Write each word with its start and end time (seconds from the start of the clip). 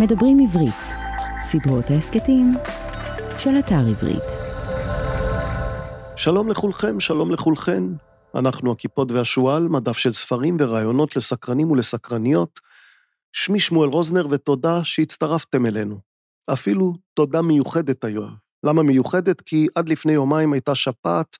מדברים 0.00 0.38
עברית, 0.40 0.94
סדרות 1.44 1.90
ההסכתים 1.90 2.54
של 3.38 3.50
אתר 3.58 3.86
עברית. 3.90 4.22
שלום 6.16 6.48
לכולכם, 6.48 7.00
שלום 7.00 7.30
לכולכן. 7.30 7.82
אנחנו 8.34 8.72
הכיפות 8.72 9.12
והשועל, 9.12 9.68
מדף 9.68 9.98
של 9.98 10.12
ספרים 10.12 10.56
ורעיונות 10.60 11.16
לסקרנים 11.16 11.70
ולסקרניות. 11.70 12.60
שמי 13.32 13.60
שמואל 13.60 13.88
רוזנר 13.88 14.26
ותודה 14.30 14.84
שהצטרפתם 14.84 15.66
אלינו. 15.66 16.00
אפילו 16.52 16.94
תודה 17.14 17.42
מיוחדת 17.42 18.04
היום. 18.04 18.36
למה 18.64 18.82
מיוחדת? 18.82 19.40
כי 19.40 19.66
עד 19.74 19.88
לפני 19.88 20.12
יומיים 20.12 20.52
הייתה 20.52 20.74
שפעת, 20.74 21.36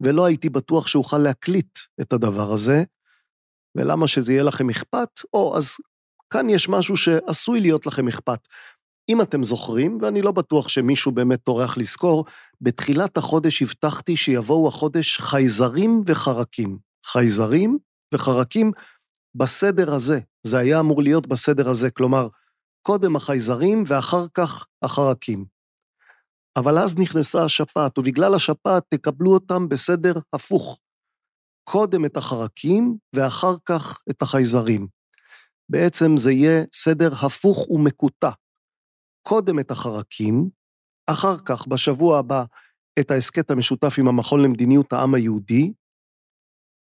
ולא 0.00 0.24
הייתי 0.24 0.48
בטוח 0.48 0.86
שאוכל 0.86 1.18
להקליט 1.18 1.78
את 2.00 2.12
הדבר 2.12 2.52
הזה. 2.52 2.84
ולמה 3.74 4.06
שזה 4.06 4.32
יהיה 4.32 4.42
לכם 4.42 4.70
אכפת? 4.70 5.20
או, 5.34 5.56
אז 5.56 5.76
כאן 6.30 6.50
יש 6.50 6.68
משהו 6.68 6.96
שעשוי 6.96 7.60
להיות 7.60 7.86
לכם 7.86 8.08
אכפת. 8.08 8.48
אם 9.08 9.22
אתם 9.22 9.42
זוכרים, 9.42 9.98
ואני 10.02 10.22
לא 10.22 10.32
בטוח 10.32 10.68
שמישהו 10.68 11.12
באמת 11.12 11.40
טורח 11.42 11.78
לזכור, 11.78 12.24
בתחילת 12.60 13.16
החודש 13.16 13.62
הבטחתי 13.62 14.16
שיבואו 14.16 14.68
החודש 14.68 15.18
חייזרים 15.18 16.02
וחרקים. 16.06 16.78
חייזרים 17.06 17.78
וחרקים 18.14 18.72
בסדר 19.34 19.94
הזה. 19.94 20.20
זה 20.46 20.58
היה 20.58 20.80
אמור 20.80 21.02
להיות 21.02 21.26
בסדר 21.26 21.68
הזה, 21.68 21.90
כלומר, 21.90 22.28
קודם 22.82 23.16
החייזרים 23.16 23.84
ואחר 23.86 24.26
כך 24.34 24.66
החרקים. 24.82 25.44
אבל 26.56 26.78
אז 26.78 26.98
נכנסה 26.98 27.44
השפעת, 27.44 27.98
ובגלל 27.98 28.34
השפעת 28.34 28.82
תקבלו 28.88 29.34
אותם 29.34 29.68
בסדר 29.68 30.14
הפוך. 30.32 30.78
קודם 31.64 32.04
את 32.04 32.16
החרקים 32.16 32.96
ואחר 33.12 33.54
כך 33.64 34.02
את 34.10 34.22
החייזרים. 34.22 34.86
בעצם 35.68 36.16
זה 36.16 36.32
יהיה 36.32 36.64
סדר 36.72 37.10
הפוך 37.26 37.70
ומקוטע. 37.70 38.30
קודם 39.26 39.60
את 39.60 39.70
החרקים, 39.70 40.48
אחר 41.06 41.38
כך, 41.38 41.66
בשבוע 41.66 42.18
הבא, 42.18 42.44
את 43.00 43.10
ההסכת 43.10 43.50
המשותף 43.50 43.94
עם 43.98 44.08
המכון 44.08 44.42
למדיניות 44.42 44.92
העם 44.92 45.14
היהודי. 45.14 45.72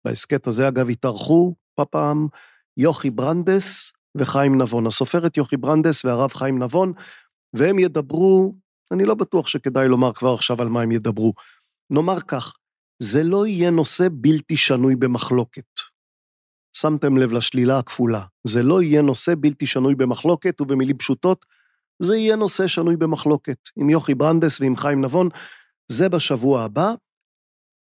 בהסכת 0.05 0.47
הזה, 0.47 0.69
אגב, 0.69 0.89
התארחו 0.89 1.55
פעם 1.91 2.27
יוכי 2.77 3.11
ברנדס 3.11 3.93
וחיים 4.17 4.63
נבון, 4.63 4.87
הסופרת 4.87 5.37
יוכי 5.37 5.57
ברנדס 5.57 6.05
והרב 6.05 6.33
חיים 6.33 6.63
נבון, 6.63 6.93
והם 7.57 7.79
ידברו, 7.79 8.55
אני 8.93 9.05
לא 9.05 9.15
בטוח 9.15 9.47
שכדאי 9.47 9.89
לומר 9.89 10.13
כבר 10.13 10.35
עכשיו 10.35 10.63
על 10.63 10.69
מה 10.69 10.83
הם 10.83 10.93
ידברו. 10.93 11.33
נאמר 11.91 12.21
כך, 12.21 12.57
זה 13.03 13.23
לא 13.23 13.47
יהיה 13.47 13.71
נושא 13.71 14.09
בלתי 14.13 14.57
שנוי 14.57 14.97
במחלוקת. 14.97 15.92
שמתם 16.73 17.17
לב 17.17 17.33
לשלילה 17.33 17.79
הכפולה. 17.79 18.23
זה 18.45 18.63
לא 18.63 18.83
יהיה 18.83 19.03
נושא 19.03 19.33
בלתי 19.39 19.67
שנוי 19.67 19.95
במחלוקת, 19.95 20.61
ובמילים 20.61 20.99
פשוטות, 20.99 21.47
זה 22.03 22.17
יהיה 22.17 22.37
נושא 22.37 22.67
שנוי 22.67 22.97
במחלוקת. 22.97 23.59
עם 23.77 23.91
יוכי 23.91 24.15
ברנדס 24.15 24.61
ועם 24.61 24.77
חיים 24.77 25.05
נבון, 25.05 25.29
זה 25.89 26.09
בשבוע 26.09 26.63
הבא. 26.63 26.95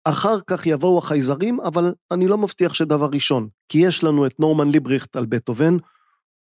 אחר 0.04 0.38
כך 0.48 0.66
יבואו 0.66 0.98
החייזרים, 0.98 1.60
אבל 1.60 1.94
אני 2.12 2.28
לא 2.28 2.38
מבטיח 2.38 2.74
שדבר 2.74 3.10
ראשון, 3.14 3.48
כי 3.70 3.78
יש 3.78 4.04
לנו 4.04 4.26
את 4.26 4.40
נורמן 4.40 4.70
ליבריכט 4.70 5.16
על 5.16 5.26
בטהובן, 5.26 5.78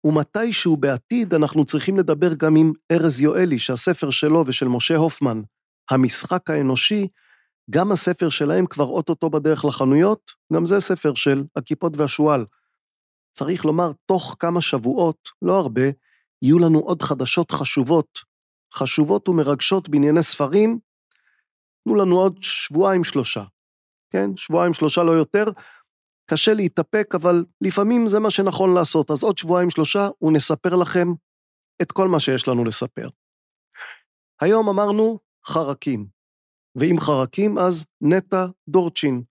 ומתישהו 0.03 0.77
בעתיד 0.77 1.33
אנחנו 1.33 1.65
צריכים 1.65 1.97
לדבר 1.97 2.33
גם 2.33 2.55
עם 2.55 2.71
ארז 2.91 3.21
יואלי, 3.21 3.59
שהספר 3.59 4.09
שלו 4.09 4.43
ושל 4.47 4.67
משה 4.67 4.95
הופמן, 4.95 5.41
המשחק 5.91 6.49
האנושי, 6.49 7.07
גם 7.69 7.91
הספר 7.91 8.29
שלהם 8.29 8.65
כבר 8.65 8.85
אוטוטו 8.85 9.29
בדרך 9.29 9.65
לחנויות, 9.65 10.31
גם 10.53 10.65
זה 10.65 10.79
ספר 10.79 11.15
של 11.15 11.43
הכיפות 11.55 11.97
והשועל. 11.97 12.45
צריך 13.33 13.65
לומר, 13.65 13.91
תוך 14.05 14.35
כמה 14.39 14.61
שבועות, 14.61 15.29
לא 15.41 15.59
הרבה, 15.59 15.81
יהיו 16.41 16.59
לנו 16.59 16.79
עוד 16.79 17.01
חדשות 17.01 17.51
חשובות, 17.51 18.19
חשובות 18.73 19.29
ומרגשות 19.29 19.89
בענייני 19.89 20.23
ספרים, 20.23 20.79
תנו 21.83 21.95
לנו 21.95 22.17
עוד 22.17 22.37
שבועיים-שלושה. 22.41 23.43
כן, 24.09 24.30
שבועיים-שלושה 24.36 25.03
לא 25.03 25.11
יותר. 25.11 25.45
קשה 26.30 26.53
להתאפק, 26.53 27.15
אבל 27.15 27.45
לפעמים 27.61 28.08
זה 28.08 28.19
מה 28.19 28.31
שנכון 28.31 28.73
לעשות. 28.73 29.11
אז 29.11 29.23
עוד 29.23 29.37
שבועיים-שלושה 29.37 30.09
ונספר 30.21 30.75
לכם 30.75 31.08
את 31.81 31.92
כל 31.92 32.08
מה 32.08 32.19
שיש 32.19 32.47
לנו 32.47 32.65
לספר. 32.65 33.08
היום 34.42 34.69
אמרנו 34.69 35.19
חרקים. 35.47 36.17
ואם 36.77 36.95
חרקים, 36.99 37.58
אז 37.58 37.86
נטע 38.02 38.45
דורצ'ין. 38.70 39.21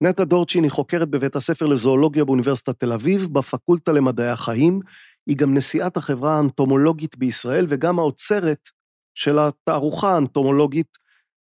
נטע 0.00 0.24
דורצ'ין 0.24 0.64
היא 0.64 0.70
חוקרת 0.70 1.08
בבית 1.08 1.36
הספר 1.36 1.66
לזואולוגיה 1.66 2.24
באוניברסיטת 2.24 2.80
תל 2.80 2.92
אביב, 2.92 3.28
בפקולטה 3.32 3.92
למדעי 3.92 4.28
החיים. 4.28 4.80
היא 5.26 5.36
גם 5.36 5.54
נשיאת 5.54 5.96
החברה 5.96 6.36
האנטומולוגית 6.36 7.16
בישראל 7.16 7.66
וגם 7.68 7.98
האוצרת 7.98 8.68
של 9.14 9.38
התערוכה 9.38 10.14
האנטומולוגית 10.14 10.98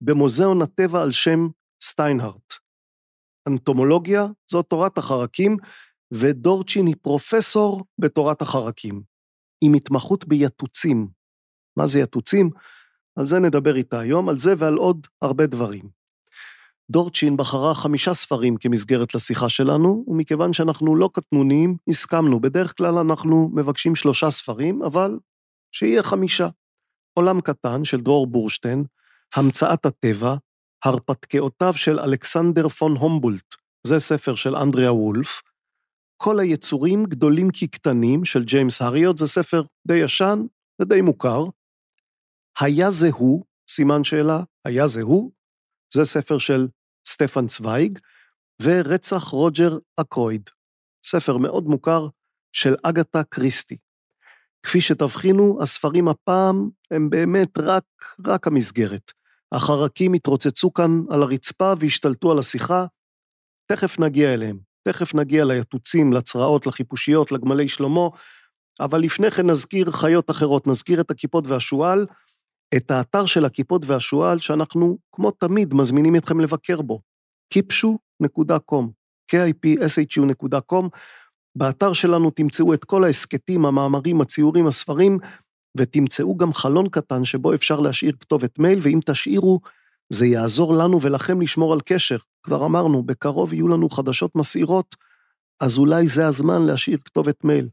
במוזיאון 0.00 0.62
הטבע 0.62 1.02
על 1.02 1.12
שם 1.12 1.48
סטיינהארט. 1.82 2.54
אנטומולוגיה 3.48 4.26
זו 4.50 4.62
תורת 4.62 4.98
החרקים, 4.98 5.56
ודורצ'ין 6.12 6.86
היא 6.86 6.96
פרופסור 7.02 7.84
בתורת 7.98 8.42
החרקים, 8.42 9.02
עם 9.64 9.74
התמחות 9.74 10.28
ביתוצים. 10.28 11.08
מה 11.76 11.86
זה 11.86 12.00
יתוצים? 12.00 12.50
על 13.18 13.26
זה 13.26 13.38
נדבר 13.38 13.76
איתה 13.76 14.00
היום, 14.00 14.28
על 14.28 14.38
זה 14.38 14.54
ועל 14.58 14.74
עוד 14.74 15.06
הרבה 15.22 15.46
דברים. 15.46 15.88
דורצ'ין 16.90 17.36
בחרה 17.36 17.74
חמישה 17.74 18.14
ספרים 18.14 18.56
כמסגרת 18.56 19.14
לשיחה 19.14 19.48
שלנו, 19.48 20.04
ומכיוון 20.08 20.52
שאנחנו 20.52 20.96
לא 20.96 21.10
קטנוניים, 21.12 21.76
הסכמנו. 21.88 22.40
בדרך 22.40 22.76
כלל 22.76 22.98
אנחנו 22.98 23.50
מבקשים 23.54 23.94
שלושה 23.94 24.30
ספרים, 24.30 24.82
אבל 24.82 25.18
שיהיה 25.72 26.02
חמישה. 26.02 26.48
עולם 27.14 27.40
קטן 27.40 27.84
של 27.84 28.00
דרור 28.00 28.26
בורשטיין, 28.26 28.84
המצאת 29.36 29.86
הטבע, 29.86 30.34
הרפתקאותיו 30.84 31.72
של 31.72 32.00
אלכסנדר 32.00 32.68
פון 32.68 32.96
הומבולט, 32.96 33.54
זה 33.86 33.98
ספר 33.98 34.34
של 34.34 34.56
אנדריה 34.56 34.92
וולף, 34.92 35.42
כל 36.16 36.40
היצורים 36.40 37.04
גדולים 37.04 37.48
כקטנים 37.52 38.24
של 38.24 38.44
ג'יימס 38.44 38.82
הריוט, 38.82 39.16
זה 39.16 39.26
ספר 39.26 39.62
די 39.86 39.96
ישן 39.96 40.42
ודי 40.80 41.00
מוכר, 41.00 41.44
היה 42.60 42.90
זה 42.90 43.08
הוא, 43.14 43.44
סימן 43.70 44.04
שאלה, 44.04 44.40
היה 44.64 44.86
זה 44.86 45.02
הוא, 45.02 45.32
זה 45.94 46.04
ספר 46.04 46.38
של 46.38 46.68
סטפן 47.08 47.46
צוויג, 47.46 47.98
ורצח 48.62 49.22
רוג'ר 49.22 49.78
אקרויד, 50.00 50.50
ספר 51.06 51.36
מאוד 51.36 51.64
מוכר 51.64 52.08
של 52.52 52.74
אגתה 52.82 53.22
קריסטי. 53.24 53.76
כפי 54.62 54.80
שתבחינו, 54.80 55.58
הספרים 55.62 56.08
הפעם 56.08 56.68
הם 56.90 57.10
באמת 57.10 57.58
רק, 57.58 57.84
רק 58.26 58.46
המסגרת. 58.46 59.12
החרקים 59.52 60.12
התרוצצו 60.12 60.72
כאן 60.72 60.90
על 61.10 61.22
הרצפה 61.22 61.72
והשתלטו 61.80 62.32
על 62.32 62.38
השיחה, 62.38 62.86
תכף 63.66 63.98
נגיע 63.98 64.34
אליהם. 64.34 64.58
תכף 64.88 65.14
נגיע 65.14 65.44
ליתוצים, 65.44 66.12
לצרעות, 66.12 66.66
לחיפושיות, 66.66 67.32
לגמלי 67.32 67.68
שלמה, 67.68 68.08
אבל 68.80 69.00
לפני 69.00 69.30
כן 69.30 69.50
נזכיר 69.50 69.90
חיות 69.90 70.30
אחרות, 70.30 70.66
נזכיר 70.66 71.00
את 71.00 71.10
הכיפות 71.10 71.46
והשועל, 71.46 72.06
את 72.76 72.90
האתר 72.90 73.26
של 73.26 73.44
הכיפות 73.44 73.82
והשועל, 73.86 74.38
שאנחנו, 74.38 74.98
כמו 75.12 75.30
תמיד, 75.30 75.74
מזמינים 75.74 76.16
אתכם 76.16 76.40
לבקר 76.40 76.82
בו, 76.82 77.00
kipshu.com, 77.54 78.84
kipshu.com. 79.32 80.88
באתר 81.58 81.92
שלנו 81.92 82.30
תמצאו 82.30 82.74
את 82.74 82.84
כל 82.84 83.04
ההסכתים, 83.04 83.66
המאמרים, 83.66 84.20
הציורים, 84.20 84.66
הספרים, 84.66 85.18
ותמצאו 85.76 86.36
גם 86.36 86.52
חלון 86.52 86.88
קטן 86.88 87.24
שבו 87.24 87.54
אפשר 87.54 87.80
להשאיר 87.80 88.12
כתובת 88.20 88.58
מייל, 88.58 88.78
ואם 88.82 89.00
תשאירו, 89.06 89.60
זה 90.12 90.26
יעזור 90.26 90.76
לנו 90.76 91.02
ולכם 91.02 91.40
לשמור 91.40 91.72
על 91.72 91.80
קשר. 91.84 92.16
כבר 92.42 92.66
אמרנו, 92.66 93.02
בקרוב 93.02 93.52
יהיו 93.52 93.68
לנו 93.68 93.88
חדשות 93.88 94.36
מסעירות, 94.36 94.96
אז 95.60 95.78
אולי 95.78 96.08
זה 96.08 96.26
הזמן 96.26 96.62
להשאיר 96.62 96.98
כתובת 97.04 97.44
מייל. 97.44 97.68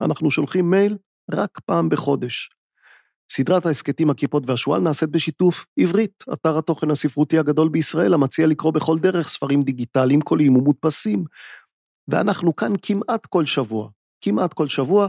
אנחנו 0.00 0.30
שולחים 0.30 0.70
מייל 0.70 0.96
רק 1.30 1.60
פעם 1.66 1.88
בחודש. 1.88 2.50
סדרת 3.36 3.66
ההסכתים 3.66 4.10
הכיפות 4.10 4.42
והשועל 4.46 4.80
נעשית 4.80 5.10
בשיתוף 5.10 5.66
עברית, 5.78 6.24
אתר 6.32 6.58
התוכן 6.58 6.90
הספרותי 6.90 7.38
הגדול 7.38 7.68
בישראל, 7.68 8.14
המציע 8.14 8.46
לקרוא 8.46 8.72
בכל 8.72 8.98
דרך 8.98 9.28
ספרים 9.28 9.62
דיגיטליים, 9.62 10.20
קוליים 10.20 10.56
ומודפסים. 10.56 11.24
ואנחנו 12.08 12.56
כאן 12.56 12.72
כמעט 12.82 13.26
כל 13.26 13.46
שבוע, 13.46 13.88
כמעט 14.20 14.54
כל 14.54 14.68
שבוע, 14.68 15.08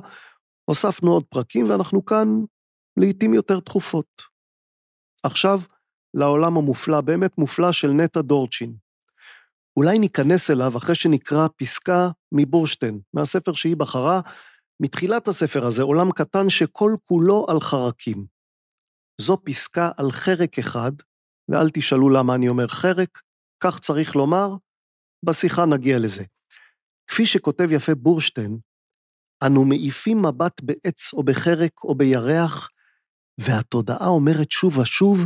הוספנו 0.66 1.12
עוד 1.12 1.24
פרקים 1.30 1.66
ואנחנו 1.70 2.06
כאן 2.06 2.28
לעיתים 2.98 3.34
יותר 3.34 3.60
תכופות. 3.60 4.22
עכשיו, 5.24 5.60
לעולם 6.14 6.58
המופלא, 6.58 7.02
באמת 7.02 7.38
מופלא 7.38 7.72
של 7.72 7.92
נטע 7.92 8.22
דורצ'ין. 8.22 8.76
אולי 9.78 10.00
ניכנס 10.00 10.52
אליו 10.52 10.78
אחרי 10.78 10.96
שנקרא 10.96 11.48
פסקה 11.58 12.10
מבורשטיין, 12.32 13.00
מהספר 13.14 13.54
שהיא 13.54 13.76
בחרה, 13.76 14.22
מתחילת 14.80 15.28
הספר 15.28 15.66
הזה, 15.66 15.84
עולם 15.84 16.12
קטן 16.12 16.50
שכל 16.50 16.96
כולו 17.06 17.46
על 17.50 17.60
חרקים. 17.60 18.26
זו 19.22 19.38
פסקה 19.44 19.92
על 19.98 20.12
חרק 20.12 20.60
אחד, 20.60 20.92
ואל 21.50 21.70
תשאלו 21.70 22.10
למה 22.10 22.36
אני 22.36 22.50
אומר 22.50 22.68
חרק, 22.68 23.22
כך 23.64 23.80
צריך 23.80 24.16
לומר, 24.16 24.50
בשיחה 25.26 25.66
נגיע 25.66 25.98
לזה. 26.00 26.24
כפי 27.08 27.26
שכותב 27.26 27.72
יפה 27.72 27.96
בורשטיין, 27.96 28.60
אנו 29.46 29.66
מעיפים 29.66 30.22
מבט 30.22 30.62
בעץ 30.62 31.14
או 31.14 31.24
בחרק 31.24 31.84
או 31.84 31.96
בירח, 31.96 32.70
והתודעה 33.42 34.08
אומרת 34.08 34.52
שוב 34.52 34.78
ושוב, 34.78 35.20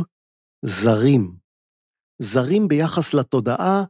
זרים. 0.64 1.36
זרים 2.22 2.68
ביחס 2.68 3.14
לתודעה 3.14 3.84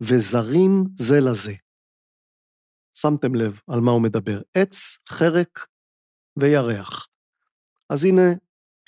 וזרים 0.00 0.84
זה 0.96 1.20
לזה. 1.20 1.54
שמתם 3.02 3.34
לב 3.34 3.60
על 3.68 3.80
מה 3.80 3.90
הוא 3.90 4.02
מדבר, 4.02 4.40
עץ, 4.54 4.98
חרק 5.08 5.66
וירח. 6.36 7.08
אז 7.90 8.04
הנה 8.04 8.22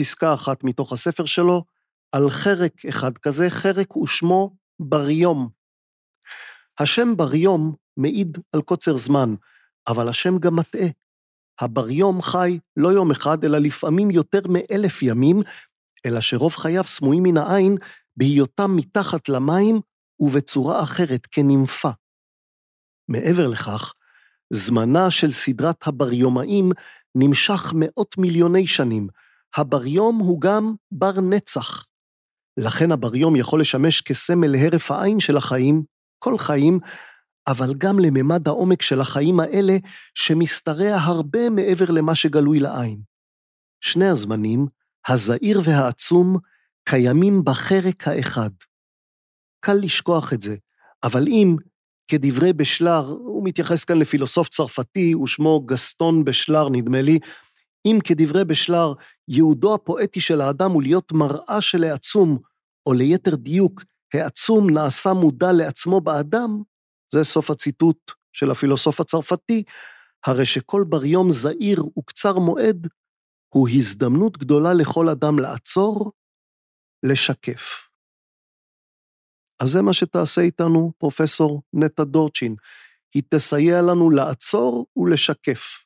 פסקה 0.01 0.35
אחת 0.35 0.65
מתוך 0.65 0.93
הספר 0.93 1.25
שלו, 1.25 1.65
על 2.13 2.31
חרק 2.31 2.73
אחד 2.89 3.19
כזה, 3.19 3.51
חרק 3.51 3.97
ושמו 3.97 4.57
בריום. 4.81 5.49
השם 6.79 7.17
בריום 7.17 7.75
מעיד 7.97 8.39
על 8.53 8.63
קוצר 8.63 8.97
זמן, 8.97 9.35
אבל 9.89 10.09
השם 10.09 10.39
גם 10.39 10.57
מטעה. 10.57 10.89
הבריום 11.61 12.23
חי 12.23 12.59
לא 12.77 12.89
יום 12.89 13.11
אחד, 13.11 13.45
אלא 13.45 13.59
לפעמים 13.59 14.11
יותר 14.11 14.41
מאלף 14.49 15.03
ימים, 15.03 15.41
אלא 16.07 16.21
שרוב 16.21 16.55
חייו 16.55 16.85
סמויים 16.85 17.23
מן 17.23 17.37
העין 17.37 17.77
בהיותם 18.17 18.77
מתחת 18.77 19.29
למים 19.29 19.81
ובצורה 20.21 20.83
אחרת, 20.83 21.27
כנמפה. 21.31 21.91
מעבר 23.09 23.49
לכך, 23.49 23.93
זמנה 24.55 25.11
של 25.11 25.33
סדרת 25.33 25.87
הבריומאים 25.87 26.73
נמשך 27.15 27.73
מאות 27.75 28.19
מיליוני 28.19 28.67
שנים. 28.67 29.07
הבריום 29.57 30.19
הוא 30.19 30.41
גם 30.41 30.75
בר 30.93 31.21
נצח. 31.21 31.87
לכן 32.57 32.93
הבריום 32.93 33.37
יכול 33.37 33.61
לשמש 33.61 34.01
כסמל 34.01 34.47
להרף 34.47 34.91
העין 34.91 35.21
של 35.21 35.37
החיים, 35.37 35.83
כל 36.19 36.39
חיים, 36.39 36.79
אבל 37.47 37.75
גם 37.79 37.99
לממד 37.99 38.49
העומק 38.49 38.83
של 38.83 39.01
החיים 39.01 39.41
האלה, 39.41 39.77
שמשתרע 40.15 40.95
הרבה 40.95 41.51
מעבר 41.51 41.91
למה 41.91 42.15
שגלוי 42.15 42.59
לעין. 42.59 43.01
שני 43.81 44.09
הזמנים, 44.09 44.67
הזעיר 45.09 45.61
והעצום, 45.65 46.37
קיימים 46.85 47.45
בחרק 47.45 48.09
האחד. 48.09 48.51
קל 49.61 49.75
לשכוח 49.75 50.33
את 50.33 50.41
זה, 50.41 50.57
אבל 51.05 51.27
אם, 51.27 51.57
כדברי 52.09 52.53
בשלר, 52.53 53.07
הוא 53.09 53.45
מתייחס 53.45 53.85
כאן 53.85 53.99
לפילוסוף 53.99 54.49
צרפתי, 54.49 55.15
ושמו 55.15 55.61
גסטון 55.61 56.25
בשלר, 56.25 56.69
נדמה 56.69 57.03
לי, 57.03 57.19
אם 57.87 57.99
כדברי 58.05 58.45
בשלר, 58.45 58.93
ייעודו 59.29 59.75
הפואטי 59.75 60.21
של 60.21 60.41
האדם 60.41 60.71
הוא 60.71 60.83
להיות 60.83 61.13
מראה 61.13 61.61
של 61.61 61.85
העצום, 61.85 62.39
או 62.87 62.93
ליתר 62.93 63.35
דיוק, 63.35 63.83
העצום 64.15 64.71
נעשה 64.71 65.13
מודע 65.13 65.53
לעצמו 65.53 66.01
באדם, 66.01 66.63
זה 67.13 67.25
סוף 67.25 67.51
הציטוט 67.51 68.13
של 68.33 68.51
הפילוסוף 68.51 69.01
הצרפתי, 69.01 69.63
הרי 70.27 70.47
שכל 70.47 70.85
בריום 70.89 71.31
זעיר 71.31 71.85
וקצר 71.99 72.39
מועד 72.39 72.89
הוא 73.55 73.69
הזדמנות 73.69 74.39
גדולה 74.39 74.73
לכל 74.73 75.09
אדם 75.09 75.39
לעצור, 75.39 76.13
לשקף. 77.03 77.92
אז 79.63 79.71
זה 79.71 79.83
מה 79.83 79.93
שתעשה 79.93 80.41
איתנו 80.41 80.93
פרופסור 80.99 81.63
נטע 81.73 82.05
דורצ'ין. 82.05 82.55
היא 83.15 83.23
תסייע 83.29 83.83
לנו 83.83 84.11
לעצור 84.11 84.87
ולשקף. 84.97 85.85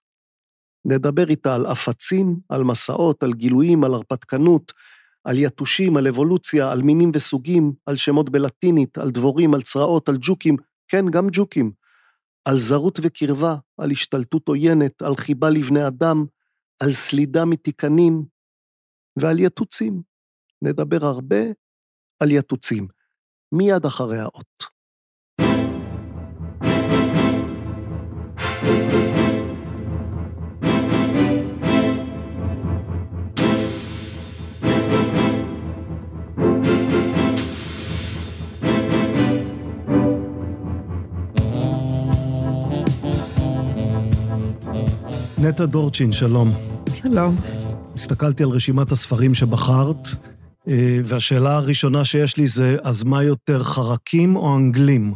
נדבר 0.85 1.29
איתה 1.29 1.55
על 1.55 1.67
עפצים, 1.67 2.37
על 2.49 2.65
מסעות, 2.65 3.23
על 3.23 3.33
גילויים, 3.33 3.85
על 3.85 3.95
הרפתקנות, 3.95 4.73
על 5.25 5.39
יתושים, 5.39 5.97
על 5.97 6.07
אבולוציה, 6.07 6.73
על 6.73 6.83
מינים 6.83 7.11
וסוגים, 7.15 7.73
על 7.87 7.97
שמות 7.97 8.31
בלטינית, 8.31 8.99
על 8.99 9.11
דבורים, 9.11 9.55
על 9.55 9.63
צרעות, 9.63 10.09
על 10.09 10.17
ג'וקים, 10.21 10.57
כן, 10.89 11.05
גם 11.11 11.27
ג'וקים, 11.33 11.73
על 12.45 12.59
זרות 12.59 12.99
וקרבה, 13.03 13.57
על 13.79 13.91
השתלטות 13.91 14.49
עוינת, 14.49 15.03
על 15.03 15.17
חיבה 15.17 15.51
לבני 15.51 15.87
אדם, 15.87 16.25
על 16.83 16.91
סלידה 16.91 17.45
מתיקנים 17.45 18.25
ועל 19.19 19.41
יתוצים. 19.41 20.03
נדבר 20.63 21.05
הרבה 21.07 21.43
על 22.21 22.31
יתוצים. 22.31 22.96
מיד 23.57 23.87
אחרי 23.87 24.19
האות. 24.19 24.77
נטע 45.39 45.67
דורצ'ין, 45.67 46.13
שלום. 46.13 46.53
שלום. 46.95 47.35
הסתכלתי 47.95 48.43
על 48.43 48.49
רשימת 48.49 48.93
הספרים 48.93 49.35
שבחרת, 49.35 50.09
והשאלה 51.05 51.57
הראשונה 51.57 52.05
שיש 52.05 52.37
לי 52.37 52.47
זה, 52.47 52.77
אז 52.83 53.05
מה 53.05 53.23
יותר, 53.23 53.65
חרקים 53.65 54.37
או 54.37 54.57
אנגלים? 54.57 55.15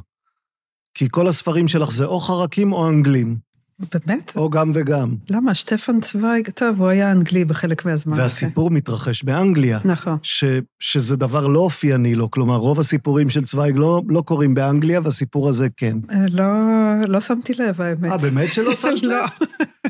כי 0.94 1.08
כל 1.10 1.28
הספרים 1.28 1.68
שלך 1.68 1.90
זה 1.90 2.04
או 2.04 2.20
חרקים 2.20 2.72
או 2.72 2.88
אנגלים. 2.88 3.49
באמת? 3.94 4.32
או 4.36 4.50
גם 4.50 4.70
וגם. 4.74 5.14
למה? 5.30 5.54
שטפן 5.54 6.00
צוויג, 6.00 6.50
טוב, 6.50 6.80
הוא 6.80 6.88
היה 6.88 7.12
אנגלי 7.12 7.44
בחלק 7.44 7.84
מהזמן. 7.84 8.18
והסיפור 8.18 8.68
okay. 8.68 8.72
מתרחש 8.72 9.22
באנגליה. 9.22 9.78
נכון. 9.84 10.18
ש, 10.22 10.44
שזה 10.80 11.16
דבר 11.16 11.46
לא 11.46 11.58
אופייני 11.58 12.14
לו, 12.14 12.30
כלומר, 12.30 12.56
רוב 12.56 12.80
הסיפורים 12.80 13.30
של 13.30 13.44
צוויג 13.44 13.76
לא, 13.76 14.02
לא 14.08 14.20
קורים 14.20 14.54
באנגליה, 14.54 15.00
והסיפור 15.04 15.48
הזה 15.48 15.68
כן. 15.76 15.98
אה, 16.10 16.24
לא, 16.30 16.46
לא 17.08 17.20
שמתי 17.20 17.52
לב, 17.58 17.80
האמת. 17.80 18.12
אה, 18.12 18.18
באמת 18.18 18.52
שלא 18.52 18.74
שמת 18.80 19.02
לא. 19.02 19.14
לב? 19.14 19.28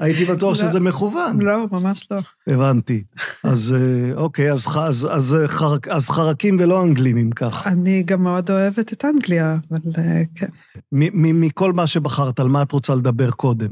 הייתי 0.01 0.25
בטוח 0.25 0.51
לא. 0.51 0.55
שזה 0.55 0.81
מכוון. 0.81 1.41
לא, 1.41 1.67
ממש 1.73 2.09
לא. 2.11 2.19
הבנתי. 2.47 3.03
אז 3.45 3.75
אה, 3.77 4.17
אוקיי, 4.17 4.53
אז, 4.53 4.67
אז, 4.77 5.09
אז, 5.11 5.37
חר, 5.47 5.77
אז 5.91 6.11
חרקים 6.11 6.57
ולא 6.61 6.85
אנגלים, 6.85 7.17
אם 7.17 7.31
כך. 7.31 7.67
אני 7.67 8.03
גם 8.03 8.23
מאוד 8.23 8.51
אוהבת 8.51 8.93
את 8.93 9.05
אנגליה, 9.05 9.57
אבל 9.71 9.81
אה, 9.99 10.23
כן. 10.35 10.47
מכל 10.93 11.73
מה 11.73 11.87
שבחרת, 11.87 12.41
על 12.41 12.49
מה 12.49 12.63
את 12.63 12.73
רוצה 12.73 12.95
לדבר 12.95 13.31
קודם? 13.31 13.69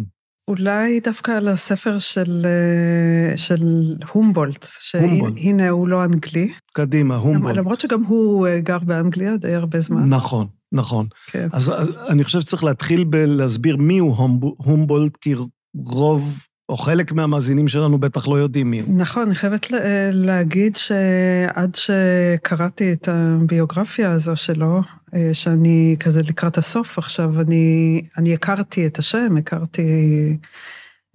אולי 0.48 1.00
דווקא 1.00 1.30
על 1.30 1.48
הספר 1.48 1.98
של, 1.98 2.46
אה, 2.46 3.36
של 3.36 3.94
הומבולט, 4.12 4.66
שהנה 4.80 5.68
הוא 5.68 5.88
לא 5.88 6.04
אנגלי. 6.04 6.52
קדימה, 6.72 7.16
הומבולט. 7.16 7.56
למרות 7.56 7.80
שגם 7.80 8.04
הוא 8.04 8.46
אה, 8.46 8.60
גר 8.60 8.78
באנגליה 8.78 9.36
די 9.36 9.54
הרבה 9.54 9.80
זמן. 9.80 10.08
נכון, 10.08 10.46
נכון. 10.72 11.06
כן. 11.26 11.48
אז, 11.52 11.72
אז 11.76 11.90
אני 12.08 12.24
חושב 12.24 12.40
שצריך 12.40 12.64
להתחיל 12.64 13.04
בלהסביר 13.04 13.76
מיהו 13.76 14.14
הומבולט, 14.58 15.16
כי 15.16 15.34
רוב 15.74 16.42
או 16.68 16.76
חלק 16.76 17.12
מהמאזינים 17.12 17.68
שלנו 17.68 17.98
בטח 17.98 18.28
לא 18.28 18.34
יודעים 18.34 18.70
מי 18.70 18.80
הוא. 18.80 18.94
נכון, 18.96 19.22
אני 19.22 19.34
חייבת 19.34 19.66
להגיד 20.12 20.76
שעד 20.76 21.74
שקראתי 21.74 22.92
את 22.92 23.08
הביוגרפיה 23.08 24.10
הזו 24.10 24.36
שלו, 24.36 24.82
אה, 25.14 25.30
שאני 25.32 25.96
כזה 26.00 26.22
לקראת 26.22 26.58
הסוף 26.58 26.98
עכשיו, 26.98 27.40
אני, 27.40 28.00
אני 28.18 28.34
הכרתי 28.34 28.86
את 28.86 28.98
השם, 28.98 29.36
הכרתי 29.36 29.86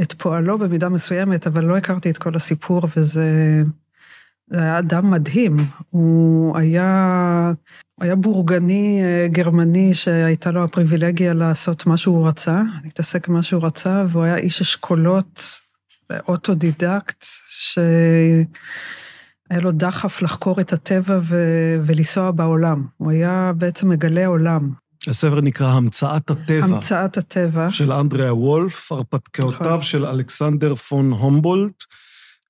את 0.01 0.13
פועלו 0.13 0.58
במידה 0.58 0.89
מסוימת, 0.89 1.48
אבל 1.48 1.66
לא 1.66 1.77
הכרתי 1.77 2.10
את 2.10 2.18
כל 2.18 2.36
הסיפור, 2.36 2.82
וזה 2.98 3.63
היה 4.52 4.80
אדם 4.80 5.12
מדהים. 5.12 5.56
הוא 5.90 6.58
היה, 6.58 7.54
הוא 7.96 8.06
היה 8.06 8.16
בורגני 8.16 9.02
אה, 9.04 9.28
גרמני 9.28 9.94
שהייתה 9.94 10.52
לו 10.52 10.64
הפריבילגיה 10.64 11.34
לעשות 11.34 11.86
מה 11.86 11.98
שהוא 11.98 12.28
רצה, 12.28 12.62
להתעסק 12.84 13.28
במה 13.28 13.44
שהוא 13.44 13.66
רצה, 13.66 14.06
והוא 14.10 14.24
היה 14.24 14.36
איש 14.36 14.62
אשכולות, 14.62 15.60
אוטודידקט, 16.28 17.26
ש... 17.48 17.80
היה 19.50 19.60
לו 19.60 19.72
דחף 19.72 20.22
לחקור 20.22 20.60
את 20.62 20.74
הטבע 20.74 21.20
ו- 21.24 21.78
ולנסוע 21.86 22.32
בעולם. 22.32 22.84
הוא 22.98 23.12
היה 23.12 23.52
בעצם 23.58 23.90
מגלה 23.90 24.26
עולם. 24.26 24.70
הספר 25.08 25.42
נקרא 25.42 25.68
המצאת 25.68 26.30
הטבע. 26.30 26.64
המצאת 26.64 27.18
הטבע. 27.18 27.70
של 27.70 27.92
אנדראה 27.92 28.34
וולף, 28.34 28.92
הרפתקאותיו 28.92 29.66
נכון. 29.68 29.82
של 29.82 30.06
אלכסנדר 30.06 30.76
פון 30.76 31.12
הומבולט, 31.12 31.84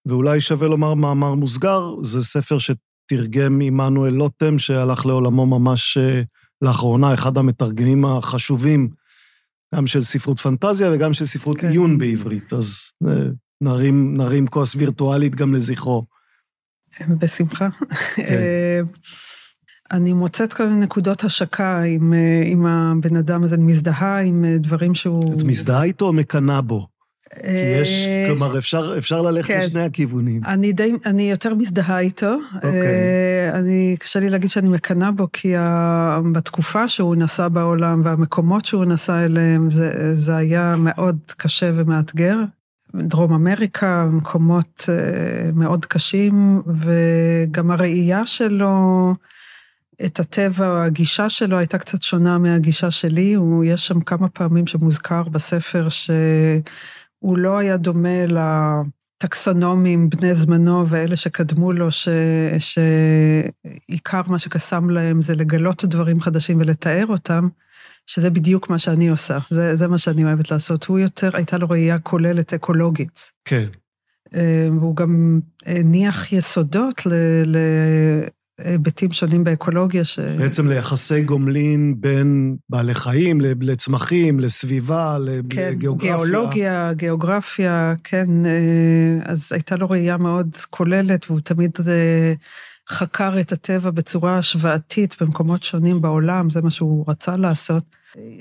ואולי 0.05 0.41
שווה 0.41 0.67
לומר 0.67 0.93
מאמר 0.93 1.33
מוסגר, 1.33 1.95
זה 2.03 2.23
ספר 2.23 2.57
שתרגם 2.57 3.61
עמנואל 3.61 4.13
לוטם, 4.13 4.59
שהלך 4.59 5.05
לעולמו 5.05 5.45
ממש 5.45 5.97
אה, 5.97 6.21
לאחרונה, 6.61 7.13
אחד 7.13 7.37
המתרגמים 7.37 8.05
החשובים, 8.05 8.89
גם 9.75 9.87
של 9.87 10.03
ספרות 10.03 10.39
פנטזיה 10.39 10.91
וגם 10.91 11.13
של 11.13 11.25
ספרות 11.25 11.59
כן. 11.59 11.69
עיון 11.69 11.97
בעברית, 11.97 12.53
אז 12.53 12.77
אה, 13.07 13.29
נרים, 13.61 14.17
נרים 14.17 14.47
כוס 14.47 14.75
וירטואלית 14.75 15.35
גם 15.35 15.53
לזכרו. 15.53 16.05
בשמחה. 17.19 17.69
כן. 18.15 18.23
אה, 18.23 18.81
אני 19.91 20.13
מוצאת 20.13 20.53
כל 20.53 20.67
מיני 20.67 20.79
נקודות 20.79 21.23
השקה 21.23 21.81
עם, 21.81 22.13
אה, 22.13 22.41
עם 22.45 22.65
הבן 22.65 23.15
אדם 23.15 23.43
הזה, 23.43 23.55
אני 23.55 23.63
מזדהה 23.63 24.21
עם 24.21 24.45
אה, 24.45 24.57
דברים 24.57 24.95
שהוא... 24.95 25.33
את 25.37 25.43
מזדהה 25.43 25.83
איתו 25.83 26.05
או 26.05 26.13
מקנאה 26.13 26.61
בו? 26.61 26.87
כי 27.41 27.81
יש, 27.81 28.07
אה, 28.07 28.25
כלומר, 28.27 28.57
אפשר, 28.57 28.95
אפשר 28.97 29.21
ללכת 29.21 29.47
כן. 29.47 29.59
לשני 29.59 29.85
הכיוונים. 29.85 30.41
אני 30.45 30.73
די, 30.73 30.93
אני 31.05 31.31
יותר 31.31 31.55
מזדהה 31.55 31.99
איתו. 31.99 32.35
אוקיי. 32.55 32.71
אה, 32.71 33.59
אני, 33.59 33.95
קשה 33.99 34.19
לי 34.19 34.29
להגיד 34.29 34.49
שאני 34.49 34.69
מקנאה 34.69 35.11
בו, 35.11 35.27
כי 35.33 35.55
ה, 35.57 36.19
בתקופה 36.33 36.87
שהוא 36.87 37.15
נסע 37.15 37.47
בעולם 37.47 38.01
והמקומות 38.05 38.65
שהוא 38.65 38.85
נסע 38.85 39.25
אליהם, 39.25 39.71
זה, 39.71 40.15
זה 40.15 40.35
היה 40.35 40.75
מאוד 40.77 41.17
קשה 41.37 41.71
ומאתגר. 41.75 42.37
דרום 42.95 43.33
אמריקה, 43.33 44.05
מקומות 44.11 44.89
אה, 44.89 45.51
מאוד 45.53 45.85
קשים, 45.85 46.61
וגם 46.81 47.71
הראייה 47.71 48.25
שלו, 48.25 49.13
את 50.05 50.19
הטבע, 50.19 50.83
הגישה 50.83 51.29
שלו 51.29 51.57
הייתה 51.57 51.77
קצת 51.77 52.01
שונה 52.01 52.37
מהגישה 52.37 52.91
שלי. 52.91 53.33
הוא, 53.33 53.65
יש 53.65 53.87
שם 53.87 54.01
כמה 54.01 54.29
פעמים 54.29 54.67
שמוזכר 54.67 55.23
בספר 55.23 55.87
שהוא 57.23 57.37
לא 57.37 57.57
היה 57.57 57.77
דומה 57.77 58.25
לטקסונומים 59.21 60.09
בני 60.09 60.33
זמנו 60.33 60.87
ואלה 60.87 61.15
שקדמו 61.15 61.73
לו, 61.73 61.91
ש, 61.91 62.07
שעיקר 62.59 64.21
מה 64.27 64.39
שקסם 64.39 64.89
להם 64.89 65.21
זה 65.21 65.35
לגלות 65.35 65.85
דברים 65.85 66.21
חדשים 66.21 66.57
ולתאר 66.59 67.05
אותם. 67.09 67.47
שזה 68.07 68.29
בדיוק 68.29 68.69
מה 68.69 68.79
שאני 68.79 69.07
עושה, 69.09 69.37
זה, 69.49 69.75
זה 69.75 69.87
מה 69.87 69.97
שאני 69.97 70.23
אוהבת 70.23 70.51
לעשות. 70.51 70.85
הוא 70.85 70.99
יותר, 70.99 71.29
הייתה 71.33 71.57
לו 71.57 71.69
ראייה 71.69 71.99
כוללת 71.99 72.53
אקולוגית. 72.53 73.31
כן. 73.45 73.65
אה, 74.35 74.67
והוא 74.79 74.95
גם 74.95 75.39
הניח 75.65 76.33
יסודות 76.33 77.05
ל- 77.45 78.23
להיבטים 78.59 79.11
שונים 79.11 79.43
באקולוגיה, 79.43 80.03
ש... 80.03 80.19
בעצם 80.19 80.67
ליחסי 80.67 81.23
גומלין 81.23 81.95
בין 81.99 82.55
בעלי 82.69 82.93
חיים, 82.93 83.41
לצמחים, 83.41 84.39
לסביבה, 84.39 85.17
כן, 85.49 85.69
לגיאוגרפיה. 85.71 86.15
גיאולוגיה, 86.15 86.93
גיאוגרפיה, 86.93 87.93
כן, 88.03 88.45
אה, 88.45 89.19
אז 89.25 89.51
הייתה 89.51 89.75
לו 89.75 89.89
ראייה 89.89 90.17
מאוד 90.17 90.55
כוללת, 90.69 91.25
והוא 91.29 91.39
תמיד 91.39 91.71
אה, 91.87 92.33
חקר 92.89 93.39
את 93.39 93.51
הטבע 93.51 93.91
בצורה 93.91 94.37
השוואתית 94.37 95.15
במקומות 95.21 95.63
שונים 95.63 96.01
בעולם, 96.01 96.49
זה 96.49 96.61
מה 96.61 96.69
שהוא 96.69 97.05
רצה 97.07 97.37
לעשות. 97.37 97.83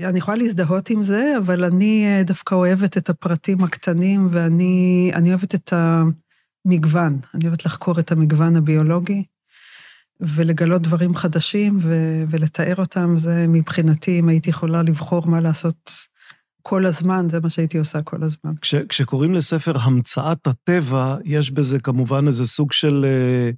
אני 0.04 0.18
יכולה 0.18 0.36
להזדהות 0.36 0.90
עם 0.90 1.02
זה, 1.02 1.34
אבל 1.38 1.64
אני 1.64 2.04
אה, 2.06 2.22
דווקא 2.22 2.54
אוהבת 2.54 2.96
את 2.96 3.10
הפרטים 3.10 3.64
הקטנים, 3.64 4.28
ואני 4.32 5.10
אני 5.14 5.28
אוהבת 5.28 5.54
את 5.54 5.72
המגוון. 5.72 7.18
אני 7.34 7.46
אוהבת 7.46 7.66
לחקור 7.66 8.00
את 8.00 8.12
המגוון 8.12 8.56
הביולוגי, 8.56 9.24
ולגלות 10.22 10.82
דברים 10.82 11.14
חדשים 11.14 11.78
ו- 11.82 12.24
ולתאר 12.30 12.74
אותם. 12.78 13.14
זה 13.16 13.46
מבחינתי, 13.48 14.18
אם 14.18 14.28
הייתי 14.28 14.50
יכולה 14.50 14.82
לבחור 14.82 15.26
מה 15.26 15.40
לעשות 15.40 15.90
כל 16.62 16.86
הזמן, 16.86 17.26
זה 17.30 17.40
מה 17.40 17.50
שהייתי 17.50 17.78
עושה 17.78 18.02
כל 18.02 18.22
הזמן. 18.22 18.52
כש, 18.60 18.74
כשקוראים 18.74 19.34
לספר 19.34 19.72
המצאת 19.78 20.46
הטבע, 20.46 21.16
יש 21.24 21.50
בזה 21.50 21.78
כמובן 21.78 22.26
איזה 22.26 22.46
סוג 22.46 22.72
של... 22.72 23.04
אה, 23.08 23.50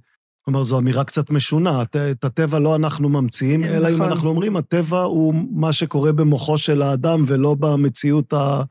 כלומר, 0.45 0.63
זו 0.63 0.79
אמירה 0.79 1.03
קצת 1.03 1.29
משונה. 1.29 1.81
הט- 1.81 1.95
את 1.95 2.23
הטבע 2.23 2.59
לא 2.59 2.75
אנחנו 2.75 3.09
ממציאים, 3.09 3.63
אלא 3.63 3.87
אם 3.89 3.93
נכון. 3.93 4.09
אנחנו 4.09 4.29
אומרים, 4.29 4.57
הטבע 4.57 5.01
הוא 5.01 5.33
מה 5.51 5.73
שקורה 5.73 6.11
במוחו 6.11 6.57
של 6.57 6.81
האדם 6.81 7.23
ולא 7.27 7.55
במציאות 7.55 8.33
ה... 8.33 8.63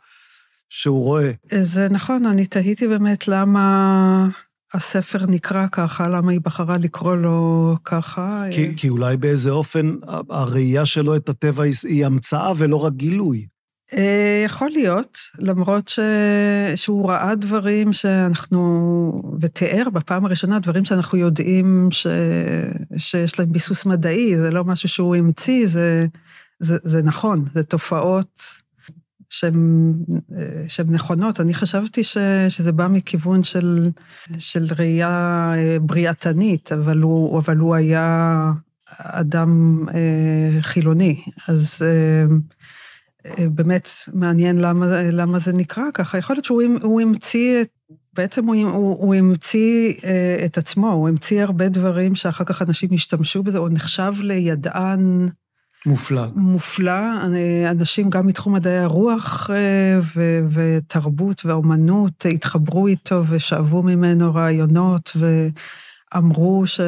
שהוא 0.69 1.05
רואה. 1.05 1.31
זה 1.61 1.89
נכון, 1.91 2.27
אני 2.27 2.47
תהיתי 2.47 2.89
באמת 2.89 3.29
למה 3.29 4.29
הספר 4.75 5.27
נקרא 5.27 5.67
ככה, 5.73 6.09
למה 6.09 6.33
היא 6.33 6.41
בחרה 6.41 6.77
לקרוא 6.79 7.17
לו 7.17 7.77
ככה. 7.85 8.45
כי, 8.51 8.73
כי 8.77 8.89
אולי 8.89 9.17
באיזה 9.17 9.51
אופן 9.51 9.95
הראייה 10.31 10.87
שלו 10.87 11.17
את 11.17 11.29
הטבע 11.29 11.63
היא, 11.63 11.75
היא 11.85 12.07
המצאה 12.07 12.53
ולא 12.57 12.77
רק 12.77 12.93
גילוי. 12.93 13.47
אה, 13.93 14.43
יכול 14.45 14.71
להיות, 14.71 15.19
למרות 15.39 15.89
ש... 15.89 15.99
שהוא 16.77 17.11
ראה 17.11 17.35
דברים 17.35 17.93
שאנחנו, 17.93 19.23
ותיאר 19.41 19.91
בפעם 19.93 20.25
הראשונה 20.25 20.59
דברים 20.59 20.85
שאנחנו 20.85 21.19
יודעים 21.19 21.89
ש... 21.91 22.07
שיש 22.97 23.39
להם 23.39 23.53
ביסוס 23.53 23.87
מדעי, 23.87 24.39
זה 24.39 24.51
לא 24.51 24.65
משהו 24.65 24.89
שהוא 24.89 25.17
המציא, 25.17 25.67
זה, 25.67 26.07
זה, 26.61 26.77
זה 26.85 27.03
נכון, 27.03 27.45
זה 27.55 27.63
תופעות 27.63 28.64
אה, 30.37 30.65
שהן 30.69 30.87
נכונות. 30.91 31.41
אני 31.41 31.55
חשבתי 31.55 32.05
ש... 32.05 32.19
שזה 32.49 32.73
בא 32.73 32.89
מכיוון 32.89 33.43
של, 33.43 33.91
של 34.39 34.67
ראייה 34.79 35.53
אה, 35.57 35.77
בריאתנית, 35.81 36.73
אבל 36.73 37.01
הוא, 37.01 37.39
אבל 37.39 37.57
הוא 37.57 37.75
היה 37.75 38.53
אדם 38.99 39.85
אה, 39.95 40.63
חילוני, 40.63 41.23
אז... 41.49 41.83
אה, 41.83 42.25
באמת 43.49 43.89
מעניין 44.13 44.59
למה, 44.59 44.87
למה 45.13 45.39
זה 45.39 45.53
נקרא 45.53 45.83
ככה. 45.95 46.19
יכול 46.19 46.37
להיות 46.37 46.45
שהוא 46.45 46.63
הוא 46.83 47.01
המציא, 47.01 47.61
את- 47.63 47.69
בעצם 48.13 48.47
הוא, 48.47 48.57
הוא, 48.57 48.97
הוא 48.99 49.15
המציא 49.15 49.93
אה, 50.05 50.43
את 50.45 50.59
עצמו, 50.59 50.93
הוא 50.93 51.09
המציא 51.09 51.43
הרבה 51.43 51.69
דברים 51.69 52.15
שאחר 52.15 52.45
כך 52.45 52.63
אנשים 52.63 52.89
השתמשו 52.93 53.43
בזה, 53.43 53.59
הוא 53.59 53.69
נחשב 53.73 54.13
לידען 54.21 55.29
מופלג. 55.87 56.31
מופלא, 56.37 57.27
אנשים 57.71 58.11
גם 58.11 58.27
מתחום 58.27 58.53
מדעי 58.53 58.79
הרוח 58.79 59.51
אה, 59.51 60.01
ו, 60.17 60.41
ותרבות 60.53 61.43
ואומנות 61.45 62.27
התחברו 62.35 62.87
איתו 62.87 63.23
ושאבו 63.29 63.83
ממנו 63.83 64.35
רעיונות 64.35 65.17
ואמרו 66.15 66.67
ש, 66.67 66.81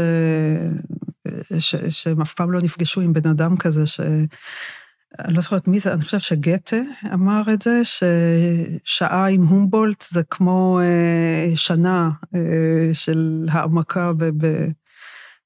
ש, 1.58 1.76
שהם 1.76 2.20
אף 2.20 2.34
פעם 2.34 2.52
לא 2.52 2.60
נפגשו 2.60 3.00
עם 3.00 3.12
בן 3.12 3.30
אדם 3.30 3.56
כזה, 3.56 3.86
ש... 3.86 4.00
אני 5.18 5.34
לא 5.34 5.40
זוכרת 5.40 5.68
מי 5.68 5.80
זה, 5.80 5.92
אני 5.92 6.04
חושבת 6.04 6.20
שגתה 6.20 6.76
אמר 7.12 7.42
את 7.52 7.62
זה, 7.62 7.80
ששעה 7.84 9.26
עם 9.26 9.42
הומבולט 9.42 10.04
זה 10.10 10.22
כמו 10.22 10.80
אה, 10.82 11.56
שנה 11.56 12.10
אה, 12.34 12.90
של 12.92 13.46
העמקה 13.50 14.12
ב, 14.16 14.26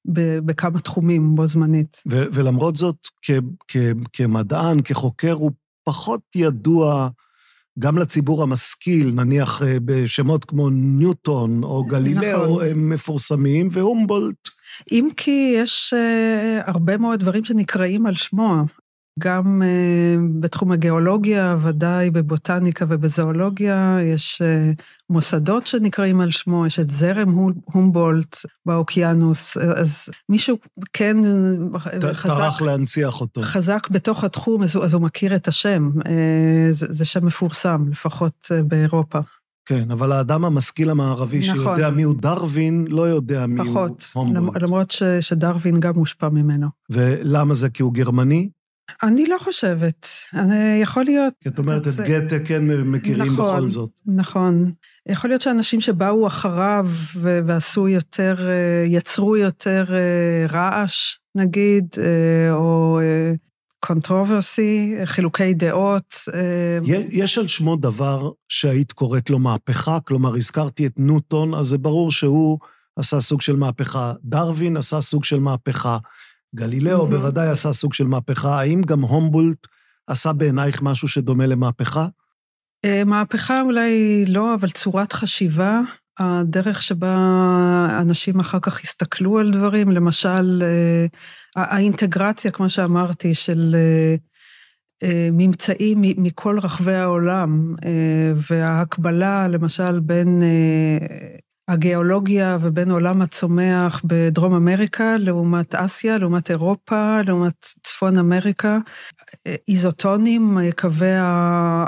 בכמה 0.05 0.79
תחומים 0.79 1.35
בו 1.35 1.47
זמנית. 1.47 2.01
ו- 2.11 2.25
ולמרות 2.33 2.75
זאת, 2.75 3.07
כ- 3.21 3.31
כ- 3.67 4.07
כמדען, 4.13 4.81
כחוקר, 4.81 5.33
הוא 5.33 5.51
פחות 5.83 6.21
ידוע 6.35 7.09
גם 7.79 7.97
לציבור 7.97 8.43
המשכיל, 8.43 9.11
נניח 9.11 9.61
אה, 9.61 9.77
בשמות 9.85 10.45
כמו 10.45 10.69
ניוטון 10.69 11.63
או 11.63 11.83
גלילאו, 11.83 12.45
נכון. 12.45 12.65
הם 12.67 12.89
מפורסמים, 12.89 13.69
והומבולט, 13.71 14.49
אם 14.91 15.07
כי 15.17 15.53
יש 15.57 15.93
uh, 15.93 16.69
הרבה 16.69 16.97
מאוד 16.97 17.19
דברים 17.19 17.43
שנקראים 17.43 18.05
על 18.05 18.13
שמו, 18.13 18.65
גם 19.19 19.61
uh, 19.61 20.39
בתחום 20.39 20.71
הגיאולוגיה, 20.71 21.57
ודאי 21.61 22.09
בבוטניקה 22.09 22.85
ובזואולוגיה, 22.89 23.97
יש 24.01 24.41
uh, 24.41 24.81
מוסדות 25.09 25.67
שנקראים 25.67 26.21
על 26.21 26.31
שמו, 26.31 26.65
יש 26.65 26.79
את 26.79 26.89
זרם 26.89 27.35
הומבולט 27.63 28.37
באוקיינוס, 28.65 29.57
אז 29.57 30.09
מישהו 30.29 30.57
כן 30.93 31.17
חזק, 31.77 32.27
טרח 32.27 32.61
להנציח 32.61 33.21
אותו. 33.21 33.41
חזק 33.43 33.89
בתוך 33.89 34.23
התחום, 34.23 34.63
אז 34.63 34.75
הוא, 34.75 34.83
אז 34.83 34.93
הוא 34.93 35.01
מכיר 35.01 35.35
את 35.35 35.47
השם. 35.47 35.89
זה, 36.71 36.87
זה 36.89 37.05
שם 37.05 37.25
מפורסם, 37.25 37.85
לפחות 37.89 38.51
באירופה. 38.67 39.19
כן, 39.65 39.91
אבל 39.91 40.11
האדם 40.11 40.45
המשכיל 40.45 40.89
המערבי 40.89 41.39
נכון. 41.39 41.55
שיודע 41.55 41.89
מיהו 41.89 42.13
דרווין, 42.13 42.85
לא 42.89 43.01
יודע 43.01 43.45
מיהו 43.45 43.65
פחות, 43.65 44.11
הומבולט. 44.13 44.61
למרות 44.61 44.91
ש, 44.91 45.03
שדרווין 45.03 45.79
גם 45.79 45.93
מושפע 45.95 46.29
ממנו. 46.29 46.67
ולמה 46.89 47.53
זה? 47.53 47.69
כי 47.69 47.83
הוא 47.83 47.93
גרמני? 47.93 48.49
אני 49.03 49.25
לא 49.25 49.37
חושבת. 49.39 50.07
אני, 50.33 50.79
יכול 50.81 51.03
להיות... 51.03 51.33
כי 51.43 51.49
את 51.49 51.59
אומרת, 51.59 51.87
את 51.87 51.93
גתה 51.99 52.39
כן 52.39 52.63
מכירים 52.65 53.21
נכון. 53.21 53.57
בכל 53.57 53.69
זאת. 53.69 53.91
נכון. 54.05 54.71
יכול 55.09 55.29
להיות 55.29 55.41
שאנשים 55.41 55.81
שבאו 55.81 56.27
אחריו 56.27 56.87
ועשו 57.15 57.87
יותר, 57.87 58.35
אה, 58.49 58.85
יצרו 58.87 59.37
יותר 59.37 59.85
אה, 59.89 60.45
רעש, 60.49 61.17
נגיד, 61.35 61.85
אה, 61.97 62.53
או 62.53 62.99
controversy, 63.79 64.95
חילוקי 65.05 65.53
דעות. 65.53 66.15
יש 67.09 67.37
על 67.37 67.47
שמו 67.47 67.75
דבר 67.75 68.31
שהיית 68.49 68.91
קוראת 68.91 69.29
לו 69.29 69.39
מהפכה, 69.39 69.99
כלומר, 69.99 70.35
הזכרתי 70.35 70.85
את 70.85 70.93
ניוטון, 70.97 71.53
אז 71.53 71.65
זה 71.65 71.77
ברור 71.77 72.11
שהוא 72.11 72.59
עשה 72.95 73.21
סוג 73.21 73.41
של 73.41 73.55
מהפכה. 73.55 74.13
דרווין 74.23 74.77
עשה 74.77 75.01
סוג 75.01 75.23
של 75.23 75.39
מהפכה. 75.39 75.97
גלילאו 76.55 76.97
מהמם. 76.97 77.09
בוודאי 77.21 77.47
עשה 77.49 77.73
סוג 77.73 77.93
של 77.93 78.07
מהפכה. 78.07 78.59
האם 78.59 78.81
גם 78.81 79.01
הומבולט 79.01 79.67
עשה 80.07 80.33
בעינייך 80.33 80.81
משהו 80.81 81.07
שדומה 81.07 81.45
למהפכה? 81.47 82.07
אה, 82.85 83.03
מהפכה 83.05 83.61
אולי 83.61 84.25
לא, 84.27 84.53
אבל 84.53 84.69
צורת 84.69 85.13
חשיבה, 85.13 85.79
הדרך 86.19 86.83
שבה 86.83 87.17
אנשים 88.01 88.39
אחר 88.39 88.59
כך 88.61 88.81
הסתכלו 88.81 89.39
על 89.39 89.51
דברים, 89.51 89.89
למשל, 89.89 90.63
אה, 90.65 91.05
הא- 91.55 91.75
האינטגרציה, 91.75 92.51
כמו 92.51 92.69
שאמרתי, 92.69 93.33
של 93.33 93.75
אה, 93.75 94.15
ממצאים 95.31 96.01
מכל 96.01 96.59
רחבי 96.59 96.93
העולם, 96.93 97.75
וההקבלה, 98.49 99.47
למשל, 99.47 99.99
בין 99.99 100.41
הגיאולוגיה 101.71 102.57
ובין 102.61 102.91
עולם 102.91 103.21
הצומח 103.21 104.01
בדרום 104.03 104.53
אמריקה, 104.53 105.15
לעומת 105.17 105.75
אסיה, 105.75 106.17
לעומת 106.17 106.51
אירופה, 106.51 107.21
לעומת 107.21 107.65
צפון 107.83 108.17
אמריקה. 108.17 108.77
האיזוטונים, 109.45 110.57
קווי 110.77 111.07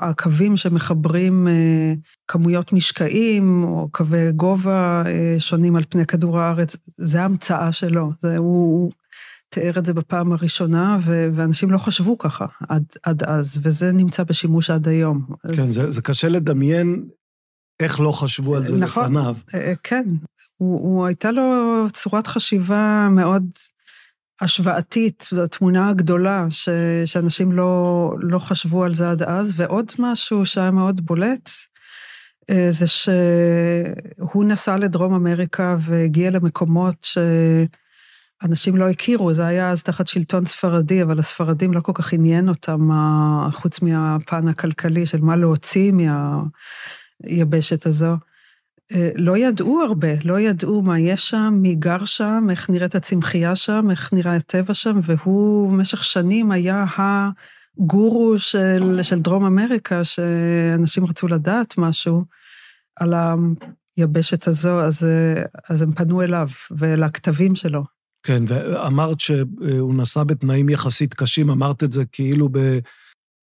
הקווים 0.02 0.58
שמחברים 0.58 1.48
אה, 1.48 1.94
כמויות 2.28 2.74
משקעים 2.74 3.64
או 3.64 3.90
קווי 3.92 4.32
גובה 4.32 5.04
אה, 5.06 5.36
שונים 5.40 5.76
על 5.76 5.84
פני 5.90 6.06
כדור 6.06 6.40
הארץ, 6.40 6.76
זה 6.98 7.22
המצאה 7.22 7.72
שלו. 7.72 8.12
זה, 8.22 8.38
הוא 8.38 8.92
תיאר 9.50 9.80
את 9.80 9.86
זה 9.86 9.94
בפעם 9.94 10.32
הראשונה, 10.32 10.98
ואנשים 11.06 11.72
לא 11.72 11.78
חשבו 11.78 12.18
ככה 12.18 12.46
עד, 12.70 12.84
עד 13.04 13.24
אז, 13.24 13.60
וזה 13.64 13.92
נמצא 13.92 14.24
בשימוש 14.24 14.70
עד 14.70 14.88
היום. 14.88 15.26
כן, 15.56 15.62
אז... 15.62 15.74
זה, 15.74 15.92
זה 15.92 16.02
קשה 16.02 16.30
לדמיין 16.30 17.06
איך 17.80 18.00
לא 18.00 18.12
חשבו 18.12 18.56
על 18.56 18.66
זה 18.66 18.78
נכון, 18.78 19.04
לפניו. 19.04 19.36
כן, 19.84 20.04
הוא, 20.58 20.80
הוא 20.80 21.06
הייתה 21.06 21.32
לו 21.32 21.44
צורת 21.94 22.28
חשיבה 22.28 23.08
מאוד 23.12 23.44
השוואתית, 24.42 25.30
התמונה 25.44 25.90
הגדולה, 25.90 26.46
ש, 26.50 26.70
שאנשים 27.06 27.52
לא, 27.52 28.14
לא 28.20 28.40
חשבו 28.40 28.84
על 28.84 28.94
זה 28.94 29.12
עד 29.12 29.24
אז, 29.24 29.54
ועוד 29.56 29.92
משהו 30.00 30.46
שהיה 30.46 30.72
מאוד 30.72 31.06
בולט, 31.06 31.50
אה, 32.50 32.68
זה 32.70 32.88
שהוא 32.88 34.46
נסע 34.46 34.78
לדרום 34.78 35.14
אמריקה 35.14 35.78
והגיע 35.80 36.32
למקומות 36.32 37.08
שאנשים 38.42 38.78
לא 38.78 38.90
הכירו, 38.90 39.34
זה 39.34 39.46
היה 39.46 39.72
אז 39.72 39.84
תחת 39.84 40.08
שלטון 40.08 40.46
ספרדי, 40.46 41.04
אבל 41.04 41.20
הספרדים 41.20 41.74
לא 41.74 41.80
כל 41.80 41.92
כך 41.96 42.14
עניין 42.14 42.50
אותם, 42.50 42.90
חוץ 43.52 43.82
מהפן 43.82 44.48
הכלכלי 44.48 45.06
של 45.06 45.22
מה 45.22 45.36
להוציא 45.36 45.92
מהיבשת 47.24 47.86
הזו. 47.86 48.16
אה, 48.92 49.10
לא 49.16 49.38
ידעו 49.38 49.82
הרבה, 49.82 50.08
לא 50.26 50.40
ידעו 50.40 50.82
מה 50.82 51.00
יש 51.00 51.30
שם, 51.30 51.54
מי 51.62 51.76
גר 51.76 52.06
שם, 52.06 52.48
איך 52.50 52.70
נראית 52.70 52.96
הצמחייה 52.96 53.56
שם, 53.56 53.88
איך 53.92 54.14
נראה 54.14 54.36
הטבע 54.36 54.74
שם, 54.74 55.00
והוא 55.04 55.72
במשך 55.72 56.04
שנים 56.04 56.52
היה 56.52 56.86
הגורו 56.98 58.40
של, 58.40 59.00
של 59.04 59.20
דרום 59.20 59.46
אמריקה, 59.46 60.04
שאנשים 60.04 61.06
רצו 61.06 61.28
לדעת 61.28 61.78
משהו 61.78 62.24
על 63.00 63.14
היבשת 63.98 64.48
הזו, 64.48 64.82
אז, 64.82 65.08
אז 65.70 65.82
הם 65.82 65.92
פנו 65.92 66.22
אליו 66.22 66.48
ולכתבים 66.72 67.56
שלו. 67.56 67.84
כן, 68.24 68.44
ואמרת 68.48 69.20
שהוא 69.20 69.96
נסע 69.96 70.24
בתנאים 70.24 70.70
יחסית 70.70 71.14
קשים, 71.14 71.50
אמרת 71.50 71.84
את 71.84 71.92
זה 71.92 72.06
כאילו 72.12 72.50
ב... 72.52 72.80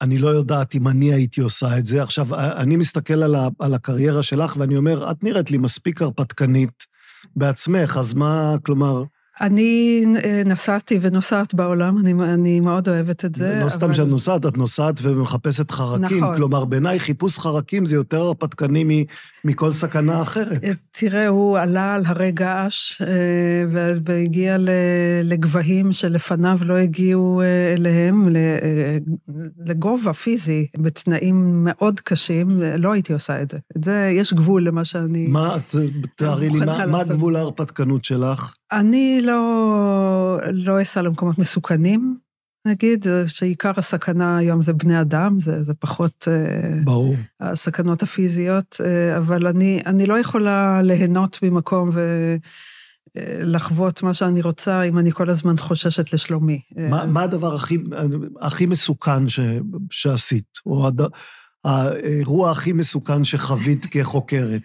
אני 0.00 0.18
לא 0.18 0.28
יודעת 0.28 0.74
אם 0.74 0.88
אני 0.88 1.12
הייתי 1.12 1.40
עושה 1.40 1.78
את 1.78 1.86
זה. 1.86 2.02
עכשיו, 2.02 2.34
אני 2.34 2.76
מסתכל 2.76 3.22
על, 3.22 3.34
ה, 3.34 3.48
על 3.58 3.74
הקריירה 3.74 4.22
שלך 4.22 4.56
ואני 4.56 4.76
אומר, 4.76 5.10
את 5.10 5.24
נראית 5.24 5.50
לי 5.50 5.58
מספיק 5.58 6.02
הרפתקנית 6.02 6.86
בעצמך, 7.36 7.96
אז 7.96 8.14
מה, 8.14 8.56
כלומר... 8.66 9.04
אני 9.40 10.04
אה, 10.24 10.42
נסעתי 10.46 10.98
ונוסעת 11.00 11.54
בעולם, 11.54 11.98
אני, 11.98 12.12
אני 12.12 12.60
מאוד 12.60 12.88
אוהבת 12.88 13.24
את 13.24 13.34
זה. 13.34 13.54
לא 13.56 13.60
אבל... 13.60 13.68
סתם 13.68 13.94
שאת 13.94 14.06
נוסעת, 14.06 14.46
את 14.46 14.58
נוסעת 14.58 14.94
ומחפשת 15.02 15.70
חרקים. 15.70 16.24
נכון. 16.24 16.36
כלומר, 16.36 16.64
בעיניי 16.64 17.00
חיפוש 17.00 17.38
חרקים 17.38 17.86
זה 17.86 17.94
יותר 17.94 18.18
הרפתקני 18.18 19.04
מכל 19.44 19.72
סכנה 19.72 20.22
אחרת. 20.22 20.64
אה, 20.64 20.70
תראה, 20.90 21.28
הוא 21.28 21.58
עלה 21.58 21.94
על 21.94 22.02
הרי 22.06 22.32
געש 22.32 23.02
אה, 23.02 23.06
והגיע 24.02 24.56
לגבהים 25.24 25.92
שלפניו 25.92 26.58
לא 26.62 26.74
הגיעו 26.74 27.42
אליהם, 27.74 28.28
לגובה 29.66 30.12
פיזי, 30.12 30.66
בתנאים 30.78 31.64
מאוד 31.64 32.00
קשים, 32.00 32.60
לא 32.78 32.92
הייתי 32.92 33.12
עושה 33.12 33.42
את 33.42 33.50
זה. 33.50 33.58
את 33.76 33.84
זה, 33.84 34.10
יש 34.14 34.34
גבול 34.34 34.66
למה 34.66 34.84
שאני... 34.84 35.26
מה, 35.26 35.56
תארי 36.16 36.48
לי, 36.48 36.58
מה, 36.58 36.86
מה 36.86 37.04
גבול 37.04 37.36
ההרפתקנות 37.36 38.04
שלך? 38.04 38.54
אני 38.72 39.20
לא, 39.22 40.38
לא 40.52 40.82
אסע 40.82 41.02
למקומות 41.02 41.38
מסוכנים, 41.38 42.16
נגיד, 42.66 43.06
שעיקר 43.26 43.72
הסכנה 43.76 44.38
היום 44.38 44.62
זה 44.62 44.72
בני 44.72 45.00
אדם, 45.00 45.40
זה, 45.40 45.64
זה 45.64 45.74
פחות... 45.74 46.28
אה, 46.30 46.80
ברור. 46.84 47.14
הסכנות 47.40 48.02
הפיזיות, 48.02 48.80
אה, 48.84 49.18
אבל 49.18 49.46
אני, 49.46 49.80
אני 49.86 50.06
לא 50.06 50.18
יכולה 50.18 50.82
ליהנות 50.82 51.38
ממקום 51.42 51.90
ולחוות 53.16 54.02
מה 54.02 54.14
שאני 54.14 54.42
רוצה 54.42 54.82
אם 54.82 54.98
אני 54.98 55.12
כל 55.12 55.30
הזמן 55.30 55.56
חוששת 55.56 56.12
לשלומי. 56.12 56.60
מה, 56.76 57.06
מה 57.06 57.22
הדבר 57.22 57.54
הכי, 57.54 57.78
הכי 58.40 58.66
מסוכן 58.66 59.28
ש, 59.28 59.40
שעשית, 59.90 60.58
או 60.66 60.86
הד, 60.86 61.00
האירוע 61.64 62.50
הכי 62.50 62.72
מסוכן 62.72 63.24
שחווית 63.24 63.86
כחוקרת? 63.90 64.62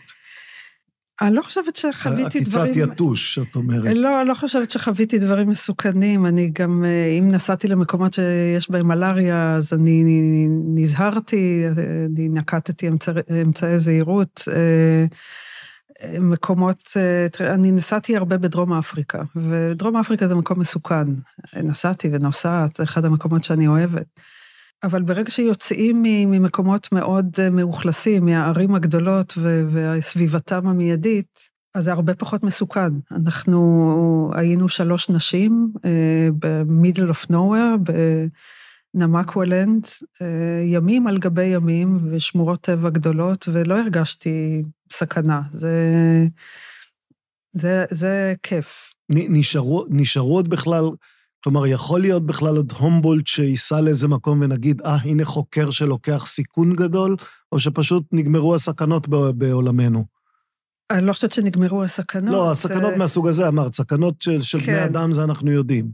אני 1.22 1.36
לא 1.36 1.41
חושבת 1.41 1.75
שחוויתי 1.75 2.39
דברים... 2.39 2.72
עקיצת 2.72 2.91
יתוש, 2.93 3.39
את 3.39 3.55
אומרת. 3.55 3.84
לא, 3.95 4.22
אני 4.22 4.29
לא 4.29 4.34
חושבת 4.34 4.72
שחוויתי 4.72 5.19
דברים 5.19 5.50
מסוכנים. 5.50 6.25
אני 6.25 6.51
גם, 6.53 6.85
אה, 6.85 7.18
אם 7.20 7.27
נסעתי 7.27 7.68
למקומות 7.68 8.13
שיש 8.13 8.72
בהם 8.72 8.87
מלאריה, 8.87 9.55
אז 9.55 9.74
אני 9.74 10.03
נזהרתי, 10.75 11.66
אני 12.16 12.29
נקטתי 12.29 12.87
אמצע, 12.87 13.11
אמצעי 13.42 13.79
זהירות. 13.79 14.48
אה, 14.55 15.05
מקומות, 16.20 16.98
אה, 16.98 17.53
אני 17.53 17.72
נסעתי 17.72 18.18
הרבה 18.18 18.37
בדרום 18.37 18.74
אפריקה, 18.74 19.22
ודרום 19.35 19.98
אפריקה 19.98 20.27
זה 20.27 20.35
מקום 20.35 20.59
מסוכן. 20.59 21.05
נסעתי 21.63 22.09
ונוסעת, 22.11 22.75
זה 22.75 22.83
אחד 22.83 23.05
המקומות 23.05 23.44
שאני 23.44 23.68
אוהבת. 23.68 24.07
אבל 24.85 25.01
ברגע 25.01 25.31
שיוצאים 25.31 26.01
ממקומות 26.03 26.91
מאוד 26.91 27.35
אה, 27.39 27.50
מאוכלסים, 27.50 28.25
מהערים 28.25 28.75
הגדולות 28.75 29.37
וסביבתם 29.71 30.67
המיידית, 30.67 31.39
אז 31.75 31.83
זה 31.83 31.91
הרבה 31.91 32.15
פחות 32.15 32.43
מסוכן. 32.43 32.93
אנחנו 33.11 34.31
היינו 34.35 34.69
שלוש 34.69 35.09
נשים 35.09 35.71
ב-middle 36.39 37.11
of 37.11 37.31
nowhere, 37.31 37.91
בנמקוולנד, 38.93 39.87
אה, 40.21 40.61
ימים 40.65 41.07
על 41.07 41.17
גבי 41.17 41.45
ימים 41.45 41.98
ושמורות 42.11 42.61
טבע 42.61 42.89
גדולות, 42.89 43.50
ולא 43.53 43.79
הרגשתי 43.79 44.63
סכנה. 44.91 45.41
זה, 45.51 45.74
זה, 47.51 47.85
זה 47.91 48.33
כיף. 48.43 48.93
נשארו, 49.09 49.85
נשארו 49.89 50.35
עוד 50.35 50.50
בכלל 50.50 50.89
כלומר, 51.46 51.68
יכול 51.68 52.01
להיות 52.01 52.25
בכלל 52.25 52.55
עוד 52.55 52.74
הומבולט 52.77 53.27
שייסע 53.27 53.81
לאיזה 53.81 54.08
מקום 54.08 54.42
ונגיד, 54.42 54.81
אה, 54.81 54.96
הנה 54.96 55.25
חוקר 55.25 55.72
שלוקח 55.72 56.25
סיכון 56.25 56.75
גדול, 56.75 57.16
או 57.51 57.60
שפשוט 57.60 58.03
נגמרו 58.12 58.55
הסכנות 58.55 59.08
בעולמנו? 59.08 60.05
אני 60.90 61.05
לא 61.05 61.14
חושבת 61.14 61.31
שנגמרו 61.31 61.84
הסכנות. 61.84 62.31
לא, 62.31 62.51
הסכנות 62.51 62.92
זה... 62.92 62.98
מהסוג 62.98 63.27
הזה, 63.27 63.48
אמרת, 63.48 63.75
סכנות 63.75 64.22
של, 64.22 64.42
של 64.42 64.60
כן. 64.60 64.66
בני 64.66 64.86
אדם, 64.86 65.12
זה 65.12 65.24
אנחנו 65.24 65.51
יודעים. 65.51 65.92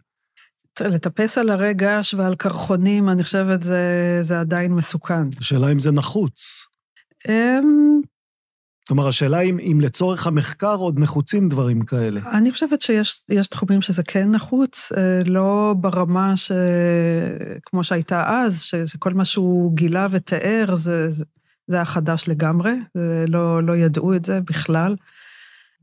לטפס 0.82 1.38
על 1.38 1.50
הרי 1.50 1.74
געש 1.74 2.14
ועל 2.14 2.36
קרחונים, 2.36 3.10
אני 3.10 3.24
חושבת, 3.24 3.64
זה, 3.64 4.18
זה 4.22 4.40
עדיין 4.40 4.74
מסוכן. 4.74 5.28
השאלה 5.40 5.72
אם 5.72 5.80
זה 5.80 5.92
נחוץ. 5.92 6.66
כלומר, 8.92 9.08
השאלה 9.08 9.40
אם, 9.40 9.60
אם 9.60 9.78
לצורך 9.82 10.28
המחקר 10.28 10.76
עוד 10.76 11.00
נחוצים 11.00 11.50
דברים 11.50 11.82
כאלה. 11.82 12.22
אני 12.32 12.52
חושבת 12.52 12.82
שיש 12.82 13.48
תחומים 13.50 13.82
שזה 13.82 14.04
כן 14.04 14.32
נחוץ, 14.32 14.92
אה, 14.98 15.22
לא 15.26 15.76
ברמה 15.78 16.38
ש... 16.38 16.52
כמו 17.66 17.84
שהייתה 17.84 18.30
אז, 18.30 18.62
שכל 18.86 19.14
מה 19.14 19.26
שהוא 19.26 19.76
גילה 19.76 20.08
ותיאר, 20.12 20.76
זה, 20.76 21.12
זה, 21.12 21.26
היה 21.76 21.86
חדש 21.86 22.28
לגמרי, 22.28 22.72
לא, 23.28 23.64
לא 23.64 23.76
ידעו 23.76 24.16
את 24.16 24.26
זה 24.26 24.40
בכלל. 24.42 24.96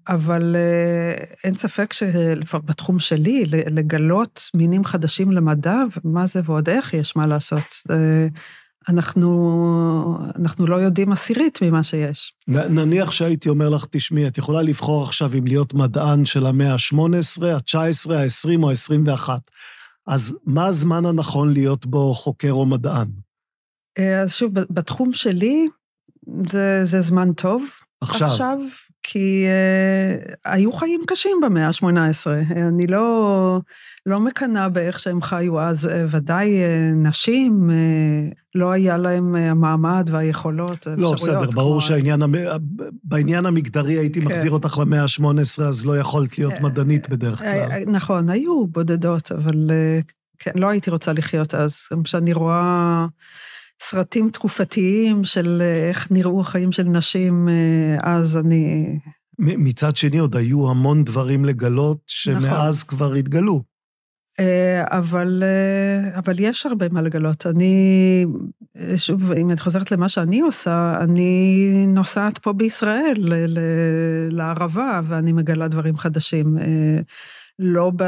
אבל 0.08 0.56
אה, 0.56 1.24
אין 1.44 1.54
ספק 1.54 1.92
שבתחום 1.92 2.98
שלי, 2.98 3.44
לגלות 3.46 4.42
מינים 4.54 4.84
חדשים 4.84 5.32
למדע, 5.32 5.76
מה 6.04 6.26
זה 6.26 6.40
ועוד 6.44 6.68
איך 6.68 6.94
יש 6.94 7.16
מה 7.16 7.26
לעשות. 7.26 7.74
אנחנו, 8.88 10.18
אנחנו 10.36 10.66
לא 10.66 10.76
יודעים 10.76 11.12
עשירית 11.12 11.58
ממה 11.62 11.82
שיש. 11.82 12.32
נניח 12.48 13.10
שהייתי 13.10 13.48
אומר 13.48 13.68
לך, 13.68 13.84
תשמעי, 13.90 14.28
את 14.28 14.38
יכולה 14.38 14.62
לבחור 14.62 15.02
עכשיו 15.02 15.30
אם 15.38 15.46
להיות 15.46 15.74
מדען 15.74 16.24
של 16.24 16.46
המאה 16.46 16.72
ה-18, 16.72 17.44
ה-19, 17.44 18.12
ה-20 18.14 18.62
או 18.62 18.70
ה-21. 18.70 19.28
אז 20.06 20.36
מה 20.44 20.66
הזמן 20.66 21.06
הנכון 21.06 21.52
להיות 21.52 21.86
בו 21.86 22.14
חוקר 22.14 22.52
או 22.52 22.66
מדען? 22.66 23.08
אה, 23.98 24.20
אז 24.20 24.32
שוב, 24.32 24.52
בתחום 24.54 25.12
שלי 25.12 25.66
זה, 26.48 26.80
זה 26.84 27.00
זמן 27.00 27.32
טוב. 27.32 27.64
עכשיו. 28.00 28.28
עכשיו, 28.28 28.58
כי 29.10 29.46
uh, 29.46 30.34
היו 30.44 30.72
חיים 30.72 31.00
קשים 31.06 31.40
במאה 31.42 31.66
ה-18. 31.66 32.26
אני 32.68 32.86
לא, 32.86 33.60
לא 34.06 34.20
מקנאה 34.20 34.68
באיך 34.68 34.98
שהם 34.98 35.22
חיו 35.22 35.60
אז. 35.60 35.86
Uh, 35.86 35.90
ודאי 36.10 36.48
uh, 36.48 36.96
נשים, 36.96 37.70
uh, 37.70 38.34
לא 38.54 38.70
היה 38.72 38.96
להם 38.96 39.36
המעמד 39.36 40.08
והיכולות, 40.12 40.86
לא, 40.96 41.12
בסדר, 41.12 41.42
כמו... 41.42 41.52
ברור 41.52 41.80
שהעניין, 41.80 42.20
בעניין 43.04 43.46
המגדרי 43.46 43.98
הייתי 43.98 44.20
כן. 44.20 44.26
מחזיר 44.26 44.50
אותך 44.50 44.78
למאה 44.78 45.02
ה-18, 45.02 45.62
אז 45.62 45.86
לא 45.86 45.98
יכולת 45.98 46.38
להיות 46.38 46.60
מדענית 46.60 47.08
בדרך 47.08 47.38
כלל. 47.38 47.84
נכון, 47.86 48.28
היו 48.30 48.66
בודדות, 48.66 49.32
אבל 49.32 49.70
uh, 49.70 50.12
כן, 50.38 50.52
לא 50.54 50.68
הייתי 50.68 50.90
רוצה 50.90 51.12
לחיות 51.12 51.54
אז. 51.54 51.78
גם 51.92 52.02
כשאני 52.02 52.32
רואה... 52.32 53.06
סרטים 53.80 54.30
תקופתיים 54.30 55.24
של 55.24 55.62
אה, 55.62 55.88
איך 55.88 56.10
נראו 56.10 56.40
החיים 56.40 56.72
של 56.72 56.82
נשים, 56.82 57.48
אה, 57.48 57.96
אז 58.02 58.36
אני... 58.36 58.98
מצד 59.38 59.96
שני, 59.96 60.18
עוד 60.18 60.36
היו 60.36 60.70
המון 60.70 61.04
דברים 61.04 61.44
לגלות 61.44 61.98
שמאז 62.06 62.84
נכון. 62.84 62.98
כבר 62.98 63.14
התגלו. 63.14 63.62
אה, 64.40 64.84
אבל, 64.98 65.42
אבל 66.14 66.34
יש 66.38 66.66
הרבה 66.66 66.88
מה 66.88 67.02
לגלות. 67.02 67.46
אני, 67.46 68.24
שוב, 68.96 69.32
אם 69.32 69.50
את 69.50 69.60
חוזרת 69.60 69.90
למה 69.90 70.08
שאני 70.08 70.40
עושה, 70.40 70.98
אני 71.00 71.66
נוסעת 71.88 72.38
פה 72.38 72.52
בישראל 72.52 73.28
לערבה, 74.30 75.00
ואני 75.04 75.32
מגלה 75.32 75.68
דברים 75.68 75.96
חדשים. 75.96 76.56
לא 77.58 77.92
ב... 77.96 78.02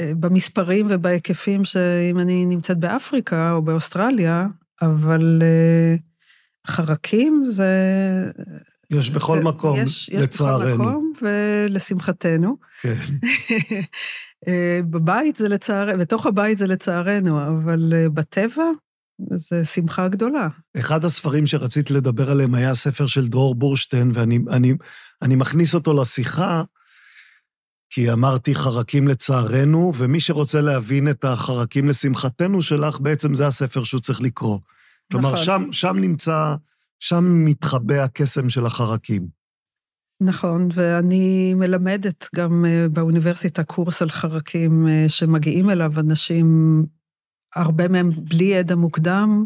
במספרים 0.00 0.86
ובהיקפים 0.90 1.64
שאם 1.64 2.18
אני 2.18 2.46
נמצאת 2.46 2.78
באפריקה 2.78 3.52
או 3.52 3.62
באוסטרליה, 3.62 4.46
אבל 4.82 5.42
חרקים 6.66 7.44
זה... 7.46 7.72
יש 8.90 9.10
בכל 9.10 9.38
זה, 9.38 9.44
מקום, 9.44 9.78
יש, 9.78 10.10
לצערנו. 10.12 10.64
יש 10.64 10.74
בכל 10.74 10.82
מקום, 10.82 11.12
ולשמחתנו. 11.22 12.56
כן. 12.80 12.96
אה, 14.48 14.80
בבית 14.90 15.36
זה 15.36 15.48
לצערנו, 15.48 15.98
בתוך 15.98 16.26
הבית 16.26 16.58
זה 16.58 16.66
לצערנו, 16.66 17.46
אבל 17.46 17.92
אה, 17.96 18.08
בטבע 18.08 18.64
זה 19.36 19.64
שמחה 19.64 20.08
גדולה. 20.08 20.48
אחד 20.78 21.04
הספרים 21.04 21.46
שרצית 21.46 21.90
לדבר 21.90 22.30
עליהם 22.30 22.54
היה 22.54 22.70
הספר 22.70 23.06
של 23.06 23.28
דרור 23.28 23.54
בורשטיין, 23.54 24.10
ואני 24.14 24.38
אני, 24.50 24.74
אני 25.22 25.36
מכניס 25.36 25.74
אותו 25.74 25.94
לשיחה, 25.94 26.62
כי 27.90 28.12
אמרתי 28.12 28.54
חרקים 28.54 29.08
לצערנו, 29.08 29.92
ומי 29.96 30.20
שרוצה 30.20 30.60
להבין 30.60 31.10
את 31.10 31.24
החרקים 31.24 31.88
לשמחתנו 31.88 32.62
שלך, 32.62 33.00
בעצם 33.00 33.34
זה 33.34 33.46
הספר 33.46 33.84
שהוא 33.84 34.00
צריך 34.00 34.20
לקרוא. 34.20 34.58
כלומר, 35.12 35.32
נכון. 35.32 35.44
שם, 35.44 35.68
שם 35.72 35.96
נמצא, 35.98 36.54
שם 36.98 37.44
מתחבא 37.44 37.94
הקסם 37.94 38.48
של 38.48 38.66
החרקים. 38.66 39.38
נכון, 40.20 40.68
ואני 40.74 41.54
מלמדת 41.54 42.28
גם 42.34 42.64
אה, 42.64 42.86
באוניברסיטה 42.88 43.64
קורס 43.64 44.02
על 44.02 44.08
חרקים 44.08 44.88
אה, 44.88 45.04
שמגיעים 45.08 45.70
אליו 45.70 45.92
אנשים, 46.00 46.86
הרבה 47.56 47.88
מהם 47.88 48.10
בלי 48.24 48.44
ידע 48.44 48.74
מוקדם, 48.74 49.44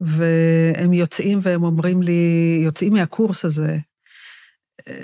והם 0.00 0.92
יוצאים 0.92 1.38
והם 1.42 1.62
אומרים 1.64 2.02
לי, 2.02 2.60
יוצאים 2.64 2.92
מהקורס 2.92 3.44
הזה, 3.44 3.78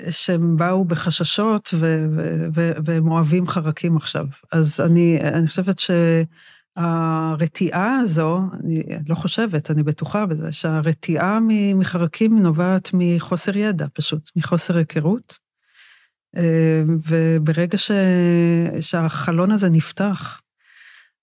שהם 0.09 0.57
באו 0.57 0.85
בחששות 0.85 1.73
ו- 1.79 2.05
ו- 2.15 2.47
ו- 2.55 2.71
והם 2.85 3.11
אוהבים 3.11 3.47
חרקים 3.47 3.97
עכשיו. 3.97 4.25
אז 4.51 4.81
אני, 4.81 5.19
אני 5.21 5.47
חושבת 5.47 5.79
ש... 5.79 5.91
הרתיעה 6.77 7.99
הזו, 7.99 8.41
אני 8.53 8.83
לא 9.09 9.15
חושבת, 9.15 9.71
אני 9.71 9.83
בטוחה 9.83 10.25
בזה, 10.25 10.51
שהרתיעה 10.51 11.39
מחרקים 11.75 12.39
נובעת 12.39 12.89
מחוסר 12.93 13.57
ידע 13.57 13.85
פשוט, 13.93 14.31
מחוסר 14.35 14.77
היכרות. 14.77 15.39
אה, 16.37 16.83
וברגע 17.07 17.77
ש... 17.77 17.91
שהחלון 18.81 19.51
הזה 19.51 19.69
נפתח, 19.69 20.41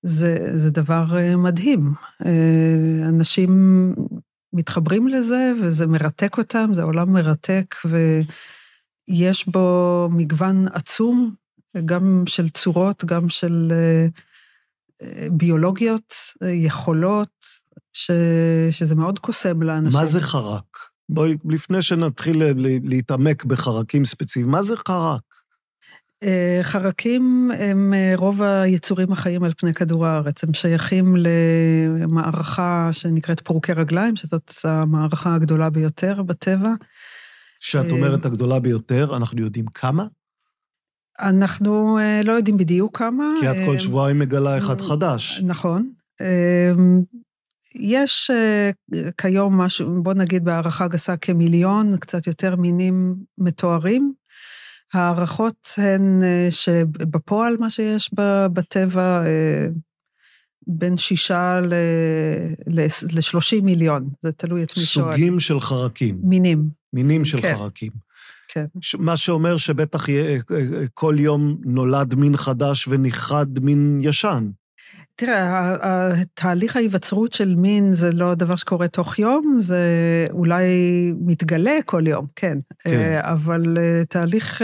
זה, 0.02 0.36
זה 0.58 0.70
דבר 0.70 1.04
אה, 1.16 1.36
מדהים. 1.36 1.92
אה, 2.26 3.08
אנשים 3.08 3.94
מתחברים 4.52 5.08
לזה, 5.08 5.52
וזה 5.62 5.86
מרתק 5.86 6.38
אותם, 6.38 6.70
זה 6.74 6.82
עולם 6.82 7.12
מרתק, 7.12 7.74
ויש 9.08 9.48
בו 9.48 10.08
מגוון 10.12 10.68
עצום, 10.72 11.34
גם 11.84 12.24
של 12.26 12.48
צורות, 12.48 13.04
גם 13.04 13.28
של... 13.28 13.72
ביולוגיות, 15.32 16.14
יכולות, 16.42 17.46
ש, 17.92 18.10
שזה 18.70 18.94
מאוד 18.94 19.18
קוסם 19.18 19.62
לאנשים. 19.62 20.00
מה 20.00 20.06
זה 20.06 20.20
חרק? 20.20 20.78
בואי, 21.08 21.36
לפני 21.44 21.82
שנתחיל 21.82 22.42
להתעמק 22.84 23.44
בחרקים 23.44 24.04
ספציפיים, 24.04 24.50
מה 24.50 24.62
זה 24.62 24.74
חרק? 24.76 25.22
אה, 26.22 26.60
חרקים 26.62 27.50
הם 27.58 27.94
אה, 27.94 28.12
רוב 28.16 28.42
היצורים 28.42 29.12
החיים 29.12 29.44
על 29.44 29.52
פני 29.56 29.74
כדור 29.74 30.06
הארץ. 30.06 30.44
הם 30.44 30.54
שייכים 30.54 31.16
למערכה 31.98 32.88
שנקראת 32.92 33.40
פורקי 33.40 33.72
רגליים, 33.72 34.16
שזאת 34.16 34.52
המערכה 34.64 35.34
הגדולה 35.34 35.70
ביותר 35.70 36.22
בטבע. 36.22 36.70
כשאת 37.60 37.90
אומרת 37.90 38.24
הגדולה 38.24 38.60
ביותר, 38.60 39.16
אנחנו 39.16 39.40
יודעים 39.42 39.66
כמה? 39.74 40.06
אנחנו 41.20 41.98
אה, 41.98 42.20
לא 42.24 42.32
יודעים 42.32 42.56
בדיוק 42.56 42.98
כמה. 42.98 43.24
כי 43.40 43.50
את 43.50 43.56
כל 43.66 43.74
אה, 43.74 43.80
שבועיים 43.80 44.18
מגלה 44.18 44.58
אחד 44.58 44.80
חדש. 44.80 45.42
נכון. 45.46 45.90
אה, 46.20 46.72
יש 47.74 48.30
כיום 49.18 49.60
משהו, 49.60 50.02
בוא 50.02 50.14
נגיד 50.14 50.44
בהערכה 50.44 50.88
גסה 50.88 51.16
כמיליון, 51.16 51.96
קצת 51.96 52.26
יותר 52.26 52.56
מינים 52.56 53.14
מתוארים. 53.38 54.12
ההערכות 54.92 55.68
הן 55.76 56.22
שבפועל 56.50 57.56
מה 57.56 57.70
שיש 57.70 58.10
בטבע, 58.52 59.22
בין 60.66 60.96
שישה 60.96 61.60
ל-30 62.66 63.62
מיליון, 63.62 64.08
זה 64.22 64.32
תלוי 64.32 64.62
את 64.62 64.72
מי 64.76 64.82
שואל. 64.82 65.14
סוגים 65.14 65.40
של 65.40 65.60
חרקים. 65.60 66.18
מינים. 66.22 66.68
מינים 66.92 67.24
של 67.24 67.40
כן. 67.40 67.54
חרקים. 67.58 67.90
כן. 68.48 68.64
מה 68.98 69.16
שאומר 69.16 69.56
שבטח 69.56 70.08
יהיה, 70.08 70.24
אה, 70.24 70.56
אה, 70.56 70.84
כל 70.94 71.16
יום 71.18 71.56
נולד 71.64 72.14
מין 72.14 72.36
חדש 72.36 72.88
ונכחד 72.88 73.46
מין 73.62 74.00
ישן. 74.02 74.50
תראה, 75.14 75.76
תהליך 76.34 76.76
ההיווצרות 76.76 77.32
של 77.32 77.54
מין 77.54 77.92
זה 77.92 78.10
לא 78.12 78.34
דבר 78.34 78.56
שקורה 78.56 78.88
תוך 78.88 79.18
יום, 79.18 79.56
זה 79.60 79.86
אולי 80.30 80.64
מתגלה 81.20 81.78
כל 81.86 82.06
יום, 82.06 82.26
כן. 82.36 82.58
כן. 82.78 82.90
אה, 82.90 83.32
אבל 83.32 83.78
תהליך 84.08 84.62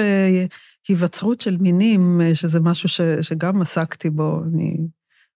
היווצרות 0.89 1.41
של 1.41 1.57
מינים, 1.57 2.21
שזה 2.35 2.61
משהו 2.61 2.89
ש, 2.89 3.01
שגם 3.21 3.63
עסקתי 3.63 4.11
בו, 4.11 4.43
אני 4.53 4.77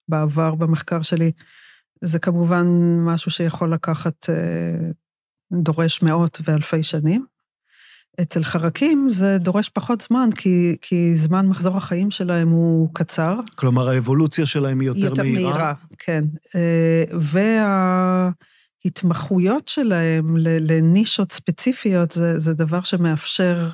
בעבר 0.08 0.54
במחקר 0.54 1.02
שלי, 1.02 1.32
זה 2.00 2.18
כמובן 2.18 2.66
משהו 3.04 3.30
שיכול 3.30 3.72
לקחת, 3.72 4.26
דורש 5.52 6.02
מאות 6.02 6.40
ואלפי 6.44 6.82
שנים. 6.82 7.31
אצל 8.20 8.44
חרקים 8.44 9.10
זה 9.10 9.38
דורש 9.38 9.68
פחות 9.68 10.00
זמן, 10.00 10.28
כי, 10.36 10.76
כי 10.80 11.16
זמן 11.16 11.46
מחזור 11.46 11.76
החיים 11.76 12.10
שלהם 12.10 12.48
הוא 12.48 12.88
קצר. 12.92 13.40
כלומר, 13.54 13.88
האבולוציה 13.88 14.46
שלהם 14.46 14.80
היא 14.80 14.86
יותר, 14.86 15.00
יותר 15.00 15.22
מהירה? 15.22 15.40
יותר 15.40 15.52
מהירה, 15.52 15.74
כן. 15.98 16.24
אה, 16.54 17.04
וההתמחויות 18.84 19.68
שלהם 19.68 20.36
לנישות 20.38 21.32
ספציפיות, 21.32 22.10
זה, 22.10 22.38
זה 22.38 22.54
דבר 22.54 22.80
שמאפשר 22.80 23.68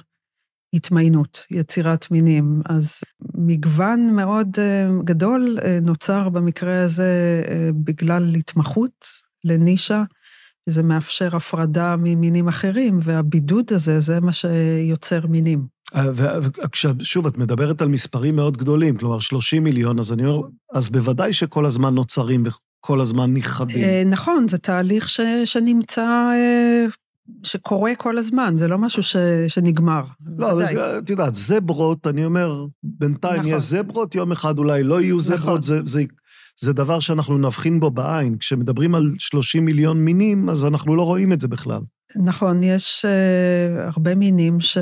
התמיינות, 0.74 1.46
יצירת 1.50 2.10
מינים. 2.10 2.60
אז 2.66 3.00
מגוון 3.34 4.14
מאוד 4.16 4.56
אה, 4.58 4.88
גדול 5.04 5.58
אה, 5.64 5.78
נוצר 5.82 6.28
במקרה 6.28 6.84
הזה 6.84 7.42
בגלל 7.84 8.34
התמחות 8.34 9.06
לנישה. 9.44 10.02
זה 10.68 10.82
מאפשר 10.82 11.36
הפרדה 11.36 11.96
ממינים 11.98 12.48
אחרים, 12.48 12.98
והבידוד 13.02 13.72
הזה, 13.72 14.00
זה 14.00 14.20
מה 14.20 14.32
שיוצר 14.32 15.26
מינים. 15.26 15.66
אה, 15.94 16.04
ושוב, 16.98 17.26
את 17.26 17.38
מדברת 17.38 17.82
על 17.82 17.88
מספרים 17.88 18.36
מאוד 18.36 18.56
גדולים, 18.56 18.96
כלומר 18.96 19.18
30 19.18 19.64
מיליון, 19.64 19.98
אז 19.98 20.12
אני 20.12 20.26
אומר, 20.26 20.48
אז 20.74 20.88
בוודאי 20.88 21.32
שכל 21.32 21.66
הזמן 21.66 21.94
נוצרים 21.94 22.44
וכל 22.46 23.00
הזמן 23.00 23.34
נכחדים. 23.34 23.84
אה, 23.84 24.02
נכון, 24.06 24.48
זה 24.48 24.58
תהליך 24.58 25.08
ש, 25.08 25.20
שנמצא, 25.44 26.02
אה, 26.06 26.86
שקורה 27.42 27.94
כל 27.94 28.18
הזמן, 28.18 28.54
זה 28.58 28.68
לא 28.68 28.78
משהו 28.78 29.02
ש, 29.02 29.16
שנגמר. 29.48 30.02
לא, 30.38 30.52
אבל 30.52 30.64
את 30.98 31.10
יודעת, 31.10 31.34
זברות, 31.34 32.06
אני 32.06 32.24
אומר, 32.24 32.66
בינתיים 32.82 33.40
נכון. 33.40 33.52
יש 33.52 33.62
זברות, 33.62 34.14
יום 34.14 34.32
אחד 34.32 34.58
אולי 34.58 34.82
לא 34.82 35.00
יהיו 35.00 35.20
זברות, 35.20 35.40
נכון. 35.42 35.62
זה, 35.62 35.80
זה 35.84 36.02
זה 36.60 36.72
דבר 36.72 37.00
שאנחנו 37.00 37.38
נבחין 37.38 37.80
בו 37.80 37.90
בעין. 37.90 38.38
כשמדברים 38.38 38.94
על 38.94 39.12
30 39.18 39.64
מיליון 39.64 40.04
מינים, 40.04 40.50
אז 40.50 40.64
אנחנו 40.64 40.96
לא 40.96 41.02
רואים 41.02 41.32
את 41.32 41.40
זה 41.40 41.48
בכלל. 41.48 41.80
נכון, 42.16 42.62
יש 42.62 43.04
uh, 43.04 43.82
הרבה 43.94 44.14
מינים 44.14 44.60
ש, 44.60 44.78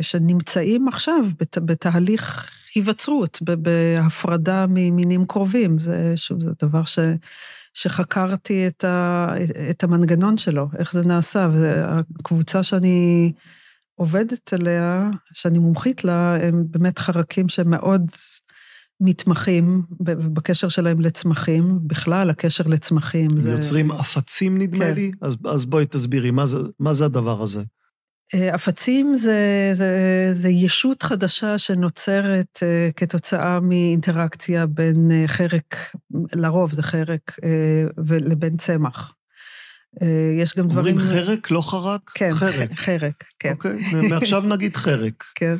שנמצאים 0.00 0.88
עכשיו 0.88 1.24
בת, 1.40 1.58
בתהליך 1.58 2.50
היווצרות, 2.74 3.38
בהפרדה 3.42 4.66
ממינים 4.68 5.26
קרובים. 5.26 5.78
זה, 5.78 6.12
שוב, 6.16 6.40
זה 6.40 6.50
דבר 6.62 6.84
ש, 6.84 6.98
שחקרתי 7.74 8.66
את, 8.66 8.84
ה, 8.84 9.28
את 9.70 9.84
המנגנון 9.84 10.36
שלו, 10.36 10.68
איך 10.78 10.92
זה 10.92 11.02
נעשה, 11.02 11.48
והקבוצה 11.52 12.62
שאני 12.62 13.32
עובדת 13.94 14.52
עליה, 14.52 15.10
שאני 15.32 15.58
מומחית 15.58 16.04
לה, 16.04 16.36
הם 16.42 16.64
באמת 16.70 16.98
חרקים 16.98 17.48
שמאוד... 17.48 18.10
מתמחים 19.00 19.82
בקשר 20.00 20.68
שלהם 20.68 21.00
לצמחים, 21.00 21.78
בכלל 21.82 22.30
הקשר 22.30 22.64
לצמחים 22.66 23.40
זה... 23.40 23.50
יוצרים 23.50 23.92
אפצים 23.92 24.58
נדמה 24.58 24.84
כן. 24.84 24.94
לי? 24.94 25.10
אז, 25.20 25.36
אז 25.44 25.66
בואי 25.66 25.86
תסבירי, 25.86 26.30
מה 26.30 26.46
זה, 26.46 26.58
מה 26.78 26.92
זה 26.92 27.04
הדבר 27.04 27.42
הזה? 27.42 27.62
אה, 28.34 28.54
אפצים 28.54 29.14
זה, 29.14 29.70
זה, 29.72 29.94
זה 30.34 30.48
ישות 30.48 31.02
חדשה 31.02 31.58
שנוצרת 31.58 32.58
uh, 32.58 32.92
כתוצאה 32.96 33.60
מאינטראקציה 33.60 34.66
בין 34.66 35.10
uh, 35.10 35.28
חרק, 35.28 35.76
לרוב 36.34 36.74
זה 36.74 36.82
חרק, 36.82 37.38
לבין 37.98 38.56
צמח. 38.56 39.14
יש 40.40 40.56
גם 40.56 40.68
דברים... 40.68 40.98
אומרים 40.98 41.14
חרק, 41.14 41.50
לא 41.50 41.60
חרק? 41.60 42.10
כן, 42.14 42.30
חרק. 42.34 42.72
חרק, 42.74 43.24
כן. 43.38 43.52
אוקיי, 43.52 43.78
מעכשיו 44.10 44.40
נגיד 44.40 44.76
חרק. 44.76 45.24
כן. 45.34 45.56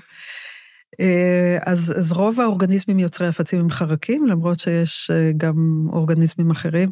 אז, 1.67 1.95
אז 1.99 2.13
רוב 2.13 2.41
האורגניזמים 2.41 2.99
יוצרי 2.99 3.27
הפצים 3.27 3.61
הם 3.61 3.71
חרקים, 3.71 4.27
למרות 4.27 4.61
שיש 4.61 5.11
גם 5.37 5.85
אורגניזמים 5.93 6.51
אחרים. 6.51 6.91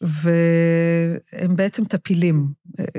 והם 0.00 1.56
בעצם 1.56 1.84
טפילים, 1.84 2.46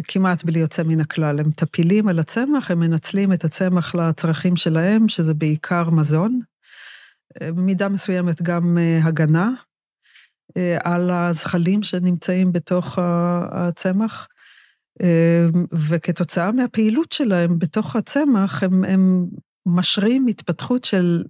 כמעט 0.08 0.44
בלי 0.44 0.60
יוצא 0.60 0.84
מן 0.84 1.00
הכלל. 1.00 1.40
הם 1.40 1.52
טפילים 1.52 2.08
על 2.08 2.20
הצמח, 2.20 2.72
הם 2.72 2.80
מנצלים 2.80 3.34
את 3.34 3.46
הצמח 3.46 3.96
לצרכים 3.96 4.56
שלהם, 4.56 5.08
שזה 5.08 5.34
בעיקר 5.34 5.90
מזון, 5.90 6.40
במידה 7.44 7.90
מסוימת 7.90 8.42
גם 8.42 8.78
אה, 8.78 9.00
הגנה 9.04 9.52
אה, 10.58 10.78
על 10.84 11.12
הזחלים 11.12 11.84
שנמצאים 11.84 12.52
בתוך 12.52 13.00
הצמח, 13.52 14.28
אה, 15.02 15.46
וכתוצאה 15.90 16.52
מהפעילות 16.52 17.12
שלהם 17.12 17.60
בתוך 17.60 17.96
הצמח, 17.96 18.64
הם, 18.64 18.84
הם 18.84 19.28
משרים 19.68 20.28
התפתחות 20.28 20.86
של 20.86 21.24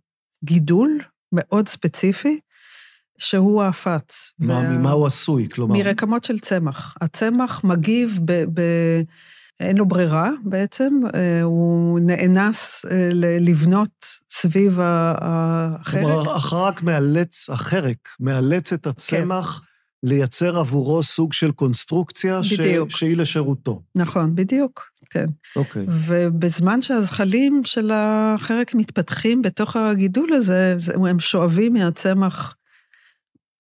גידול 0.44 1.00
מאוד 1.32 1.68
ספציפי, 1.68 2.40
שהוא 3.18 3.64
האפץ. 3.64 4.32
מה, 4.40 4.54
וה... 4.54 4.70
ממה 4.70 4.92
הוא 4.92 5.08
עשוי? 5.08 5.48
כלומר... 5.50 5.76
מרקמות 5.78 6.24
של 6.24 6.40
צמח. 6.40 6.96
הצמח 7.02 7.64
מגיב 7.64 8.20
ב... 8.26 8.44
ב... 8.54 8.62
אין 9.60 9.78
לו 9.78 9.86
ברירה 9.86 10.30
בעצם, 10.44 11.02
אה, 11.16 11.42
הוא 11.42 12.00
נאנס 12.00 12.86
אה, 12.92 13.10
לבנות 13.40 14.06
סביב 14.30 14.80
החרק. 14.82 16.04
כלומר, 16.04 16.36
החרק 16.36 16.84
מאלץ, 16.84 17.50
החרק 17.50 18.10
מאלץ 18.20 18.74
את 18.74 18.88
הצמח 18.88 19.60
כן. 19.60 20.08
לייצר 20.10 20.60
עבורו 20.60 21.04
סוג 21.04 21.34
של 21.34 21.52
קונסטרוקציה 21.52 22.42
בדיוק. 22.52 22.90
ש... 22.90 23.00
שהיא 23.00 23.18
לשירותו. 23.18 23.82
נכון, 23.96 24.36
בדיוק, 24.36 24.82
כן. 25.10 25.26
אוקיי. 25.56 25.86
ובזמן 25.90 26.82
שהזחלים 26.82 27.62
של 27.66 27.92
החרק 27.94 28.76
מתפתחים 28.76 29.42
בתוך 29.42 29.76
הגידול 29.76 30.34
הזה, 30.34 30.76
הם 31.10 31.20
שואבים 31.20 31.74
מהצמח 31.74 32.56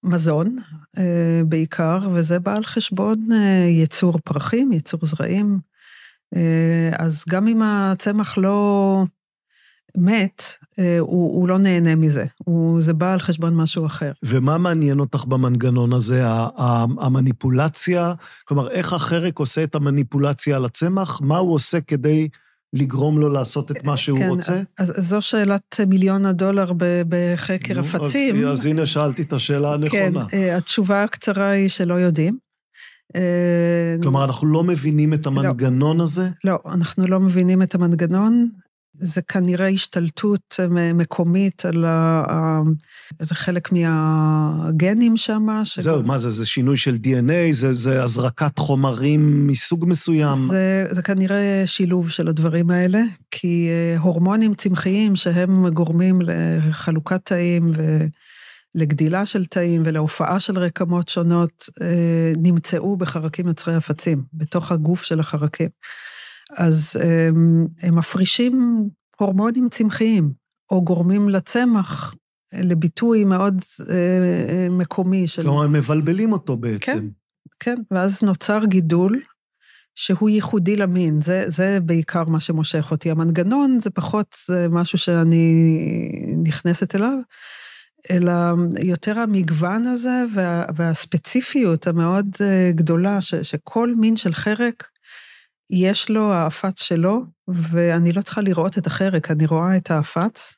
מזון 0.04 0.58
אה, 0.98 1.42
בעיקר, 1.46 2.00
וזה 2.14 2.40
בא 2.40 2.56
על 2.56 2.64
חשבון 2.64 3.32
אה, 3.32 3.66
ייצור 3.68 4.20
פרחים, 4.24 4.72
ייצור 4.72 5.00
זרעים. 5.04 5.60
אה, 6.36 6.92
אז 7.00 7.24
גם 7.30 7.48
אם 7.48 7.62
הצמח 7.64 8.38
לא 8.38 9.04
מת, 9.98 10.44
הוא, 11.00 11.40
הוא 11.40 11.48
לא 11.48 11.58
נהנה 11.58 11.96
מזה, 11.96 12.26
הוא, 12.38 12.82
זה 12.82 12.94
בא 12.94 13.14
על 13.14 13.20
חשבון 13.20 13.56
משהו 13.56 13.86
אחר. 13.86 14.12
ומה 14.24 14.58
מעניין 14.58 15.00
אותך 15.00 15.26
במנגנון 15.26 15.94
הזה, 15.94 16.24
המניפולציה? 17.00 18.14
כלומר, 18.46 18.72
איך 18.72 18.94
החרק 18.94 19.40
עושה 19.40 19.64
את 19.64 19.76
המניפולציה 19.76 20.56
על 20.56 20.66
הצמח? 20.66 21.22
מה 21.22 21.38
הוא 21.38 21.54
עושה 21.54 21.82
כדי 21.82 22.28
לגרום 22.74 23.20
לו 23.20 23.30
לעשות 23.30 23.72
את 23.72 23.84
מה 23.84 23.98
שהוא 23.98 24.20
כן, 24.20 24.30
רוצה? 24.30 24.62
אז 24.78 24.94
זו 24.98 25.22
שאלת 25.22 25.80
מיליון 25.88 26.26
הדולר 26.26 26.72
בחקר 27.10 27.80
הפצים. 27.80 28.48
אז, 28.48 28.54
אז 28.54 28.66
הנה 28.66 28.86
שאלתי 28.86 29.22
את 29.22 29.34
השאלה 29.34 29.74
הנכונה. 29.74 30.26
כן, 30.26 30.38
אה, 30.38 30.58
התשובה 30.58 31.04
הקצרה 31.04 31.50
היא 31.50 31.70
שלא 31.70 31.94
יודעים. 31.94 32.38
אה, 33.16 33.96
כלומר, 34.02 34.24
אנחנו 34.24 34.48
לא 34.48 34.64
מבינים 34.64 35.14
את 35.14 35.26
לא. 35.26 35.32
המנגנון 35.32 35.98
לא, 35.98 36.04
הזה? 36.04 36.30
לא, 36.44 36.60
אנחנו 36.66 37.08
לא 37.08 37.20
מבינים 37.20 37.62
את 37.62 37.76
המנגנון. 37.76 38.50
זה 39.02 39.22
כנראה 39.22 39.68
השתלטות 39.68 40.60
אה, 40.60 40.94
מקומית 40.94 41.66
על, 41.66 41.86
חלק 43.24 43.70
מהגנים 43.72 45.18
שם. 45.18 45.48
זהו, 45.80 46.04
מה 46.04 46.18
זה, 46.18 46.30
זה 46.30 46.46
שינוי 46.46 46.78
של 46.78 46.96
DNA? 47.04 47.52
זה, 47.54 47.74
זה 47.74 48.04
הזרקת 48.04 48.60
חומרים 48.60 49.48
מסוג 49.48 49.86
מסוים? 49.88 50.38
זה, 50.50 50.86
זה 50.92 51.02
כנראה 51.02 51.64
שילוב 51.66 52.10
של 52.10 52.28
הדברים 52.28 52.70
האלה, 52.70 53.02
כי 53.32 53.68
אה, 53.70 54.00
הורמונים 54.00 54.54
צמחיים 54.54 55.16
שהם 55.16 55.70
גורמים 55.70 56.22
לחלוקת 56.22 57.26
תאים 57.26 57.72
ולגדילה 58.76 59.26
של 59.26 59.46
תאים 59.46 59.82
ולהופעה 59.86 60.40
של 60.40 60.60
רקמות 60.60 61.10
שונות, 61.10 61.70
אה, 61.82 62.34
נמצאו 62.38 62.98
בחרקים 62.98 63.48
יוצרי 63.48 63.76
הפצים, 63.76 64.24
בתוך 64.34 64.72
הגוף 64.72 65.04
של 65.04 65.20
החרקים. 65.20 65.70
אז 66.52 67.00
הם, 67.04 67.68
הם 67.84 67.98
מפרישים 67.98 68.84
הורמונים 69.18 69.70
צמחיים, 69.70 70.32
או 70.72 70.84
גורמים 70.84 71.30
לצמח 71.30 72.16
לביטוי 72.54 73.24
מאוד 73.24 73.62
אה, 73.90 74.68
מקומי. 74.70 75.28
של... 75.28 75.42
כלומר, 75.42 75.64
הם 75.64 75.74
מבלבלים 75.74 76.32
אותו 76.32 76.58
בעצם. 76.58 76.80
כן, 76.80 77.06
כן, 77.60 77.76
ואז 77.92 78.24
נוצר 78.24 78.66
גידול 78.66 79.22
שהוא 79.96 80.30
ייחודי 80.30 80.76
למין, 80.76 81.22
זה, 81.22 81.44
זה 81.48 81.80
בעיקר 81.86 82.24
מה 82.24 82.40
שמושך 82.40 82.92
אותי. 82.92 83.12
המנגנון 83.12 83.80
זה 83.80 83.90
פחות 83.90 84.36
זה 84.46 84.68
משהו 84.70 84.98
שאני 84.98 85.78
נכנסת 86.44 86.96
אליו, 86.96 87.18
אלא 88.12 88.34
יותר 88.84 89.20
המגוון 89.20 89.88
הזה 89.88 90.24
וה, 90.34 90.66
והספציפיות 90.76 91.88
המאוד 91.88 92.36
אה, 92.42 92.72
גדולה, 92.76 93.22
ש, 93.22 93.36
שכל 93.36 93.94
מין 93.98 94.16
של 94.16 94.34
חרק 94.34 94.88
יש 95.70 96.10
לו 96.10 96.34
האפץ 96.34 96.82
שלו, 96.82 97.24
ואני 97.48 98.12
לא 98.12 98.22
צריכה 98.22 98.42
לראות 98.42 98.78
את 98.78 98.88
החרק, 98.88 99.32
אני 99.32 99.46
רואה 99.46 99.78
את 99.78 99.92
האפץ. 99.92 100.58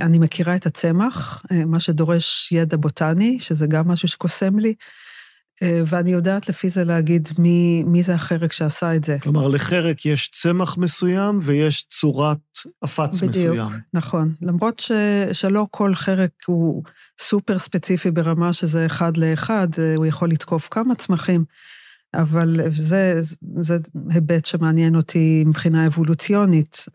אני 0.00 0.18
מכירה 0.18 0.56
את 0.56 0.66
הצמח, 0.66 1.42
אה, 1.52 1.64
מה 1.64 1.80
שדורש 1.80 2.52
ידע 2.52 2.76
בוטני, 2.76 3.38
שזה 3.40 3.66
גם 3.66 3.88
משהו 3.88 4.08
שקוסם 4.08 4.58
לי, 4.58 4.74
אה, 5.62 5.82
ואני 5.86 6.10
יודעת 6.10 6.48
לפי 6.48 6.70
זה 6.70 6.84
להגיד 6.84 7.28
מי, 7.38 7.82
מי 7.86 8.02
זה 8.02 8.14
החרק 8.14 8.52
שעשה 8.52 8.94
את 8.94 9.04
זה. 9.04 9.16
כלומר, 9.22 9.48
לחרק 9.48 10.06
יש 10.06 10.30
צמח 10.30 10.76
מסוים 10.76 11.38
ויש 11.42 11.82
צורת 11.82 12.38
אפץ 12.84 13.16
בדיוק, 13.16 13.30
מסוים. 13.30 13.68
בדיוק, 13.68 13.72
נכון. 13.94 14.34
למרות 14.42 14.78
ש, 14.78 14.92
שלא 15.32 15.66
כל 15.70 15.94
חרק 15.94 16.30
הוא 16.46 16.82
סופר 17.20 17.58
ספציפי 17.58 18.10
ברמה 18.10 18.52
שזה 18.52 18.86
אחד 18.86 19.16
לאחד, 19.16 19.68
אה, 19.78 19.94
הוא 19.96 20.06
יכול 20.06 20.30
לתקוף 20.30 20.68
כמה 20.70 20.94
צמחים. 20.94 21.44
אבל 22.14 22.60
זה, 22.74 23.20
זה 23.60 23.78
היבט 24.10 24.44
שמעניין 24.44 24.96
אותי 24.96 25.44
מבחינה 25.46 25.86
אבולוציונית. 25.86 26.86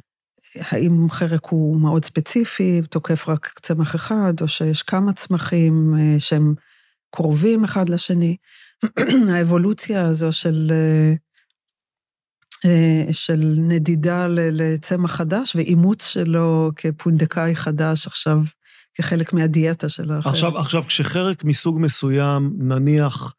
האם 0.56 1.10
חרק 1.10 1.46
הוא 1.46 1.82
מאוד 1.82 2.06
ספציפי, 2.06 2.82
תוקף 2.90 3.30
רק 3.30 3.54
צמח 3.62 3.96
אחד, 3.96 4.34
או 4.42 4.48
שיש 4.48 4.84
כמה 4.84 5.14
צמחים 5.14 5.94
אה, 6.00 6.20
שהם 6.20 6.54
קרובים 7.16 7.64
אחד 7.64 7.90
לשני. 7.90 8.36
האבולוציה 9.34 10.06
הזו 10.06 10.32
של, 10.32 10.72
אה, 10.72 11.14
אה, 12.66 13.14
של 13.14 13.56
נדידה 13.58 14.28
לצמח 14.30 15.16
חדש 15.16 15.56
ואימוץ 15.56 16.08
שלו 16.08 16.72
כפונדקאי 16.76 17.56
חדש 17.56 18.08
עכשיו, 18.08 18.38
כחלק 18.94 19.34
מהדיאטה 19.34 19.90
של 19.90 20.12
החרק. 20.12 20.34
עכשיו, 20.34 20.58
עכשיו, 20.58 20.84
כשחרק 20.84 21.44
מסוג 21.44 21.80
מסוים, 21.80 22.54
נניח, 22.58 23.34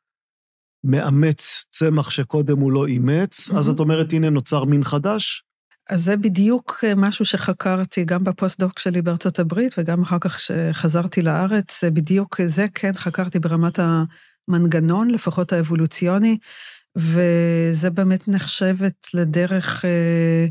מאמץ 0.84 1.64
צמח 1.70 2.10
שקודם 2.10 2.58
הוא 2.58 2.72
לא 2.72 2.86
אימץ, 2.86 3.48
mm-hmm. 3.48 3.56
אז 3.56 3.68
את 3.68 3.78
אומרת, 3.78 4.12
הנה 4.12 4.30
נוצר 4.30 4.64
מין 4.64 4.84
חדש? 4.84 5.44
אז 5.90 6.04
זה 6.04 6.16
בדיוק 6.16 6.84
אה, 6.84 6.94
משהו 6.94 7.24
שחקרתי 7.24 8.04
גם 8.04 8.24
בפוסט-דוק 8.24 8.78
שלי 8.78 9.02
בארצות 9.02 9.38
הברית, 9.38 9.74
וגם 9.78 10.02
אחר 10.02 10.18
כך 10.20 10.36
כשחזרתי 10.36 11.22
לארץ, 11.22 11.84
בדיוק 11.84 12.40
זה 12.46 12.66
כן 12.74 12.92
חקרתי 12.94 13.38
ברמת 13.38 13.78
המנגנון, 13.78 15.10
לפחות 15.10 15.52
האבולוציוני, 15.52 16.38
וזה 16.96 17.90
באמת 17.90 18.28
נחשבת 18.28 19.06
לדרך 19.14 19.84
אה, 19.84 20.46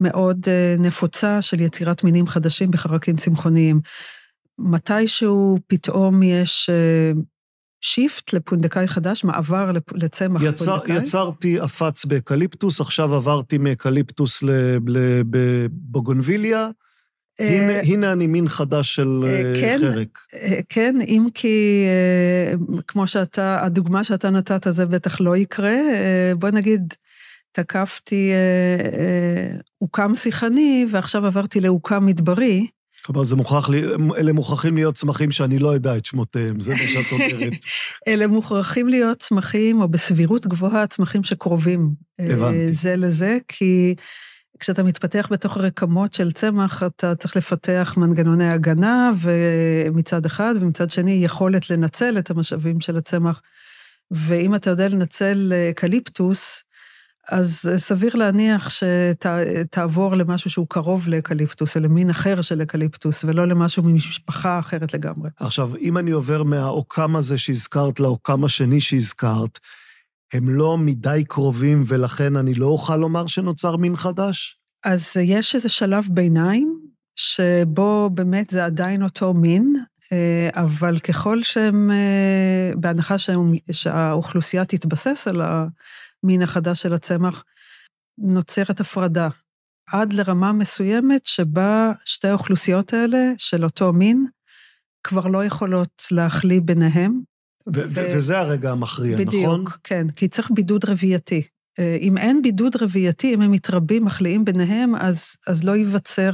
מאוד 0.00 0.46
אה, 0.48 0.74
נפוצה 0.78 1.42
של 1.42 1.60
יצירת 1.60 2.04
מינים 2.04 2.26
חדשים 2.26 2.70
בחרקים 2.70 3.16
צמחוניים. 3.16 3.80
מתישהו 4.58 5.58
פתאום 5.66 6.22
יש 6.22 6.70
shift 7.80 8.32
לפונדקאי 8.32 8.88
חדש, 8.88 9.24
מעבר 9.24 9.72
לצמח 9.94 10.42
יצר, 10.42 10.78
פונדקאי? 10.78 10.96
יצרתי 10.96 11.64
אפץ 11.64 12.04
באקליפטוס, 12.04 12.80
עכשיו 12.80 13.14
עברתי 13.14 13.58
מאקליפטוס 13.58 14.42
לבוגונביליה. 14.86 16.70
אה, 17.40 17.48
הנה, 17.48 17.80
הנה 17.80 18.12
אני 18.12 18.26
מין 18.26 18.48
חדש 18.48 18.94
של 18.94 19.24
אה, 19.26 19.52
כן, 19.60 19.78
חרק. 19.80 20.18
כן, 20.68 20.96
אם 21.06 21.26
כי, 21.34 21.84
כמו 22.88 23.06
שאתה, 23.06 23.64
הדוגמה 23.64 24.04
שאתה 24.04 24.30
נתת, 24.30 24.66
זה 24.70 24.86
בטח 24.86 25.20
לא 25.20 25.36
יקרה. 25.36 25.76
בוא 26.38 26.50
נגיד, 26.50 26.94
תקפתי 27.52 28.32
אוקם 29.80 30.14
שיחני, 30.14 30.86
ועכשיו 30.90 31.26
עברתי 31.26 31.60
לאוקם 31.60 32.06
מדברי. 32.06 32.66
כלומר, 33.06 33.24
זה 33.24 33.36
מוכרח, 33.36 33.68
לי, 33.68 33.82
אלה 34.16 34.32
מוכרחים 34.32 34.76
להיות 34.76 34.94
צמחים 34.94 35.30
שאני 35.30 35.58
לא 35.58 35.76
אדע 35.76 35.96
את 35.96 36.04
שמותיהם, 36.04 36.60
זה 36.60 36.72
מה 36.72 36.78
שאת 36.78 37.12
אומרת. 37.12 37.52
אלה 38.08 38.26
מוכרחים 38.26 38.88
להיות 38.88 39.18
צמחים, 39.18 39.80
או 39.80 39.88
בסבירות 39.88 40.46
גבוהה, 40.46 40.86
צמחים 40.86 41.24
שקרובים. 41.24 41.90
אה, 42.20 42.26
הבנתי. 42.34 42.72
זה 42.72 42.96
לזה, 42.96 43.38
כי 43.48 43.94
כשאתה 44.58 44.82
מתפתח 44.82 45.28
בתוך 45.30 45.56
רקמות 45.56 46.12
של 46.12 46.32
צמח, 46.32 46.82
אתה 46.82 47.14
צריך 47.14 47.36
לפתח 47.36 47.94
מנגנוני 47.96 48.48
הגנה, 48.48 49.12
ומצד 49.20 50.26
אחד, 50.26 50.54
ומצד 50.60 50.90
שני, 50.90 51.10
יכולת 51.24 51.70
לנצל 51.70 52.18
את 52.18 52.30
המשאבים 52.30 52.80
של 52.80 52.96
הצמח. 52.96 53.42
ואם 54.10 54.54
אתה 54.54 54.70
יודע 54.70 54.88
לנצל 54.88 55.52
אקליפטוס, 55.70 56.62
אז 57.30 57.70
סביר 57.76 58.14
להניח 58.14 58.68
שתעבור 58.68 60.16
למשהו 60.16 60.50
שהוא 60.50 60.66
קרוב 60.68 61.08
לאקליפטוס, 61.08 61.76
או 61.76 61.80
למין 61.80 62.10
אחר 62.10 62.42
של 62.42 62.62
אקליפטוס, 62.62 63.24
ולא 63.24 63.48
למשהו 63.48 63.82
ממשפחה 63.82 64.58
אחרת 64.58 64.94
לגמרי. 64.94 65.30
עכשיו, 65.36 65.76
אם 65.76 65.98
אני 65.98 66.10
עובר 66.10 66.42
מהאוקם 66.42 67.16
הזה 67.16 67.38
שהזכרת 67.38 68.00
לאוקם 68.00 68.44
השני 68.44 68.80
שהזכרת, 68.80 69.58
הם 70.32 70.48
לא 70.48 70.78
מדי 70.78 71.24
קרובים, 71.28 71.84
ולכן 71.86 72.36
אני 72.36 72.54
לא 72.54 72.66
אוכל 72.66 72.96
לומר 72.96 73.26
שנוצר 73.26 73.76
מין 73.76 73.96
חדש? 73.96 74.58
אז 74.84 75.16
יש 75.22 75.54
איזה 75.54 75.68
שלב 75.68 76.08
ביניים, 76.10 76.80
שבו 77.16 78.10
באמת 78.14 78.50
זה 78.50 78.64
עדיין 78.64 79.02
אותו 79.02 79.34
מין, 79.34 79.74
אה, 80.12 80.48
אבל 80.54 80.98
ככל 80.98 81.42
שהם, 81.42 81.90
אה, 81.90 82.72
בהנחה 82.76 83.18
שהם, 83.18 83.52
שהאוכלוסייה 83.70 84.64
תתבסס 84.64 85.28
על 85.28 85.42
המין 86.26 86.42
החדש 86.42 86.82
של 86.82 86.94
הצמח, 86.94 87.44
נוצרת 88.18 88.80
הפרדה. 88.80 89.28
עד 89.92 90.12
לרמה 90.12 90.52
מסוימת 90.52 91.26
שבה 91.26 91.92
שתי 92.04 92.28
האוכלוסיות 92.28 92.92
האלה 92.92 93.32
של 93.36 93.64
אותו 93.64 93.92
מין 93.92 94.26
כבר 95.06 95.26
לא 95.26 95.44
יכולות 95.44 96.02
להחליא 96.10 96.60
ביניהם. 96.64 97.20
ו- 97.74 97.82
ו- 97.90 98.16
וזה 98.16 98.38
הרגע 98.38 98.70
המכריע, 98.70 99.16
בדיוק, 99.16 99.44
נכון? 99.44 99.64
בדיוק, 99.64 99.78
כן, 99.84 100.06
כי 100.10 100.28
צריך 100.28 100.50
בידוד 100.50 100.84
רבייתי. 100.84 101.42
אה, 101.78 101.96
אם 102.00 102.18
אין 102.18 102.42
בידוד 102.42 102.76
רבייתי, 102.76 103.34
אם 103.34 103.42
הם 103.42 103.50
מתרבים, 103.50 104.04
מחליאים 104.04 104.44
ביניהם, 104.44 104.94
אז, 104.94 105.36
אז 105.46 105.64
לא 105.64 105.76
ייווצר 105.76 106.30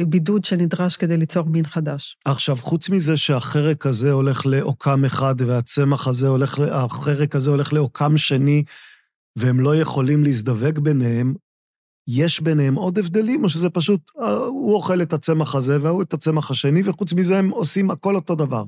הבידוד 0.00 0.44
שנדרש 0.44 0.96
כדי 0.96 1.16
ליצור 1.16 1.46
מין 1.46 1.66
חדש. 1.66 2.16
עכשיו, 2.24 2.56
חוץ 2.56 2.88
מזה 2.88 3.16
שהחרק 3.16 3.86
הזה 3.86 4.12
הולך 4.12 4.46
לאוקם 4.46 5.04
אחד 5.04 5.34
והצמח 5.38 6.08
הזה 6.08 6.28
הולך, 6.28 6.58
החרק 6.58 7.34
הזה 7.34 7.50
הולך 7.50 7.72
לאוקם 7.72 8.16
שני, 8.16 8.64
והם 9.36 9.60
לא 9.60 9.76
יכולים 9.76 10.24
להזדווג 10.24 10.78
ביניהם, 10.78 11.34
יש 12.08 12.40
ביניהם 12.40 12.74
עוד 12.74 12.98
הבדלים, 12.98 13.44
או 13.44 13.48
שזה 13.48 13.70
פשוט, 13.70 14.00
אה, 14.22 14.36
הוא 14.36 14.74
אוכל 14.74 15.02
את 15.02 15.12
הצמח 15.12 15.54
הזה 15.54 15.82
והוא 15.82 16.02
את 16.02 16.14
הצמח 16.14 16.50
השני, 16.50 16.82
וחוץ 16.84 17.12
מזה 17.12 17.38
הם 17.38 17.48
עושים 17.50 17.90
הכל 17.90 18.16
אותו 18.16 18.34
דבר. 18.34 18.64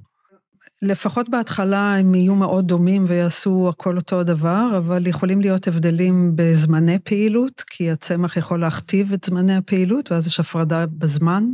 לפחות 0.83 1.29
בהתחלה 1.29 1.97
הם 1.97 2.14
יהיו 2.14 2.35
מאוד 2.35 2.69
דומים 2.69 3.05
ויעשו 3.09 3.69
הכל 3.69 3.97
אותו 3.97 4.21
הדבר, 4.21 4.75
אבל 4.79 5.07
יכולים 5.07 5.41
להיות 5.41 5.69
הבדלים 5.69 6.33
בזמני 6.35 6.99
פעילות, 6.99 7.64
כי 7.67 7.91
הצמח 7.91 8.37
יכול 8.37 8.61
להכתיב 8.61 9.12
את 9.12 9.25
זמני 9.25 9.57
הפעילות, 9.57 10.12
ואז 10.12 10.27
יש 10.27 10.41
הפרדה 10.41 10.87
בזמן. 10.87 11.45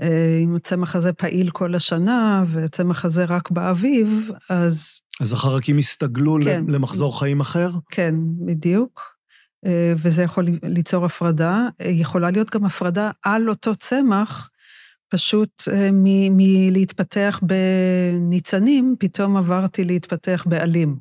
אה, 0.00 0.40
אם 0.44 0.56
הצמח 0.56 0.96
הזה 0.96 1.12
פעיל 1.12 1.50
כל 1.50 1.74
השנה, 1.74 2.44
והצמח 2.46 3.04
הזה 3.04 3.24
רק 3.24 3.50
באביב, 3.50 4.30
אז... 4.50 5.00
אז 5.20 5.32
החרקים 5.32 5.78
הסתגלו 5.78 6.38
כן. 6.44 6.64
למחזור 6.68 7.20
חיים 7.20 7.40
אחר? 7.40 7.70
כן, 7.90 8.14
בדיוק. 8.46 9.14
אה, 9.66 9.92
וזה 9.96 10.22
יכול 10.22 10.46
ליצור 10.62 11.04
הפרדה. 11.04 11.68
אה, 11.80 11.88
יכולה 11.88 12.30
להיות 12.30 12.50
גם 12.50 12.64
הפרדה 12.64 13.10
על 13.22 13.48
אותו 13.48 13.74
צמח, 13.74 14.50
פשוט 15.14 15.62
אה, 15.72 15.88
מלהתפתח 16.30 17.40
בניצנים, 17.42 18.96
פתאום 18.98 19.36
עברתי 19.36 19.84
להתפתח 19.84 20.44
בעלים. 20.48 20.96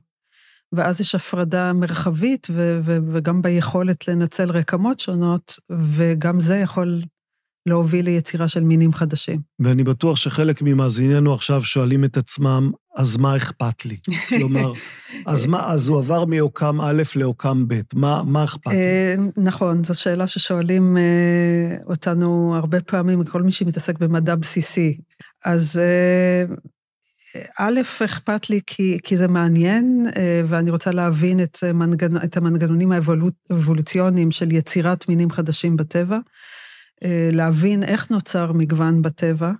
ואז 0.72 1.02
יש 1.02 1.16
הפרדה 1.16 1.74
מרחבית 1.74 2.48
ו- 2.52 2.80
ו- 2.84 2.98
וגם 3.14 3.42
ביכולת 3.42 4.08
לנצל 4.08 4.52
רקמות 4.52 5.00
שונות, 5.00 5.60
וגם 5.96 6.42
זה 6.42 6.58
יכול 6.58 7.02
להוביל 7.66 8.06
ליצירה 8.06 8.48
של 8.48 8.64
מינים 8.64 8.94
חדשים. 8.94 9.42
ואני 9.60 9.84
בטוח 9.84 10.18
שחלק 10.18 10.62
ממאזיננו 10.62 11.34
עכשיו 11.34 11.64
שואלים 11.64 12.06
את 12.06 12.18
עצמם, 12.18 12.72
אז 12.96 13.18
מה 13.18 13.38
אכפת 13.38 13.86
לי? 13.86 13.98
כלומר, 14.30 14.74
אז 15.26 15.46
מה, 15.46 15.72
אז 15.72 15.88
הוא 15.88 16.00
עבר 16.00 16.26
מאוקם 16.26 16.82
א' 16.82 17.04
לאוקם 17.16 17.68
ב', 17.68 17.82
מה, 17.94 18.24
מה 18.24 18.44
אכפת 18.44 18.72
לי? 18.72 18.78
אה, 18.78 19.16
נכון, 19.38 19.84
זו 19.84 20.00
שאלה 20.00 20.28
ששואלים 20.28 20.98
אה, 20.98 21.78
אותנו 21.86 22.56
הרבה 22.56 22.82
פעמים, 22.82 23.24
כל 23.24 23.42
מי 23.42 23.52
שמתעסק 23.52 24.00
במדע 24.00 24.36
בסיסי. 24.36 24.98
אז 25.46 25.80
אה, 25.80 26.56
א', 27.60 27.82
אכפת 28.06 28.50
לי 28.50 28.60
כי, 28.68 28.98
כי 29.04 29.18
זה 29.18 29.28
מעניין, 29.28 30.08
ואני 30.48 30.72
רוצה 30.72 30.92
להבין 30.92 31.44
את, 31.44 31.58
מנגנ, 31.74 32.18
את 32.18 32.38
המנגנונים 32.38 32.92
האבולוציוניים 32.92 34.32
של 34.32 34.52
יצירת 34.52 35.10
מינים 35.10 35.30
חדשים 35.30 35.78
בטבע. 35.78 36.18
להבין 37.32 37.84
איך 37.84 38.12
נוצר 38.12 38.52
מגוון 38.52 39.02
בטבע, 39.02 39.52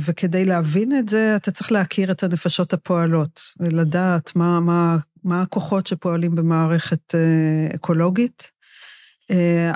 וכדי 0.00 0.44
להבין 0.44 0.98
את 0.98 1.08
זה, 1.08 1.36
אתה 1.36 1.50
צריך 1.50 1.72
להכיר 1.72 2.10
את 2.10 2.22
הנפשות 2.22 2.72
הפועלות, 2.72 3.40
ולדעת 3.60 4.36
מה, 4.36 4.60
מה, 4.60 4.96
מה 5.24 5.42
הכוחות 5.42 5.86
שפועלים 5.86 6.34
במערכת 6.34 7.14
אה, 7.14 7.74
אקולוגית. 7.74 8.50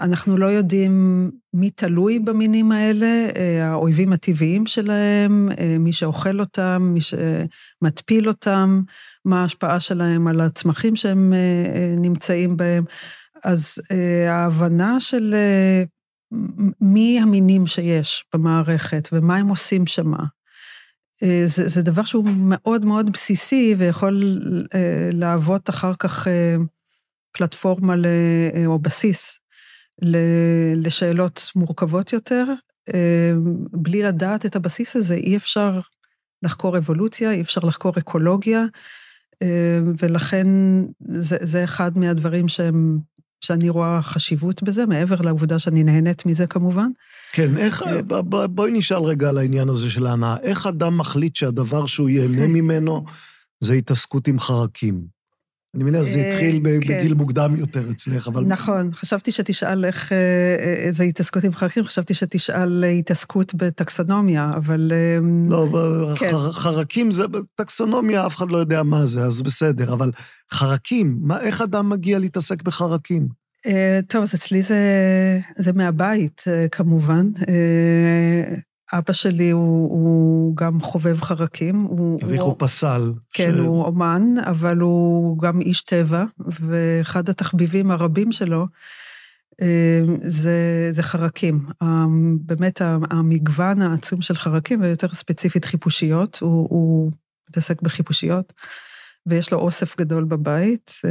אנחנו 0.00 0.36
לא 0.36 0.46
יודעים 0.46 1.30
מי 1.54 1.70
תלוי 1.70 2.18
במינים 2.18 2.72
האלה, 2.72 3.28
האויבים 3.62 4.12
הטבעיים 4.12 4.66
שלהם, 4.66 5.48
מי 5.78 5.92
שאוכל 5.92 6.40
אותם, 6.40 6.94
מי 6.94 7.00
שמטפיל 7.00 8.28
אותם, 8.28 8.82
מה 9.24 9.42
ההשפעה 9.42 9.80
שלהם 9.80 10.26
על 10.26 10.40
הצמחים 10.40 10.96
שהם 10.96 11.32
נמצאים 11.96 12.56
בהם. 12.56 12.84
אז 13.44 13.78
ההבנה 14.28 15.00
של 15.00 15.34
מי 16.80 17.20
המינים 17.20 17.66
שיש 17.66 18.24
במערכת 18.34 19.08
ומה 19.12 19.36
הם 19.36 19.48
עושים 19.48 19.86
שמה. 19.86 20.24
אה, 21.22 21.42
זה, 21.44 21.68
זה 21.68 21.82
דבר 21.82 22.04
שהוא 22.04 22.24
מאוד 22.36 22.84
מאוד 22.84 23.12
בסיסי 23.12 23.74
ויכול 23.78 24.42
אה, 24.74 25.10
להוות 25.12 25.70
אחר 25.70 25.92
כך 25.98 26.28
אה, 26.28 26.56
פלטפורמה 27.32 27.96
ל, 27.96 28.06
או 28.66 28.78
בסיס 28.78 29.38
לשאלות 30.76 31.50
מורכבות 31.56 32.12
יותר. 32.12 32.44
בלי 33.72 34.02
לדעת 34.02 34.46
את 34.46 34.56
הבסיס 34.56 34.96
הזה 34.96 35.14
אי 35.14 35.36
אפשר 35.36 35.80
לחקור 36.42 36.78
אבולוציה, 36.78 37.30
אי 37.30 37.40
אפשר 37.40 37.60
לחקור 37.64 37.92
אקולוגיה, 37.98 38.64
ולכן 39.98 40.46
זה, 41.08 41.36
זה 41.40 41.64
אחד 41.64 41.98
מהדברים 41.98 42.48
שהם 42.48 42.98
שאני 43.42 43.68
רואה 43.68 44.02
חשיבות 44.02 44.62
בזה, 44.62 44.86
מעבר 44.86 45.20
לעובדה 45.20 45.58
שאני 45.58 45.84
נהנית 45.84 46.26
מזה 46.26 46.46
כמובן. 46.46 46.88
כן, 47.32 47.56
איך, 47.56 47.82
אה, 47.82 48.22
בואי 48.46 48.70
נשאל 48.70 49.02
רגע 49.02 49.28
על 49.28 49.38
העניין 49.38 49.68
הזה 49.68 49.90
של 49.90 50.06
ההנאה. 50.06 50.36
איך 50.42 50.66
אדם 50.66 50.98
מחליט 50.98 51.36
שהדבר 51.36 51.86
שהוא 51.86 52.08
ייהנה 52.08 52.46
ממנו 52.46 53.04
זה 53.60 53.74
התעסקות 53.74 54.28
עם 54.28 54.40
חרקים? 54.40 55.21
אני 55.74 55.84
מניח 55.84 56.02
שזה 56.02 56.18
אה, 56.18 56.28
התחיל 56.28 56.56
כן. 56.56 56.62
בגיל 56.62 57.14
מוקדם 57.14 57.56
יותר 57.56 57.90
אצלך, 57.90 58.28
אבל... 58.28 58.44
נכון, 58.44 58.90
חשבתי 58.94 59.30
שתשאל 59.32 59.84
איך 59.84 60.12
אה, 60.12 60.86
זה 60.90 61.04
התעסקות 61.04 61.44
עם 61.44 61.52
חרקים, 61.52 61.84
חשבתי 61.84 62.14
שתשאל 62.14 62.84
התעסקות 62.84 63.54
בטקסונומיה, 63.54 64.52
אבל... 64.56 64.92
לא, 65.48 65.68
כן. 66.18 66.32
חרקים 66.52 67.10
זה, 67.10 67.24
טקסונומיה, 67.54 68.26
אף 68.26 68.36
אחד 68.36 68.50
לא 68.50 68.56
יודע 68.56 68.82
מה 68.82 69.06
זה, 69.06 69.24
אז 69.24 69.42
בסדר, 69.42 69.92
אבל 69.92 70.10
חרקים, 70.52 71.18
מה, 71.22 71.40
איך 71.40 71.60
אדם 71.60 71.88
מגיע 71.88 72.18
להתעסק 72.18 72.62
בחרקים? 72.62 73.28
טוב, 74.08 74.22
אז 74.22 74.34
אצלי 74.34 74.62
זה, 74.62 74.78
זה 75.58 75.72
מהבית, 75.72 76.44
כמובן. 76.72 77.26
אבא 78.92 79.12
שלי 79.12 79.50
הוא, 79.50 79.90
הוא 79.90 80.56
גם 80.56 80.80
חובב 80.80 81.20
חרקים. 81.20 81.86
אביך 82.24 82.40
הוא, 82.40 82.48
הוא 82.48 82.56
פסל. 82.58 83.12
כן, 83.32 83.52
ש... 83.54 83.58
הוא 83.58 83.84
אומן, 83.84 84.34
אבל 84.46 84.78
הוא 84.78 85.38
גם 85.38 85.60
איש 85.60 85.82
טבע, 85.82 86.24
ואחד 86.38 87.28
התחביבים 87.28 87.90
הרבים 87.90 88.32
שלו 88.32 88.66
אה, 89.60 90.00
זה, 90.22 90.88
זה 90.90 91.02
חרקים. 91.02 91.66
באמת 92.40 92.80
המגוון 93.10 93.82
העצום 93.82 94.22
של 94.22 94.34
חרקים, 94.34 94.82
ויותר 94.82 95.08
ספציפית 95.08 95.64
חיפושיות, 95.64 96.38
הוא, 96.42 96.66
הוא 96.70 97.12
מתעסק 97.48 97.82
בחיפושיות, 97.82 98.52
ויש 99.26 99.52
לו 99.52 99.58
אוסף 99.58 99.96
גדול 99.96 100.24
בבית. 100.24 100.92
אה, 101.04 101.10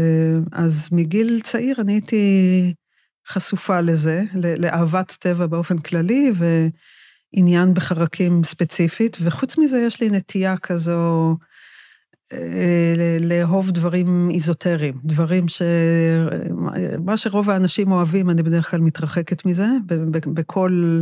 אז 0.52 0.90
מגיל 0.92 1.42
צעיר 1.44 1.76
אני 1.80 1.94
הייתי 1.94 2.74
חשופה 3.28 3.82
לזה, 3.82 4.24
לאהבת 4.34 5.18
טבע 5.20 5.46
באופן 5.46 5.78
כללי, 5.78 6.32
ו... 6.38 6.68
עניין 7.34 7.74
בחרקים 7.74 8.44
ספציפית, 8.44 9.18
וחוץ 9.22 9.58
מזה 9.58 9.78
יש 9.78 10.02
לי 10.02 10.10
נטייה 10.10 10.58
כזו 10.58 11.38
אה, 12.34 13.18
לאהוב 13.20 13.72
דברים 13.72 14.30
איזוטריים, 14.32 14.94
דברים 15.04 15.48
ש... 15.48 15.62
מה 17.06 17.18
שרוב 17.18 17.50
האנשים 17.50 17.92
אוהבים, 17.92 18.30
אני 18.30 18.44
בדרך 18.44 18.72
כלל 18.72 18.80
מתרחקת 18.80 19.46
מזה, 19.46 19.68
בכל... 20.34 21.02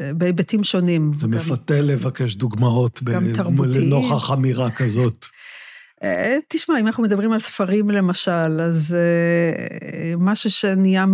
בהיבטים 0.00 0.64
שונים. 0.64 1.12
זה 1.14 1.26
גם, 1.26 1.30
מפתה 1.32 1.80
לבקש 1.80 2.34
דוגמאות 2.34 3.02
גם 3.02 3.28
ב... 3.28 3.34
תרבותיים. 3.34 3.86
לנוכח 3.86 4.30
אמירה 4.30 4.70
כזאת. 4.70 5.26
אה, 6.02 6.38
תשמע, 6.48 6.80
אם 6.80 6.86
אנחנו 6.86 7.02
מדברים 7.02 7.32
על 7.32 7.40
ספרים 7.40 7.90
למשל, 7.90 8.60
אז 8.60 8.96
אה, 8.98 10.14
משהו 10.18 10.50
שנהיה 10.50 11.04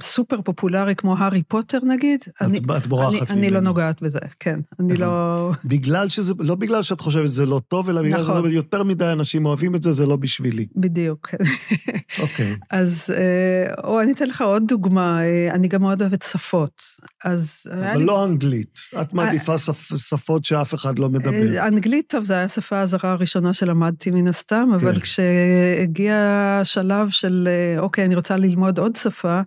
סופר 0.00 0.40
פופולרי 0.42 0.94
כמו 0.94 1.18
הארי 1.18 1.42
פוטר 1.42 1.78
נגיד, 1.82 2.20
את, 2.28 2.42
אני, 2.42 2.58
את 2.58 2.86
בורחת 2.86 3.30
ממנו. 3.30 3.40
אני 3.40 3.50
לא 3.50 3.60
נוגעת 3.60 4.02
בזה, 4.02 4.18
כן. 4.40 4.60
אני 4.80 4.96
לא... 4.96 5.50
בגלל 5.64 6.08
שזה, 6.08 6.34
לא 6.38 6.54
בגלל 6.54 6.82
שאת 6.82 7.00
חושבת 7.00 7.26
שזה 7.26 7.46
לא 7.46 7.60
טוב, 7.68 7.88
אלא 7.88 8.02
בגלל 8.02 8.20
נכון. 8.20 8.44
שזה 8.44 8.54
יותר 8.54 8.82
מדי 8.82 9.12
אנשים 9.12 9.46
אוהבים 9.46 9.74
את 9.74 9.82
זה, 9.82 9.92
זה 9.92 10.06
לא 10.06 10.16
בשבילי. 10.16 10.66
בדיוק. 10.76 11.28
אוקיי. 12.22 12.56
אז, 12.70 13.10
אה, 13.16 13.74
או 13.84 14.00
אני 14.00 14.12
אתן 14.12 14.26
לך 14.26 14.42
עוד 14.42 14.62
דוגמה, 14.68 15.20
אני 15.50 15.68
גם 15.68 15.80
מאוד 15.80 16.00
אוהבת 16.02 16.22
שפות. 16.22 16.82
אז... 17.24 17.66
אבל 17.72 18.02
לא 18.02 18.18
לי... 18.18 18.32
אנגלית. 18.32 18.78
את 19.00 19.14
מעדיפה 19.14 19.58
שפ, 19.58 19.96
שפות 19.96 20.44
שאף 20.44 20.74
אחד 20.74 20.98
לא 20.98 21.08
מדבר. 21.08 21.66
אנגלית, 21.66 22.08
טוב, 22.08 22.24
זו 22.24 22.34
הייתה 22.34 22.44
השפה 22.44 22.80
הזרה 22.80 23.12
הראשונה 23.12 23.52
שלמדתי 23.52 24.10
מן 24.22 24.28
הסתם, 24.28 24.68
כן. 24.68 24.74
אבל 24.74 25.00
כשהגיע 25.00 26.16
השלב 26.60 27.08
של, 27.08 27.48
אה, 27.50 27.80
אוקיי, 27.80 28.04
אני 28.04 28.14
רוצה 28.14 28.36
ללמוד 28.36 28.78
עוד 28.78 28.96
שפה, 28.96 29.40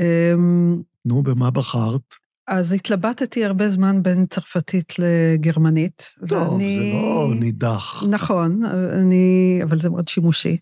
אמ, 0.00 0.82
נו, 1.04 1.22
במה 1.22 1.50
בחרת? 1.50 2.14
אז 2.48 2.72
התלבטתי 2.72 3.44
הרבה 3.44 3.68
זמן 3.68 4.02
בין 4.02 4.26
צרפתית 4.26 4.92
לגרמנית. 4.98 6.14
טוב, 6.28 6.52
ואני... 6.52 6.92
זה 6.92 6.98
לא 6.98 7.34
נידח. 7.34 8.04
נכון, 8.10 8.60
אני, 8.92 9.60
אבל 9.62 9.80
זה 9.80 9.90
מאוד 9.90 10.08
שימושי. 10.08 10.56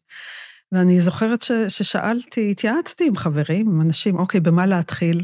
ואני 0.73 1.01
זוכרת 1.01 1.43
ש, 1.43 1.53
ששאלתי, 1.69 2.51
התייעצתי 2.51 3.07
עם 3.07 3.17
חברים, 3.17 3.69
עם 3.69 3.81
אנשים, 3.81 4.19
אוקיי, 4.19 4.41
במה 4.41 4.67
להתחיל? 4.67 5.23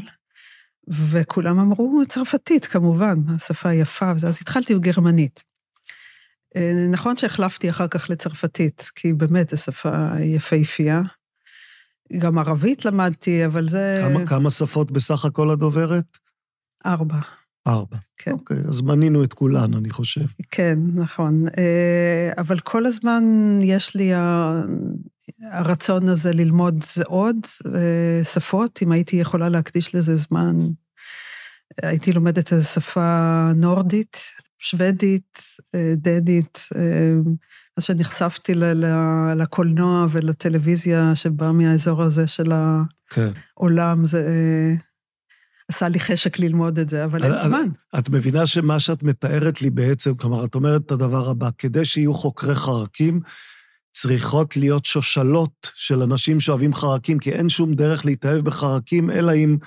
וכולם 0.87 1.59
אמרו 1.59 2.01
צרפתית, 2.07 2.65
כמובן, 2.65 3.15
השפה 3.35 3.73
יפה, 3.73 4.11
אז 4.11 4.37
התחלתי 4.41 4.75
בגרמנית. 4.75 5.43
אה, 6.55 6.87
נכון 6.89 7.17
שהחלפתי 7.17 7.69
אחר 7.69 7.87
כך 7.87 8.09
לצרפתית, 8.09 8.89
כי 8.95 9.13
באמת 9.13 9.49
זו 9.49 9.57
שפה 9.57 10.19
יפהפייה. 10.19 11.01
גם 12.17 12.37
ערבית 12.37 12.85
למדתי, 12.85 13.45
אבל 13.45 13.69
זה... 13.69 14.01
כמה, 14.01 14.25
כמה 14.25 14.49
שפות 14.49 14.91
בסך 14.91 15.25
הכל 15.25 15.53
את 15.53 15.59
דוברת? 15.59 16.17
ארבע. 16.85 17.19
ארבע. 17.67 17.97
כן. 18.17 18.31
אוקיי, 18.31 18.57
אז 18.67 18.81
מנינו 18.81 19.23
את 19.23 19.33
כולן, 19.33 19.73
אני 19.73 19.89
חושב. 19.89 20.25
כן, 20.51 20.79
נכון. 20.95 21.45
אה, 21.57 22.31
אבל 22.37 22.59
כל 22.59 22.85
הזמן 22.85 23.23
יש 23.63 23.95
לי 23.95 24.11
הרצון 25.51 26.09
הזה 26.09 26.31
ללמוד 26.31 26.83
עוד 27.05 27.37
אה, 27.75 28.23
שפות, 28.23 28.79
אם 28.83 28.91
הייתי 28.91 29.15
יכולה 29.15 29.49
להקדיש 29.49 29.95
לזה 29.95 30.15
זמן. 30.15 30.55
הייתי 31.83 32.13
לומדת 32.13 32.53
איזו 32.53 32.65
שפה 32.65 33.51
נורדית, 33.55 34.17
שוודית, 34.59 35.39
אה, 35.75 35.93
דדית, 35.95 36.69
אה, 36.75 36.81
אז 37.77 37.83
שנחשפתי 37.83 38.53
לקולנוע 39.35 40.07
ולטלוויזיה 40.11 41.15
שבא 41.15 41.51
מהאזור 41.51 42.03
הזה 42.03 42.27
של 42.27 42.51
כן. 43.09 43.29
העולם, 43.57 44.05
זה 44.05 44.27
אה, 44.27 44.75
עשה 45.69 45.89
לי 45.89 45.99
חשק 45.99 46.39
ללמוד 46.39 46.79
את 46.79 46.89
זה, 46.89 47.05
אבל 47.05 47.23
אין 47.23 47.37
זמן. 47.37 47.67
את 47.99 48.09
מבינה 48.09 48.45
שמה 48.45 48.79
שאת 48.79 49.03
מתארת 49.03 49.61
לי 49.61 49.69
בעצם, 49.69 50.15
כלומר, 50.15 50.45
את 50.45 50.55
אומרת 50.55 50.81
את 50.85 50.91
הדבר 50.91 51.29
הבא, 51.29 51.49
כדי 51.57 51.85
שיהיו 51.85 52.13
חוקרי 52.13 52.55
חרקים, 52.55 53.21
צריכות 53.93 54.57
להיות 54.57 54.85
שושלות 54.85 55.71
של 55.75 56.01
אנשים 56.01 56.39
שאוהבים 56.39 56.73
חרקים, 56.73 57.19
כי 57.19 57.31
אין 57.31 57.49
שום 57.49 57.73
דרך 57.73 58.05
להתאהב 58.05 58.45
בחרקים, 58.45 59.11
אלא 59.11 59.35
אם 59.35 59.57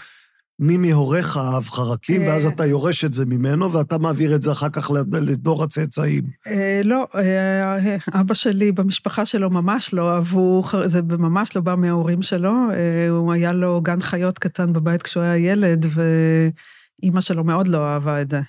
מי 0.59 0.77
מהוריך 0.77 1.37
אהב 1.37 1.65
חרקים, 1.65 2.23
ואז 2.23 2.47
אתה 2.47 2.67
יורש 2.67 3.05
את 3.05 3.15
זה 3.15 3.27
ממנו, 3.27 3.73
ואתה 3.73 3.99
מעביר 3.99 4.35
את 4.35 4.43
זה 4.43 4.53
אחר 4.53 4.69
כך 4.69 4.91
לדור 5.13 5.65
הצאצאים. 5.65 6.25
אה, 6.47 6.81
לא, 6.85 7.07
אה, 7.15 7.97
אבא 8.21 8.35
שלי, 8.35 8.73
במשפחה 8.73 9.27
שלו 9.27 9.51
ממש 9.51 9.95
לא 9.95 10.15
אהבו, 10.15 10.63
זה 10.85 11.03
ממש 11.03 11.57
לא 11.57 11.63
בא 11.63 11.75
מההורים 11.75 12.23
שלו. 12.23 12.53
אה, 12.73 13.09
הוא 13.09 13.33
היה 13.33 13.53
לו 13.53 13.81
גן 13.81 14.01
חיות 14.01 14.39
קטן 14.39 14.73
בבית 14.73 15.03
כשהוא 15.03 15.23
היה 15.23 15.37
ילד, 15.37 15.87
ואימא 15.95 17.21
שלו 17.21 17.45
מאוד 17.45 17.69
לא 17.69 17.87
אהבה 17.87 18.23
את 18.23 18.31
זה. 18.31 18.41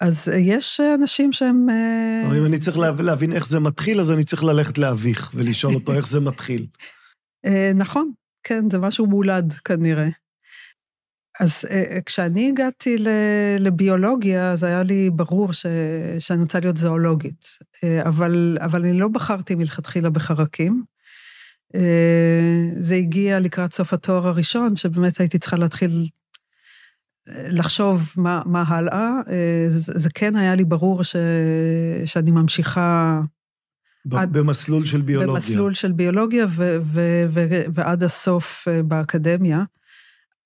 אז 0.00 0.28
יש 0.38 0.80
אנשים 0.94 1.32
שהם... 1.32 1.66
אם 2.36 2.44
אני 2.44 2.58
צריך 2.58 2.78
להבין 2.78 3.32
איך 3.32 3.46
זה 3.46 3.60
מתחיל, 3.60 4.00
אז 4.00 4.10
אני 4.10 4.24
צריך 4.24 4.44
ללכת 4.44 4.78
לאביך 4.78 5.30
ולשאול 5.34 5.74
אותו 5.74 5.92
איך 5.92 6.08
זה 6.08 6.20
מתחיל. 6.20 6.66
נכון, 7.74 8.10
כן, 8.42 8.70
זה 8.70 8.78
משהו 8.78 9.06
מולד 9.06 9.54
כנראה. 9.64 10.08
אז 11.40 11.64
uh, 11.64 12.00
כשאני 12.06 12.48
הגעתי 12.48 12.96
לביולוגיה, 13.58 14.52
אז 14.52 14.62
היה 14.62 14.82
לי 14.82 15.10
ברור 15.10 15.52
ש, 15.52 15.66
שאני 16.18 16.42
רוצה 16.42 16.60
להיות 16.60 16.76
זואולוגית, 16.76 17.44
uh, 17.44 18.08
אבל, 18.08 18.58
אבל 18.60 18.80
אני 18.80 18.98
לא 18.98 19.08
בחרתי 19.08 19.54
מלכתחילה 19.54 20.10
בחרקים. 20.10 20.82
זה 22.80 22.94
הגיע 22.94 23.40
לקראת 23.40 23.72
סוף 23.72 23.92
התואר 23.92 24.26
הראשון, 24.26 24.76
שבאמת 24.76 25.20
הייתי 25.20 25.38
צריכה 25.38 25.56
להתחיל 25.56 26.08
לחשוב 27.28 28.12
מה, 28.16 28.42
מה 28.46 28.64
הלאה. 28.66 29.10
זה, 29.68 29.92
זה 29.96 30.08
כן 30.14 30.36
היה 30.36 30.54
לי 30.54 30.64
ברור 30.64 31.04
ש, 31.04 31.16
שאני 32.04 32.30
ממשיכה... 32.30 33.20
עד, 34.12 34.32
במסלול 34.32 34.84
של 34.84 35.00
ביולוגיה. 35.00 35.34
במסלול 35.34 35.74
של 35.74 35.92
ביולוגיה 35.92 36.46
ו, 36.48 36.76
ו, 36.92 37.24
ו, 37.30 37.62
ועד 37.74 38.02
הסוף 38.02 38.68
באקדמיה. 38.84 39.62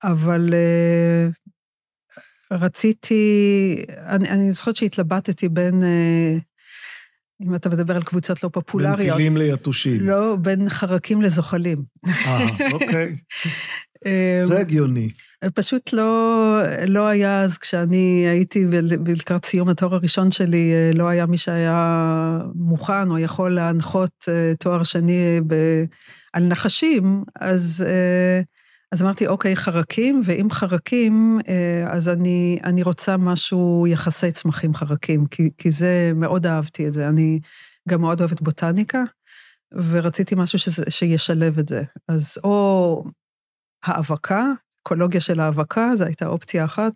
אבל 0.05 0.49
uh, 0.49 1.51
רציתי, 2.53 3.75
אני, 4.07 4.31
אני 4.31 4.53
זוכרת 4.53 4.77
שהתלבטתי 4.77 5.49
בין, 5.49 5.83
uh, 5.83 6.41
אם 7.47 7.55
אתה 7.55 7.69
מדבר 7.69 7.97
על 7.97 8.03
קבוצות 8.03 8.43
לא 8.43 8.49
פופולריות. 8.49 8.99
בין 8.99 9.17
פילים 9.17 9.37
ליתושים. 9.37 10.01
לא, 10.01 10.37
בין 10.37 10.69
חרקים 10.69 11.23
לזוחלים. 11.23 11.83
אה, 12.07 12.47
אוקיי. 12.73 13.17
זה 14.43 14.59
הגיוני. 14.59 15.11
פשוט 15.55 15.93
לא, 15.93 16.63
לא 16.89 17.07
היה 17.07 17.43
אז, 17.43 17.59
כשאני 17.59 18.27
הייתי 18.29 18.65
לקראת 19.07 19.45
סיום 19.45 19.69
התואר 19.69 19.95
הראשון 19.95 20.31
שלי, 20.31 20.73
לא 20.95 21.09
היה 21.09 21.27
מי 21.27 21.39
שהיה 21.39 22.39
מוכן 22.55 23.11
או 23.11 23.19
יכול 23.19 23.55
להנחות 23.55 24.29
תואר 24.59 24.83
שני 24.83 25.41
ב, 25.47 25.55
על 26.33 26.45
נחשים, 26.45 27.25
אז... 27.41 27.85
אז 28.93 29.03
אמרתי, 29.03 29.27
אוקיי, 29.27 29.57
חרקים, 29.57 30.23
ואם 30.25 30.51
חרקים, 30.51 31.39
אה, 31.49 31.93
אז 31.93 32.09
אני, 32.09 32.59
אני 32.65 32.83
רוצה 32.83 33.17
משהו 33.17 33.87
יחסי 33.89 34.33
צמחים 34.33 34.75
חרקים, 34.75 35.27
כי, 35.27 35.51
כי 35.59 35.71
זה, 35.71 36.13
מאוד 36.15 36.47
אהבתי 36.47 36.89
את 36.89 36.93
זה. 36.93 37.09
אני 37.09 37.41
גם 37.89 38.01
מאוד 38.01 38.21
אוהבת 38.21 38.41
בוטניקה, 38.41 39.03
ורציתי 39.91 40.35
משהו 40.35 40.59
שזה, 40.59 40.83
שישלב 40.89 41.59
את 41.59 41.69
זה. 41.69 41.83
אז 42.09 42.39
או 42.45 43.05
האבקה, 43.85 44.45
אקולוגיה 44.83 45.21
של 45.21 45.41
האבקה, 45.41 45.91
זו 45.95 46.05
הייתה 46.05 46.27
אופציה 46.27 46.65
אחת, 46.65 46.93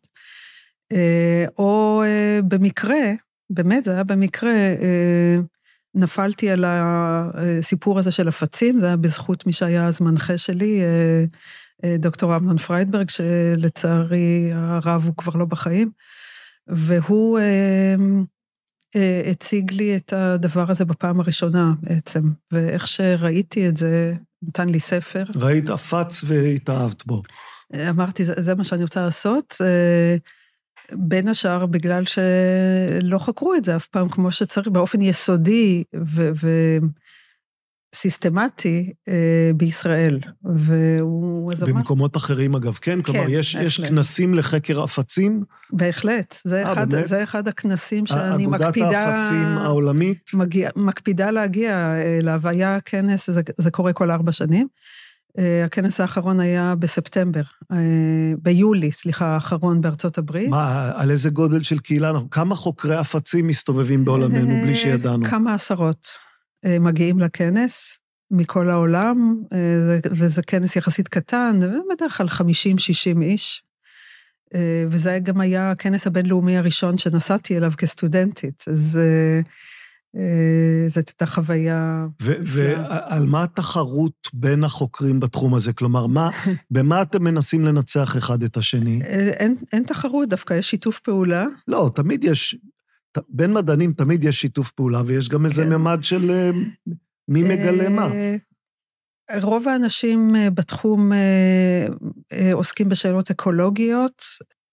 אה, 0.93 1.45
או 1.59 2.03
אה, 2.07 2.41
במקרה, 2.49 3.13
באמת, 3.51 3.85
זה 3.85 3.93
היה 3.93 4.05
במקרה, 4.05 4.53
נפלתי 5.95 6.51
על 6.51 6.65
הסיפור 6.67 7.99
הזה 7.99 8.11
של 8.11 8.29
הפצים, 8.29 8.81
זה 8.81 8.87
היה 8.87 8.97
בזכות 8.97 9.47
מי 9.47 9.53
שהיה 9.53 9.87
אז 9.87 10.01
מנחה 10.01 10.39
שלי, 10.39 10.83
דוקטור 11.99 12.37
אמנון 12.37 12.59
פריידברג, 12.59 13.11
שלצערי 13.11 14.51
הרב 14.53 15.05
הוא 15.07 15.15
כבר 15.17 15.39
לא 15.39 15.45
בחיים, 15.45 15.91
והוא 16.67 17.39
אה, 17.39 17.95
אה, 18.97 19.23
הציג 19.31 19.73
לי 19.73 19.97
את 19.97 20.13
הדבר 20.13 20.71
הזה 20.71 20.85
בפעם 20.85 21.21
הראשונה 21.21 21.73
בעצם, 21.81 22.33
ואיך 22.53 22.89
שראיתי 22.89 23.69
את 23.69 23.77
זה, 23.77 24.15
נתן 24.43 24.69
לי 24.69 24.81
ספר. 24.81 25.25
ראית 25.35 25.71
עפץ 25.71 26.25
והתאהבת 26.27 27.07
בו. 27.07 27.23
אמרתי, 27.91 28.25
זה, 28.25 28.35
זה 28.39 28.55
מה 28.55 28.65
שאני 28.65 28.83
רוצה 28.83 29.03
לעשות. 29.03 29.57
אה, 29.61 30.17
בין 30.93 31.29
השאר 31.29 31.67
בגלל 31.67 32.03
שלא 32.05 33.19
חקרו 33.19 33.55
את 33.55 33.65
זה 33.65 33.77
אף 33.77 33.87
פעם 33.87 34.09
כמו 34.09 34.31
שצריך, 34.31 34.69
באופן 34.69 35.03
יסודי, 35.03 35.85
ו... 35.97 36.31
ו- 36.43 36.79
סיסטמטי 37.95 38.93
אה, 39.09 39.51
בישראל, 39.57 40.19
והוא... 40.45 41.53
במקומות 41.67 42.17
אחרים 42.17 42.55
אגב, 42.55 42.79
כן? 42.81 43.03
כלומר, 43.03 43.25
כן, 43.25 43.31
יש, 43.31 43.55
יש 43.55 43.81
כנסים 43.81 44.35
לחקר 44.35 44.83
עפצים? 44.83 45.43
בהחלט, 45.73 46.37
זה, 46.45 46.65
아, 46.65 46.73
אחד, 46.73 47.05
זה 47.05 47.23
אחד 47.23 47.49
הכנסים 47.49 48.07
שאני 48.07 48.47
מקפידה... 48.47 48.69
אגודת 48.69 48.95
העפצים 48.95 49.47
העולמית? 49.59 50.31
מגיע, 50.35 50.71
מקפידה 50.77 51.31
להגיע 51.31 51.95
אליו, 52.19 52.41
היה 52.49 52.79
כנס, 52.81 53.31
זה, 53.31 53.41
זה 53.59 53.71
קורה 53.71 53.93
כל 53.93 54.11
ארבע 54.11 54.33
שנים. 54.33 54.67
אה, 55.39 55.65
הכנס 55.65 56.01
האחרון 56.01 56.41
היה 56.41 56.75
בספטמבר, 56.79 57.43
אה, 57.73 57.77
ביולי, 58.43 58.93
סליחה, 58.93 59.27
האחרון 59.27 59.81
בארצות 59.81 60.19
הברית. 60.19 60.49
מה, 60.49 60.93
על 60.95 61.11
איזה 61.11 61.31
גודל 61.31 61.63
של 61.63 61.79
קהילה? 61.79 62.13
כמה 62.31 62.55
חוקרי 62.55 62.97
עפצים 62.97 63.47
מסתובבים 63.47 64.05
בעולמנו 64.05 64.63
בלי 64.63 64.75
שידענו? 64.75 65.25
כמה 65.25 65.55
עשרות. 65.55 66.32
אה, 66.65 66.79
מגיעים 66.79 67.19
לכנס 67.19 67.99
מכל 68.31 68.71
העולם, 68.71 69.37
אה, 69.53 69.99
וזה 70.11 70.43
כנס 70.43 70.77
יחסית 70.77 71.09
קטן, 71.09 71.61
בדרך 71.93 72.17
כלל 72.17 72.27
50-60 72.27 73.23
איש. 73.23 73.63
אה, 74.55 74.85
וזה 74.91 75.19
גם 75.23 75.41
היה 75.41 75.71
הכנס 75.71 76.07
הבינלאומי 76.07 76.57
הראשון 76.57 76.99
שנסעתי 76.99 77.57
אליו 77.57 77.73
כסטודנטית. 77.79 78.65
אז 78.71 78.99
זאת 80.89 81.09
הייתה 81.09 81.27
חוויה... 81.27 82.07
ועל 82.21 83.27
מה 83.27 83.43
התחרות 83.43 84.29
בין 84.33 84.65
החוקרים 84.65 85.21
בתחום 85.21 85.55
הזה? 85.55 85.73
כלומר, 85.73 86.07
מה, 86.07 86.31
במה 86.71 87.03
אתם 87.03 87.25
מנסים 87.25 87.65
לנצח 87.65 88.17
אחד 88.17 88.43
את 88.43 88.57
השני? 88.57 89.03
אין, 89.03 89.57
אין 89.73 89.83
תחרות, 89.83 90.29
דווקא 90.29 90.55
יש 90.55 90.71
שיתוף 90.71 91.01
פעולה. 91.01 91.45
לא, 91.69 91.91
תמיד 91.95 92.25
יש, 92.25 92.57
בין 93.29 93.53
מדענים 93.53 93.93
תמיד 93.93 94.25
יש 94.25 94.41
שיתוף 94.41 94.71
פעולה, 94.71 95.03
ויש 95.07 95.29
גם 95.29 95.45
איזה 95.45 95.63
כן. 95.63 95.69
ממד 95.69 96.05
של 96.05 96.31
אה, 96.31 96.51
מי 97.29 97.43
מגלה 97.43 97.89
מה. 97.89 98.09
רוב 99.43 99.69
האנשים 99.69 100.31
בתחום 100.55 101.13
עוסקים 102.53 102.89
בשאלות 102.89 103.31
אקולוגיות, 103.31 104.23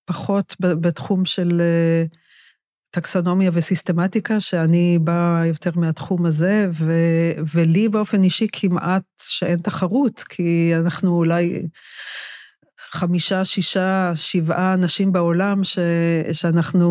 פחות 0.06 0.56
בתחום 0.60 1.26
של 1.26 1.62
טקסונומיה 2.92 3.52
וסיסטמטיקה, 3.54 4.40
שאני 4.40 5.00
באה 5.02 5.46
יותר 5.46 5.72
מהתחום 5.76 6.26
הזה, 6.26 6.70
ו, 6.74 6.94
ולי 7.54 7.90
באופן 7.90 8.24
אישי 8.24 8.48
כמעט 8.52 9.04
שאין 9.22 9.60
תחרות, 9.60 10.20
כי 10.20 10.72
אנחנו 10.76 11.18
אולי 11.18 11.62
חמישה, 12.92 13.46
שישה, 13.46 14.12
שבעה 14.16 14.74
אנשים 14.74 15.12
בעולם 15.12 15.64
ש, 15.64 15.80
שאנחנו 16.32 16.90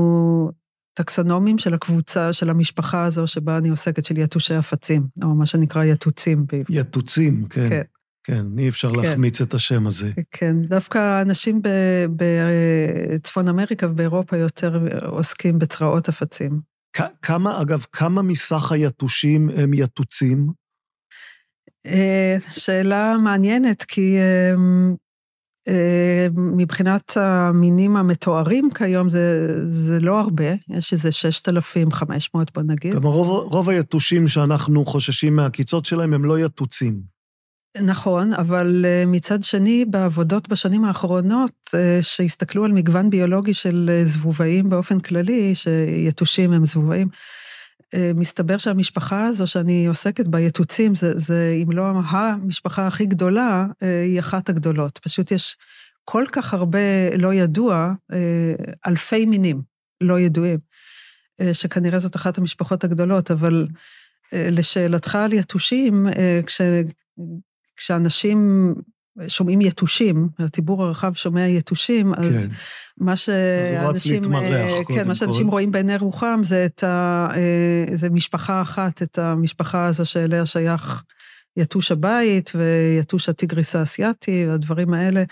טקסונומים 0.99 1.59
של 1.59 1.75
הקבוצה, 1.75 2.33
של 2.33 2.51
המשפחה 2.51 3.05
הזו 3.05 3.27
שבה 3.27 3.59
אני 3.59 3.69
עוסקת, 3.69 4.05
של 4.05 4.19
יתושי 4.19 4.55
הפצים, 4.55 5.07
או 5.23 5.35
מה 5.35 5.47
שנקרא 5.47 5.85
יתוצים. 5.85 6.47
יתוצים, 6.71 7.47
כן. 7.51 7.69
כן. 7.69 7.83
כן, 8.25 8.47
אי 8.59 8.69
אפשר 8.69 8.95
כן. 8.95 9.01
להחמיץ 9.01 9.41
את 9.41 9.55
השם 9.55 9.87
הזה. 9.87 10.11
כן, 10.31 10.63
דווקא 10.63 11.23
אנשים 11.23 11.63
בצפון 12.17 13.49
אמריקה 13.49 13.87
ובאירופה 13.87 14.37
יותר 14.37 14.81
עוסקים 15.07 15.59
בצרעות 15.59 16.09
הפצים. 16.09 16.61
כמה, 17.23 17.63
אגב, 17.63 17.85
כמה 17.93 18.23
מסך 18.23 18.73
היתושים 18.73 19.51
הם 19.51 19.75
יתוצים? 19.75 20.47
אה, 21.87 22.37
שאלה 22.51 23.17
מעניינת, 23.25 23.83
כי 23.83 24.17
אה, 24.19 24.55
מבחינת 26.35 27.17
המינים 27.17 27.97
המתוארים 27.97 28.69
כיום 28.75 29.09
זה, 29.09 29.49
זה 29.71 30.01
לא 30.01 30.21
הרבה, 30.21 30.45
יש 30.69 30.93
איזה 30.93 31.13
6,500 31.13 32.55
בוא 32.55 32.63
נגיד. 32.63 32.93
כלומר, 32.93 33.09
רוב, 33.09 33.53
רוב 33.53 33.69
היתושים 33.69 34.29
שאנחנו 34.29 34.85
חוששים 34.85 35.37
מהקיצות 35.37 35.85
שלהם 35.85 36.15
הם 36.15 36.25
לא 36.25 36.39
יתוצים. 36.39 37.19
נכון, 37.83 38.33
אבל 38.33 38.85
אה, 38.89 39.05
מצד 39.07 39.43
שני, 39.43 39.85
בעבודות 39.85 40.49
בשנים 40.49 40.85
האחרונות, 40.85 41.71
אה, 41.75 41.99
שהסתכלו 42.03 42.65
על 42.65 42.73
מגוון 42.73 43.11
ביולוגי 43.11 43.55
של 43.55 43.91
אה, 43.93 44.05
זבובאים 44.05 44.71
באופן 44.71 45.01
כללי, 45.01 45.55
שיתושים 45.55 46.53
הם 46.53 46.67
זבובאים, 46.67 47.09
מסתבר 48.15 48.59
שהמשפחה 48.59 49.27
הזו 49.27 49.47
שאני 49.47 49.87
עוסקת 49.87 50.27
בה, 50.27 50.41
יתוצים, 50.41 50.95
זה, 50.95 51.13
זה 51.19 51.55
אם 51.63 51.71
לא 51.73 51.93
המשפחה 52.13 52.87
הכי 52.87 53.07
גדולה, 53.07 53.67
היא 53.81 54.21
אחת 54.21 54.49
הגדולות. 54.49 54.99
פשוט 54.99 55.33
יש 55.33 55.57
כל 56.05 56.25
כך 56.33 56.55
הרבה 56.55 57.17
לא 57.19 57.35
ידוע, 57.35 57.93
אלפי 58.87 59.27
מינים 59.27 59.63
לא 60.01 60.21
ידועים, 60.21 60.59
שכנראה 61.53 61.99
זאת 61.99 62.17
אחת 62.17 62.39
המשפחות 62.39 62.85
הגדולות, 62.85 63.31
אבל 63.31 63.67
לשאלתך 64.33 65.15
על 65.15 65.33
יתושים, 65.33 66.07
כש... 66.47 66.61
כשאנשים 67.77 68.75
שומעים 69.29 69.61
יתושים, 69.61 70.29
הציבור 70.39 70.85
הרחב 70.85 71.15
שומע 71.15 71.47
יתושים, 71.47 72.15
אז 72.15 72.47
כן. 72.47 72.55
מה 73.05 73.17
שאנשים... 73.17 74.23
להתמרח, 74.23 74.87
כן, 74.89 75.09
מה 75.09 75.15
שאנשים 75.15 75.45
כל. 75.47 75.51
רואים 75.51 75.71
בעיני 75.71 75.97
רוחם 75.97 76.41
זה 76.45 76.65
את 76.65 76.85
ה... 76.85 77.29
אה, 77.35 77.97
זה 77.97 78.11
משפחה 78.11 78.63
אחת, 78.63 79.03
את 79.03 79.19
המשפחה 79.19 79.87
הזו 79.87 80.07
שאליה 80.07 80.47
שייך 80.47 81.03
יתוש 81.57 81.93
הבית 81.93 82.53
ויתוש 82.55 83.29
הטיגריס 83.29 83.77
האסייתי 83.77 84.47
והדברים 84.49 84.95
האלה. 84.95 85.25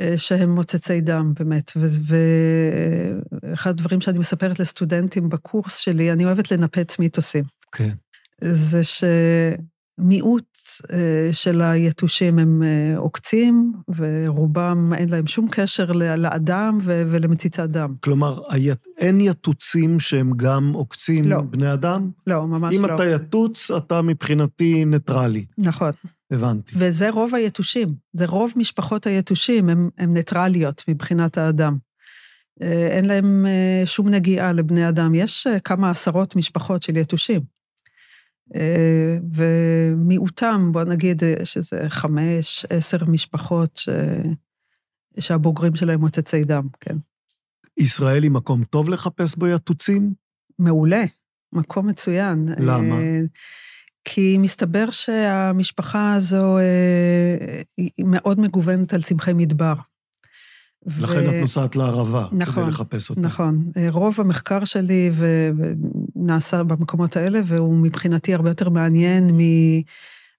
אה, 0.00 0.14
שהם 0.16 0.54
מוצצי 0.54 1.00
דם, 1.00 1.32
באמת. 1.38 1.72
ואחד 3.42 3.70
הדברים 3.70 4.00
שאני 4.00 4.18
מספרת 4.18 4.58
לסטודנטים 4.58 5.28
בקורס 5.28 5.76
שלי, 5.76 6.12
אני 6.12 6.24
אוהבת 6.24 6.50
לנפץ 6.50 6.98
מיתוסים. 6.98 7.44
כן. 7.72 7.90
זה 8.40 8.84
ש... 8.84 9.04
אה, 10.92 11.28
של 11.32 11.62
היתושים 11.62 12.38
הם 12.38 12.62
אה, 12.62 12.98
עוקצים, 12.98 13.72
ורובם 13.96 14.92
אין 14.94 15.08
להם 15.08 15.26
שום 15.26 15.48
קשר 15.50 15.92
לאדם 15.92 16.78
ולמציצת 16.84 17.68
דם. 17.68 17.94
כלומר, 18.00 18.40
אין 18.98 19.20
יתוצים 19.20 20.00
שהם 20.00 20.32
גם 20.36 20.72
עוקצים 20.72 21.28
לא. 21.28 21.40
בני 21.40 21.72
אדם? 21.72 22.10
לא, 22.26 22.46
ממש 22.46 22.74
אם 22.74 22.84
לא. 22.84 22.88
אם 22.88 22.94
אתה 22.94 23.04
יתוץ, 23.04 23.70
אתה 23.70 24.02
מבחינתי 24.02 24.84
ניטרלי. 24.84 25.44
נכון. 25.58 25.90
הבנתי. 26.30 26.74
וזה 26.78 27.10
רוב 27.10 27.34
היתושים, 27.34 27.88
זה 28.12 28.26
רוב 28.26 28.52
משפחות 28.56 29.06
היתושים, 29.06 29.68
הן 29.98 30.12
ניטרליות 30.12 30.84
מבחינת 30.88 31.38
האדם. 31.38 31.76
אה, 32.62 32.88
אין 32.90 33.04
להם 33.04 33.46
שום 33.84 34.08
נגיעה 34.08 34.52
לבני 34.52 34.88
אדם. 34.88 35.14
יש 35.14 35.46
כמה 35.64 35.90
עשרות 35.90 36.36
משפחות 36.36 36.82
של 36.82 36.96
יתושים. 36.96 37.57
אה, 38.54 39.18
ומיעוטם, 39.32 40.68
בוא 40.72 40.84
נגיד 40.84 41.22
שזה 41.44 41.84
חמש, 41.88 42.66
עשר 42.70 42.98
משפחות 43.04 43.76
ש... 43.76 43.88
שהבוגרים 45.20 45.76
שלהם 45.76 46.00
מוצצי 46.00 46.44
דם, 46.44 46.68
כן. 46.80 46.96
ישראל 47.76 48.22
היא 48.22 48.30
מקום 48.30 48.64
טוב 48.64 48.88
לחפש 48.88 49.36
בו 49.36 49.46
יתוצים? 49.46 50.14
מעולה, 50.58 51.04
מקום 51.52 51.86
מצוין. 51.86 52.48
למה? 52.58 52.94
אה, 52.94 53.20
כי 54.04 54.38
מסתבר 54.38 54.90
שהמשפחה 54.90 56.14
הזו 56.14 56.58
אה, 56.58 57.62
היא 57.76 58.04
מאוד 58.06 58.40
מגוונת 58.40 58.94
על 58.94 59.02
צמחי 59.02 59.32
מדבר. 59.32 59.74
לכן 60.86 61.26
ו... 61.26 61.28
את 61.28 61.34
נוסעת 61.40 61.76
לערבה, 61.76 62.26
נכון, 62.32 62.62
כדי 62.62 62.70
לחפש 62.70 63.10
אותה. 63.10 63.20
נכון. 63.20 63.70
רוב 63.90 64.14
המחקר 64.18 64.64
שלי 64.64 65.10
ו... 65.14 65.50
נעשה 66.18 66.62
במקומות 66.62 67.16
האלה, 67.16 67.40
והוא 67.46 67.76
מבחינתי 67.76 68.34
הרבה 68.34 68.50
יותר 68.50 68.68
מעניין 68.68 69.30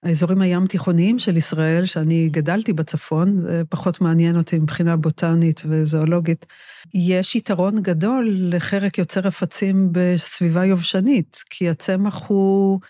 מהאזורים 0.04 0.40
הים 0.40 0.66
תיכוניים 0.66 1.18
של 1.18 1.36
ישראל, 1.36 1.86
שאני 1.86 2.28
גדלתי 2.28 2.72
בצפון, 2.72 3.40
זה 3.42 3.62
פחות 3.68 4.00
מעניין 4.00 4.36
אותי 4.36 4.58
מבחינה 4.58 4.96
בוטנית 4.96 5.62
וזואולוגית. 5.68 6.46
יש 6.94 7.36
יתרון 7.36 7.82
גדול 7.82 8.36
לחרק 8.40 8.98
יוצר 8.98 9.20
רפצים 9.20 9.88
בסביבה 9.92 10.64
יובשנית, 10.64 11.42
כי 11.50 11.68
הצמח 11.68 12.26
הוא... 12.26 12.80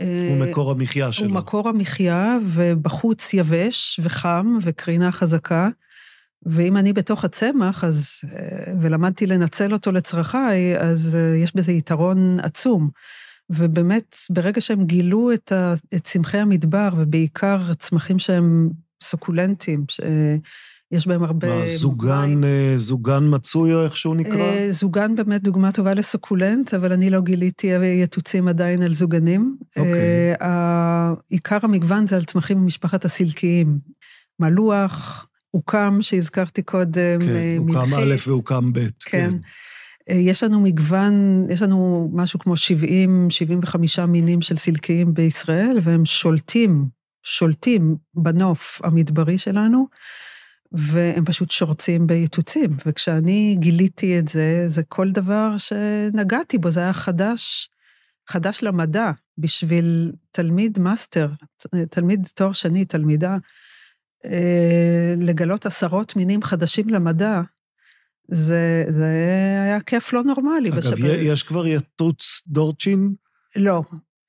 אה, 0.00 0.28
הוא 0.30 0.46
מקור 0.46 0.70
המחיה 0.70 1.12
שלו. 1.12 1.26
הוא 1.26 1.34
מקור 1.34 1.68
המחיה, 1.68 2.38
ובחוץ 2.46 3.34
יבש 3.34 4.00
וחם 4.02 4.58
וקרינה 4.62 5.12
חזקה. 5.12 5.68
ואם 6.46 6.76
אני 6.76 6.92
בתוך 6.92 7.24
הצמח, 7.24 7.84
אז, 7.84 8.20
אה, 8.24 8.72
ולמדתי 8.80 9.26
לנצל 9.26 9.72
אותו 9.72 9.92
לצרכיי, 9.92 10.78
אז 10.78 11.14
אה, 11.14 11.36
יש 11.36 11.56
בזה 11.56 11.72
יתרון 11.72 12.40
עצום. 12.42 12.90
ובאמת, 13.50 14.16
ברגע 14.30 14.60
שהם 14.60 14.84
גילו 14.84 15.32
את, 15.32 15.52
ה, 15.52 15.74
את 15.94 16.04
צמחי 16.04 16.38
המדבר, 16.38 16.88
ובעיקר 16.96 17.74
צמחים 17.74 18.18
שהם 18.18 18.70
סוקולנטים, 19.02 19.84
שיש 19.90 21.06
בהם 21.06 21.22
הרבה... 21.22 21.60
מה, 21.60 21.66
זוגן, 21.66 22.44
אה, 22.44 22.72
זוגן 22.76 23.24
מצוי 23.34 23.74
או 23.74 23.84
איך 23.84 23.96
שהוא 23.96 24.16
נקרא? 24.16 24.70
זוגן 24.70 25.14
באמת 25.14 25.42
דוגמה 25.42 25.72
טובה 25.72 25.94
לסוקולנט, 25.94 26.74
אבל 26.74 26.92
אני 26.92 27.10
לא 27.10 27.20
גיליתי 27.20 27.66
יתוצים 28.02 28.48
עדיין 28.48 28.82
על 28.82 28.94
זוגנים. 28.94 29.56
אוקיי. 29.76 30.34
עיקר 31.28 31.58
המגוון 31.62 32.06
זה 32.06 32.16
על 32.16 32.24
צמחים 32.24 32.58
ממשפחת 32.58 33.04
הסילקיים. 33.04 33.78
מלוח, 34.40 35.26
הוקם, 35.56 35.98
שהזכרתי 36.00 36.62
קודם, 36.62 37.20
כן, 37.20 37.56
הוקם 37.58 37.94
א' 37.94 38.14
והוקם 38.26 38.72
ב', 38.72 38.78
כן. 38.78 38.88
כן. 39.04 39.34
יש 40.08 40.42
לנו 40.42 40.60
מגוון, 40.60 41.46
יש 41.50 41.62
לנו 41.62 42.10
משהו 42.12 42.38
כמו 42.38 42.56
70, 42.56 43.30
75 43.30 43.98
מינים 43.98 44.42
של 44.42 44.56
סילקיים 44.56 45.14
בישראל, 45.14 45.78
והם 45.82 46.04
שולטים, 46.04 46.84
שולטים 47.22 47.96
בנוף 48.14 48.80
המדברי 48.84 49.38
שלנו, 49.38 49.86
והם 50.72 51.24
פשוט 51.24 51.50
שורצים 51.50 52.06
ביתוצים. 52.06 52.76
וכשאני 52.86 53.56
גיליתי 53.58 54.18
את 54.18 54.28
זה, 54.28 54.64
זה 54.66 54.82
כל 54.82 55.10
דבר 55.10 55.56
שנגעתי 55.58 56.58
בו, 56.58 56.70
זה 56.70 56.80
היה 56.80 56.92
חדש, 56.92 57.70
חדש 58.28 58.62
למדע, 58.62 59.10
בשביל 59.38 60.12
תלמיד 60.30 60.78
מאסטר, 60.78 61.28
תלמיד 61.90 62.26
תואר 62.34 62.52
שני, 62.52 62.84
תלמידה. 62.84 63.36
אה, 64.24 65.14
לגלות 65.20 65.66
עשרות 65.66 66.16
מינים 66.16 66.42
חדשים 66.42 66.88
למדע, 66.88 67.40
זה, 68.28 68.84
זה 68.88 69.06
היה 69.64 69.80
כיף 69.80 70.12
לא 70.12 70.22
נורמלי. 70.22 70.68
אגב, 70.68 70.76
בשב... 70.76 71.04
יש 71.04 71.42
כבר 71.42 71.66
יתוץ 71.66 72.42
דורצ'ין? 72.46 73.14
לא. 73.56 73.82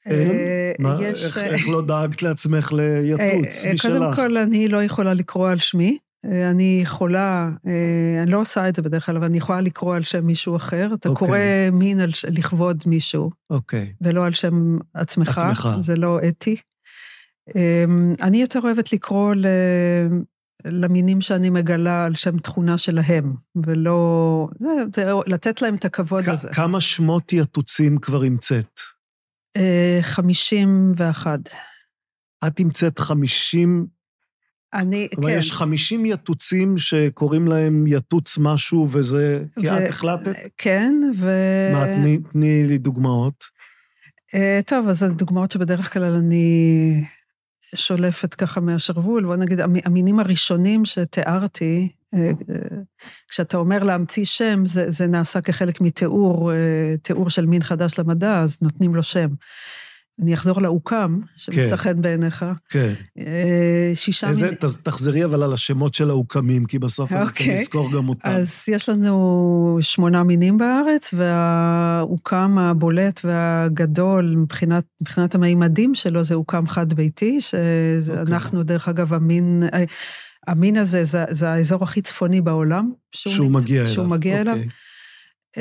אין? 0.05 0.31
אה, 0.31 0.71
מה, 0.79 0.97
יש... 1.01 1.25
איך, 1.25 1.37
איך 1.37 1.67
לא 1.67 1.81
דאגת 1.81 2.21
לעצמך 2.21 2.71
ליתוץ 2.71 3.65
אה, 3.65 3.73
משלך? 3.73 3.99
קודם 3.99 4.15
כל, 4.15 4.37
אני 4.37 4.67
לא 4.67 4.83
יכולה 4.83 5.13
לקרוא 5.13 5.49
על 5.49 5.57
שמי. 5.57 5.97
אה, 6.25 6.49
אני 6.49 6.79
יכולה, 6.83 7.49
אה, 7.67 8.23
אני 8.23 8.31
לא 8.31 8.41
עושה 8.41 8.69
את 8.69 8.75
זה 8.75 8.81
בדרך 8.81 9.05
כלל, 9.05 9.17
אבל 9.17 9.25
אני 9.25 9.37
יכולה 9.37 9.61
לקרוא 9.61 9.95
על 9.95 10.03
שם 10.03 10.25
מישהו 10.25 10.55
אחר. 10.55 10.89
אתה 10.93 11.09
אוקיי. 11.09 11.27
קורא 11.27 11.39
מין 11.71 11.99
על, 11.99 12.09
לכבוד 12.29 12.83
מישהו, 12.85 13.31
אוקיי. 13.49 13.93
ולא 14.01 14.25
על 14.25 14.33
שם 14.33 14.77
עצמך. 14.93 15.37
עצמך. 15.37 15.69
זה 15.81 15.95
לא 15.95 16.19
אתי. 16.27 16.55
אמ, 17.55 18.13
אני 18.21 18.37
יותר 18.41 18.59
אוהבת 18.63 18.93
לקרוא 18.93 19.33
ל... 19.35 19.45
למינים 20.65 21.21
שאני 21.21 21.49
מגלה 21.49 22.05
על 22.05 22.15
שם 22.15 22.37
תכונה 22.39 22.77
שלהם, 22.77 23.33
ולא... 23.65 24.47
זה, 24.59 24.67
זה 24.95 25.11
לתת 25.27 25.61
להם 25.61 25.75
את 25.75 25.85
הכבוד 25.85 26.23
כ- 26.23 26.27
הזה. 26.27 26.49
כמה 26.53 26.81
שמות 26.81 27.33
יתוצים 27.33 27.97
כבר 27.97 28.23
המצאת? 28.23 28.79
אה, 29.57 29.99
51. 30.01 31.39
את 32.47 32.59
המצאת 32.59 32.99
50, 32.99 33.87
אני, 34.73 35.07
כלומר, 35.15 35.29
כן. 35.29 35.37
יש 35.37 35.51
50 35.51 36.05
יתוצים 36.05 36.77
שקוראים 36.77 37.47
להם 37.47 37.87
יתוץ 37.87 38.37
משהו, 38.37 38.87
וזה... 38.91 39.43
כי 39.59 39.69
ו- 39.69 39.77
את 39.77 39.89
החלטת? 39.89 40.33
כן, 40.57 40.93
ו... 41.17 41.29
מה, 41.73 41.85
תני- 41.85 42.19
תני 42.31 42.63
לי 42.67 42.77
דוגמאות. 42.77 43.43
אה, 44.35 44.59
טוב, 44.65 44.87
אז 44.87 45.03
הדוגמאות 45.03 45.51
שבדרך 45.51 45.93
כלל 45.93 46.15
אני 46.15 47.03
שולפת 47.75 48.33
ככה 48.33 48.59
מהשרוול, 48.61 49.25
בוא 49.25 49.35
נגיד, 49.35 49.59
המ- 49.59 49.75
המינים 49.85 50.19
הראשונים 50.19 50.85
שתיארתי, 50.85 51.89
אה, 52.13 52.19
אה, 52.19 52.77
כשאתה 53.29 53.57
אומר 53.57 53.83
להמציא 53.83 54.25
שם, 54.25 54.65
זה, 54.65 54.91
זה 54.91 55.07
נעשה 55.07 55.41
כחלק 55.41 55.81
מתיאור, 55.81 56.51
אה, 56.53 56.57
תיאור 57.01 57.29
של 57.29 57.45
מין 57.45 57.61
חדש 57.61 57.99
למדע, 57.99 58.39
אז 58.41 58.57
נותנים 58.61 58.95
לו 58.95 59.03
שם. 59.03 59.27
אני 60.21 60.33
אחזור 60.33 60.61
לאוקם, 60.61 61.19
שמצא 61.35 61.69
כן. 61.69 61.75
חן 61.75 62.01
בעיניך. 62.01 62.45
כן. 62.69 62.93
אה, 63.19 63.91
שישה 63.95 64.29
איזה. 64.29 64.55
ת- 64.55 64.65
תחזרי 64.83 65.25
אבל 65.25 65.43
על 65.43 65.53
השמות 65.53 65.93
של 65.93 66.09
האוקמים, 66.09 66.65
כי 66.65 66.79
בסוף 66.79 67.11
אני 67.11 67.19
רוצה 67.19 67.29
אוקיי. 67.31 67.53
לזכור 67.55 67.91
גם 67.91 68.09
אותם. 68.09 68.29
אז 68.29 68.63
יש 68.67 68.89
לנו 68.89 69.77
שמונה 69.81 70.23
מינים 70.23 70.57
בארץ, 70.57 71.13
והאוקם 71.17 72.57
הבולט 72.57 73.21
והגדול 73.23 74.33
מבחינת, 74.37 74.83
מבחינת 75.01 75.35
המימדים 75.35 75.95
שלו 75.95 76.23
זה 76.23 76.35
אוקם 76.35 76.67
חד-ביתי, 76.67 77.39
אוקיי. 77.53 78.01
שאנחנו, 78.01 78.63
דרך 78.63 78.87
אגב, 78.87 79.13
המין, 79.13 79.63
אה, 79.73 79.83
המין 80.47 80.77
הזה 80.77 81.03
זה, 81.03 81.25
זה 81.29 81.49
האזור 81.49 81.83
הכי 81.83 82.01
צפוני 82.01 82.41
בעולם. 82.41 82.91
שהוא 83.11 83.51
מת- 83.51 83.61
מגיע 83.63 83.81
אליו. 83.81 83.93
שהוא 83.93 84.07
מגיע 84.07 84.41
אליו. 84.41 84.57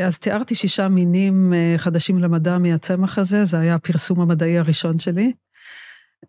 אז 0.04 0.18
תיארתי 0.18 0.54
שישה 0.54 0.88
מינים 0.88 1.52
אה, 1.54 1.74
חדשים 1.76 2.18
למדע 2.18 2.58
מהצמח 2.58 3.18
הזה, 3.18 3.44
זה 3.44 3.58
היה 3.58 3.74
הפרסום 3.74 4.20
המדעי 4.20 4.58
הראשון 4.58 4.98
שלי. 4.98 5.32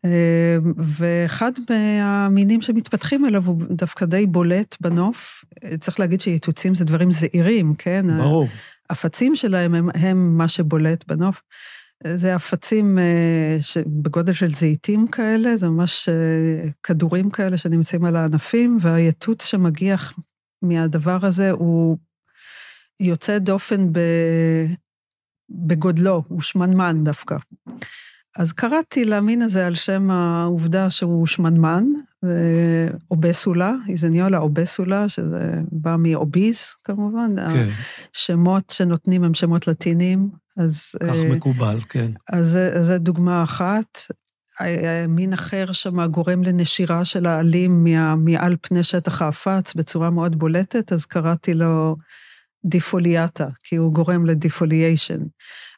אה, 0.05 0.57
ואחד 0.77 1.51
מהמינים 1.69 2.61
שמתפתחים 2.61 3.25
אליו 3.25 3.45
הוא 3.45 3.61
דווקא 3.69 4.05
די 4.05 4.25
בולט 4.25 4.75
בנוף. 4.81 5.45
צריך 5.79 5.99
להגיד 5.99 6.21
שיתוצים 6.21 6.75
זה 6.75 6.85
דברים 6.85 7.11
זעירים, 7.11 7.73
כן? 7.77 8.17
ברור. 8.17 8.47
הפצים 8.89 9.35
שלהם 9.35 9.75
הם, 9.75 9.89
הם 9.93 10.37
מה 10.37 10.47
שבולט 10.47 11.03
בנוף. 11.07 11.41
זה 12.15 12.35
הפצים 12.35 12.99
אה, 12.99 13.57
בגודל 13.87 14.33
של 14.33 14.53
זיתים 14.53 15.07
כאלה, 15.07 15.57
זה 15.57 15.69
ממש 15.69 16.09
כדורים 16.83 17.29
כאלה 17.29 17.57
שנמצאים 17.57 18.05
על 18.05 18.15
הענפים, 18.15 18.77
והיתוץ 18.81 19.45
שמגיע 19.45 19.95
מהדבר 20.61 21.25
הזה 21.25 21.51
הוא 21.51 21.97
יוצא 22.99 23.37
דופן 23.37 23.93
ב... 23.93 23.99
בגודלו, 25.49 26.23
הוא 26.27 26.41
שמנמן 26.41 27.03
דווקא. 27.03 27.35
אז 28.37 28.51
קראתי 28.51 29.05
למין 29.05 29.41
הזה 29.41 29.67
על 29.67 29.75
שם 29.75 30.11
העובדה 30.11 30.89
שהוא 30.89 31.27
שמנמן, 31.27 31.83
אובסולה, 33.11 33.73
איזניולה 33.89 34.37
אובסולה, 34.37 35.09
שזה 35.09 35.51
בא 35.71 35.95
מאוביז 35.99 36.75
כמובן. 36.83 37.35
כן, 37.53 37.69
השמות 38.15 38.69
שנותנים 38.69 39.23
הם 39.23 39.33
שמות 39.33 39.67
לטיניים, 39.67 40.29
אז... 40.57 40.95
כך 41.03 41.13
אה, 41.15 41.29
מקובל, 41.29 41.79
כן. 41.89 42.11
אז 42.33 42.59
אז 42.73 42.87
זו 42.87 42.97
דוגמה 42.97 43.43
אחת. 43.43 43.99
מין 45.07 45.33
אחר 45.33 45.71
שמה 45.71 46.07
גורם 46.07 46.43
לנשירה 46.43 47.05
של 47.05 47.25
העלים 47.25 47.85
מעל 48.17 48.55
פני 48.61 48.83
שטח 48.83 49.21
האפץ 49.21 49.73
בצורה 49.73 50.09
מאוד 50.09 50.39
בולטת, 50.39 50.93
אז 50.93 51.05
קראתי 51.05 51.53
לו 51.53 51.95
defoliata, 52.65 53.47
כי 53.63 53.75
הוא 53.75 53.93
גורם 53.93 54.25
ל 54.25 54.33
defoliation. 54.33 55.19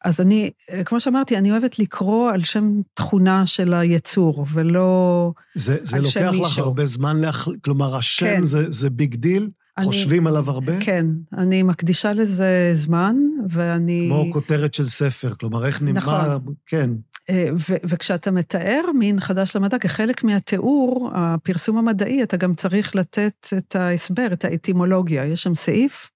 אז 0.06 0.22
אני, 0.22 0.50
כמו 0.86 1.00
שאמרתי, 1.00 1.38
אני 1.38 1.52
אוהבת 1.52 1.80
לקרוא 1.80 2.32
על 2.32 2.44
שם 2.44 2.72
תכונה 2.94 3.46
של 3.46 3.74
היצור, 3.74 4.46
ולא... 4.54 5.32
זה, 5.56 5.78
זה 5.84 5.98
על 5.98 6.06
שם 6.06 6.20
לוקח 6.24 6.34
לך 6.34 6.42
מישהו. 6.42 6.64
הרבה 6.64 6.86
זמן, 6.86 7.18
להח... 7.18 7.48
כלומר, 7.64 7.96
השם 7.96 8.26
כן. 8.26 8.44
זה, 8.44 8.66
זה 8.70 8.90
big 8.90 9.16
deal? 9.16 9.50
אני- 9.78 9.86
חושבים 9.86 10.28
עליו 10.28 10.50
הרבה? 10.50 10.80
כן, 10.80 11.06
אני 11.38 11.64
מקדישה 11.64 12.14
לזה 12.14 12.72
זמן, 12.74 13.16
ואני... 13.50 14.06
כמו 14.10 14.34
כותרת 14.34 14.74
של 14.74 14.88
ספר, 14.88 15.34
כלומר, 15.40 15.66
איך 15.66 15.82
נמנע... 15.82 16.00
נכון. 16.00 16.54
כן, 16.66 16.90
אה, 17.30 17.50
ו- 17.70 17.76
וכשאתה 17.84 18.32
מתאר 18.32 18.82
מין 19.00 19.20
חדש 19.20 19.56
למדע, 19.56 19.80
כחלק 19.80 20.24
מהתיאור, 20.24 21.12
הפרסום 21.16 21.78
המדעי, 21.78 22.24
אתה 22.24 22.38
גם 22.38 22.54
צריך 22.54 22.96
לתת 22.96 23.48
את 23.58 23.76
ההסבר, 23.76 24.28
את 24.34 24.46
האטימולוגיה. 24.46 25.26
יש 25.26 25.44
שם 25.44 25.56
סעיף 25.56 26.10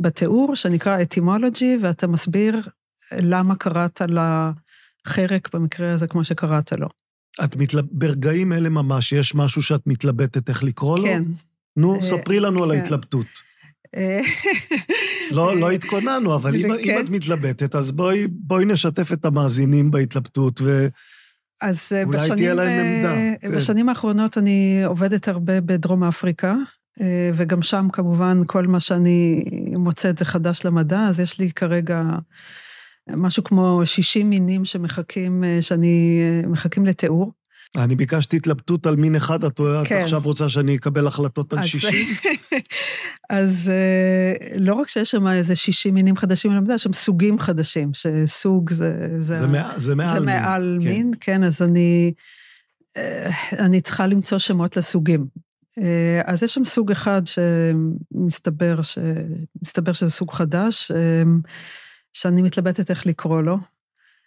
בתיאור 0.00 0.54
שנקרא 0.54 1.02
אטימולוגי, 1.02 1.78
ואתה 1.82 2.06
מסביר 2.06 2.60
למה 3.12 3.56
קראת 3.56 4.00
לחרק 4.08 5.54
במקרה 5.54 5.92
הזה 5.92 6.06
כמו 6.06 6.24
שקראת 6.24 6.72
לו. 6.72 6.88
את 7.44 7.56
מתלב... 7.56 7.84
ברגעים 7.90 8.52
אלה 8.52 8.68
ממש, 8.68 9.12
יש 9.12 9.34
משהו 9.34 9.62
שאת 9.62 9.86
מתלבטת 9.86 10.48
איך 10.48 10.64
לקרוא 10.64 10.98
לו? 10.98 11.04
כן. 11.04 11.22
נו, 11.76 11.96
אה, 11.96 12.02
ספרי 12.02 12.40
לנו 12.40 12.64
על 12.64 12.70
כן. 12.70 12.78
ההתלבטות. 12.78 13.26
אה, 13.96 14.20
לא, 15.30 15.56
לא 15.56 15.70
התכוננו, 15.70 16.36
אבל 16.36 16.54
אם, 16.56 16.62
כן. 16.84 16.90
אם 16.90 17.04
את 17.04 17.10
מתלבטת, 17.10 17.74
אז 17.74 17.92
בואי, 17.92 18.26
בואי 18.26 18.64
נשתף 18.64 19.12
את 19.12 19.24
המאזינים 19.24 19.90
בהתלבטות, 19.90 20.60
ו... 20.60 20.88
אז 21.62 21.92
אה, 21.92 22.06
בשנים, 22.06 22.36
תהיה 22.36 22.54
להם 22.54 22.86
עמדה, 22.86 23.36
כן. 23.40 23.56
בשנים 23.56 23.88
האחרונות 23.88 24.38
אני 24.38 24.82
עובדת 24.84 25.28
הרבה 25.28 25.60
בדרום 25.60 26.04
אפריקה, 26.04 26.54
וגם 27.34 27.62
שם 27.62 27.88
כמובן 27.92 28.42
כל 28.46 28.66
מה 28.66 28.80
שאני 28.80 29.44
מוצאת 29.78 30.18
זה 30.18 30.24
חדש 30.24 30.64
למדע, 30.64 31.00
אז 31.00 31.20
יש 31.20 31.38
לי 31.38 31.52
כרגע 31.52 32.02
משהו 33.10 33.44
כמו 33.44 33.80
60 33.84 34.30
מינים 34.30 34.64
שמחכים, 34.64 35.44
אה, 35.44 35.58
שאני, 35.60 36.20
אה, 36.22 36.48
מחכים 36.48 36.86
לתיאור. 36.86 37.32
אני 37.76 37.96
ביקשתי 37.96 38.36
התלבטות 38.36 38.86
על 38.86 38.96
מין 38.96 39.16
אחד, 39.16 39.44
את, 39.44 39.60
כן. 39.84 40.02
עכשיו 40.02 40.20
רוצה 40.24 40.48
שאני 40.48 40.76
אקבל 40.76 41.06
החלטות 41.06 41.52
על 41.52 41.58
אז- 41.58 41.66
60? 41.66 42.06
אז 43.30 43.70
אה, 43.70 44.56
לא 44.56 44.74
רק 44.74 44.88
שיש 44.88 45.10
שם 45.10 45.26
איזה 45.26 45.56
60 45.56 45.94
מינים 45.94 46.16
חדשים 46.16 46.52
למדע, 46.52 46.74
יש 46.74 46.82
שם 46.82 46.92
סוגים 46.92 47.38
חדשים, 47.38 47.90
שסוג 47.94 48.70
זה... 48.70 49.08
זה, 49.18 49.34
זה, 49.36 49.46
מע... 49.46 49.78
זה 49.78 49.94
מעל 49.94 50.14
זה 50.14 50.26
מין. 50.26 50.42
מעל 50.42 50.78
כן. 50.82 50.88
מין, 50.88 51.10
כן, 51.20 51.44
אז 51.44 51.62
אני, 51.62 52.12
אה, 52.96 53.30
אני 53.58 53.80
צריכה 53.80 54.06
למצוא 54.06 54.38
שמות 54.38 54.76
לסוגים. 54.76 55.26
אה, 55.82 56.20
אז 56.24 56.42
יש 56.42 56.54
שם 56.54 56.64
סוג 56.64 56.90
אחד 56.90 57.22
שמסתבר, 57.24 58.82
ש... 58.82 58.98
מסתבר 59.62 59.92
שזה 59.92 60.10
סוג 60.10 60.32
חדש, 60.32 60.90
אה, 60.90 61.22
שאני 62.12 62.42
מתלבטת 62.42 62.90
איך 62.90 63.06
לקרוא 63.06 63.42
לו. 63.42 63.58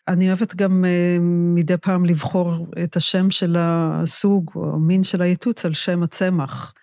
אני 0.08 0.28
אוהבת 0.28 0.56
גם 0.56 0.86
אה, 0.86 1.18
מדי 1.56 1.78
פעם 1.78 2.06
לבחור 2.06 2.68
את 2.84 2.96
השם 2.96 3.32
של 3.32 3.56
הסוג 3.60 4.52
או 4.56 4.74
המין 4.74 5.04
של 5.04 5.22
היתוץ 5.22 5.66
על 5.66 5.74
שם 5.74 6.04
הצמח. 6.04 6.74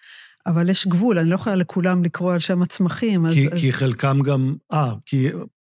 אבל 0.46 0.68
יש 0.68 0.86
גבול, 0.86 1.18
אני 1.18 1.28
לא 1.28 1.34
יכולה 1.34 1.56
לכולם 1.56 2.04
לקרוא 2.04 2.32
על 2.32 2.38
שם 2.38 2.62
הצמחים. 2.62 3.26
אז, 3.26 3.34
כי, 3.34 3.48
אז... 3.52 3.58
כי 3.58 3.72
חלקם 3.72 4.18
גם... 4.22 4.54
אה, 4.72 4.92
כי... 5.06 5.28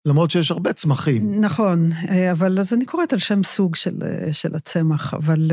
למרות 0.06 0.32
שיש 0.32 0.52
הרבה 0.52 0.74
צמחים. 0.74 1.42
נכון, 1.42 1.90
אבל 2.32 2.60
אז 2.60 2.74
אני 2.74 2.86
קוראת 2.86 3.14
על 3.14 3.20
שם 3.20 3.44
סוג 3.44 3.76
של, 3.76 3.96
של 4.32 4.56
הצמח, 4.56 5.14
אבל 5.14 5.52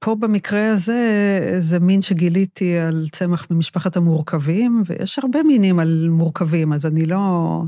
פה 0.00 0.14
במקרה 0.14 0.72
הזה, 0.72 1.00
זה 1.58 1.78
מין 1.78 2.02
שגיליתי 2.02 2.78
על 2.78 3.06
צמח 3.12 3.46
ממשפחת 3.50 3.96
המורכבים, 3.96 4.82
ויש 4.86 5.18
הרבה 5.18 5.42
מינים 5.42 5.78
על 5.78 6.08
מורכבים, 6.10 6.72
אז 6.72 6.86
אני 6.86 7.06
לא, 7.06 7.62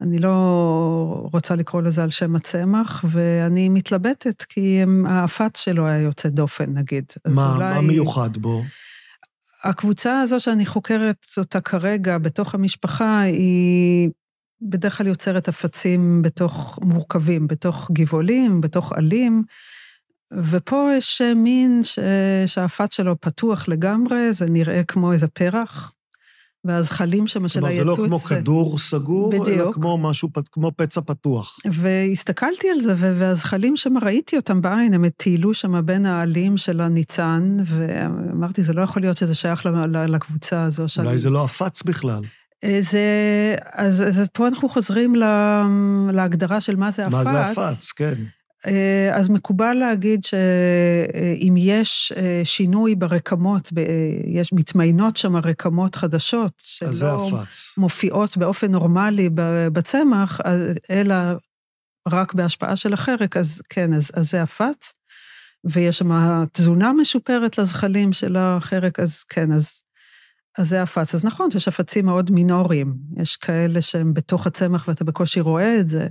אני 0.00 0.18
לא 0.18 1.28
רוצה 1.32 1.56
לקרוא 1.56 1.82
לזה 1.82 2.02
על 2.02 2.10
שם 2.10 2.36
הצמח, 2.36 3.04
ואני 3.10 3.68
מתלבטת, 3.68 4.42
כי 4.42 4.78
הם- 4.82 5.06
האפת 5.06 5.56
שלו 5.56 5.86
היה 5.86 6.00
יוצא 6.00 6.28
דופן, 6.28 6.74
נגיד. 6.74 7.04
מה, 7.26 7.54
אולי... 7.54 7.74
מה 7.74 7.80
מיוחד 7.80 8.36
בו? 8.36 8.62
הקבוצה 9.64 10.20
הזו 10.20 10.40
שאני 10.40 10.66
חוקרת 10.66 11.26
אותה 11.38 11.60
כרגע 11.60 12.18
בתוך 12.18 12.54
המשפחה, 12.54 13.20
היא 13.20 14.10
בדרך 14.62 14.98
כלל 14.98 15.06
יוצרת 15.06 15.48
אפצים 15.48 16.22
בתוך 16.22 16.78
מורכבים, 16.82 17.46
בתוך 17.46 17.90
גבעולים, 17.92 18.60
בתוך 18.60 18.92
עלים, 18.92 19.42
ופה 20.38 20.90
יש 20.96 21.22
מין 21.36 21.80
ש... 21.82 21.98
שהאפץ 22.46 22.94
שלו 22.94 23.20
פתוח 23.20 23.68
לגמרי, 23.68 24.32
זה 24.32 24.46
נראה 24.46 24.82
כמו 24.84 25.12
איזה 25.12 25.26
פרח, 25.28 25.92
והזחלים 26.64 27.26
שם 27.26 27.48
של 27.48 27.60
כלומר, 27.60 27.74
זה 27.74 27.80
היתוץ... 27.80 27.98
לא 27.98 28.06
כמו 28.06 28.18
כדור 28.18 28.78
סגור, 28.78 29.34
אלא 29.34 29.42
בדיוק. 29.44 29.74
כמו 29.74 29.98
משהו, 29.98 30.28
כמו 30.52 30.72
פצע 30.76 31.00
פתוח. 31.00 31.58
והסתכלתי 31.72 32.70
על 32.70 32.80
זה, 32.80 32.94
והזחלים 32.98 33.76
שם, 33.76 33.94
ראיתי 34.02 34.36
אותם 34.36 34.62
בעין, 34.62 34.94
הם 34.94 35.08
טיילו 35.08 35.54
שם 35.54 35.86
בין 35.86 36.06
העלים 36.06 36.56
של 36.56 36.80
הניצן, 36.80 37.56
ואמרתי, 37.64 38.62
זה 38.62 38.72
לא 38.72 38.82
יכול 38.82 39.02
להיות 39.02 39.16
שזה 39.16 39.34
שייך 39.34 39.66
לקבוצה 40.08 40.62
הזו. 40.62 40.88
שאני- 40.88 41.06
אולי 41.06 41.18
זה 41.18 41.30
לא 41.30 41.44
עפץ 41.44 41.82
בכלל. 41.82 42.22
אה, 42.64 42.78
זה, 42.80 43.00
אז, 43.72 44.02
אז 44.02 44.20
פה 44.32 44.48
אנחנו 44.48 44.68
חוזרים 44.68 45.14
לה, 45.14 45.66
להגדרה 46.12 46.60
של 46.60 46.76
מה 46.76 46.90
זה 46.90 47.06
עפץ. 47.06 47.14
מה 47.14 47.24
זה 47.24 47.40
עפץ, 47.40 47.92
כן. 47.92 48.14
אה, 48.66 49.10
אז 49.16 49.28
מקובל 49.30 49.72
להגיד 49.72 50.24
שאם 50.24 51.54
יש 51.56 52.12
אה, 52.16 52.40
שינוי 52.44 52.94
ברקמות, 52.94 53.70
אה, 53.78 53.82
יש 54.24 54.52
מתמיינות 54.52 55.16
שם 55.16 55.36
רקמות 55.36 55.94
חדשות, 55.94 56.52
שלא. 56.58 56.88
מופיעות 57.78 58.36
באופן 58.36 58.72
נורמלי 58.72 59.30
בצמח, 59.72 60.40
אלא 60.90 61.14
רק 62.08 62.34
בהשפעה 62.34 62.76
של 62.76 62.92
החרק, 62.92 63.36
אז 63.36 63.62
כן, 63.68 63.94
אז, 63.94 64.10
אז 64.14 64.30
זה 64.30 64.42
עפץ. 64.42 64.92
ויש 65.64 65.98
שם 65.98 66.44
תזונה 66.52 66.92
משופרת 66.92 67.58
לזחלים 67.58 68.12
של 68.12 68.36
החרק, 68.36 69.00
אז 69.00 69.22
כן, 69.22 69.52
אז, 69.52 69.82
אז 70.58 70.68
זה 70.68 70.82
עפץ. 70.82 71.14
אז 71.14 71.24
נכון 71.24 71.50
שיש 71.50 71.68
עפצים 71.68 72.06
מאוד 72.06 72.30
מינוריים, 72.30 72.94
יש 73.16 73.36
כאלה 73.36 73.80
שהם 73.80 74.14
בתוך 74.14 74.46
הצמח 74.46 74.88
ואתה 74.88 75.04
בקושי 75.04 75.40
רואה 75.40 75.80
את 75.80 75.88
זה. 75.88 76.08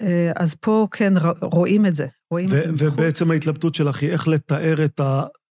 אה, 0.00 0.32
אז 0.36 0.54
פה 0.54 0.88
כן 0.90 1.12
רואים 1.42 1.86
את 1.86 1.96
זה, 1.96 2.06
רואים 2.30 2.48
ו- 2.50 2.58
את 2.58 2.62
זה 2.62 2.72
מחוץ. 2.72 2.92
ובעצם 2.92 3.30
ההתלבטות 3.30 3.74
שלך 3.74 4.02
היא 4.02 4.10
איך 4.10 4.28
לתאר 4.28 4.84
את 4.84 5.00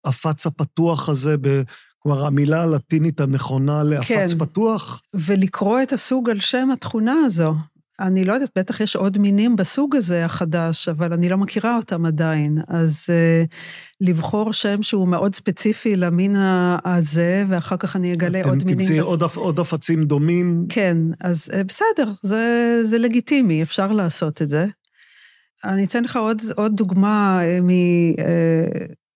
העפץ 0.05 0.47
הפתוח 0.47 1.09
הזה, 1.09 1.35
ב... 1.41 1.61
כלומר, 1.99 2.25
המילה 2.25 2.63
הלטינית 2.63 3.19
הנכונה 3.19 3.83
לעפץ 3.83 4.07
כן. 4.07 4.37
פתוח? 4.39 5.01
ולקרוא 5.13 5.81
את 5.81 5.93
הסוג 5.93 6.29
על 6.29 6.39
שם 6.39 6.69
התכונה 6.73 7.15
הזו. 7.25 7.53
אני 7.99 8.23
לא 8.23 8.33
יודעת, 8.33 8.49
בטח 8.57 8.81
יש 8.81 8.95
עוד 8.95 9.17
מינים 9.17 9.55
בסוג 9.55 9.95
הזה 9.95 10.25
החדש, 10.25 10.89
אבל 10.89 11.13
אני 11.13 11.29
לא 11.29 11.37
מכירה 11.37 11.77
אותם 11.77 12.05
עדיין. 12.05 12.57
אז 12.67 13.05
uh, 13.09 13.47
לבחור 14.01 14.53
שם 14.53 14.83
שהוא 14.83 15.07
מאוד 15.07 15.35
ספציפי 15.35 15.95
למין 15.95 16.35
הזה, 16.85 17.45
ואחר 17.49 17.77
כך 17.77 17.95
אני 17.95 18.13
אגלה 18.13 18.41
עוד 18.43 18.57
אתם 18.57 18.65
מינים. 18.65 18.85
תמצאי 18.85 18.99
בס- 18.99 19.05
עוד, 19.05 19.21
עוד 19.35 19.59
עפצים 19.59 20.03
דומים. 20.05 20.65
כן, 20.69 20.97
אז 21.21 21.51
uh, 21.53 21.63
בסדר, 21.63 22.11
זה, 22.21 22.79
זה 22.83 22.97
לגיטימי, 22.97 23.63
אפשר 23.63 23.87
לעשות 23.91 24.41
את 24.41 24.49
זה. 24.49 24.65
אני 25.65 25.83
אתן 25.83 26.03
לך 26.03 26.17
עוד, 26.17 26.41
עוד 26.55 26.75
דוגמה 26.75 27.41
uh, 27.41 27.63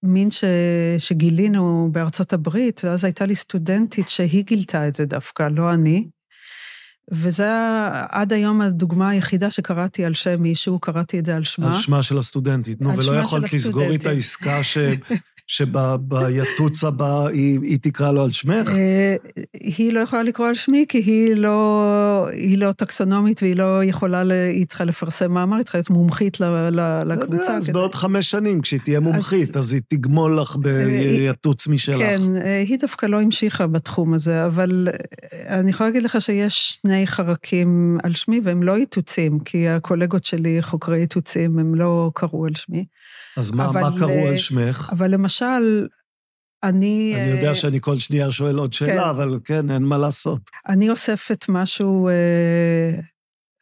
ממין 0.03 0.31
ש, 0.31 0.43
שגילינו 0.97 1.89
בארצות 1.91 2.33
הברית, 2.33 2.81
ואז 2.83 3.03
הייתה 3.03 3.25
לי 3.25 3.35
סטודנטית 3.35 4.09
שהיא 4.09 4.43
גילתה 4.43 4.87
את 4.87 4.95
זה 4.95 5.05
דווקא, 5.05 5.47
לא 5.51 5.73
אני. 5.73 6.07
וזה 7.11 7.49
עד 8.09 8.33
היום 8.33 8.61
הדוגמה 8.61 9.09
היחידה 9.09 9.51
שקראתי 9.51 10.05
על 10.05 10.13
שם 10.13 10.41
מישהו, 10.41 10.79
קראתי 10.79 11.19
את 11.19 11.25
זה 11.25 11.35
על 11.35 11.43
שמה. 11.43 11.67
על 11.75 11.81
שמה 11.81 12.03
של 12.03 12.17
הסטודנטית. 12.17 12.81
נו, 12.81 12.97
ולא 12.97 13.19
יכולת 13.19 13.53
לסגור 13.53 13.83
איתה. 13.83 14.11
עסקה 14.11 14.63
ש... 14.63 14.77
שביתוץ 15.47 16.83
הבא 16.83 17.27
היא, 17.27 17.59
היא 17.63 17.77
תקרא 17.81 18.11
לו 18.11 18.23
על 18.23 18.31
שמך? 18.31 18.69
אה, 18.69 19.15
היא 19.53 19.93
לא 19.93 19.99
יכולה 19.99 20.23
לקרוא 20.23 20.47
על 20.47 20.53
שמי, 20.53 20.85
כי 20.89 20.97
היא 20.97 21.33
לא, 21.35 21.87
היא 22.31 22.57
לא 22.57 22.71
טקסונומית 22.71 23.43
והיא 23.43 23.55
לא 23.55 23.83
יכולה, 23.83 24.21
היא 24.49 24.65
צריכה 24.65 24.83
לפרסם 24.83 25.31
מאמר, 25.31 25.55
היא 25.55 25.63
צריכה 25.63 25.77
להיות 25.77 25.89
מומחית 25.89 26.39
ל- 26.39 26.45
ל- 26.45 26.65
יודע, 26.67 27.03
לקבוצה. 27.05 27.57
אז 27.57 27.63
כדי- 27.63 27.73
בעוד 27.73 27.95
חמש 27.95 28.31
שנים, 28.31 28.61
כשהיא 28.61 28.79
תהיה 28.83 28.99
מומחית, 28.99 29.57
אז 29.57 29.73
היא 29.73 29.81
תגמול 29.87 30.39
לך 30.41 30.55
ביתוץ 30.55 31.67
משלך. 31.67 31.97
כן, 31.97 32.37
אה, 32.37 32.63
היא 32.67 32.77
דווקא 32.79 33.05
לא 33.05 33.21
המשיכה 33.21 33.67
בתחום 33.67 34.13
הזה, 34.13 34.45
אבל 34.45 34.87
אה, 35.33 35.59
אני 35.59 35.69
יכולה 35.69 35.89
להגיד 35.89 36.03
לך 36.03 36.21
שיש 36.21 36.79
שני 36.81 37.07
חרקים 37.07 37.97
על 38.03 38.13
שמי, 38.13 38.41
והם 38.43 38.63
לא 38.63 38.75
איתוצים, 38.75 39.39
כי 39.39 39.67
הקולגות 39.67 40.25
שלי, 40.25 40.61
חוקרי 40.61 41.01
איתוצים, 41.01 41.59
הם 41.59 41.75
לא 41.75 42.11
קראו 42.13 42.45
על 42.45 42.55
שמי. 42.55 42.85
אז 43.37 43.51
מה, 43.51 43.65
אבל, 43.69 43.81
מה 43.81 43.89
קראו 43.99 44.09
אה, 44.09 44.29
על 44.29 44.37
שמך? 44.37 44.89
אבל 44.91 45.11
למשל, 45.11 45.36
אני... 46.63 47.15
אני 47.15 47.29
יודע 47.29 47.49
אה, 47.49 47.55
שאני 47.55 47.81
כל 47.81 47.99
שנייה 47.99 48.31
שואל 48.31 48.55
עוד 48.55 48.75
כן. 48.75 48.85
שאלה, 48.85 49.09
אבל 49.09 49.39
כן, 49.43 49.71
אין 49.71 49.83
מה 49.83 49.97
לעשות. 49.97 50.41
אני 50.67 50.89
אוספת 50.89 51.45
משהו 51.49 52.09
אה, 52.09 52.99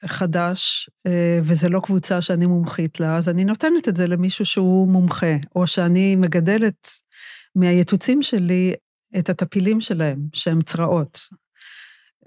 חדש, 0.05 0.89
אה, 1.07 1.39
וזה 1.43 1.69
לא 1.69 1.79
קבוצה 1.79 2.21
שאני 2.21 2.45
מומחית 2.45 2.99
לה, 2.99 3.17
אז 3.17 3.29
אני 3.29 3.45
נותנת 3.45 3.87
את 3.87 3.97
זה 3.97 4.07
למישהו 4.07 4.45
שהוא 4.45 4.87
מומחה, 4.87 5.35
או 5.55 5.67
שאני 5.67 6.15
מגדלת 6.15 6.87
מהיתוצים 7.55 8.21
שלי 8.21 8.73
את 9.19 9.29
הטפילים 9.29 9.81
שלהם, 9.81 10.19
שהם 10.33 10.61
צרעות. 10.61 11.19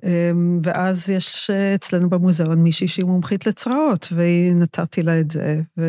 אה, 0.04 0.30
ואז 0.62 1.10
יש 1.10 1.50
אה, 1.50 1.74
אצלנו 1.74 2.10
במוזיאון 2.10 2.58
מישהי 2.58 2.88
שהיא 2.88 3.04
מומחית 3.04 3.46
לצרעות, 3.46 4.08
והיא 4.12 4.54
נתתי 4.54 5.02
לה 5.02 5.20
את 5.20 5.30
זה, 5.30 5.60
ו... 5.78 5.84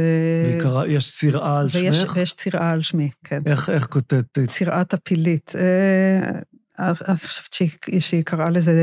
קרא- 0.62 0.86
יש 0.86 1.12
צירעה 1.12 1.60
על 1.60 1.70
ויש, 1.74 1.95
שמך? 1.95 2.14
ויש 2.16 2.34
צירעה 2.34 2.72
על 2.72 2.82
שמי, 2.82 3.10
כן. 3.24 3.41
איך 3.45 3.70
איך 3.70 3.86
כותבת? 3.86 4.39
צירעה 4.47 4.84
טפילית. 4.84 5.53
אה, 5.57 6.39
אני 6.80 7.18
חושבת 7.18 7.53
שהיא, 7.53 7.70
שהיא 7.99 8.24
קראה 8.24 8.49
לזה 8.49 8.74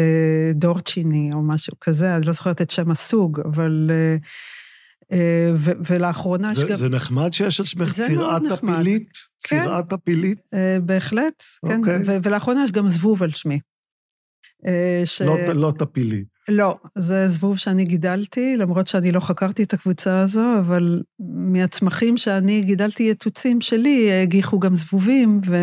דורצ'יני 0.55 1.31
או 1.33 1.43
משהו 1.43 1.73
כזה, 1.81 2.17
אני 2.17 2.27
לא 2.27 2.33
זוכרת 2.33 2.63
את 2.63 2.71
שם 2.71 2.91
הסוג, 2.91 3.41
אבל... 3.41 3.91
אה, 3.91 4.17
אה, 5.13 5.53
ו, 5.57 5.71
ולאחרונה 5.89 6.53
יש 6.53 6.59
זה, 6.59 6.67
גם... 6.67 6.75
זה 6.75 6.89
נחמד 6.89 7.33
שיש 7.33 7.61
על 7.61 7.67
שמך 7.67 7.99
נחמד. 7.99 8.75
טפילית? 8.75 9.09
כן. 9.49 9.61
צירעה 9.61 9.83
טפילית? 9.83 10.39
אה, 10.55 10.79
בהחלט, 10.83 11.43
כן. 11.67 11.79
אוקיי. 11.79 12.03
ו, 12.07 12.17
ולאחרונה 12.23 12.65
יש 12.65 12.73
גם 12.73 12.89
זבוב 12.89 13.23
על 13.23 13.31
שמי. 13.31 13.59
אה, 14.67 15.03
ש... 15.05 15.23
לא, 15.23 15.39
לא 15.55 15.73
טפילי. 15.79 16.25
לא, 16.49 16.79
זה 16.99 17.29
זבוב 17.29 17.57
שאני 17.59 17.85
גידלתי, 17.85 18.57
למרות 18.57 18.89
שאני 18.89 19.13
לא 19.13 19.21
חקרתי 19.21 19.63
את 19.63 19.75
הקבוצה 19.75 20.21
הזו, 20.21 20.59
אבל 20.59 21.03
מהצמחים 21.29 22.17
שאני 22.17 22.63
גידלתי 22.63 23.11
יתוצים 23.11 23.61
שלי, 23.61 24.23
הגיחו 24.23 24.59
גם 24.59 24.75
זבובים, 24.75 25.41
ו... 25.47 25.57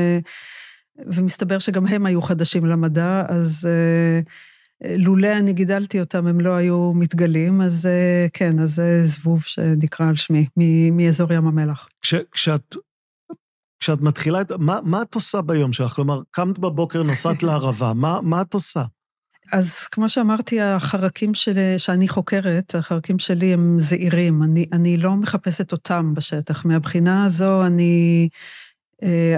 ומסתבר 1.05 1.59
שגם 1.59 1.87
הם 1.87 2.05
היו 2.05 2.21
חדשים 2.21 2.65
למדע, 2.65 3.23
אז 3.27 3.69
אה, 3.69 4.19
לולא 4.97 5.27
אני 5.27 5.53
גידלתי 5.53 5.99
אותם, 5.99 6.27
הם 6.27 6.39
לא 6.39 6.55
היו 6.55 6.93
מתגלים, 6.93 7.61
אז 7.61 7.85
אה, 7.85 8.27
כן, 8.33 8.59
אז 8.59 8.75
זה 8.75 9.05
זבוב 9.05 9.43
שנקרא 9.43 10.07
על 10.07 10.15
שמי, 10.15 10.45
מ- 10.57 10.97
מאזור 10.97 11.33
ים 11.33 11.47
המלח. 11.47 11.89
כש, 12.01 12.15
כשאת, 12.31 12.75
כשאת 13.83 14.01
מתחילה 14.01 14.41
את... 14.41 14.51
מה, 14.51 14.79
מה 14.83 15.01
את 15.01 15.15
עושה 15.15 15.41
ביום 15.41 15.73
שלך? 15.73 15.91
כלומר, 15.91 16.21
קמת 16.31 16.59
בבוקר, 16.59 17.03
נסעת 17.03 17.43
לערבה, 17.47 17.93
מה, 17.95 18.21
מה 18.21 18.41
את 18.41 18.53
עושה? 18.53 18.83
אז 19.51 19.79
כמו 19.91 20.09
שאמרתי, 20.09 20.61
החרקים 20.61 21.33
של, 21.33 21.57
שאני 21.77 22.07
חוקרת, 22.07 22.75
החרקים 22.75 23.19
שלי 23.19 23.53
הם 23.53 23.75
זעירים, 23.79 24.43
אני, 24.43 24.65
אני 24.73 24.97
לא 24.97 25.15
מחפשת 25.15 25.71
אותם 25.71 26.13
בשטח. 26.13 26.65
מהבחינה 26.65 27.25
הזו, 27.25 27.65
אני... 27.65 28.29
אה, 29.03 29.37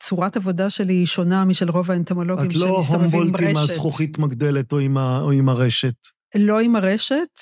צורת 0.00 0.36
עבודה 0.36 0.70
שלי 0.70 0.94
היא 0.94 1.06
שונה 1.06 1.44
משל 1.44 1.70
רוב 1.70 1.90
האנטומולוגים 1.90 2.50
את 2.50 2.54
לא 2.54 2.80
שמסתובבים 2.80 3.20
הומבולט 3.20 3.40
עם 3.40 3.46
ברשת. 3.46 3.70
הזכוכית 3.70 4.18
מגדלת 4.18 4.72
או 4.72 4.78
עם, 4.78 4.98
ה, 4.98 5.20
או 5.20 5.30
עם 5.30 5.48
הרשת. 5.48 5.94
לא 6.34 6.60
עם 6.60 6.76
הרשת, 6.76 7.40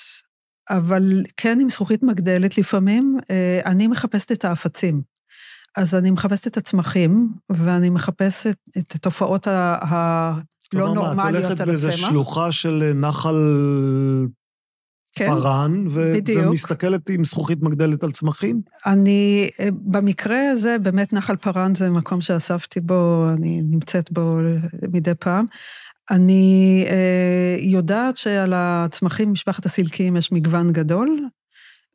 אבל 0.69 1.23
כן 1.37 1.59
עם 1.61 1.69
זכוכית 1.69 2.03
מגדלת 2.03 2.57
לפעמים. 2.57 3.17
אה, 3.31 3.59
אני 3.65 3.87
מחפשת 3.87 4.31
את 4.31 4.45
האפצים. 4.45 5.12
אז 5.77 5.95
אני 5.95 6.11
מחפשת 6.11 6.47
את 6.47 6.57
הצמחים, 6.57 7.33
ואני 7.49 7.89
מחפשת 7.89 8.55
את 8.77 8.95
התופעות 8.95 9.47
הלא 9.47 10.41
כלומר, 10.71 10.93
מה, 10.93 10.93
נורמליות 10.93 11.51
את 11.51 11.61
הולכת 11.61 11.61
על 11.61 11.69
הצמח. 11.91 12.09
שלוחה 12.09 12.51
של 12.51 12.91
נחל 12.95 13.35
כן, 15.15 15.27
פארן, 15.27 15.85
ו- 15.89 16.13
בדיוק. 16.15 16.45
ומסתכלת 16.47 17.09
עם 17.09 17.25
זכוכית 17.25 17.61
מגדלת 17.61 18.03
על 18.03 18.11
צמחים? 18.11 18.61
אני, 18.85 19.49
אה, 19.59 19.69
במקרה 19.71 20.49
הזה, 20.51 20.77
באמת 20.81 21.13
נחל 21.13 21.35
פארן 21.35 21.75
זה 21.75 21.89
מקום 21.89 22.21
שאספתי 22.21 22.79
בו, 22.79 23.25
אני 23.37 23.61
נמצאת 23.61 24.11
בו 24.11 24.37
מדי 24.91 25.15
פעם. 25.19 25.45
אני 26.11 26.85
אה, 26.87 27.55
יודעת 27.59 28.17
שעל 28.17 28.53
הצמחים 28.55 29.31
משפחת 29.31 29.65
הסילקיים 29.65 30.15
יש 30.15 30.31
מגוון 30.31 30.71
גדול, 30.71 31.19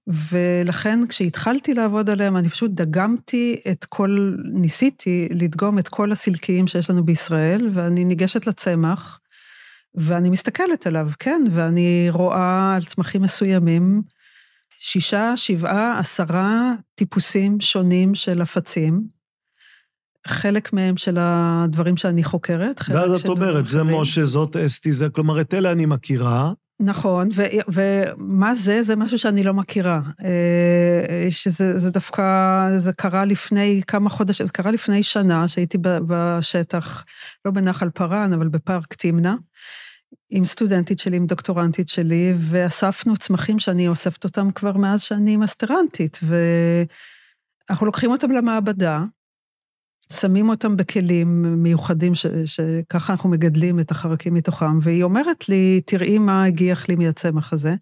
ולכן 0.09 1.07
כשהתחלתי 1.09 1.75
לעבוד 1.75 2.11
עליהם, 2.11 2.37
אני 2.37 2.49
פשוט 2.49 2.71
דגמתי 2.71 3.61
את 3.71 3.85
כל, 3.85 4.35
ניסיתי 4.53 5.29
לדגום 5.31 5.79
את 5.79 5.89
כל 5.89 6.13
הסילקיים 6.13 6.67
שיש 6.67 6.91
לנו 6.91 7.05
בישראל, 7.05 7.69
ואני 7.73 8.05
ניגשת 8.05 8.47
לצמח, 8.47 9.21
ואני 9.95 10.31
מסתכלת 10.31 10.87
עליו, 10.87 11.11
כן, 11.19 11.45
ואני 11.51 12.07
רואה 12.11 12.75
על 12.77 12.85
צמחים 12.85 13.23
מסוימים, 13.23 14.03
שישה, 14.79 15.37
שבעה, 15.37 15.99
עשרה 15.99 16.75
טיפוסים 16.95 17.61
שונים 17.61 18.15
של 18.15 18.43
עפצים. 18.43 19.19
חלק 20.27 20.73
מהם 20.73 20.97
של 20.97 21.17
הדברים 21.21 21.97
שאני 21.97 22.25
חוקרת, 22.25 22.81
חלק 22.81 22.97
ואז 22.97 23.11
את 23.13 23.21
של 23.21 23.31
אומרת, 23.31 23.67
זה 23.67 23.83
אחרים. 23.83 24.01
משה, 24.01 24.25
זאת 24.25 24.57
אסתי, 24.57 24.93
זה, 24.93 25.09
כלומר, 25.09 25.41
את 25.41 25.55
אלה 25.55 25.73
אני 25.73 25.87
מכירה, 25.87 26.53
נכון, 26.81 27.29
ו- 27.35 27.43
ומה 27.69 28.55
זה? 28.55 28.83
זה 28.83 28.97
משהו 28.97 29.19
שאני 29.19 29.43
לא 29.43 29.55
מכירה. 29.55 30.01
אה, 30.25 31.31
שזה 31.31 31.79
זה 31.79 31.91
דווקא, 31.91 32.23
זה 32.77 32.93
קרה 32.93 33.25
לפני 33.25 33.83
כמה 33.87 34.11
חודשים, 34.11 34.47
זה 34.47 34.53
קרה 34.53 34.71
לפני 34.71 35.03
שנה, 35.03 35.49
שהייתי 35.49 35.79
בשטח, 35.83 37.05
לא 37.45 37.51
בנחל 37.51 37.91
פארן, 37.91 38.33
אבל 38.33 38.49
בפארק 38.49 38.95
תמנע, 38.95 39.35
עם 40.31 40.45
סטודנטית 40.45 40.99
שלי, 40.99 41.17
עם 41.17 41.27
דוקטורנטית 41.27 41.89
שלי, 41.89 42.35
ואספנו 42.39 43.17
צמחים 43.17 43.59
שאני 43.59 43.89
אוספת 43.89 44.25
אותם 44.25 44.51
כבר 44.51 44.77
מאז 44.77 45.03
שאני 45.03 45.37
מסטרנטית, 45.37 46.21
ואנחנו 46.23 47.87
לוקחים 47.87 48.11
אותם 48.11 48.31
למעבדה, 48.31 49.05
שמים 50.13 50.49
אותם 50.49 50.77
בכלים 50.77 51.43
מיוחדים, 51.63 52.15
ש, 52.15 52.27
שככה 52.45 53.13
אנחנו 53.13 53.29
מגדלים 53.29 53.81
את 53.81 53.91
החרקים 53.91 54.35
מתוכם, 54.35 54.79
והיא 54.83 55.03
אומרת 55.03 55.49
לי, 55.49 55.81
תראי 55.87 56.19
מה 56.19 56.45
הגיח 56.45 56.89
לי 56.89 56.95
מהצמח 56.97 57.53
הזה, 57.53 57.75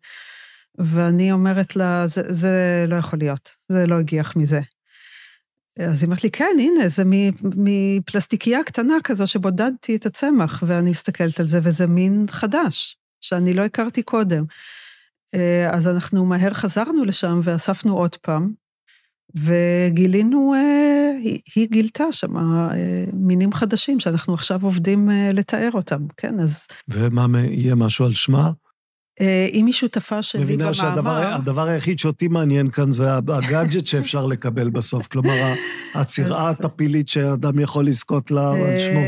ואני 0.78 1.32
אומרת 1.32 1.76
לה, 1.76 2.06
זה, 2.06 2.22
זה 2.28 2.84
לא 2.88 2.96
יכול 2.96 3.18
להיות, 3.18 3.50
זה 3.68 3.86
לא 3.86 3.94
הגיח 3.94 4.36
מזה. 4.36 4.60
אז 5.78 6.02
היא 6.02 6.06
אומרת 6.06 6.24
לי, 6.24 6.30
כן, 6.30 6.56
הנה, 6.58 6.88
זה 6.88 7.02
מפלסטיקייה 7.42 8.64
קטנה 8.64 8.94
כזו 9.04 9.26
שבודדתי 9.26 9.96
את 9.96 10.06
הצמח, 10.06 10.62
ואני 10.66 10.90
מסתכלת 10.90 11.40
על 11.40 11.46
זה, 11.46 11.60
וזה 11.62 11.86
מין 11.86 12.26
חדש, 12.30 12.96
שאני 13.20 13.54
לא 13.54 13.62
הכרתי 13.62 14.02
קודם. 14.02 14.44
אה, 15.34 15.70
אז 15.70 15.88
אנחנו 15.88 16.26
מהר 16.26 16.54
חזרנו 16.54 17.04
לשם 17.04 17.40
ואספנו 17.42 17.96
עוד 17.96 18.16
פעם, 18.16 18.52
וגילינו, 19.44 20.54
אה, 20.54 21.30
היא 21.54 21.68
גילתה 21.70 22.04
שם 22.12 22.36
אה, 22.36 22.68
מינים 23.12 23.52
חדשים 23.52 24.00
שאנחנו 24.00 24.34
עכשיו 24.34 24.60
עובדים 24.62 25.10
אה, 25.10 25.30
לתאר 25.32 25.70
אותם, 25.74 26.00
כן, 26.16 26.40
אז... 26.40 26.66
ומה, 26.88 27.40
יהיה 27.40 27.74
משהו 27.74 28.04
על 28.04 28.14
שמה? 28.14 28.50
אם 29.52 29.66
היא 29.66 29.74
שותפה 29.74 30.22
שלי 30.22 30.40
במאמר... 30.40 30.70
מבינה 30.70 30.74
שהדבר 30.74 31.62
היחיד 31.62 31.98
שאותי 31.98 32.28
מעניין 32.28 32.70
כאן 32.70 32.92
זה 32.92 33.14
הגאדג'ט 33.14 33.86
שאפשר 33.86 34.26
לקבל 34.32 34.70
בסוף, 34.70 35.06
כלומר, 35.06 35.54
הצירה 35.94 36.50
הטפילית 36.50 37.08
שאדם 37.08 37.60
יכול 37.60 37.86
לזכות 37.86 38.30
לה 38.30 38.52
על 38.52 38.78
שמו. 38.78 39.00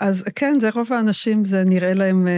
אז 0.00 0.24
כן, 0.36 0.58
זה 0.60 0.70
רוב 0.74 0.92
האנשים, 0.92 1.44
זה 1.44 1.64
נראה 1.64 1.94
להם 1.94 2.28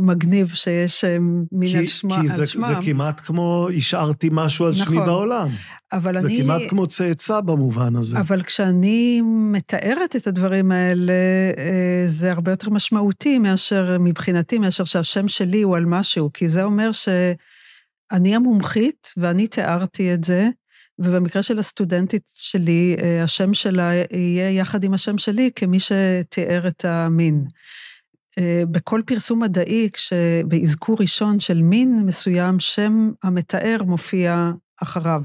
מגניב 0.00 0.48
שיש 0.54 1.04
אה, 1.04 1.16
מין 1.52 1.76
על 1.76 1.86
שמם. 1.86 2.22
כי 2.22 2.28
זה, 2.28 2.44
זה 2.44 2.74
כמעט 2.84 3.20
כמו 3.20 3.68
השארתי 3.76 4.28
משהו 4.32 4.66
על 4.66 4.72
נכון, 4.72 4.84
שמי 4.86 4.96
בעולם. 4.96 5.48
אבל 5.92 6.20
זה 6.20 6.26
אני... 6.26 6.42
כמעט 6.42 6.62
כמו 6.68 6.86
צאצא 6.86 7.40
במובן 7.40 7.96
הזה. 7.96 8.20
אבל 8.20 8.42
כשאני 8.42 9.20
מתארת 9.24 10.16
את 10.16 10.26
הדברים 10.26 10.72
האלה, 10.72 11.12
אה, 11.58 12.04
זה 12.06 12.32
הרבה 12.32 12.52
יותר 12.52 12.70
משמעותי 12.70 13.38
מאשר, 13.38 13.96
מבחינתי, 14.00 14.58
מאשר 14.58 14.84
שהשם 14.84 15.28
שלי 15.28 15.62
הוא 15.62 15.76
על 15.76 15.84
משהו, 15.84 16.30
כי 16.34 16.48
זה 16.48 16.62
אומר 16.62 16.90
שאני 16.92 18.36
המומחית 18.36 19.12
ואני 19.16 19.46
תיארתי 19.46 20.14
את 20.14 20.24
זה, 20.24 20.48
ובמקרה 20.98 21.42
של 21.42 21.58
הסטודנטית 21.58 22.30
שלי, 22.34 22.96
אה, 23.02 23.22
השם 23.22 23.54
שלה 23.54 23.92
יהיה 24.12 24.50
יחד 24.50 24.84
עם 24.84 24.94
השם 24.94 25.18
שלי 25.18 25.50
כמי 25.56 25.78
שתיאר 25.80 26.68
את 26.68 26.84
המין. 26.84 27.44
אה, 28.38 28.62
בכל 28.70 29.00
פרסום 29.06 29.42
מדעי, 29.42 29.88
כשבאזכור 29.92 30.96
ראשון 31.00 31.40
של 31.40 31.62
מין 31.62 32.02
מסוים, 32.06 32.60
שם 32.60 33.10
המתאר 33.22 33.76
מופיע 33.84 34.50
אחריו. 34.82 35.22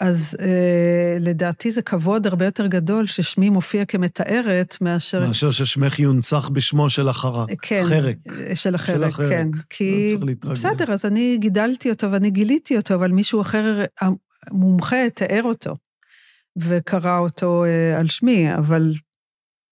אז 0.00 0.36
אה, 0.40 1.16
לדעתי 1.20 1.70
זה 1.70 1.82
כבוד 1.82 2.26
הרבה 2.26 2.44
יותר 2.44 2.66
גדול 2.66 3.06
ששמי 3.06 3.50
מופיע 3.50 3.84
כמתארת 3.84 4.76
מאשר... 4.80 5.26
מאשר 5.26 5.50
ששמך 5.50 5.98
יונצח 5.98 6.48
בשמו 6.48 6.90
של 6.90 7.08
החרק. 7.08 7.48
כן. 7.62 7.84
חרק. 7.88 8.16
של 8.54 8.74
החרק, 8.74 8.96
של 8.96 9.04
החרק. 9.04 9.28
כן. 9.28 9.48
כי... 9.70 10.16
בסדר, 10.40 10.92
אז 10.92 11.04
אני 11.04 11.36
גידלתי 11.40 11.90
אותו 11.90 12.12
ואני 12.12 12.30
גיליתי 12.30 12.76
אותו, 12.76 12.94
אבל 12.94 13.10
מישהו 13.10 13.40
אחר, 13.40 13.84
המומחה, 14.50 15.10
תיאר 15.14 15.42
אותו 15.42 15.76
וקרא 16.56 17.18
אותו 17.18 17.64
אה, 17.64 17.98
על 17.98 18.06
שמי, 18.06 18.54
אבל 18.54 18.92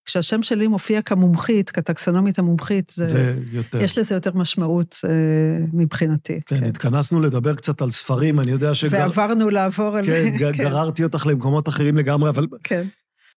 כשהשם 0.07 0.43
שלי 0.43 0.67
מופיע 0.67 1.03
כמומחית, 1.03 1.71
כטקסונומית 1.71 2.39
המומחית, 2.39 2.93
זה, 2.95 3.07
זה 3.07 3.35
יותר. 3.53 3.83
יש 3.83 3.99
לזה 3.99 4.15
יותר 4.15 4.31
משמעות 4.35 5.01
אה, 5.05 5.67
מבחינתי. 5.73 6.41
כן, 6.47 6.61
כן, 6.61 6.65
התכנסנו 6.65 7.21
לדבר 7.21 7.55
קצת 7.55 7.83
על 7.83 7.91
ספרים, 7.91 8.41
אני 8.41 8.51
יודע 8.51 8.75
שגר... 8.75 8.99
ועברנו 8.99 9.51
לעבור 9.51 9.97
על... 9.97 10.07
כן, 10.07 10.39
כן, 10.39 10.53
גררתי 10.53 11.05
אותך 11.05 11.27
למקומות 11.27 11.69
אחרים 11.69 11.97
לגמרי, 11.97 12.31
אבל... 12.31 12.47
כן. 12.65 12.83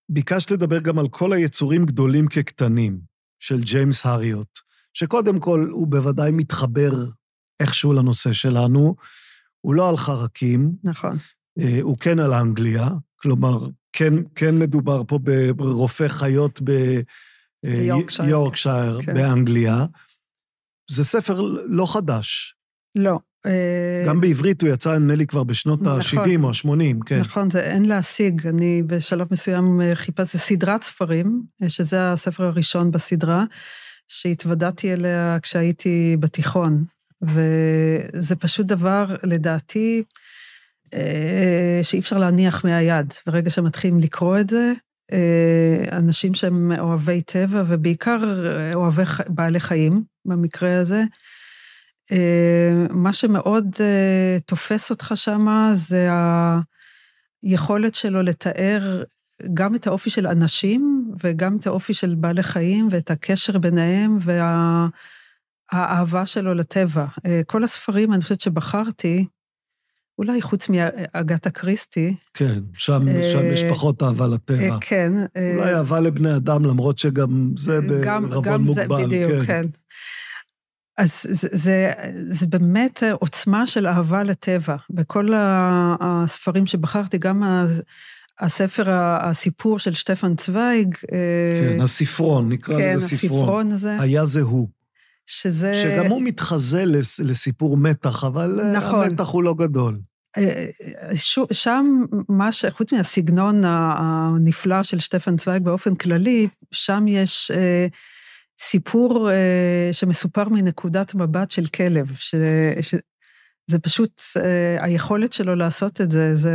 ביקשת 0.10 0.52
לדבר 0.52 0.80
גם 0.80 1.00
על 1.00 1.08
כל 1.08 1.34
היצורים 1.34 1.86
גדולים 1.86 2.28
כקטנים, 2.28 3.00
של 3.40 3.62
ג'יימס 3.62 4.06
הריוט, 4.06 4.60
שקודם 4.94 5.40
כל 5.40 5.68
הוא 5.72 5.88
בוודאי 5.88 6.32
מתחבר 6.32 6.92
איכשהו 7.60 7.94
לנושא 7.94 8.34
שלנו, 8.34 8.96
הוא 9.62 9.76
לא 9.76 9.90
על 9.90 9.98
חרקים. 9.98 10.72
נכון. 10.84 11.18
אה, 11.60 11.80
הוא 11.82 11.98
כן 11.98 12.20
על 12.20 12.34
אנגליה, 12.34 12.90
כלומר, 13.16 13.68
כן, 13.94 14.14
כן 14.36 14.58
מדובר 14.58 15.04
פה 15.08 15.20
ברופא 15.56 16.08
חיות 16.08 16.62
ביורקשייר, 17.64 18.98
אה, 19.00 19.04
כן. 19.06 19.14
באנגליה. 19.14 19.86
זה 20.92 21.04
ספר 21.04 21.42
לא 21.66 21.94
חדש. 21.94 22.56
לא. 22.96 23.20
אה, 23.46 24.04
גם 24.08 24.22
בעברית 24.22 24.62
הוא 24.62 24.70
יצא, 24.70 24.98
נדמה 24.98 25.16
לי, 25.16 25.28
כבר 25.28 25.44
בשנות 25.44 25.82
נכון, 25.82 26.00
ה-70 26.00 26.44
או 26.44 26.50
ה-80, 26.50 27.06
כן. 27.06 27.20
נכון, 27.20 27.50
זה 27.50 27.62
אין 27.62 27.86
להשיג. 27.86 28.48
אני 28.48 28.84
בשלב 28.88 29.28
מסוים 29.32 29.82
אה, 29.82 29.96
חיפשתי 29.96 30.38
סדרת 30.38 30.84
ספרים, 30.84 31.44
שזה 31.68 32.12
הספר 32.12 32.44
הראשון 32.44 32.92
בסדרה, 32.92 33.44
שהתוודעתי 34.08 34.94
אליה 34.94 35.38
כשהייתי 35.42 36.18
בתיכון. 36.20 36.84
וזה 37.22 38.36
פשוט 38.36 38.66
דבר, 38.66 39.06
לדעתי, 39.24 40.04
שאי 41.84 42.00
אפשר 42.00 42.18
להניח 42.18 42.66
מהיד. 42.66 43.14
ברגע 43.28 43.50
שמתחילים 43.50 44.00
לקרוא 44.00 44.40
את 44.40 44.50
זה, 44.50 44.74
אה, 45.12 45.98
אנשים 45.98 46.34
שהם 46.34 46.72
אוהבי 46.80 47.22
טבע, 47.22 47.64
ובעיקר 47.68 48.46
אה, 48.46 48.74
אוהבי 48.74 49.04
בעלי 49.28 49.60
חיים, 49.60 50.04
במקרה 50.26 50.80
הזה, 50.80 51.04
מה 52.90 53.14
שמאוד 53.14 53.76
תופס 54.46 54.90
אותך 54.90 55.12
שם 55.16 55.70
זה 55.74 56.10
היכולת 57.44 57.96
שלו 57.96 58.22
לתאר 58.22 59.04
גם 59.54 59.76
את 59.76 59.88
האופי 59.88 60.10
של 60.10 60.28
אנשים 60.28 61.12
וגם 61.24 61.58
את 61.58 61.68
האופי 61.68 61.94
של 61.94 62.16
בעלי 62.16 62.44
חיים 62.44 62.88
ואת 62.92 63.12
הקשר 63.12 63.58
ביניהם 63.58 64.18
והאהבה 65.72 66.26
שלו 66.26 66.54
לטבע. 66.54 67.06
כל 67.48 67.64
הספרים, 67.64 68.14
אני 68.14 68.22
חושבת 68.22 68.42
שבחרתי, 68.42 69.26
אולי 70.20 70.42
חוץ 70.42 70.70
מאגתה 70.70 71.50
קריסטי. 71.50 72.16
כן, 72.34 72.60
שם, 72.78 73.06
שם 73.34 73.46
יש 73.54 73.64
אה, 73.64 73.70
פחות 73.70 74.04
אהבה 74.04 74.28
לטבע. 74.28 74.70
אה, 74.74 74.78
כן. 74.82 75.14
אולי 75.56 75.74
אהבה 75.74 76.00
לבני 76.00 76.36
אדם, 76.36 76.66
למרות 76.66 76.98
שגם 76.98 77.52
זה 77.58 77.82
בערבון 77.82 78.32
מוגבל. 78.32 78.52
גם 78.52 78.68
זה, 78.74 78.86
בדיוק, 78.88 79.32
כן. 79.32 79.46
כן. 79.46 79.66
אז 80.98 81.26
זה, 81.30 81.48
זה, 81.52 81.92
זה 82.32 82.48
באמת 82.48 83.04
עוצמה 83.14 83.68
של 83.68 83.88
אהבה 83.88 84.24
לטבע. 84.24 84.76
בכל 84.90 85.30
הספרים 86.00 86.66
שבחרתי, 86.66 87.18
גם 87.18 87.44
הספר, 88.40 88.86
הסיפור 89.22 89.80
של 89.80 89.94
שטפן 89.94 90.36
צוויג. 90.36 90.96
אה, 91.12 91.76
כן, 91.76 91.82
הספרון, 91.82 92.50
נקרא 92.50 92.78
כן, 92.78 92.96
לזה 92.96 93.08
ספרון. 93.08 93.30
כן, 93.30 93.46
הספרון 93.46 93.72
הזה. 93.72 94.02
היה 94.02 94.26
זה 94.26 94.42
הוא. 94.42 94.68
שזה... 95.30 95.74
שגם 95.84 96.06
הוא 96.06 96.22
מתחזה 96.22 96.84
לסיפור 97.20 97.78
מתח, 97.78 98.24
אבל 98.24 98.72
נכון. 98.78 99.04
המתח 99.04 99.28
הוא 99.28 99.44
לא 99.44 99.54
גדול. 99.54 100.00
אה, 100.38 100.66
אה, 101.10 101.16
שם, 101.52 102.06
מה 102.30 102.52
ש... 102.52 102.66
חוץ 102.66 102.94
מהסגנון 102.94 103.62
הנפלא 103.66 104.84
של 104.84 105.00
שטפן 105.00 105.38
צוויג 105.38 105.64
באופן 105.64 105.96
כללי, 105.96 106.48
שם 106.72 107.06
יש 107.08 107.52
אה, 107.52 107.88
סיפור 108.60 109.32
אה, 109.32 109.90
שמסופר 109.92 110.50
מנקודת 110.50 111.16
מבט 111.16 111.52
של 111.52 111.66
כלב, 111.66 112.12
ש... 112.20 112.36
ש... 112.82 112.96
זה 113.70 113.80
פשוט, 113.80 114.22
אה, 114.38 114.86
היכולת 114.86 115.34
שלו 115.34 115.56
לעשות 115.56 116.02
את 116.02 116.12
זה, 116.12 116.36
זה, 116.36 116.52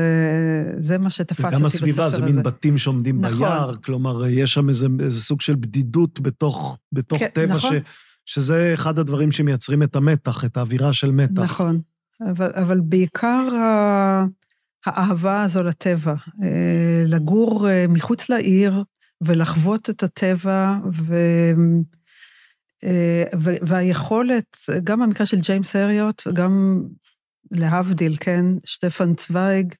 זה 0.78 0.98
מה 0.98 1.10
שתפס 1.10 1.44
אותי 1.44 1.46
בספר 1.46 1.48
הזה. 1.48 1.56
וגם 1.56 1.66
הסביבה, 1.66 2.08
זה 2.08 2.22
מין 2.22 2.42
בתים 2.42 2.78
שעומדים 2.78 3.20
נכון. 3.20 3.38
ביער, 3.38 3.76
כלומר, 3.76 4.26
יש 4.26 4.54
שם 4.54 4.68
איזה, 4.68 4.86
איזה 5.00 5.20
סוג 5.20 5.40
של 5.40 5.54
בדידות 5.54 6.20
בתוך, 6.20 6.78
בתוך 6.92 7.18
כן, 7.18 7.28
טבע, 7.32 7.54
נכון. 7.54 7.76
ש, 7.76 7.82
שזה 8.26 8.70
אחד 8.74 8.98
הדברים 8.98 9.32
שמייצרים 9.32 9.82
את 9.82 9.96
המתח, 9.96 10.44
את 10.44 10.56
האווירה 10.56 10.92
של 10.92 11.10
מתח. 11.10 11.42
נכון. 11.42 11.80
אבל, 12.20 12.50
אבל 12.54 12.80
בעיקר 12.80 13.48
האהבה 14.86 15.42
הזו 15.42 15.62
לטבע, 15.62 16.14
אה, 16.42 17.02
לגור 17.06 17.68
אה, 17.68 17.86
מחוץ 17.88 18.28
לעיר 18.28 18.84
ולחוות 19.20 19.90
את 19.90 20.02
הטבע, 20.02 20.78
ו, 20.92 21.14
אה, 22.84 23.24
והיכולת, 23.62 24.56
גם 24.84 25.00
במקרה 25.00 25.26
של 25.26 25.40
ג'יימס 25.40 25.76
הריוט, 25.76 26.22
גם 26.32 26.82
להבדיל, 27.50 28.16
כן, 28.20 28.44
שטפן 28.64 29.14
צוויג, 29.14 29.74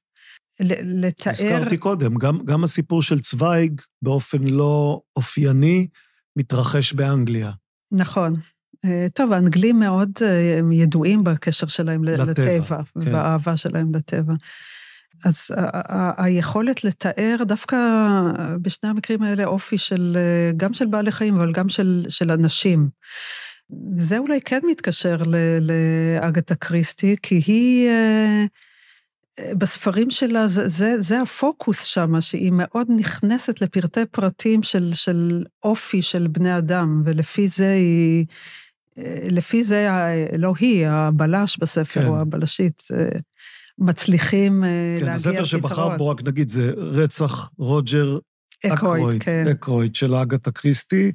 לתאר... 0.59 1.31
הזכרתי 1.31 1.77
קודם, 1.77 2.15
גם, 2.15 2.39
גם 2.45 2.63
הסיפור 2.63 3.01
של 3.01 3.19
צוויג, 3.19 3.81
באופן 4.01 4.43
לא 4.43 5.01
אופייני, 5.15 5.87
מתרחש 6.35 6.93
באנגליה. 6.93 7.51
נכון. 7.91 8.33
אה, 8.85 9.07
טוב, 9.13 9.33
האנגלים 9.33 9.79
מאוד 9.79 10.09
אה, 10.21 10.59
ידועים 10.71 11.23
בקשר 11.23 11.67
שלהם 11.67 12.03
לטבע, 12.03 12.31
לטבע, 12.31 12.77
כן. 12.77 12.83
ובאהבה 12.95 13.57
שלהם 13.57 13.95
לטבע. 13.95 14.33
אז 15.23 15.47
היכולת 16.17 16.83
לתאר 16.83 17.35
דווקא 17.41 17.77
בשני 18.61 18.89
המקרים 18.89 19.21
האלה 19.21 19.45
אופי 19.45 19.77
של, 19.77 20.17
אה, 20.19 20.51
גם 20.57 20.73
של 20.73 20.85
בעלי 20.85 21.11
חיים, 21.11 21.35
אבל 21.35 21.51
גם 21.51 21.69
של, 21.69 22.05
של 22.09 22.31
אנשים. 22.31 22.89
זה 23.97 24.17
אולי 24.17 24.41
כן 24.41 24.59
מתקשר 24.67 25.17
לאגתה 25.61 26.55
קריסטי, 26.55 27.15
כי 27.23 27.41
היא, 27.45 27.89
בספרים 29.57 30.09
שלה, 30.09 30.47
זה, 30.47 30.69
זה, 30.69 30.95
זה 30.99 31.21
הפוקוס 31.21 31.83
שם, 31.83 32.21
שהיא 32.21 32.51
מאוד 32.51 32.87
נכנסת 32.89 33.61
לפרטי 33.61 34.05
פרטים 34.11 34.63
של, 34.63 34.93
של 34.93 35.43
אופי 35.63 36.01
של 36.01 36.27
בני 36.27 36.57
אדם, 36.57 37.01
ולפי 37.05 37.47
זה 37.47 37.71
היא, 37.71 38.25
לפי 39.29 39.63
זה, 39.63 39.87
לא 40.37 40.53
היא, 40.59 40.87
הבלש 40.87 41.57
בספר, 41.57 42.01
כן. 42.01 42.07
או 42.07 42.19
הבלשית, 42.19 42.83
מצליחים 43.77 44.63
כן, 44.99 45.05
להגיע 45.05 45.15
לפתרון. 45.15 45.35
כן, 45.35 45.41
הספר 45.41 45.43
שבחר 45.43 45.97
בו, 45.97 46.09
רק 46.09 46.23
נגיד, 46.23 46.49
זה 46.49 46.71
רצח 46.77 47.49
רוג'ר 47.57 48.17
אקרויד, 48.65 49.23
כן. 49.23 49.47
אקרויד 49.47 49.95
של 49.95 50.15
אגתה 50.15 50.51
קריסטי. 50.51 51.11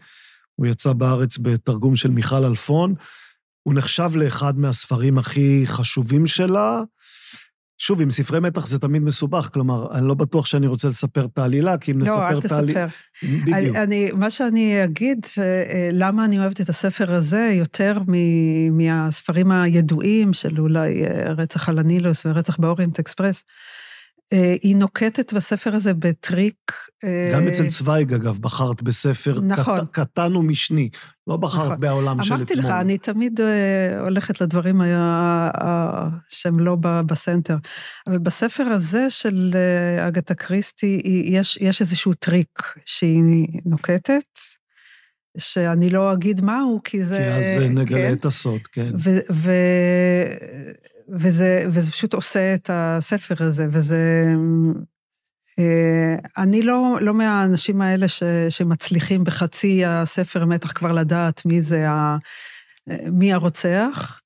הוא 0.57 0.67
יצא 0.67 0.93
בארץ 0.93 1.39
בתרגום 1.39 1.97
של 1.97 2.11
מיכל 2.11 2.45
אלפון. 2.45 2.95
הוא 3.63 3.75
נחשב 3.75 4.11
לאחד 4.15 4.59
מהספרים 4.59 5.19
הכי 5.19 5.63
חשובים 5.67 6.27
שלה. 6.27 6.83
שוב, 7.83 8.01
עם 8.01 8.11
ספרי 8.11 8.41
מתח 8.41 8.67
זה 8.67 8.79
תמיד 8.79 9.03
מסובך, 9.03 9.51
כלומר, 9.53 9.93
אני 9.93 10.09
לא 10.09 10.15
בטוח 10.15 10.47
שאני 10.47 10.67
רוצה 10.67 10.89
לספר 10.89 11.25
את 11.25 11.39
העלילה, 11.39 11.79
כי 11.79 11.93
אם 11.93 11.99
לא, 11.99 12.05
נספר 12.05 12.39
את 12.47 12.53
העלילה... 12.53 12.81
לא, 12.81 12.85
אל 12.85 12.89
תספר. 12.89 13.53
בדיוק. 13.53 13.77
אני, 13.77 14.11
מה 14.13 14.31
שאני 14.31 14.85
אגיד, 14.85 15.27
אה, 15.39 15.89
למה 15.93 16.25
אני 16.25 16.39
אוהבת 16.39 16.61
את 16.61 16.69
הספר 16.69 17.15
הזה 17.15 17.51
יותר 17.55 17.99
מ, 18.09 18.15
מהספרים 18.79 19.51
הידועים 19.51 20.33
של 20.33 20.61
אולי 20.61 21.05
אה, 21.05 21.33
רצח 21.33 21.69
על 21.69 21.79
הנילוס 21.79 22.27
ורצח 22.27 22.57
באוריינט 22.57 22.99
אקספרס, 22.99 23.45
היא 24.63 24.77
נוקטת 24.77 25.33
בספר 25.33 25.77
הזה 25.77 25.95
בטריק... 25.95 26.73
גם 27.33 27.49
אצל 27.49 27.69
צוויג, 27.69 28.15
אגב, 28.15 28.39
בחרת 28.39 28.83
בספר 28.83 29.41
נכון. 29.41 29.79
קט, 29.79 29.85
קטן 29.93 30.37
ומשני. 30.37 30.89
לא 31.27 31.37
בחרת 31.37 31.65
נכון. 31.65 31.81
בעולם 31.81 32.23
של 32.23 32.35
אתמול. 32.35 32.39
אמרתי 32.39 32.55
לך, 32.55 32.67
אני 32.67 32.99
תמיד 32.99 33.41
uh, 33.41 33.43
הולכת 34.01 34.41
לדברים 34.41 34.81
שהם 36.29 36.61
לא 36.61 36.77
ב 36.81 36.90
center. 36.90 37.57
אבל 38.07 38.19
בספר 38.19 38.63
הזה 38.63 39.11
של 39.11 39.53
אגתה 40.09 40.35
קריסטי, 40.35 41.01
יש, 41.25 41.59
יש 41.61 41.81
איזשהו 41.81 42.15
טריק 42.15 42.63
שהיא 42.87 43.47
נוקטת, 43.65 44.39
שאני 45.39 45.91
לא 45.91 46.13
אגיד 46.13 46.41
מהו, 46.41 46.81
כי 46.85 47.05
זה... 47.05 47.17
כי 47.17 47.25
אז 47.25 47.63
נגלה 47.71 48.09
כן, 48.09 48.13
את 48.13 48.25
הסוד, 48.25 48.61
כן. 48.73 48.91
ו, 48.99 49.11
ו, 49.33 49.53
וזה, 51.19 51.65
וזה 51.71 51.91
פשוט 51.91 52.15
עושה 52.15 52.55
את 52.55 52.71
הספר 52.73 53.45
הזה, 53.45 53.67
וזה... 53.73 54.35
אה, 55.59 56.15
אני 56.39 56.63
לא, 56.63 56.99
לא 57.01 57.15
מהאנשים 57.15 57.81
האלה 57.81 58.09
ש, 58.09 58.23
שמצליחים 58.49 59.25
בחצי 59.25 59.85
הספר 59.85 60.47
מתח 60.47 60.73
כבר 60.73 60.93
לדעת 60.93 61.47
מי 61.47 61.63
זה 61.63 61.89
ה... 61.89 62.17
מי 63.13 63.33
הרוצח. 63.33 64.20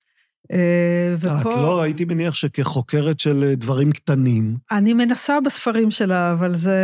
אה, 0.55 1.15
ופה... 1.19 1.41
את 1.41 1.57
לא, 1.57 1.83
הייתי 1.83 2.05
מניח 2.05 2.35
שכחוקרת 2.35 3.21
של 3.21 3.45
אה, 3.49 3.55
דברים 3.55 3.93
קטנים. 3.93 4.57
אני 4.73 4.95
מנסה 4.95 5.41
בספרים 5.41 5.91
שלה, 5.91 6.33
אבל 6.33 6.55
זה... 6.55 6.79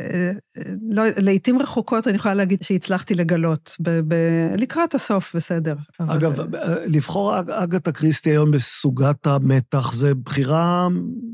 אה, 0.00 0.30
לא, 0.90 1.02
לעיתים 1.16 1.58
רחוקות 1.58 2.08
אני 2.08 2.16
יכולה 2.16 2.34
להגיד 2.34 2.62
שהצלחתי 2.62 3.14
לגלות, 3.14 3.76
ב, 3.80 4.00
ב, 4.08 4.14
לקראת 4.56 4.94
הסוף, 4.94 5.36
בסדר. 5.36 5.74
אגב, 5.98 6.40
אבל... 6.40 6.58
לבחור 6.86 7.38
אגתה 7.38 7.92
קריסטי 7.92 8.30
היום 8.30 8.50
בסוגת 8.50 9.26
המתח, 9.26 9.92
זה 9.92 10.14
בחירה, 10.14 10.88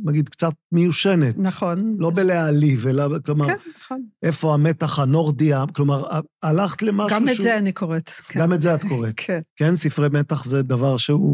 נגיד, 0.05 0.29
קצת 0.29 0.53
מיושנת. 0.73 1.35
נכון. 1.39 1.97
לא 1.99 2.11
בלהעליב, 2.11 2.87
אלא, 2.87 3.05
כלומר, 3.25 3.47
כן, 3.47 3.55
נכון. 3.85 4.03
איפה 4.23 4.55
המתח 4.55 4.99
הנורדי, 4.99 5.53
כלומר, 5.75 6.07
הלכת 6.43 6.83
למשהו 6.83 7.17
גם 7.17 7.27
שהוא... 7.27 7.35
גם 7.35 7.39
את 7.39 7.43
זה 7.43 7.59
אני 7.59 7.73
קוראת. 7.73 8.11
כן. 8.29 8.41
גם 8.41 8.53
את 8.53 8.63
זה 8.63 8.75
את 8.75 8.85
קוראת. 8.85 9.15
כן. 9.17 9.41
כן, 9.57 9.77
ספרי 9.77 10.09
מתח 10.13 10.45
זה 10.45 10.63
דבר 10.63 10.97
שהוא... 10.97 11.26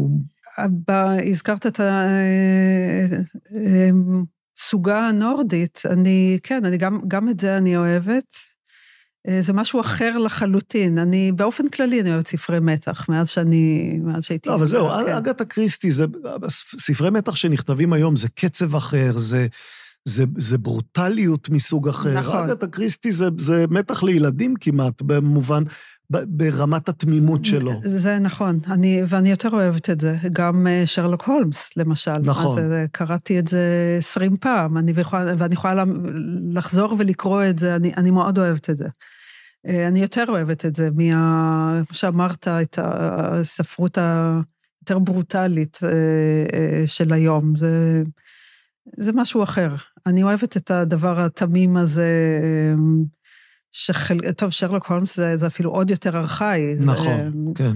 הזכרת 1.31 1.67
את 1.67 1.79
הסוגה 4.57 5.07
הנורדית, 5.07 5.81
אני, 5.89 6.39
כן, 6.43 6.65
אני 6.65 6.77
גם, 6.77 6.99
גם 7.07 7.29
את 7.29 7.39
זה 7.39 7.57
אני 7.57 7.77
אוהבת. 7.77 8.35
זה 9.39 9.53
משהו 9.53 9.81
אחר 9.81 10.17
לחלוטין. 10.17 10.97
אני, 10.97 11.31
באופן 11.31 11.69
כללי, 11.69 12.01
אני 12.01 12.11
אוהבת 12.11 12.27
ספרי 12.27 12.59
מתח, 12.59 13.09
מאז 13.09 13.29
שאני, 13.29 13.97
מאז 14.03 14.23
שהייתי... 14.23 14.49
לא, 14.49 14.55
אבל 14.55 14.65
זהו, 14.65 14.89
כן. 15.05 15.15
אגתה 15.15 15.45
קריסטי, 15.45 15.91
זה, 15.91 16.05
ספרי 16.79 17.09
מתח 17.09 17.35
שנכתבים 17.35 17.93
היום, 17.93 18.15
זה 18.15 18.27
קצב 18.29 18.75
אחר, 18.75 19.17
זה... 19.17 19.47
זה, 20.05 20.23
זה 20.37 20.57
ברוטליות 20.57 21.49
מסוג 21.49 21.89
אחר. 21.89 22.19
נכון. 22.19 22.49
אגתה 22.49 22.67
קריסטי 22.67 23.11
זה, 23.11 23.25
זה 23.37 23.65
מתח 23.69 24.03
לילדים 24.03 24.53
כמעט, 24.59 25.01
במובן, 25.01 25.63
ברמת 26.09 26.89
התמימות 26.89 27.45
שלו. 27.45 27.71
זה 27.85 28.19
נכון, 28.19 28.59
אני, 28.67 29.01
ואני 29.07 29.29
יותר 29.29 29.49
אוהבת 29.49 29.89
את 29.89 30.01
זה. 30.01 30.17
גם 30.33 30.67
אה, 30.67 30.85
שרלוק 30.85 31.23
הולמס, 31.23 31.77
למשל. 31.77 32.17
נכון. 32.17 32.59
אז 32.59 32.71
אה, 32.71 32.85
קראתי 32.91 33.39
את 33.39 33.47
זה 33.47 33.95
עשרים 33.97 34.37
פעם, 34.37 34.77
אני 34.77 34.93
יכולה, 34.97 35.33
ואני 35.37 35.53
יכולה 35.53 35.83
לחזור 36.53 36.95
ולקרוא 36.99 37.43
את 37.49 37.59
זה, 37.59 37.75
אני, 37.75 37.91
אני 37.97 38.11
מאוד 38.11 38.39
אוהבת 38.39 38.69
את 38.69 38.77
זה. 38.77 38.87
אה, 39.67 39.87
אני 39.87 40.01
יותר 40.01 40.25
אוהבת 40.27 40.65
את 40.65 40.75
זה, 40.75 40.89
מה... 40.95 41.81
כמו 41.87 41.95
שאמרת, 41.95 42.47
את 42.47 42.79
הספרות 42.81 43.97
היותר 43.97 44.99
ברוטלית 44.99 45.79
של 46.85 47.13
היום. 47.13 47.55
זה, 47.55 48.03
זה 48.97 49.11
משהו 49.11 49.43
אחר. 49.43 49.75
אני 50.05 50.23
אוהבת 50.23 50.57
את 50.57 50.71
הדבר 50.71 51.21
התמים 51.21 51.77
הזה. 51.77 52.07
שחל... 53.73 54.17
טוב, 54.37 54.49
שרלוק 54.49 54.85
הולמס 54.85 55.15
זה, 55.15 55.37
זה 55.37 55.47
אפילו 55.47 55.71
עוד 55.71 55.89
יותר 55.89 56.17
ארכאי. 56.17 56.75
נכון, 56.79 57.31
זה... 57.47 57.63
כן. 57.63 57.71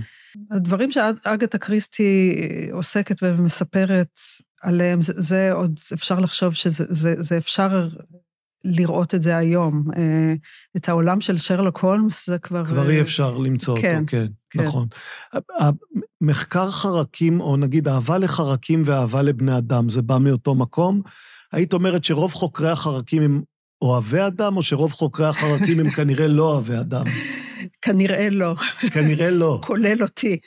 הדברים 0.51 0.91
שאגתה 0.91 1.57
קריסטי 1.57 2.35
עוסקת 2.71 3.23
ומספרת 3.23 4.19
עליהם, 4.61 5.01
זה, 5.01 5.13
זה 5.17 5.51
עוד, 5.51 5.79
אפשר 5.93 6.19
לחשוב 6.19 6.53
שזה 6.53 6.85
זה, 6.89 7.15
זה 7.19 7.37
אפשר 7.37 7.87
לראות 8.63 9.15
את 9.15 9.21
זה 9.21 9.37
היום. 9.37 9.83
אה, 9.97 10.33
את 10.77 10.89
העולם 10.89 11.21
של 11.21 11.37
שרלוק 11.37 11.79
הולמס 11.79 12.27
זה 12.27 12.37
כבר... 12.37 12.65
כבר 12.65 12.89
אי 12.89 13.01
אפשר 13.01 13.37
למצוא 13.37 13.77
כן, 13.81 13.95
אותו, 13.95 14.07
כן, 14.07 14.27
כן, 14.49 14.63
נכון. 14.63 14.87
מחקר 16.21 16.71
חרקים, 16.71 17.41
או 17.41 17.57
נגיד 17.57 17.87
אהבה 17.87 18.17
לחרקים 18.17 18.83
ואהבה 18.85 19.21
לבני 19.21 19.57
אדם, 19.57 19.89
זה 19.89 20.01
בא 20.01 20.17
מאותו 20.17 20.55
מקום? 20.55 21.01
היית 21.51 21.73
אומרת 21.73 22.03
שרוב 22.03 22.33
חוקרי 22.33 22.69
החרקים 22.69 23.21
הם 23.21 23.41
אוהבי 23.81 24.21
אדם, 24.27 24.57
או 24.57 24.63
שרוב 24.63 24.91
חוקרי 24.91 25.27
החרקים 25.27 25.79
הם 25.79 25.89
כנראה 25.89 26.27
לא 26.27 26.43
אוהבי 26.43 26.77
אדם? 26.77 27.05
כנראה 27.81 28.29
לא. 28.29 28.55
כנראה 28.91 29.29
לא. 29.29 29.59
כולל 29.67 30.03
אותי. 30.03 30.37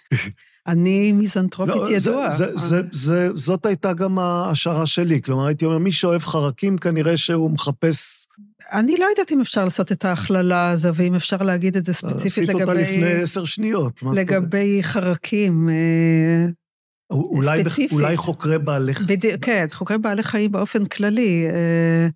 אני 0.67 1.13
מיזנטרופית 1.13 1.75
לא, 1.75 1.97
ידועה. 1.97 2.31
זה, 2.31 2.47
זה, 2.57 2.83
זה, 2.93 3.29
זאת 3.35 3.67
הייתה 3.67 3.93
גם 3.93 4.19
ההשערה 4.19 4.87
שלי. 4.87 5.23
כלומר, 5.23 5.47
הייתי 5.47 5.65
אומר, 5.65 5.79
מי 5.79 5.93
שאוהב 5.93 6.23
חרקים, 6.23 6.79
כנראה 6.79 7.17
שהוא 7.17 7.51
מחפש... 7.51 8.27
אני 8.73 8.97
לא 8.97 9.07
יודעת 9.11 9.33
אם 9.33 9.41
אפשר 9.41 9.65
לעשות 9.65 9.93
את 9.93 10.05
ההכללה 10.05 10.71
הזו, 10.71 10.95
ואם 10.95 11.15
אפשר 11.15 11.37
להגיד 11.37 11.77
את 11.77 11.85
זה 11.85 11.93
ספציפית 11.93 12.49
לגבי... 12.49 12.53
עשית 12.53 12.69
אותה 12.69 12.75
לפני 12.75 13.13
עשר 13.13 13.45
שניות. 13.45 14.03
לגבי 14.15 14.79
חרקים. 14.83 15.69
אה, 15.69 16.47
אולי, 17.11 17.63
אולי 17.93 18.17
חוקרי 18.17 18.59
בעלי 18.59 18.95
חיים. 18.95 19.19
כן, 19.43 19.67
חוקרי 19.73 19.99
בעלי 19.99 20.23
חיים 20.23 20.53
באופן 20.53 20.85
כללי. 20.85 21.47
אה, 21.49 22.09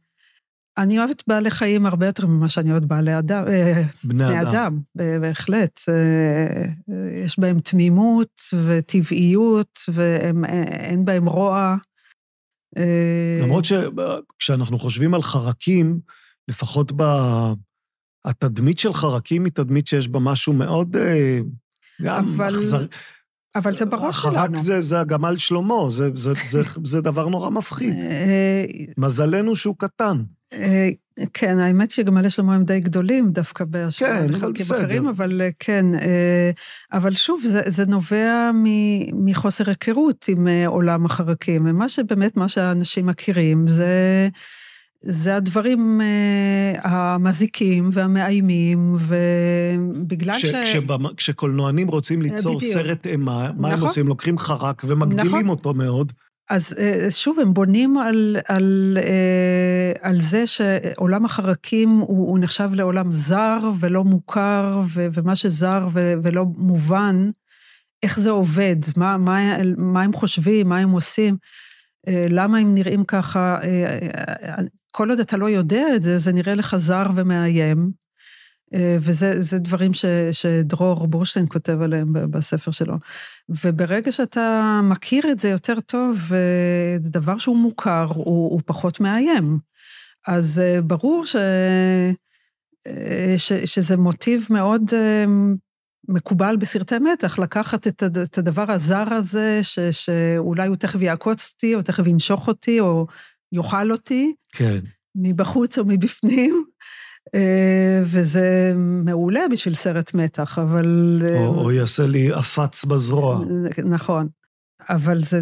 אני 0.78 0.98
אוהבת 0.98 1.22
בעלי 1.26 1.50
חיים 1.50 1.86
הרבה 1.86 2.06
יותר 2.06 2.26
ממה 2.26 2.48
שאני 2.48 2.70
אוהבת 2.70 2.86
בעלי 2.86 3.18
אדם. 3.18 3.44
אה, 3.48 3.82
בני 4.04 4.40
אדם. 4.40 4.48
אדם, 4.48 4.78
בהחלט. 5.20 5.80
אה, 5.88 6.64
יש 7.24 7.38
בהם 7.38 7.60
תמימות 7.60 8.40
וטבעיות, 8.66 9.78
ואין 9.92 11.04
בהם 11.04 11.26
רוע. 11.26 11.76
למרות 13.42 13.64
שכשאנחנו 13.64 14.78
חושבים 14.78 15.14
על 15.14 15.22
חרקים, 15.22 16.00
לפחות 16.48 16.92
ב... 16.96 17.02
התדמית 18.24 18.78
של 18.78 18.94
חרקים 18.94 19.44
היא 19.44 19.52
תדמית 19.52 19.86
שיש 19.86 20.08
בה 20.08 20.18
משהו 20.18 20.52
מאוד... 20.52 20.96
גם 22.02 22.34
אבל... 22.34 22.54
אכזר... 22.58 22.86
אבל 23.56 23.72
זה 23.72 23.84
בראש 23.86 24.22
שלנו. 24.22 24.36
החרק 24.36 24.56
זה, 24.56 24.82
זה 24.82 25.00
הגמל 25.00 25.36
שלמה, 25.36 25.74
זה, 25.88 26.08
זה, 26.14 26.32
זה, 26.44 26.60
זה 26.84 27.00
דבר 27.00 27.28
נורא 27.28 27.50
מפחיד. 27.50 27.94
מזלנו 28.98 29.56
שהוא 29.56 29.76
קטן. 29.78 30.22
אה, 30.54 30.88
כן, 31.32 31.58
האמת 31.58 31.90
שגמלי 31.90 32.30
שלמה 32.30 32.54
הם 32.54 32.64
די 32.64 32.80
גדולים 32.80 33.30
דווקא 33.30 33.64
בהשוואה 33.64 34.28
כן, 34.28 34.32
לחלקים 34.32 34.66
אחרים, 34.76 35.08
אבל 35.08 35.40
אה, 35.42 35.48
כן, 35.58 35.94
אה, 35.94 36.50
אבל 36.92 37.14
שוב, 37.14 37.40
זה, 37.44 37.62
זה 37.66 37.86
נובע 37.86 38.50
מחוסר 39.12 39.64
היכרות 39.66 40.26
עם 40.28 40.48
עולם 40.66 41.06
החרקים. 41.06 41.66
ומה 41.66 41.88
שבאמת, 41.88 42.36
מה 42.36 42.48
שאנשים 42.48 43.06
מכירים 43.06 43.68
זה... 43.68 44.28
זה 45.06 45.36
הדברים 45.36 46.00
uh, 46.00 46.80
המזיקים 46.88 47.88
והמאיימים, 47.92 48.96
ובגלל 48.98 50.38
ש... 50.38 50.46
ש... 50.46 50.54
כשבמ... 50.54 51.14
כשקולנוענים 51.16 51.88
רוצים 51.88 52.22
ליצור 52.22 52.56
בדיוק. 52.56 52.72
סרט 52.72 53.06
אימה, 53.06 53.50
מה 53.56 53.68
נכון. 53.68 53.72
הם 53.72 53.80
עושים? 53.80 54.08
לוקחים 54.08 54.38
חרק 54.38 54.82
ומגדילים 54.88 55.34
נכון. 55.34 55.48
אותו 55.48 55.74
מאוד. 55.74 56.12
אז 56.50 56.72
uh, 56.72 57.10
שוב, 57.10 57.40
הם 57.40 57.54
בונים 57.54 57.98
על, 57.98 58.36
על, 58.48 58.98
uh, 59.00 59.98
על 60.00 60.20
זה 60.20 60.46
שעולם 60.46 61.24
החרקים 61.24 61.90
הוא, 61.90 62.28
הוא 62.28 62.38
נחשב 62.38 62.70
לעולם 62.72 63.12
זר 63.12 63.70
ולא 63.80 64.04
מוכר, 64.04 64.82
ו, 64.94 65.06
ומה 65.12 65.36
שזר 65.36 65.88
ו, 65.92 66.14
ולא 66.22 66.44
מובן, 66.56 67.30
איך 68.02 68.20
זה 68.20 68.30
עובד, 68.30 68.76
מה, 68.96 69.16
מה, 69.16 69.56
מה 69.76 70.02
הם 70.02 70.12
חושבים, 70.12 70.68
מה 70.68 70.78
הם 70.78 70.90
עושים. 70.90 71.36
למה 72.30 72.58
הם 72.58 72.74
נראים 72.74 73.04
ככה, 73.04 73.58
כל 74.90 75.10
עוד 75.10 75.20
אתה 75.20 75.36
לא 75.36 75.50
יודע 75.50 75.86
את 75.96 76.02
זה, 76.02 76.18
זה 76.18 76.32
נראה 76.32 76.54
לך 76.54 76.76
זר 76.76 77.06
ומאיים, 77.14 77.78
אה, 77.78 78.03
וזה 79.00 79.58
דברים 79.58 79.94
ש, 79.94 80.04
שדרור 80.32 81.06
בורשטיין 81.06 81.46
כותב 81.48 81.82
עליהם 81.82 82.12
בספר 82.12 82.70
שלו. 82.70 82.94
וברגע 83.48 84.12
שאתה 84.12 84.80
מכיר 84.84 85.30
את 85.30 85.40
זה 85.40 85.48
יותר 85.48 85.80
טוב, 85.80 86.18
אה, 86.32 86.96
זה 87.02 87.10
דבר 87.10 87.38
שהוא 87.38 87.56
מוכר, 87.56 88.06
הוא, 88.14 88.24
הוא 88.24 88.60
פחות 88.66 89.00
מאיים. 89.00 89.58
אז 90.26 90.58
אה, 90.58 90.82
ברור 90.82 91.26
ש, 91.26 91.36
ש, 93.36 93.52
שזה 93.52 93.96
מוטיב 93.96 94.46
מאוד 94.50 94.90
מקובל 96.08 96.56
בסרטי 96.56 96.98
מתח, 96.98 97.38
לקחת 97.38 97.86
את, 97.86 98.02
את 98.02 98.38
הדבר 98.38 98.72
הזר 98.72 99.14
הזה, 99.14 99.58
ש, 99.62 99.78
שאולי 99.78 100.68
הוא 100.68 100.76
תכף 100.76 101.00
יעקוץ 101.00 101.52
אותי, 101.52 101.74
או 101.74 101.82
תכף 101.82 102.06
ינשוך 102.06 102.48
אותי, 102.48 102.80
או 102.80 103.06
יאכל 103.52 103.92
אותי. 103.92 104.34
כן. 104.52 104.78
מבחוץ 105.14 105.78
או 105.78 105.84
מבפנים, 105.86 106.64
אה, 106.64 106.73
וזה 108.04 108.72
מעולה 108.76 109.40
בשביל 109.50 109.74
סרט 109.74 110.14
מתח, 110.14 110.58
אבל... 110.58 111.22
אה, 111.24 111.46
או, 111.46 111.64
או 111.64 111.72
יעשה 111.72 112.06
לי 112.06 112.32
עפץ 112.32 112.84
בזרוע. 112.84 113.44
נכון. 113.84 114.28
אבל 114.88 115.24
זה, 115.24 115.40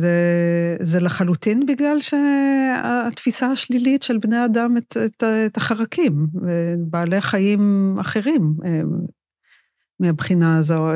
זה 0.80 1.01
לחלוטין 1.01 1.66
בגלל 1.66 1.97
שהתפיסה 2.01 3.47
השלילית 3.47 4.03
של 4.03 4.18
בני 4.18 4.45
אדם 4.45 4.76
את, 4.76 4.97
את, 5.07 5.22
את 5.47 5.57
החרקים, 5.57 6.26
בעלי 6.78 7.20
חיים 7.20 7.97
אחרים 8.01 8.55
אה, 8.64 8.80
מהבחינה 10.01 10.59
הזו. 10.59 10.89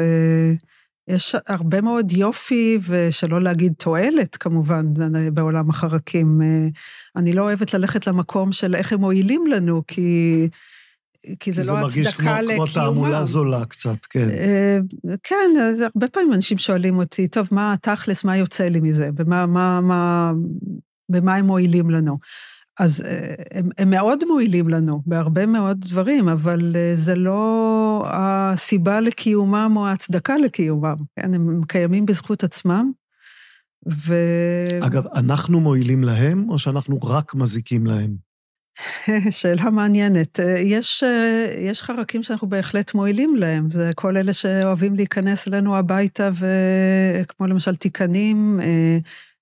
יש 1.09 1.37
הרבה 1.47 1.81
מאוד 1.81 2.13
יופי, 2.13 2.79
ושלא 2.89 3.43
להגיד 3.43 3.73
תועלת, 3.79 4.37
כמובן, 4.37 4.87
בעולם 5.33 5.71
החרקים. 5.71 6.41
אני 7.17 7.33
לא 7.33 7.43
אוהבת 7.43 7.75
ללכת 7.75 8.07
למקום 8.07 8.53
של 8.53 8.75
איך 8.75 8.93
הם 8.93 9.01
מועילים 9.01 9.47
לנו, 9.47 9.83
כי... 9.89 10.49
כי 11.41 11.53
זה, 11.53 11.73
לא 11.73 11.79
הצדקה 11.79 11.81
לקיומם. 11.83 12.47
זה 12.47 12.57
מרגיש 12.57 12.75
כמו 12.75 12.83
תעמולה 12.83 13.25
זולה 13.25 13.65
קצת, 13.65 14.07
כן. 14.11 14.31
אה, 14.31 14.79
כן, 15.23 15.51
אז 15.63 15.81
הרבה 15.81 16.09
פעמים 16.09 16.33
אנשים 16.33 16.59
שואלים 16.59 16.99
אותי, 16.99 17.29
טוב, 17.29 17.49
מה 17.51 17.75
תכלס, 17.83 18.25
מה 18.25 18.37
יוצא 18.37 18.65
לי 18.65 18.81
מזה? 18.81 19.11
במה, 19.15 19.47
מה, 19.47 19.81
מה, 19.81 20.33
במה 21.09 21.35
הם 21.35 21.47
מועילים 21.47 21.91
לנו? 21.91 22.19
אז 22.81 23.05
אה, 23.07 23.35
הם, 23.51 23.69
הם 23.79 23.91
מאוד 23.91 24.25
מועילים 24.25 24.69
לנו 24.69 25.03
בהרבה 25.07 25.47
מאוד 25.47 25.81
דברים, 25.81 26.29
אבל 26.29 26.77
אה, 26.77 26.93
זה 26.95 27.15
לא 27.15 28.05
הסיבה 28.07 29.01
לקיומם 29.01 29.73
או 29.77 29.87
ההצדקה 29.87 30.37
לקיומם. 30.37 30.97
כן, 31.17 31.35
הם 31.35 31.61
קיימים 31.69 32.07
בזכות 32.07 32.45
עצמם, 32.45 32.91
ו... 33.89 34.15
אגב, 34.81 35.07
אנחנו 35.15 35.61
מועילים 35.61 36.05
להם, 36.05 36.51
או 36.51 36.59
שאנחנו 36.59 36.99
רק 37.03 37.35
מזיקים 37.35 37.87
להם? 37.87 38.26
שאלה 39.31 39.71
מעניינת. 39.71 40.41
אה, 40.41 40.59
יש, 40.59 41.05
יש 41.59 41.83
חרקים 41.83 42.23
שאנחנו 42.23 42.49
בהחלט 42.49 42.95
מועילים 42.95 43.37
להם, 43.37 43.71
זה 43.71 43.91
כל 43.95 44.17
אלה 44.17 44.33
שאוהבים 44.33 44.95
להיכנס 44.95 45.49
אלינו 45.49 45.77
הביתה, 45.77 46.31
וכמו 46.35 47.47
למשל 47.47 47.75
תיקנים, 47.75 48.61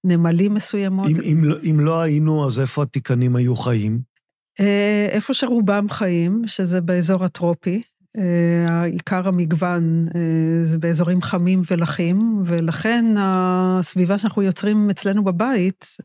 נמלים 0.05 0.55
מסוימות. 0.55 1.09
אם, 1.09 1.17
אם, 1.25 1.45
לא, 1.45 1.57
אם 1.71 1.81
לא 1.81 2.01
היינו, 2.01 2.47
אז 2.47 2.61
איפה 2.61 2.83
התיקנים 2.83 3.37
היו 3.37 3.57
חיים? 3.57 4.15
אה, 4.61 5.09
איפה 5.11 5.35
שרובם 5.35 5.89
חיים, 5.89 6.43
שזה 6.47 6.81
באזור 6.81 7.25
הטרופי. 7.25 7.83
אה, 8.19 8.83
עיקר 8.83 9.29
המגוון 9.29 10.07
אה, 10.15 10.65
זה 10.65 10.79
באזורים 10.79 11.23
חמים 11.23 11.63
ולחים, 11.71 12.43
ולכן 12.47 13.05
הסביבה 13.19 14.19
שאנחנו 14.19 14.43
יוצרים 14.43 14.91
אצלנו 14.91 15.25
בבית, 15.25 15.97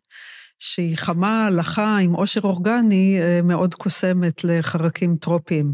שהיא 0.60 0.98
חמה, 0.98 1.50
לחה, 1.50 1.98
עם 1.98 2.14
עושר 2.14 2.42
אורגני, 2.44 3.20
מאוד 3.44 3.76
קוסמת 3.76 4.44
לחרקים 4.44 5.16
טרופיים. 5.18 5.74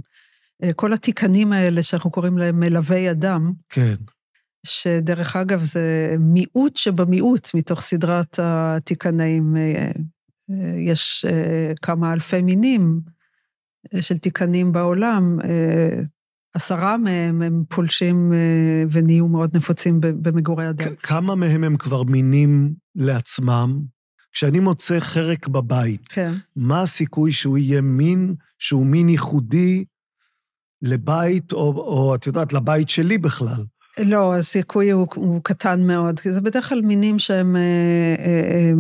כל 0.75 0.93
התיקנים 0.93 1.53
האלה 1.53 1.83
שאנחנו 1.83 2.11
קוראים 2.11 2.37
להם 2.37 2.59
מלווי 2.59 3.11
אדם, 3.11 3.53
כן. 3.69 3.95
שדרך 4.65 5.35
אגב 5.35 5.63
זה 5.63 6.15
מיעוט 6.19 6.77
שבמיעוט 6.77 7.49
מתוך 7.53 7.81
סדרת 7.81 8.39
התיקנאים. 8.43 9.57
אה, 9.57 9.91
אה, 10.51 10.75
יש 10.77 11.25
אה, 11.29 11.73
כמה 11.81 12.13
אלפי 12.13 12.41
מינים 12.41 13.01
של 14.01 14.17
תיקנים 14.17 14.71
בעולם, 14.71 15.39
עשרה 16.53 16.97
מהם 16.97 17.41
הם 17.41 17.63
פולשים 17.69 18.33
ונהיו 18.91 19.27
מאוד 19.27 19.57
נפוצים 19.57 19.97
במגורי 20.01 20.69
אדם. 20.69 20.95
כמה 21.03 21.35
מהם 21.35 21.63
הם 21.63 21.77
כבר 21.77 22.03
מינים 22.03 22.73
לעצמם? 22.95 23.81
כשאני 24.35 24.59
מוצא 24.59 24.99
חרק 24.99 25.47
בבית, 25.47 26.07
כן. 26.07 26.33
מה 26.55 26.81
הסיכוי 26.81 27.31
שהוא 27.31 27.57
יהיה 27.57 27.81
מין 27.81 28.35
שהוא 28.59 28.85
מין 28.85 29.09
ייחודי 29.09 29.85
לבית, 30.81 31.51
או, 31.51 31.73
או 31.77 32.15
את 32.15 32.27
יודעת, 32.27 32.53
לבית 32.53 32.89
שלי 32.89 33.17
בכלל? 33.17 33.63
לא, 33.99 34.35
הסיכוי 34.35 34.89
הוא, 34.91 35.07
הוא 35.15 35.41
קטן 35.43 35.87
מאוד, 35.87 36.19
כי 36.19 36.31
זה 36.31 36.41
בדרך 36.41 36.69
כלל 36.69 36.81
מינים 36.81 37.19
שהם 37.19 37.55
אה, 37.55 37.61
אה, 38.25 38.71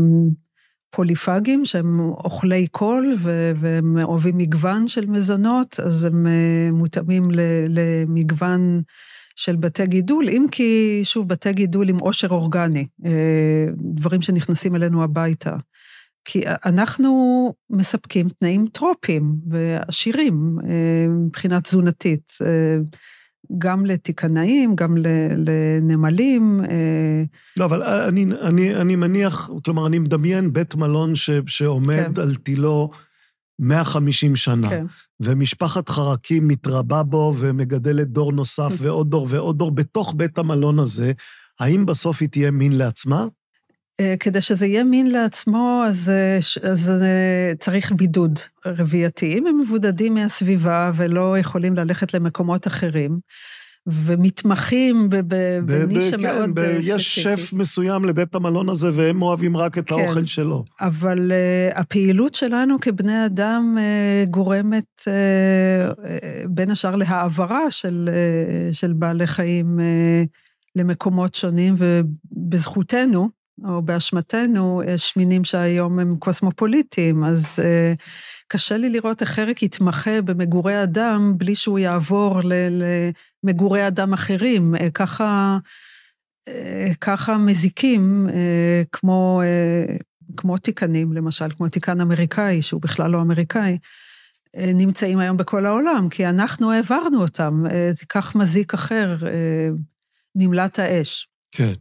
פוליפגים, 0.91 1.65
שהם 1.65 1.99
אוכלי 1.99 2.67
קול 2.67 3.15
והם 3.59 3.97
אוהבים 4.03 4.37
מגוון 4.37 4.87
של 4.87 5.05
מזונות, 5.05 5.79
אז 5.79 6.05
הם 6.05 6.27
אה, 6.27 6.69
מותאמים 6.71 7.29
למגוון 7.69 8.81
של 9.35 9.55
בתי 9.55 9.87
גידול, 9.87 10.29
אם 10.29 10.45
כי, 10.51 10.99
שוב, 11.03 11.29
בתי 11.29 11.53
גידול 11.53 11.89
עם 11.89 11.97
עושר 11.99 12.27
אורגני, 12.27 12.87
דברים 13.79 14.21
שנכנסים 14.21 14.75
אלינו 14.75 15.03
הביתה. 15.03 15.55
כי 16.25 16.41
אנחנו 16.65 17.53
מספקים 17.69 18.29
תנאים 18.29 18.67
טרופיים 18.67 19.35
ועשירים 19.49 20.57
מבחינה 21.09 21.61
תזונתית. 21.61 22.31
גם 23.57 23.85
לתיקנאים, 23.85 24.75
גם 24.75 24.95
לנמלים. 25.37 26.61
אה, 26.69 27.23
לא, 27.57 27.65
אבל 27.65 27.83
אני, 27.83 28.25
אני, 28.41 28.75
אני 28.75 28.95
מניח, 28.95 29.49
כלומר, 29.65 29.87
אני 29.87 29.99
מדמיין 29.99 30.53
בית 30.53 30.75
מלון 30.75 31.15
ש, 31.15 31.29
שעומד 31.47 32.15
כן. 32.15 32.21
על 32.21 32.35
תילו 32.35 32.89
150 33.59 34.35
שנה, 34.35 34.69
כן. 34.69 34.85
ומשפחת 35.19 35.89
חרקים 35.89 36.47
מתרבה 36.47 37.03
בו 37.03 37.33
ומגדלת 37.37 38.07
דור 38.07 38.31
נוסף. 38.31 38.73
ועוד 38.81 39.09
דור 39.09 39.27
ועוד 39.29 39.57
דור 39.57 39.71
בתוך 39.71 40.13
בית 40.17 40.37
המלון 40.37 40.79
הזה, 40.79 41.11
האם 41.59 41.85
בסוף 41.85 42.21
היא 42.21 42.29
תהיה 42.29 42.51
מין 42.51 42.71
לעצמה? 42.71 43.25
אה, 43.99 44.15
כדי 44.19 44.41
שזה 44.41 44.65
יהיה 44.65 44.83
מין 44.83 45.11
לעצמו, 45.11 45.83
אז, 45.87 46.09
אה, 46.09 46.37
אז 46.71 46.89
אה, 46.89 47.55
צריך 47.59 47.91
בידוד 47.91 48.39
רבייתי. 48.65 49.33
אם 49.33 49.47
הם 49.47 49.59
מבודדים 49.59 50.13
מהסביבה 50.13 50.91
ולא 50.95 51.39
יכולים 51.39 51.75
ללכת 51.75 52.13
למקומות 52.13 52.67
אחרים, 52.67 53.19
ומתמחים 53.87 55.09
בנישה 55.65 56.17
כן, 56.17 56.23
מאוד 56.23 56.49
ספציפית. 56.49 56.95
יש 56.95 57.19
שף 57.19 57.53
מסוים 57.53 58.05
לבית 58.05 58.35
המלון 58.35 58.69
הזה, 58.69 58.91
והם 58.93 59.21
אוהבים 59.21 59.57
רק 59.57 59.77
את 59.77 59.89
כן, 59.89 59.95
האוכל 59.95 60.25
שלו. 60.25 60.63
אבל 60.81 61.31
uh, 61.31 61.79
הפעילות 61.79 62.35
שלנו 62.35 62.79
כבני 62.81 63.25
אדם 63.25 63.77
uh, 63.77 64.29
גורמת 64.29 65.01
uh, 65.01 66.07
בין 66.49 66.71
השאר 66.71 66.95
להעברה 66.95 67.71
של, 67.71 68.09
uh, 68.11 68.73
של 68.73 68.93
בעלי 68.93 69.27
חיים 69.27 69.79
uh, 69.79 70.27
למקומות 70.75 71.35
שונים, 71.35 71.75
ובזכותנו, 71.77 73.29
או 73.63 73.81
באשמתנו, 73.81 74.81
יש 74.87 75.17
מינים 75.17 75.43
שהיום 75.43 75.99
הם 75.99 76.15
קוסמופוליטיים, 76.19 77.23
אז 77.23 77.59
אה, 77.63 77.93
קשה 78.47 78.77
לי 78.77 78.89
לראות 78.89 79.21
איך 79.21 79.29
חרק 79.29 79.63
יתמחה 79.63 80.21
במגורי 80.21 80.83
אדם 80.83 81.33
בלי 81.37 81.55
שהוא 81.55 81.79
יעבור 81.79 82.41
למגורי 83.45 83.87
אדם 83.87 84.13
אחרים. 84.13 84.75
אה, 84.75 84.89
ככה, 84.89 85.57
אה, 86.47 86.91
ככה 87.01 87.37
מזיקים, 87.37 88.29
כמו, 88.91 89.41
כמו 90.37 90.57
תיקנים, 90.57 91.13
למשל, 91.13 91.51
כמו 91.57 91.69
תיקן 91.69 92.01
אמריקאי, 92.01 92.61
שהוא 92.61 92.81
בכלל 92.81 93.11
לא 93.11 93.21
אמריקאי, 93.21 93.77
נמצאים 94.57 95.19
היום 95.19 95.37
בכל 95.37 95.65
העולם, 95.65 96.09
כי 96.09 96.25
אנחנו 96.27 96.71
העברנו 96.71 97.21
אותם. 97.21 97.63
תיקח 97.99 98.35
מזיק 98.35 98.73
אחר, 98.73 99.17
נמלט 100.35 100.79
האש. 100.79 101.27
כן. 101.51 101.73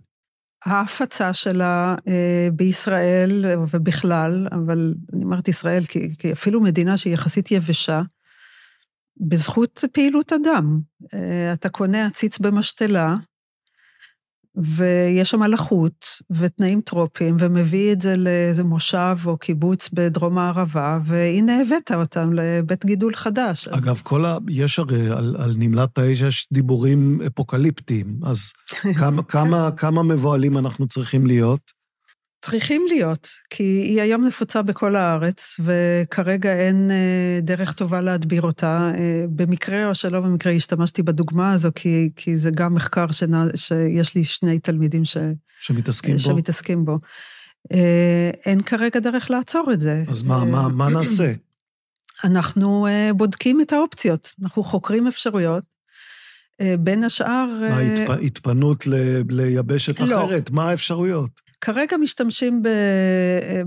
ההפצה 0.67 1.33
שלה 1.33 1.95
אה, 2.09 2.49
בישראל 2.53 3.45
ובכלל, 3.73 4.49
אבל 4.53 4.95
אני 5.13 5.25
אומרת 5.25 5.49
ישראל 5.49 5.85
כי, 5.85 6.09
כי 6.19 6.33
אפילו 6.33 6.61
מדינה 6.61 6.97
שהיא 6.97 7.15
יחסית 7.15 7.51
יבשה, 7.51 8.03
בזכות 9.17 9.85
פעילות 9.93 10.33
אדם. 10.33 10.81
אה, 11.15 11.53
אתה 11.53 11.69
קונה 11.69 12.07
עציץ 12.07 12.39
במשתלה, 12.39 13.15
ויש 14.57 15.31
שם 15.31 15.43
לחות 15.43 16.07
ותנאים 16.31 16.81
טרופיים, 16.81 17.37
ומביא 17.39 17.93
את 17.93 18.01
זה 18.01 18.17
לאיזה 18.17 18.65
מושב 18.65 19.17
או 19.27 19.39
קיבוץ 19.39 19.91
בדרום 19.93 20.39
הערבה, 20.39 20.99
והנה 21.05 21.61
הבאת 21.61 21.93
אותם 21.93 22.33
לבית 22.33 22.85
גידול 22.85 23.15
חדש. 23.15 23.69
אגב, 23.69 24.01
כל 24.05 24.25
ה... 24.25 24.39
יש 24.49 24.79
הרי 24.79 25.11
על, 25.11 25.37
על 25.39 25.55
נמלת 25.57 25.99
האש 25.99 26.21
יש 26.21 26.49
דיבורים 26.53 27.21
אפוקליפטיים, 27.27 28.21
אז 28.25 28.53
כמה, 28.99 29.23
כמה, 29.23 29.71
כמה 29.77 30.03
מבוהלים 30.03 30.59
אנחנו 30.59 30.89
צריכים 30.89 31.27
להיות? 31.27 31.84
צריכים 32.45 32.87
להיות, 32.89 33.29
כי 33.51 33.63
היא 33.63 34.01
היום 34.01 34.25
נפוצה 34.25 34.63
בכל 34.63 34.97
הארץ, 34.97 35.61
וכרגע 35.65 36.53
אין 36.53 36.91
אה, 36.91 37.41
דרך 37.43 37.73
טובה 37.73 38.01
להדביר 38.01 38.43
אותה. 38.43 38.91
אה, 38.99 39.25
במקרה 39.29 39.89
או 39.89 39.95
שלא 39.95 40.21
במקרה 40.21 40.53
השתמשתי 40.53 41.03
בדוגמה 41.03 41.53
הזו, 41.53 41.71
כי, 41.75 42.11
כי 42.17 42.37
זה 42.37 42.51
גם 42.51 42.75
מחקר 42.75 43.13
שנע, 43.13 43.45
שיש 43.55 44.15
לי 44.15 44.25
שני 44.25 44.59
תלמידים 44.59 45.05
ש, 45.05 45.17
שמתעסקים, 45.61 46.19
שמתעסקים 46.19 46.85
בו. 46.85 46.93
בו. 46.93 46.99
אה, 47.73 48.31
אין 48.47 48.63
כרגע 48.63 49.01
דרך 49.01 49.31
לעצור 49.31 49.71
את 49.73 49.81
זה. 49.81 50.05
אז 50.09 50.23
מה, 50.23 50.45
מה, 50.45 50.69
מה 50.69 50.89
נעשה? 50.89 51.33
אנחנו 52.25 52.87
בודקים 53.17 53.61
את 53.61 53.73
האופציות, 53.73 54.33
אנחנו 54.43 54.63
חוקרים 54.65 55.07
אפשרויות. 55.07 55.65
בין 56.79 57.05
השאר... 57.05 57.47
מה, 57.71 57.79
התפ... 57.79 58.11
התפנות 58.11 58.87
ל... 58.87 58.95
ליבשת 59.29 60.01
לא. 60.01 60.25
אחרת? 60.25 60.51
מה 60.51 60.71
האפשרויות? 60.71 61.44
כרגע 61.61 61.97
משתמשים 61.97 62.63
ב, 62.63 62.69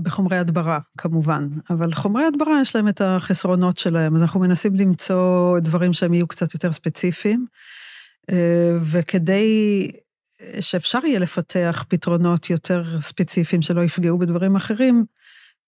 בחומרי 0.02 0.38
הדברה, 0.38 0.78
כמובן, 0.98 1.48
אבל 1.70 1.92
חומרי 1.92 2.24
הדברה 2.24 2.60
יש 2.60 2.76
להם 2.76 2.88
את 2.88 3.00
החסרונות 3.00 3.78
שלהם, 3.78 4.16
אז 4.16 4.22
אנחנו 4.22 4.40
מנסים 4.40 4.74
למצוא 4.74 5.58
דברים 5.58 5.92
שהם 5.92 6.14
יהיו 6.14 6.26
קצת 6.26 6.54
יותר 6.54 6.72
ספציפיים, 6.72 7.46
אה, 8.30 8.78
וכדי 8.82 9.90
שאפשר 10.60 10.98
יהיה 11.06 11.18
לפתח 11.18 11.84
פתרונות 11.88 12.50
יותר 12.50 13.00
ספציפיים 13.00 13.62
שלא 13.62 13.84
יפגעו 13.84 14.18
בדברים 14.18 14.56
אחרים, 14.56 15.04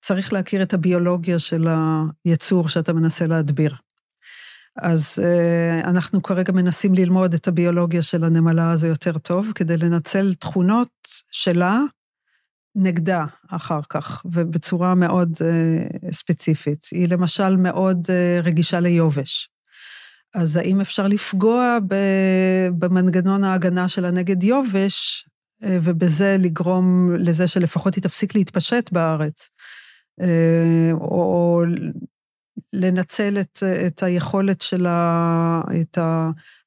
צריך 0.01 0.33
להכיר 0.33 0.63
את 0.63 0.75
הביולוגיה 0.75 1.39
של 1.39 1.69
היצור 2.25 2.69
שאתה 2.69 2.93
מנסה 2.93 3.27
להדביר. 3.27 3.75
אז 4.77 5.19
uh, 5.19 5.87
אנחנו 5.87 6.23
כרגע 6.23 6.53
מנסים 6.53 6.95
ללמוד 6.95 7.35
את 7.35 7.49
הביולוגיה 7.49 8.03
של 8.03 8.25
הנמלה 8.25 8.71
הזו 8.71 8.87
יותר 8.87 9.19
טוב, 9.19 9.47
כדי 9.55 9.77
לנצל 9.77 10.35
תכונות 10.35 10.89
שלה 11.31 11.79
נגדה 12.75 13.25
אחר 13.51 13.81
כך, 13.91 14.23
ובצורה 14.33 14.95
מאוד 14.95 15.33
uh, 15.33 16.13
ספציפית. 16.13 16.87
היא 16.93 17.09
למשל 17.09 17.57
מאוד 17.57 17.99
uh, 18.07 18.45
רגישה 18.45 18.81
ליובש. 18.81 19.49
אז 20.35 20.57
האם 20.57 20.81
אפשר 20.81 21.07
לפגוע 21.07 21.79
במנגנון 22.79 23.45
ההגנה 23.45 23.89
שלה 23.89 24.11
נגד 24.11 24.43
יובש, 24.43 25.25
uh, 25.63 25.67
ובזה 25.83 26.37
לגרום 26.39 27.15
לזה 27.19 27.49
שלפחות 27.49 27.95
היא 27.95 28.03
תפסיק 28.03 28.35
להתפשט 28.35 28.93
בארץ? 28.93 29.49
uh, 30.21 30.25
או 30.95 31.63
לנצל 32.73 33.41
את, 33.41 33.59
את 33.87 34.03
היכולת 34.03 34.63
שלה, 34.63 35.61
את 35.81 35.99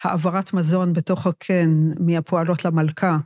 העברת 0.04 0.54
מזון 0.54 0.94
בתוך 0.94 1.28
הקן 1.28 1.90
מהפועלות 2.00 2.66
למלכה, 2.66 3.18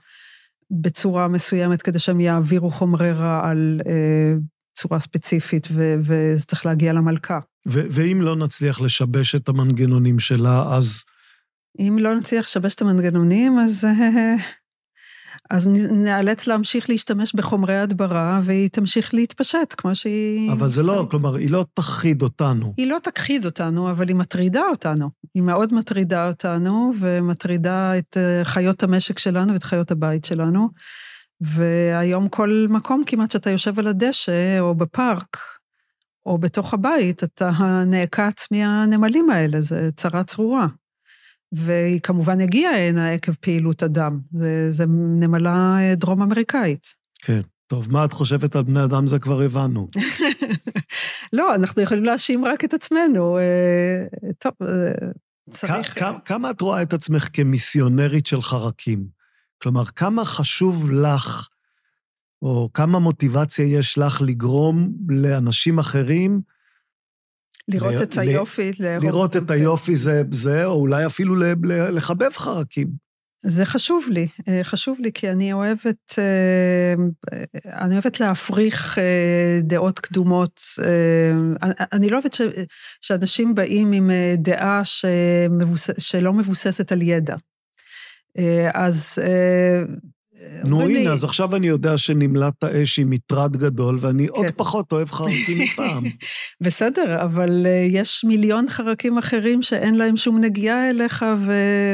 בצורה 0.71 1.27
מסוימת 1.27 1.81
כדי 1.81 1.99
שהם 1.99 2.19
יעבירו 2.19 2.69
חומרי 2.69 3.11
רעל 3.11 3.81
אה, 3.87 4.33
צורה 4.77 4.99
ספציפית, 4.99 5.67
וזה 5.71 6.45
צריך 6.47 6.65
להגיע 6.65 6.93
למלכה. 6.93 7.39
ואם 7.65 8.21
לא 8.21 8.35
נצליח 8.35 8.81
לשבש 8.81 9.35
את 9.35 9.49
המנגנונים 9.49 10.19
שלה, 10.19 10.75
אז... 10.77 11.03
אם 11.79 11.97
לא 12.01 12.15
נצליח 12.15 12.45
לשבש 12.45 12.75
את 12.75 12.81
המנגנונים, 12.81 13.59
אז... 13.59 13.85
אז 15.49 15.67
נאלץ 15.91 16.47
להמשיך 16.47 16.89
להשתמש 16.89 17.35
בחומרי 17.35 17.77
הדברה, 17.77 18.41
והיא 18.43 18.69
תמשיך 18.69 19.13
להתפשט, 19.13 19.73
כמו 19.77 19.95
שהיא... 19.95 20.51
אבל 20.51 20.67
זה 20.67 20.83
לא, 20.83 21.07
כלומר, 21.11 21.35
היא 21.35 21.51
לא 21.51 21.65
תכחיד 21.73 22.21
אותנו. 22.21 22.73
היא 22.77 22.87
לא 22.87 22.97
תכחיד 23.03 23.45
אותנו, 23.45 23.91
אבל 23.91 24.07
היא 24.07 24.15
מטרידה 24.15 24.61
אותנו. 24.69 25.09
היא 25.33 25.43
מאוד 25.43 25.73
מטרידה 25.73 26.27
אותנו, 26.27 26.93
ומטרידה 26.99 27.97
את 27.97 28.17
אה, 28.17 28.45
חיות 28.45 28.83
המשק 28.83 29.19
שלנו 29.19 29.53
ואת 29.53 29.63
חיות 29.63 29.91
הבית 29.91 30.25
שלנו. 30.25 30.69
והיום 31.41 32.29
כל 32.29 32.65
מקום 32.69 33.03
כמעט 33.05 33.31
שאתה 33.31 33.49
יושב 33.49 33.79
על 33.79 33.87
הדשא, 33.87 34.59
או 34.59 34.75
בפארק, 34.75 35.37
או 36.25 36.37
בתוך 36.37 36.73
הבית, 36.73 37.23
אתה 37.23 37.51
נעקץ 37.85 38.47
מהנמלים 38.51 39.29
האלה, 39.29 39.61
זה 39.61 39.89
צרה 39.95 40.23
צרורה. 40.23 40.67
והיא 41.51 41.99
כמובן 41.99 42.41
הגיעה 42.41 42.87
הנה 42.87 43.11
עקב 43.11 43.33
פעילות 43.33 43.83
אדם. 43.83 44.19
זה, 44.31 44.67
זה 44.71 44.85
נמלה 45.19 45.77
אה, 45.79 45.95
דרום 45.95 46.21
אמריקאית. 46.21 46.95
כן. 47.21 47.41
טוב, 47.67 47.91
מה 47.91 48.05
את 48.05 48.13
חושבת 48.13 48.55
על 48.55 48.63
בני 48.63 48.83
אדם 48.83 49.07
זה 49.07 49.19
כבר 49.19 49.41
הבנו. 49.41 49.87
לא, 51.33 51.55
אנחנו 51.55 51.81
יכולים 51.81 52.03
להאשים 52.03 52.45
רק 52.45 52.65
את 52.65 52.73
עצמנו. 52.73 53.37
אה, 53.37 54.05
טוב, 54.39 54.53
אה, 54.61 55.09
צריך... 55.51 55.99
כמה, 55.99 56.19
כמה 56.19 56.51
את 56.51 56.61
רואה 56.61 56.81
את 56.81 56.93
עצמך 56.93 57.27
כמיסיונרית 57.33 58.25
של 58.25 58.41
חרקים? 58.41 59.07
כלומר, 59.61 59.85
כמה 59.85 60.25
חשוב 60.25 60.91
לך, 60.91 61.47
או 62.41 62.69
כמה 62.73 62.99
מוטיבציה 62.99 63.65
יש 63.65 63.97
לך 63.97 64.21
לגרום 64.21 64.91
לאנשים 65.09 65.79
אחרים 65.79 66.41
לראות 67.67 67.93
ל- 67.93 68.03
את 68.03 68.17
היופי, 68.17 68.71
לאהוב. 68.79 69.03
לראות 69.03 69.37
את 69.37 69.51
היופי 69.51 69.95
זה, 69.95 70.23
זה, 70.31 70.65
או 70.65 70.71
אולי 70.71 71.05
אפילו 71.05 71.35
לחבב 71.91 72.31
חרקים. 72.33 73.07
זה 73.43 73.65
חשוב 73.65 74.05
לי, 74.09 74.27
אה, 74.47 74.63
חשוב 74.63 74.97
לי, 74.99 75.11
כי 75.13 75.29
אני 75.29 75.53
אוהבת, 75.53 76.13
אה, 76.19 76.93
אני 77.65 77.93
אוהבת 77.93 78.19
להפריך 78.19 78.97
אה, 78.99 79.59
דעות 79.63 79.99
קדומות. 79.99 80.61
אני 81.93 82.09
לא 82.09 82.15
אוהבת 82.15 82.33
ש, 82.33 82.41
שאנשים 83.01 83.55
באים 83.55 83.91
עם 83.91 84.11
דעה 84.37 84.81
שמבוס, 84.83 85.89
שלא 85.97 86.33
מבוססת 86.33 86.91
על 86.91 87.01
ידע. 87.01 87.35
אז 88.73 89.19
נו, 90.63 90.81
הנה, 90.81 90.99
לי... 90.99 91.09
אז 91.09 91.23
עכשיו 91.23 91.55
אני 91.55 91.67
יודע 91.67 91.97
שנמלט 91.97 92.63
האש 92.63 92.97
היא 92.97 93.05
מטרד 93.09 93.57
גדול, 93.57 93.97
ואני 94.01 94.27
כן. 94.27 94.33
עוד 94.33 94.45
פחות 94.55 94.91
אוהב 94.91 95.11
חרקים 95.11 95.57
מפעם. 95.63 96.03
בסדר, 96.61 97.23
אבל 97.23 97.65
uh, 97.65 97.95
יש 97.95 98.25
מיליון 98.25 98.69
חרקים 98.69 99.17
אחרים 99.17 99.61
שאין 99.61 99.95
להם 99.95 100.17
שום 100.17 100.41
נגיעה 100.41 100.89
אליך, 100.89 101.25
ו... 101.45 101.51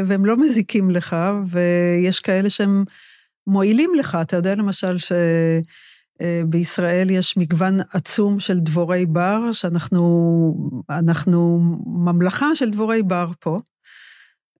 והם 0.07 0.25
לא 0.25 0.37
מזיקים 0.37 0.89
לך, 0.89 1.15
ויש 1.47 2.19
כאלה 2.19 2.49
שהם 2.49 2.83
מועילים 3.47 3.91
לך. 3.95 4.17
אתה 4.21 4.35
יודע 4.35 4.55
למשל 4.55 4.97
ש... 4.97 5.11
uh, 5.11 6.15
בישראל 6.45 7.09
יש 7.09 7.37
מגוון 7.37 7.77
עצום 7.93 8.39
של 8.39 8.59
דבורי 8.59 9.05
בר, 9.05 9.51
שאנחנו 9.51 10.03
אנחנו 10.89 11.59
ממלכה 11.85 12.55
של 12.55 12.69
דבורי 12.69 13.03
בר 13.03 13.27
פה. 13.39 13.59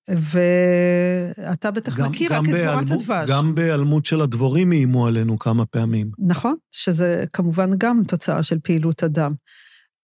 ואתה 0.10 1.72
בטח 1.72 1.98
גם, 1.98 2.10
מכיר 2.10 2.34
גם 2.34 2.46
רק 2.46 2.54
את 2.54 2.60
דבורת 2.60 2.92
הדבש. 2.92 3.30
גם 3.30 3.56
בהיעלמות 3.56 4.06
של 4.06 4.22
הדבורים 4.22 4.72
איימו 4.72 5.08
עלינו 5.08 5.40
כמה 5.40 5.66
פעמים. 5.66 6.12
נכון, 6.28 6.56
שזה 6.72 7.24
כמובן 7.34 7.70
גם 7.78 8.02
תוצאה 8.08 8.44
של 8.44 8.60
פעילות 8.64 9.04
אדם. 9.04 9.34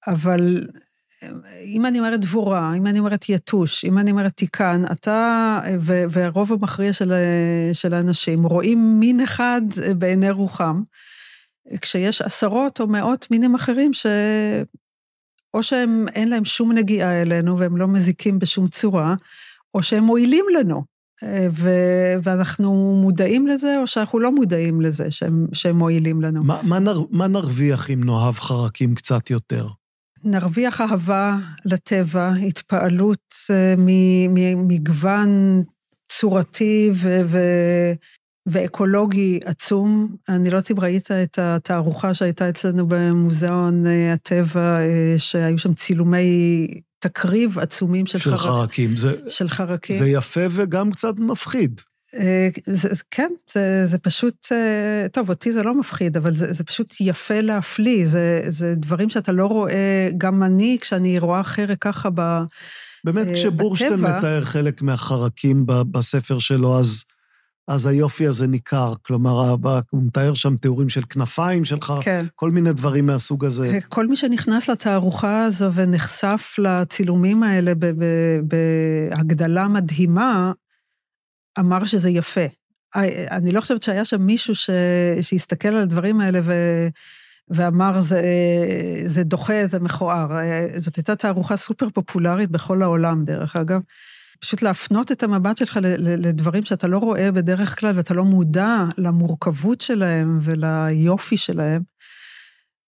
אבל 0.08 0.68
אם 1.66 1.86
אני 1.86 2.00
אומרת 2.00 2.20
דבורה, 2.20 2.74
אם 2.78 2.88
אני 2.88 3.00
אומרת 3.00 3.30
יתוש, 3.30 3.86
אם 3.86 3.98
אני 3.98 4.12
אומרת 4.12 4.32
תיקן, 4.32 4.84
אתה 4.92 5.60
והרוב 6.10 6.54
המכריע 6.54 6.94
של, 6.94 7.14
של 7.74 7.94
האנשים 7.94 8.44
רואים 8.44 9.00
מין 9.00 9.22
אחד 9.22 9.62
בעיני 9.98 10.30
רוחם, 10.30 10.82
כשיש 11.82 12.22
עשרות 12.22 12.82
או 12.82 12.88
מאות 12.88 13.28
מינים 13.32 13.56
אחרים 13.56 13.94
ש... 13.94 14.06
או 15.54 15.64
שהם, 15.64 16.06
אין 16.16 16.30
להם 16.30 16.46
שום 16.46 16.72
נגיעה 16.72 17.22
אלינו 17.22 17.60
והם 17.60 17.78
לא 17.78 17.88
מזיקים 17.88 18.40
בשום 18.40 18.68
צורה, 18.68 19.16
או 19.74 19.84
שהם 19.84 20.04
מועילים 20.04 20.46
לנו, 20.60 20.84
אה, 21.24 21.48
ו- 21.52 22.16
ואנחנו 22.24 23.00
מודעים 23.02 23.48
לזה, 23.48 23.78
או 23.82 23.88
שאנחנו 23.88 24.20
לא 24.20 24.32
מודעים 24.32 24.82
לזה 24.82 25.12
שהם, 25.12 25.46
שהם 25.54 25.78
מועילים 25.78 26.22
לנו. 26.22 26.44
מה, 26.44 26.62
מה, 26.64 26.80
נר, 26.80 27.02
מה 27.12 27.28
נרוויח 27.28 27.90
אם 27.90 28.04
נאהב 28.04 28.34
חרקים 28.34 28.96
קצת 28.96 29.30
יותר? 29.30 29.68
נרוויח 30.24 30.82
אהבה 30.82 31.38
לטבע, 31.66 32.32
התפעלות 32.48 33.36
אה, 33.52 33.74
ממגוון 33.78 35.64
צורתי 36.12 36.92
ו- 36.94 37.22
ו- 37.26 37.94
ואקולוגי 38.46 39.40
עצום. 39.46 40.16
אני 40.30 40.50
לא 40.50 40.58
יודעת 40.58 40.72
אם 40.72 40.80
ראית 40.80 41.12
את 41.12 41.40
התערוכה 41.40 42.14
שהייתה 42.14 42.50
אצלנו 42.50 42.86
במוזיאון 42.88 43.88
אה, 43.88 44.14
הטבע, 44.14 44.78
שהיו 45.18 45.58
שם 45.58 45.74
צילומי 45.74 46.68
תקריב 47.00 47.60
עצומים 47.60 48.06
של, 48.06 48.20
של 48.20 48.38
חרקים. 48.38 48.52
חרקים. 48.52 48.98
זה, 48.98 49.14
של 49.28 49.50
חרקים. 49.50 49.96
זה 49.96 50.08
יפה 50.08 50.42
וגם 50.52 50.92
קצת 50.92 51.14
מפחיד. 51.20 51.82
זה, 52.66 52.90
כן, 53.12 53.32
זה, 53.54 53.86
זה 53.86 53.98
פשוט, 53.98 54.48
טוב, 55.12 55.30
אותי 55.30 55.52
זה 55.52 55.64
לא 55.64 55.80
מפחיד, 55.80 56.18
אבל 56.18 56.34
זה, 56.34 56.54
זה 56.54 56.64
פשוט 56.64 56.96
יפה 57.00 57.42
להפליא, 57.42 58.06
זה, 58.06 58.44
זה 58.48 58.76
דברים 58.76 59.10
שאתה 59.10 59.32
לא 59.32 59.46
רואה, 59.46 60.10
גם 60.18 60.44
אני, 60.44 60.78
כשאני 60.82 61.20
רואה 61.20 61.44
חרק 61.44 61.78
ככה 61.82 62.10
ב, 62.16 62.22
באמת, 63.04 63.28
כשבורשטיין 63.34 63.94
מתאר 63.94 64.42
חלק 64.42 64.82
מהחרקים 64.82 65.66
בספר 65.66 66.40
שלו, 66.40 66.80
אז... 66.80 67.04
אז 67.70 67.86
היופי 67.86 68.28
הזה 68.28 68.48
ניכר. 68.48 68.94
כלומר, 69.02 69.56
הוא 69.90 70.04
מתאר 70.04 70.34
שם 70.34 70.58
תיאורים 70.58 70.90
של 70.90 71.02
כנפיים 71.10 71.66
שלך, 71.66 71.94
כן. 72.02 72.26
כל 72.36 72.52
מיני 72.52 72.74
דברים 72.74 73.06
מהסוג 73.06 73.46
הזה. 73.46 73.80
כל 73.90 74.08
מי 74.08 74.16
שנכנס 74.16 74.70
לתערוכה 74.70 75.44
הזו 75.44 75.74
ונחשף 75.74 76.56
לצילומים 76.58 77.44
האלה 77.44 77.74
בהגדלה 78.44 79.68
מדהימה, 79.68 80.52
אמר 81.60 81.86
שזה 81.86 82.10
יפה. 82.10 82.46
אני 83.32 83.52
לא 83.52 83.62
חושבת 83.62 83.84
שהיה 83.84 84.06
שם 84.06 84.22
מישהו 84.22 84.56
ש... 84.56 84.70
שהסתכל 85.22 85.68
על 85.68 85.82
הדברים 85.82 86.22
האלה 86.22 86.40
ו... 86.44 86.54
ואמר, 87.50 88.02
זה, 88.02 88.22
זה 89.06 89.24
דוחה, 89.24 89.66
זה 89.66 89.80
מכוער. 89.80 90.28
זאת 90.78 90.96
הייתה 90.96 91.16
תערוכה 91.16 91.58
סופר 91.58 91.90
פופולרית 91.90 92.50
בכל 92.50 92.82
העולם, 92.82 93.26
דרך 93.26 93.56
אגב. 93.56 93.80
פשוט 94.40 94.62
להפנות 94.62 95.12
את 95.12 95.24
המבט 95.24 95.58
שלך 95.58 95.80
לדברים 96.04 96.66
שאתה 96.66 96.88
לא 96.88 96.98
רואה 96.98 97.32
בדרך 97.32 97.80
כלל 97.80 97.98
ואתה 97.98 98.14
לא 98.14 98.24
מודע 98.26 98.86
למורכבות 98.98 99.82
שלהם 99.82 100.40
וליופי 100.42 101.38
שלהם. 101.38 101.82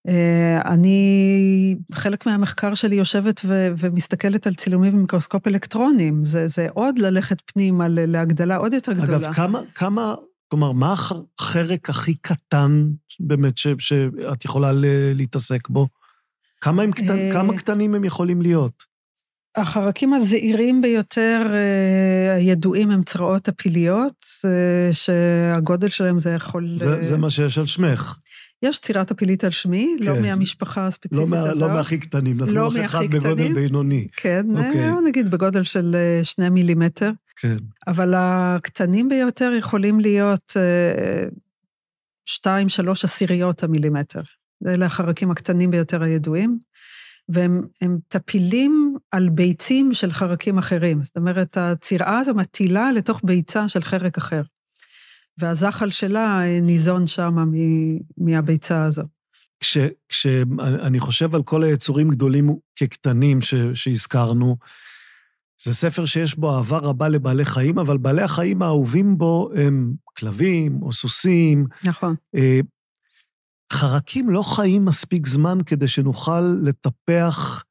אה, 0.08 0.62
אני, 0.66 1.76
חלק 1.92 2.26
מהמחקר 2.26 2.76
שלי 2.76 2.96
יושבת 2.96 3.42
ו, 3.46 3.68
ומסתכלת 3.78 4.48
על 4.48 4.54
צילומים 4.54 4.94
במיקרוסקופ 4.94 5.48
אלקטרונים. 5.48 6.26
זה, 6.26 6.48
זה 6.48 6.68
עוד 6.74 7.00
ללכת 7.00 7.42
פנימה 7.46 7.88
להגדלה 7.90 8.56
עוד 8.56 8.74
יותר 8.74 8.94
גדולה. 8.94 9.18
אגב, 9.18 9.34
כמה, 9.34 9.62
כמה, 9.76 10.16
כלומר, 10.48 10.72
מה 10.72 10.94
החרק 10.94 11.90
הכי 11.90 12.14
קטן 12.14 12.90
באמת 13.20 13.58
ש, 13.58 13.68
שאת 13.80 14.46
יכולה 14.46 14.72
להתעסק 15.14 15.70
בו? 15.70 15.88
כמה, 16.62 16.84
הם 16.84 16.92
קטנ, 16.92 17.18
אה, 17.18 17.30
כמה 17.34 17.58
קטנים 17.58 17.96
הם 17.96 18.04
יכולים 18.04 18.42
להיות? 18.42 18.91
החרקים 19.56 20.14
הזעירים 20.14 20.82
ביותר 20.82 21.48
אה, 21.54 22.36
הידועים 22.36 22.92
הם 22.92 23.04
צרעות 23.04 23.48
הפיליות, 23.48 24.26
אה, 24.46 24.94
שהגודל 24.94 25.88
שלהם 25.88 26.20
זה 26.20 26.30
יכול... 26.30 26.76
זה, 26.78 27.02
זה 27.02 27.18
מה 27.18 27.30
שיש 27.30 27.58
על 27.58 27.66
שמך. 27.66 28.18
יש 28.64 28.80
צירת 28.80 29.12
הפילית 29.12 29.44
על 29.44 29.52
שמי, 29.52 29.96
לא 30.00 30.06
כן. 30.06 30.12
לא 30.12 30.22
מהמשפחה 30.22 30.88
הספציפית 30.88 31.18
לא 31.18 31.28
מה, 31.28 31.40
הזאת. 31.40 31.70
לא 31.70 31.76
מהכי 31.76 31.98
קטנים, 31.98 32.38
נתנו 32.38 32.54
לא 32.54 32.68
לך 32.68 32.86
אחד 32.86 33.04
בגודל 33.12 33.54
בינוני. 33.54 34.08
כן, 34.16 34.46
אוקיי. 34.50 34.92
נגיד 35.08 35.32
בגודל 35.32 35.64
של 35.64 35.96
שני 36.24 36.50
מילימטר. 36.50 37.12
כן. 37.38 37.58
אבל 37.88 38.14
הקטנים 38.18 39.10
ביותר 39.10 39.52
יכולים 39.58 40.00
להיות 40.00 40.58
שתיים, 42.26 42.70
שלוש 42.70 43.06
עשיריות 43.06 43.64
המילימטר. 43.64 44.22
אלה 44.68 44.86
החרקים 44.86 45.32
הקטנים 45.32 45.72
ביותר 45.72 46.04
הידועים. 46.04 46.60
והם 47.30 47.68
טפילים 48.08 48.96
על 49.12 49.30
ביצים 49.30 49.94
של 49.94 50.12
חרקים 50.12 50.58
אחרים. 50.58 51.04
זאת 51.04 51.18
אומרת, 51.18 51.58
הצירה 51.58 52.20
הזו 52.20 52.34
מטילה 52.34 52.92
לתוך 52.92 53.22
ביצה 53.24 53.68
של 53.68 53.82
חרק 53.82 54.18
אחר. 54.18 54.42
והזחל 55.38 55.90
שלה 55.90 56.42
ניזון 56.62 57.08
שם 57.08 57.36
מהביצה 58.18 58.84
הזו. 58.84 59.04
כשאני 60.10 61.00
חושב 61.00 61.36
על 61.36 61.44
כל 61.44 61.64
היצורים 61.64 62.10
גדולים 62.10 62.56
כקטנים 62.76 63.42
ש, 63.42 63.54
שהזכרנו, 63.74 64.58
זה 65.64 65.74
ספר 65.74 66.06
שיש 66.06 66.36
בו 66.36 66.58
אהבה 66.58 66.78
רבה 66.78 67.10
לבעלי 67.10 67.46
חיים, 67.46 67.80
אבל 67.80 67.98
בעלי 67.98 68.22
החיים 68.22 68.62
האהובים 68.62 69.18
בו 69.18 69.50
הם 69.56 69.94
כלבים 70.18 70.80
או 70.82 70.94
סוסים. 70.94 71.66
נכון. 71.84 72.16
חרקים 73.72 74.30
לא 74.30 74.42
חיים 74.42 74.86
מספיק 74.86 75.28
זמן 75.28 75.58
כדי 75.66 75.88
שנוכל 75.88 76.42
לטפח 76.64 77.64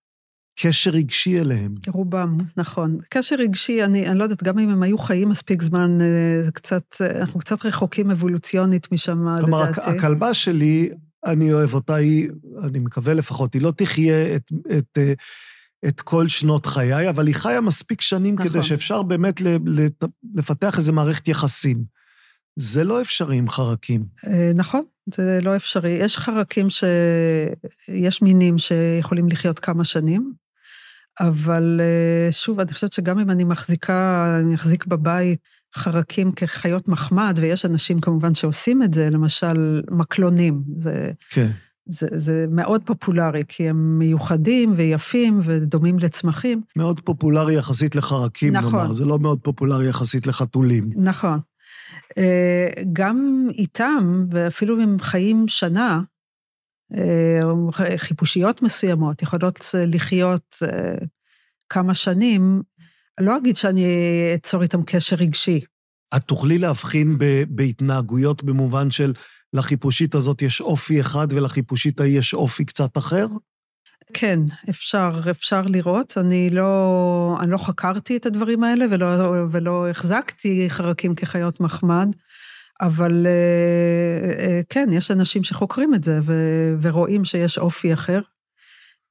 קשר 0.58 0.90
רגשי 0.90 1.40
אליהם. 1.40 1.74
רובם, 1.88 2.38
נכון. 2.56 2.98
קשר 3.10 3.36
רגשי, 3.36 3.84
אני, 3.84 4.08
אני 4.08 4.18
לא 4.18 4.22
יודעת, 4.22 4.42
גם 4.42 4.58
אם 4.58 4.68
הם 4.68 4.82
היו 4.82 4.98
חיים 4.98 5.28
מספיק 5.28 5.62
זמן, 5.62 6.00
אה, 6.00 6.42
זה 6.42 6.52
קצת, 6.52 6.82
אה, 7.00 7.20
אנחנו 7.20 7.40
קצת 7.40 7.66
רחוקים 7.66 8.10
אבולוציונית 8.10 8.92
משם, 8.92 9.28
לדעתי. 9.28 9.40
כלומר, 9.40 9.64
הכלבה 9.86 10.34
שלי, 10.34 10.90
אני 11.26 11.52
אוהב 11.52 11.74
אותה, 11.74 11.94
היא, 11.94 12.28
אני 12.64 12.78
מקווה 12.78 13.14
לפחות, 13.14 13.54
היא 13.54 13.62
לא 13.62 13.72
תחיה 13.76 14.36
את, 14.36 14.52
את, 14.78 14.98
אה, 14.98 15.12
את 15.88 16.00
כל 16.00 16.28
שנות 16.28 16.66
חיי, 16.66 17.10
אבל 17.10 17.26
היא 17.26 17.34
חיה 17.34 17.60
מספיק 17.60 18.00
שנים 18.00 18.34
נכון. 18.34 18.48
כדי 18.48 18.62
שאפשר 18.62 19.02
באמת 19.02 19.40
לפתח 20.34 20.78
איזו 20.78 20.92
מערכת 20.92 21.28
יחסים. 21.28 21.99
זה 22.56 22.84
לא 22.84 23.00
אפשרי 23.00 23.36
עם 23.36 23.50
חרקים. 23.50 24.04
נכון, 24.54 24.82
זה 25.14 25.38
לא 25.42 25.56
אפשרי. 25.56 25.90
יש 25.90 26.18
חרקים 26.18 26.70
ש... 26.70 26.84
יש 27.88 28.22
מינים 28.22 28.58
שיכולים 28.58 29.28
לחיות 29.28 29.58
כמה 29.58 29.84
שנים, 29.84 30.32
אבל 31.20 31.80
אה, 31.80 32.32
שוב, 32.32 32.60
אני 32.60 32.72
חושבת 32.72 32.92
שגם 32.92 33.18
אם 33.18 33.30
אני 33.30 33.44
מחזיקה, 33.44 34.26
אני 34.40 34.54
אחזיק 34.54 34.86
בבית 34.86 35.38
חרקים 35.74 36.32
כחיות 36.32 36.88
מחמד, 36.88 37.38
ויש 37.42 37.64
אנשים 37.64 38.00
כמובן 38.00 38.34
שעושים 38.34 38.82
את 38.82 38.94
זה, 38.94 39.10
למשל 39.10 39.82
מקלונים. 39.90 40.62
זה, 40.78 41.10
כן. 41.30 41.50
זה, 41.86 42.06
זה 42.14 42.46
מאוד 42.50 42.82
פופולרי, 42.84 43.42
כי 43.48 43.68
הם 43.68 43.98
מיוחדים 43.98 44.72
ויפים 44.76 45.40
ודומים 45.42 45.98
לצמחים. 45.98 46.60
מאוד 46.76 47.00
פופולרי 47.00 47.54
יחסית 47.54 47.96
לחרקים, 47.96 48.56
נכון. 48.56 48.78
נאמר, 48.80 48.92
זה 48.92 49.04
לא 49.04 49.18
מאוד 49.18 49.38
פופולרי 49.42 49.88
יחסית 49.88 50.26
לחתולים. 50.26 50.90
נכון. 50.96 51.38
אה, 52.18 52.68
גם 52.92 53.48
איתם, 53.50 54.24
ואפילו 54.30 54.76
אם 54.76 54.80
הם 54.80 54.98
חיים 54.98 55.48
שנה, 55.48 56.00
אה, 56.96 57.40
חיפושיות 57.96 58.62
מסוימות 58.62 59.22
יכולות 59.22 59.60
לחיות 59.86 60.56
אה, 60.62 61.06
כמה 61.68 61.94
שנים, 61.94 62.62
לא 63.20 63.36
אגיד 63.36 63.56
שאני 63.56 63.86
אצור 64.34 64.62
איתם 64.62 64.82
קשר 64.82 65.16
רגשי. 65.16 65.60
את 66.16 66.24
תוכלי 66.24 66.58
להבחין 66.58 67.18
בהתנהגויות 67.48 68.42
במובן 68.42 68.90
של 68.90 69.12
לחיפושית 69.52 70.14
הזאת 70.14 70.42
יש 70.42 70.60
אופי 70.60 71.00
אחד 71.00 71.26
ולחיפושית 71.30 72.00
ההיא 72.00 72.18
יש 72.18 72.34
אופי 72.34 72.64
קצת 72.64 72.98
אחר? 72.98 73.26
כן, 74.12 74.40
אפשר, 74.70 75.20
אפשר 75.30 75.62
לראות. 75.62 76.14
אני 76.16 76.50
לא, 76.50 77.36
אני 77.40 77.50
לא 77.50 77.58
חקרתי 77.58 78.16
את 78.16 78.26
הדברים 78.26 78.64
האלה 78.64 78.84
ולא, 78.90 79.06
ולא 79.50 79.88
החזקתי 79.88 80.70
חרקים 80.70 81.14
כחיות 81.14 81.60
מחמד, 81.60 82.08
אבל 82.80 83.26
אה, 83.26 84.44
אה, 84.44 84.60
כן, 84.68 84.88
יש 84.92 85.10
אנשים 85.10 85.44
שחוקרים 85.44 85.94
את 85.94 86.04
זה 86.04 86.20
ו, 86.22 86.34
ורואים 86.80 87.24
שיש 87.24 87.58
אופי 87.58 87.92
אחר. 87.92 88.20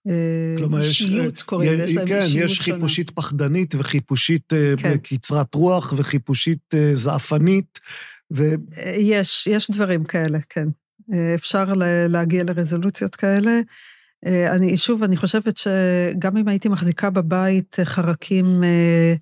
אה, 0.07 0.13
כלומר, 0.57 0.81
אישיות 0.81 1.41
קוראים 1.41 1.73
לזה, 1.73 1.83
יש 1.83 1.95
להם 1.95 2.07
כן, 2.07 2.21
אישיות 2.21 2.49
יש 2.49 2.59
חיפושית 2.59 3.09
פחדנית 3.09 3.75
וחיפושית 3.77 4.53
כן. 4.77 4.97
קצרת 4.97 5.55
רוח 5.55 5.93
וחיפושית 5.97 6.73
זעפנית. 6.93 7.79
ו... 8.33 8.53
יש, 8.97 9.47
יש 9.47 9.71
דברים 9.71 10.03
כאלה, 10.03 10.39
כן. 10.49 10.67
אפשר 11.35 11.65
להגיע 12.09 12.43
לרזולוציות 12.43 13.15
כאלה. 13.15 13.61
אה, 14.25 14.55
אני, 14.55 14.77
שוב, 14.77 15.03
אני 15.03 15.17
חושבת 15.17 15.57
שגם 15.57 16.37
אם 16.37 16.47
הייתי 16.47 16.69
מחזיקה 16.69 17.09
בבית 17.09 17.77
חרקים 17.83 18.63
אה, 18.63 19.13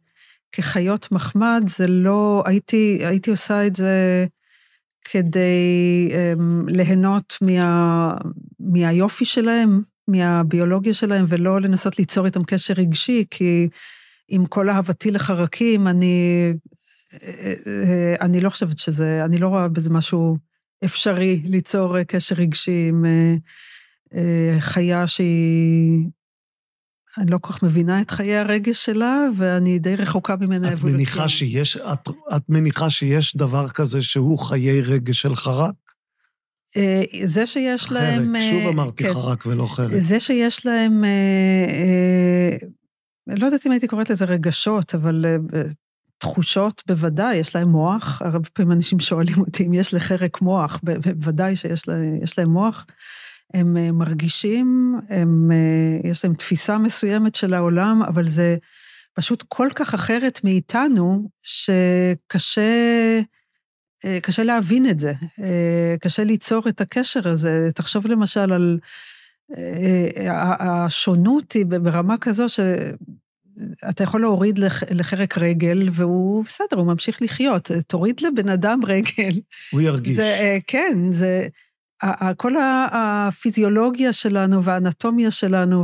כחיות 0.52 1.12
מחמד, 1.12 1.64
זה 1.68 1.88
לא, 1.88 2.44
הייתי, 2.46 3.00
הייתי 3.02 3.30
עושה 3.32 3.68
את 3.68 3.76
זה 3.76 4.26
כדי 5.12 6.10
אמ, 6.12 6.68
ליהנות 6.68 7.38
מה, 7.42 8.14
מהיופי 8.60 9.26
שלהם, 9.26 9.82
מהביולוגיה 10.08 10.94
שלהם, 10.94 11.26
ולא 11.28 11.62
לנסות 11.62 12.00
ליצור 12.00 12.26
איתם 12.26 12.44
קשר 12.44 12.74
רגשי, 12.78 13.26
כי 13.32 13.68
עם 14.28 14.46
כל 14.46 14.70
אהבתי 14.70 15.12
לחרקים, 15.12 15.88
אני, 15.88 16.48
אה, 17.24 18.16
אני 18.22 18.42
לא 18.42 18.50
חושבת 18.50 18.78
שזה, 18.78 19.22
אני 19.26 19.38
לא 19.38 19.48
רואה 19.48 19.68
בזה 19.68 19.90
משהו 19.90 20.38
אפשרי 20.86 21.42
ליצור 21.46 22.04
קשר 22.04 22.36
רגשי 22.36 22.88
עם... 22.90 23.06
אה, 24.16 24.56
חיה 24.60 25.08
שהיא... 25.08 26.08
אני 27.18 27.32
לא 27.32 27.38
כל 27.42 27.54
כך 27.54 27.64
מבינה 27.64 28.02
את 28.02 28.12
חיי 28.12 28.38
הרגש 28.38 28.86
שלה, 28.86 29.28
ואני 29.36 29.80
די 29.80 29.96
רחוקה 29.96 30.36
ממנה. 30.36 30.74
את 30.74 30.84
מניחה 30.84 31.30
שיש, 31.30 31.78
את, 31.78 32.10
את 32.36 32.50
מניחה 32.50 32.90
שיש 32.90 33.38
דבר 33.38 33.70
כזה 33.70 34.02
שהוא 34.02 34.40
חיי 34.40 34.82
רגש 34.82 35.22
של 35.22 35.36
חרק? 35.36 35.74
אה, 36.78 37.04
זה 37.26 37.46
שיש 37.46 37.84
חרק, 37.84 37.92
להם... 37.92 38.36
חרק, 38.36 38.52
שוב 38.52 38.64
אה, 38.64 38.70
אמרתי 38.70 39.04
כן, 39.04 39.14
חרק 39.14 39.46
ולא 39.46 39.66
חרק. 39.66 40.00
זה 40.00 40.20
שיש 40.20 40.66
להם, 40.66 41.04
לא 43.28 43.46
יודעת 43.46 43.66
אם 43.66 43.72
הייתי 43.72 43.88
קוראת 43.88 44.10
לזה 44.10 44.26
רגשות, 44.26 44.96
אבל 44.96 45.26
תחושות 46.18 46.84
בוודאי, 46.88 47.36
יש 47.36 47.56
להם 47.56 47.68
מוח. 47.68 48.22
הרבה 48.22 48.50
פעמים 48.50 48.72
אנשים 48.72 49.00
שואלים 49.00 49.38
אותי 49.38 49.66
אם 49.66 49.74
יש 49.74 49.94
לחרק 49.94 50.42
מוח, 50.42 50.80
בוודאי 50.84 51.56
שיש 51.56 51.88
להם, 51.88 52.20
להם 52.38 52.50
מוח. 52.50 52.86
הם 53.54 53.78
אה, 53.78 53.92
מרגישים, 53.92 54.96
הם, 55.10 55.52
אה, 55.52 56.10
יש 56.10 56.26
להם 56.26 56.34
תפיסה 56.34 56.78
מסוימת 56.78 57.36
של 57.36 57.54
העולם, 57.54 58.04
אבל 58.08 58.30
זה 58.30 58.58
פשוט 59.14 59.44
כל 59.48 59.68
כך 59.76 59.94
אחרת 59.94 60.44
מאיתנו, 60.44 61.30
שקשה 61.44 62.62
אה, 64.06 64.20
קשה 64.22 64.44
להבין 64.44 64.90
את 64.90 65.00
זה, 65.00 65.14
קשה 66.02 66.24
ליצור 66.24 66.70
את 66.70 66.82
הקשר 66.82 67.30
הזה. 67.30 67.70
תחשוב 67.76 68.08
למשל 68.08 68.54
על 68.54 68.80
השונות 70.60 71.52
היא 71.52 71.66
ברמה 71.66 72.18
כזו 72.18 72.50
ש... 72.50 72.60
אתה 73.90 74.04
יכול 74.04 74.22
להוריד 74.22 74.60
לחרק 74.92 75.38
רגל, 75.38 75.90
והוא 75.94 76.46
בסדר, 76.46 76.78
הוא 76.78 76.88
ממשיך 76.88 77.22
לחיות. 77.22 77.72
תוריד 77.88 78.22
לבן 78.22 78.50
אדם 78.50 78.80
רגל. 78.86 79.40
הוא 79.72 79.82
ירגיש. 79.82 80.16
זה, 80.16 80.58
כן, 80.68 80.98
זה... 81.12 81.48
כל 82.38 82.54
הפיזיולוגיה 82.92 84.14
שלנו 84.14 84.64
והאנטומיה 84.64 85.32
שלנו 85.32 85.84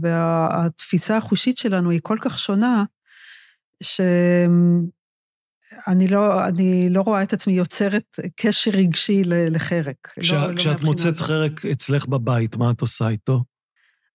והתפיסה 0.00 1.16
החושית 1.16 1.58
שלנו 1.58 1.90
היא 1.90 2.00
כל 2.02 2.18
כך 2.20 2.38
שונה, 2.38 2.84
שאני 3.82 4.88
לא, 6.10 6.44
אני 6.46 6.90
לא 6.90 7.00
רואה 7.00 7.22
את 7.22 7.32
עצמי 7.32 7.52
יוצרת 7.52 8.18
קשר 8.36 8.70
רגשי 8.70 9.22
לחרק. 9.24 10.08
כש, 10.20 10.30
לא, 10.30 10.56
כשאת 10.56 10.80
לא 10.80 10.86
מוצאת 10.86 11.16
חרק 11.16 11.66
אצלך 11.66 12.06
בבית, 12.06 12.56
מה 12.56 12.70
את 12.70 12.80
עושה 12.80 13.08
איתו? 13.08 13.44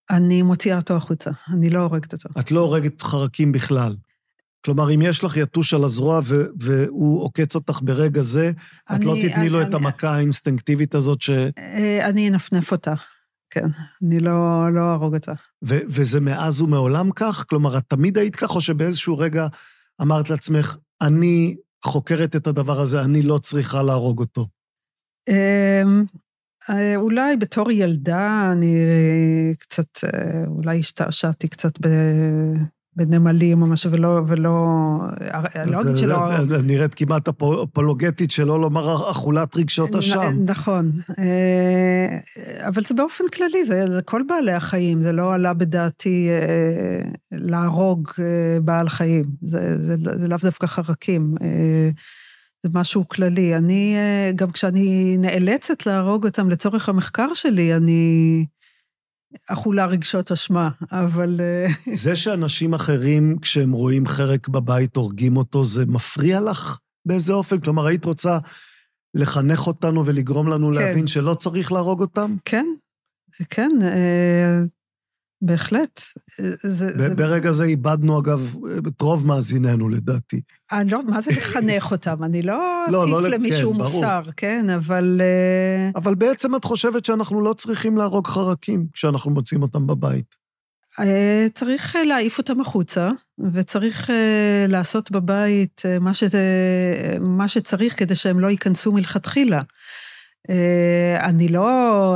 אני 0.09 0.41
מוציאה 0.41 0.76
אותו 0.76 0.95
החוצה, 0.95 1.31
אני 1.53 1.69
לא 1.69 1.80
הורגת 1.80 2.13
אותו. 2.13 2.30
את 2.39 2.51
לא 2.51 2.59
הורגת 2.59 3.01
חרקים 3.01 3.51
בכלל. 3.51 3.95
כלומר, 4.65 4.94
אם 4.95 5.02
יש 5.02 5.23
לך 5.23 5.38
יתוש 5.38 5.73
על 5.73 5.84
הזרוע 5.84 6.22
והוא 6.60 7.23
עוקץ 7.23 7.56
אותך 7.56 7.80
ברגע 7.84 8.22
זה, 8.22 8.52
אני, 8.90 8.99
את 8.99 9.06
לא 9.06 9.14
תתני 9.15 9.34
אני, 9.34 9.49
לו 9.49 9.61
אני, 9.61 9.69
את 9.69 9.73
המכה 9.73 10.15
האינסטינקטיבית 10.15 10.95
הזאת 10.95 11.22
ש... 11.22 11.30
אה, 11.57 12.10
אני 12.10 12.30
אנפנף 12.30 12.72
אותה, 12.72 12.94
כן. 13.49 13.68
אני 14.03 14.19
לא, 14.19 14.69
לא 14.73 14.80
אהרוג 14.80 15.15
אותה. 15.15 15.34
ו- 15.64 15.80
וזה 15.88 16.19
מאז 16.19 16.61
ומעולם 16.61 17.11
כך? 17.15 17.45
כלומר, 17.49 17.77
את 17.77 17.84
תמיד 17.88 18.18
היית 18.18 18.36
כך, 18.36 18.56
או 18.56 18.61
שבאיזשהו 18.61 19.18
רגע 19.18 19.48
אמרת 20.02 20.30
לעצמך, 20.30 20.76
אני 21.02 21.56
חוקרת 21.86 22.36
את 22.36 22.48
הדבר 22.48 22.80
הזה, 22.80 23.02
אני 23.02 23.22
לא 23.22 23.38
צריכה 23.38 23.84
להרוג 23.84 24.19
אותו? 24.19 24.48
אמ, 25.30 26.03
אה, 26.69 26.95
אולי 26.95 27.38
בתור 27.38 27.72
ילדה 27.72 28.49
אני 28.52 28.76
קצת, 29.60 30.03
אה, 30.03 30.44
אולי 30.48 30.80
השתעשעתי 30.80 31.48
קצת 31.48 31.72
ב... 31.81 31.88
בנמלים 32.99 33.61
או 33.61 33.67
משהו, 33.67 33.91
ולא, 33.91 34.21
ולא, 34.27 34.67
לא 35.65 35.81
אגיד 35.81 35.97
שלא... 35.97 36.30
נראית 36.63 36.93
כמעט 36.93 37.27
אפולוגטית, 37.27 38.31
שלא 38.31 38.61
לומר 38.61 39.11
אכולת 39.11 39.57
רגשות 39.57 39.95
אשם. 39.95 40.35
נכון, 40.45 40.91
אה, 41.19 42.17
אבל 42.67 42.81
זה 42.84 42.93
באופן 42.93 43.23
כללי, 43.34 43.65
זה, 43.65 43.85
כל 44.05 44.21
בעלי 44.27 44.53
החיים, 44.53 45.03
זה 45.03 45.11
לא 45.11 45.34
עלה 45.34 45.53
בדעתי 45.53 46.30
להרוג 47.31 48.09
בעל 48.61 48.89
חיים, 48.89 49.26
זה, 49.41 49.77
זה, 49.80 49.95
זה 50.19 50.27
לאו 50.27 50.38
דווקא 50.41 50.67
חרקים. 50.67 51.35
זה 52.63 52.69
משהו 52.73 53.07
כללי. 53.07 53.55
אני, 53.55 53.95
אה, 53.95 54.31
גם 54.35 54.51
כשאני 54.51 55.17
נאלצת 55.17 55.85
להרוג 55.85 56.26
אותם 56.26 56.49
לצורך 56.49 56.89
המחקר 56.89 57.34
שלי, 57.34 57.76
אני 57.76 58.45
אכולה 59.47 59.85
רגשות 59.85 60.31
אשמה, 60.31 60.69
אבל... 60.91 61.39
אה, 61.39 61.68
זה 62.03 62.15
שאנשים 62.15 62.73
אחרים, 62.73 63.38
כשהם 63.41 63.72
רואים 63.72 64.07
חרק 64.07 64.47
בבית, 64.47 64.95
הורגים 64.95 65.38
אותו, 65.38 65.64
זה 65.64 65.85
מפריע 65.85 66.41
לך 66.41 66.77
באיזה 67.06 67.34
אופן? 67.34 67.60
כלומר, 67.60 67.85
היית 67.88 68.06
רוצה 68.06 68.38
לחנך 69.14 69.68
אותנו 69.68 70.06
ולגרום 70.06 70.47
לנו 70.47 70.68
כן. 70.68 70.73
להבין 70.73 71.07
שלא 71.07 71.34
צריך 71.34 71.72
להרוג 71.72 72.01
אותם? 72.01 72.35
כן, 72.45 72.65
כן. 73.49 73.69
אה, 75.44 75.48
בהחלט. 75.48 76.02
זה, 76.64 76.88
זה... 76.98 77.16
ברגע 77.16 77.52
זה 77.52 77.64
איבדנו, 77.64 78.20
אגב, 78.20 78.56
את 78.88 79.02
רוב 79.02 79.28
מאזיננו, 79.28 79.90
לדעתי. 79.90 80.41
אני 80.72 80.90
לא, 80.90 80.99
מה 81.07 81.22
זה 81.22 81.32
לחנך 81.32 81.91
אותם? 81.91 82.24
אני 82.24 82.41
לא 82.41 82.80
לא, 82.91 83.03
אטיף 83.03 83.14
לא, 83.14 83.30
למישהו 83.30 83.74
כן, 83.74 83.78
מוסר, 83.78 84.22
ברור. 84.22 84.34
כן, 84.38 84.70
אבל... 84.70 85.22
אה, 85.22 85.91
אבל 85.95 86.16
בעצם 86.16 86.56
את 86.56 86.64
חושבת 86.64 87.06
שאנחנו 87.06 87.41
לא 87.41 87.53
צריכים 87.53 87.98
להרוג 87.98 88.28
חרקים 88.28 88.88
כשאנחנו 88.94 89.32
מוצאים 89.32 89.61
אותם 89.61 89.88
בבית. 89.88 90.36
אה, 90.99 91.48
צריך 91.53 91.95
אה, 91.95 92.03
להעיף 92.03 92.38
אותם 92.38 92.61
החוצה, 92.61 93.10
וצריך 93.53 94.10
לעשות 94.68 95.11
בבית 95.11 95.82
מה, 96.02 96.14
ש... 96.14 96.24
מה 97.20 97.48
שצריך 97.48 97.99
כדי 97.99 98.16
שהם 98.16 98.40
לא 98.40 98.48
ייכנסו 98.48 98.91
מלכתחילה. 98.91 99.61
אה, 100.49 101.26
אני 101.26 101.47
לא 101.47 101.67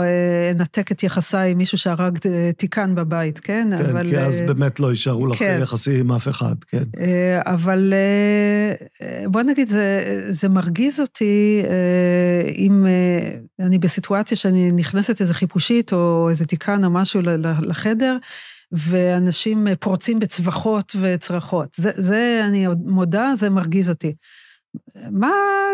אה, 0.01 0.51
אנתק 0.51 0.91
את 0.91 1.03
יחסיי 1.03 1.51
עם 1.51 1.57
מישהו 1.57 1.77
שהרג 1.77 2.17
אה, 2.25 2.51
תיקן 2.57 2.95
בבית, 2.95 3.39
כן? 3.39 3.69
כן, 3.77 3.85
אבל, 3.85 4.09
כי 4.09 4.17
אז 4.17 4.41
באמת 4.41 4.79
לא 4.79 4.89
יישארו 4.89 5.27
לך 5.27 5.39
כן. 5.39 5.59
יחסים 5.61 5.99
עם 5.99 6.11
אף 6.11 6.27
אחד, 6.27 6.55
כן. 6.67 6.83
אבל 7.45 7.93
בוא 9.27 9.41
נגיד, 9.41 9.67
זה, 9.67 10.21
זה 10.29 10.49
מרגיז 10.49 10.99
אותי 10.99 11.63
אם 12.57 12.85
אני 13.59 13.77
בסיטואציה 13.77 14.37
שאני 14.37 14.71
נכנסת 14.71 15.21
איזה 15.21 15.33
חיפושית 15.33 15.93
או 15.93 16.29
איזה 16.29 16.45
תיקן 16.45 16.83
או 16.83 16.89
משהו 16.89 17.21
לחדר, 17.61 18.17
ואנשים 18.71 19.67
פורצים 19.79 20.19
בצווחות 20.19 20.95
וצרחות. 21.01 21.67
זה, 21.75 21.91
זה, 21.95 22.41
אני 22.47 22.67
מודה, 22.85 23.31
זה 23.35 23.49
מרגיז 23.49 23.89
אותי. 23.89 24.13
מה 25.11 25.31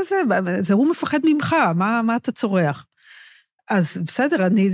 זה, 0.10 0.16
זה 0.62 0.74
הוא 0.74 0.90
מפחד 0.90 1.20
ממך, 1.24 1.56
מה, 1.76 2.02
מה 2.02 2.16
אתה 2.16 2.32
צורח? 2.32 2.86
אז 3.70 3.98
בסדר, 4.06 4.46
אני, 4.46 4.70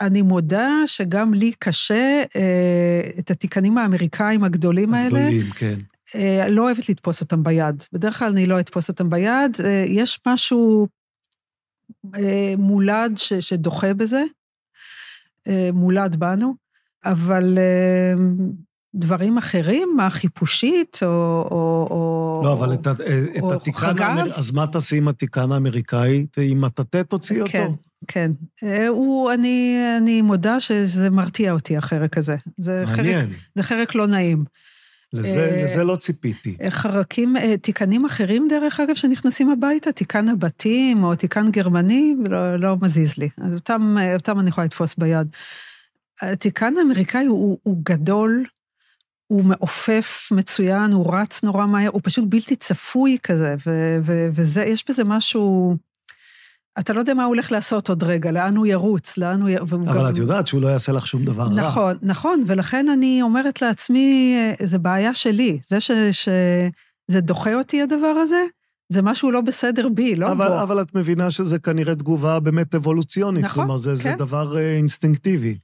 אני 0.00 0.22
מודה 0.22 0.68
שגם 0.86 1.34
לי 1.34 1.52
קשה 1.58 2.22
אה, 2.36 3.10
את 3.18 3.30
התיקנים 3.30 3.78
האמריקאים 3.78 4.44
הגדולים, 4.44 4.94
הגדולים 4.94 5.24
האלה. 5.24 5.28
הגדולים, 5.28 5.52
כן. 5.52 5.78
אה, 6.14 6.48
לא 6.48 6.62
אוהבת 6.62 6.88
לתפוס 6.88 7.20
אותם 7.20 7.42
ביד. 7.42 7.82
בדרך 7.92 8.18
כלל 8.18 8.30
אני 8.32 8.46
לא 8.46 8.60
אתפוס 8.60 8.88
אותם 8.88 9.10
ביד. 9.10 9.56
אה, 9.64 9.84
יש 9.88 10.20
משהו 10.26 10.88
אה, 12.14 12.54
מולד 12.58 13.12
ש, 13.16 13.32
שדוחה 13.32 13.94
בזה, 13.94 14.22
אה, 15.48 15.70
מולד 15.72 16.16
בנו, 16.16 16.54
אבל... 17.04 17.58
אה, 17.58 18.14
דברים 18.94 19.38
אחרים, 19.38 19.88
מה 19.96 20.10
חיפושית, 20.10 20.98
או... 21.02 21.46
או 21.90 22.40
לא, 22.44 22.52
אבל 22.52 22.74
את, 22.74 22.86
את 23.38 23.42
התיקן, 23.52 23.98
האמר... 23.98 24.34
אז 24.34 24.50
מה 24.50 24.66
תעשי 24.66 24.96
עם 24.96 25.08
התיקן 25.08 25.52
האמריקאי? 25.52 26.26
עם 26.36 26.60
מטאטא 26.60 27.02
תוציאי 27.02 27.40
כן, 27.46 27.62
אותו? 27.62 27.76
כן, 28.08 28.30
כן. 28.56 28.86
הוא, 28.88 29.32
אני, 29.32 29.76
אני 29.98 30.22
מודה 30.22 30.60
שזה 30.60 31.10
מרתיע 31.10 31.52
אותי, 31.52 31.76
החרק 31.76 32.18
הזה. 32.18 32.36
זה 32.56 32.84
מעניין. 32.86 33.28
חרק, 33.28 33.38
זה 33.54 33.62
חרק 33.62 33.94
לא 33.94 34.06
נעים. 34.06 34.44
לזה, 35.12 35.50
אה, 35.50 35.64
לזה 35.64 35.84
לא 35.84 35.96
ציפיתי. 35.96 36.56
חרקים, 36.68 37.36
אה, 37.36 37.56
תיקנים 37.56 38.04
אחרים, 38.04 38.46
דרך 38.48 38.80
אגב, 38.80 38.94
שנכנסים 38.94 39.50
הביתה, 39.50 39.92
תיקן 39.92 40.28
הבתים 40.28 41.04
או 41.04 41.14
תיקן 41.14 41.50
גרמני, 41.50 42.14
לא, 42.28 42.56
לא 42.56 42.76
מזיז 42.82 43.18
לי. 43.18 43.28
אז 43.38 43.54
אותם, 43.54 43.96
אותם 44.14 44.40
אני 44.40 44.48
יכולה 44.48 44.64
לתפוס 44.64 44.94
ביד. 44.98 45.28
התיקן 46.22 46.74
האמריקאי 46.78 47.26
הוא, 47.26 47.58
הוא 47.62 47.76
גדול, 47.82 48.44
הוא 49.30 49.44
מעופף 49.44 50.28
מצוין, 50.32 50.92
הוא 50.92 51.14
רץ 51.14 51.42
נורא 51.42 51.66
מהר, 51.66 51.90
הוא 51.92 52.00
פשוט 52.04 52.24
בלתי 52.28 52.56
צפוי 52.56 53.16
כזה, 53.22 53.54
ו- 53.66 53.98
ו- 54.02 54.28
וזה, 54.32 54.64
יש 54.64 54.84
בזה 54.88 55.04
משהו... 55.04 55.76
אתה 56.78 56.92
לא 56.92 57.00
יודע 57.00 57.14
מה 57.14 57.24
הוא 57.24 57.28
הולך 57.28 57.52
לעשות 57.52 57.88
עוד 57.88 58.02
רגע, 58.02 58.30
לאן 58.30 58.56
הוא 58.56 58.66
ירוץ, 58.66 59.18
לאן 59.18 59.42
הוא... 59.42 59.48
י... 59.48 59.58
אבל 59.58 59.98
גם... 59.98 60.10
את 60.10 60.16
יודעת 60.16 60.46
שהוא 60.46 60.62
לא 60.62 60.68
יעשה 60.68 60.92
לך 60.92 61.06
שום 61.06 61.24
דבר 61.24 61.48
נכון, 61.48 61.58
רע. 61.58 61.68
נכון, 61.68 61.96
נכון, 62.02 62.44
ולכן 62.46 62.88
אני 62.88 63.22
אומרת 63.22 63.62
לעצמי, 63.62 64.36
זה 64.62 64.78
בעיה 64.78 65.14
שלי. 65.14 65.58
זה 65.68 65.80
ש... 65.80 65.90
שזה 66.12 67.20
דוחה 67.20 67.54
אותי 67.54 67.82
הדבר 67.82 68.14
הזה, 68.22 68.44
זה 68.92 69.02
משהו 69.02 69.30
לא 69.30 69.40
בסדר 69.40 69.88
בי, 69.88 70.16
לא 70.16 70.32
אבל, 70.32 70.48
בו. 70.48 70.62
אבל 70.62 70.82
את 70.82 70.94
מבינה 70.94 71.30
שזה 71.30 71.58
כנראה 71.58 71.94
תגובה 71.94 72.40
באמת 72.40 72.74
אבולוציונית. 72.74 73.44
נכון, 73.44 73.64
כלומר, 73.64 73.76
זה, 73.76 73.90
כן. 73.90 73.96
זה 73.96 74.12
דבר 74.18 74.56
אה, 74.58 74.76
אינסטינקטיבי. 74.76 75.58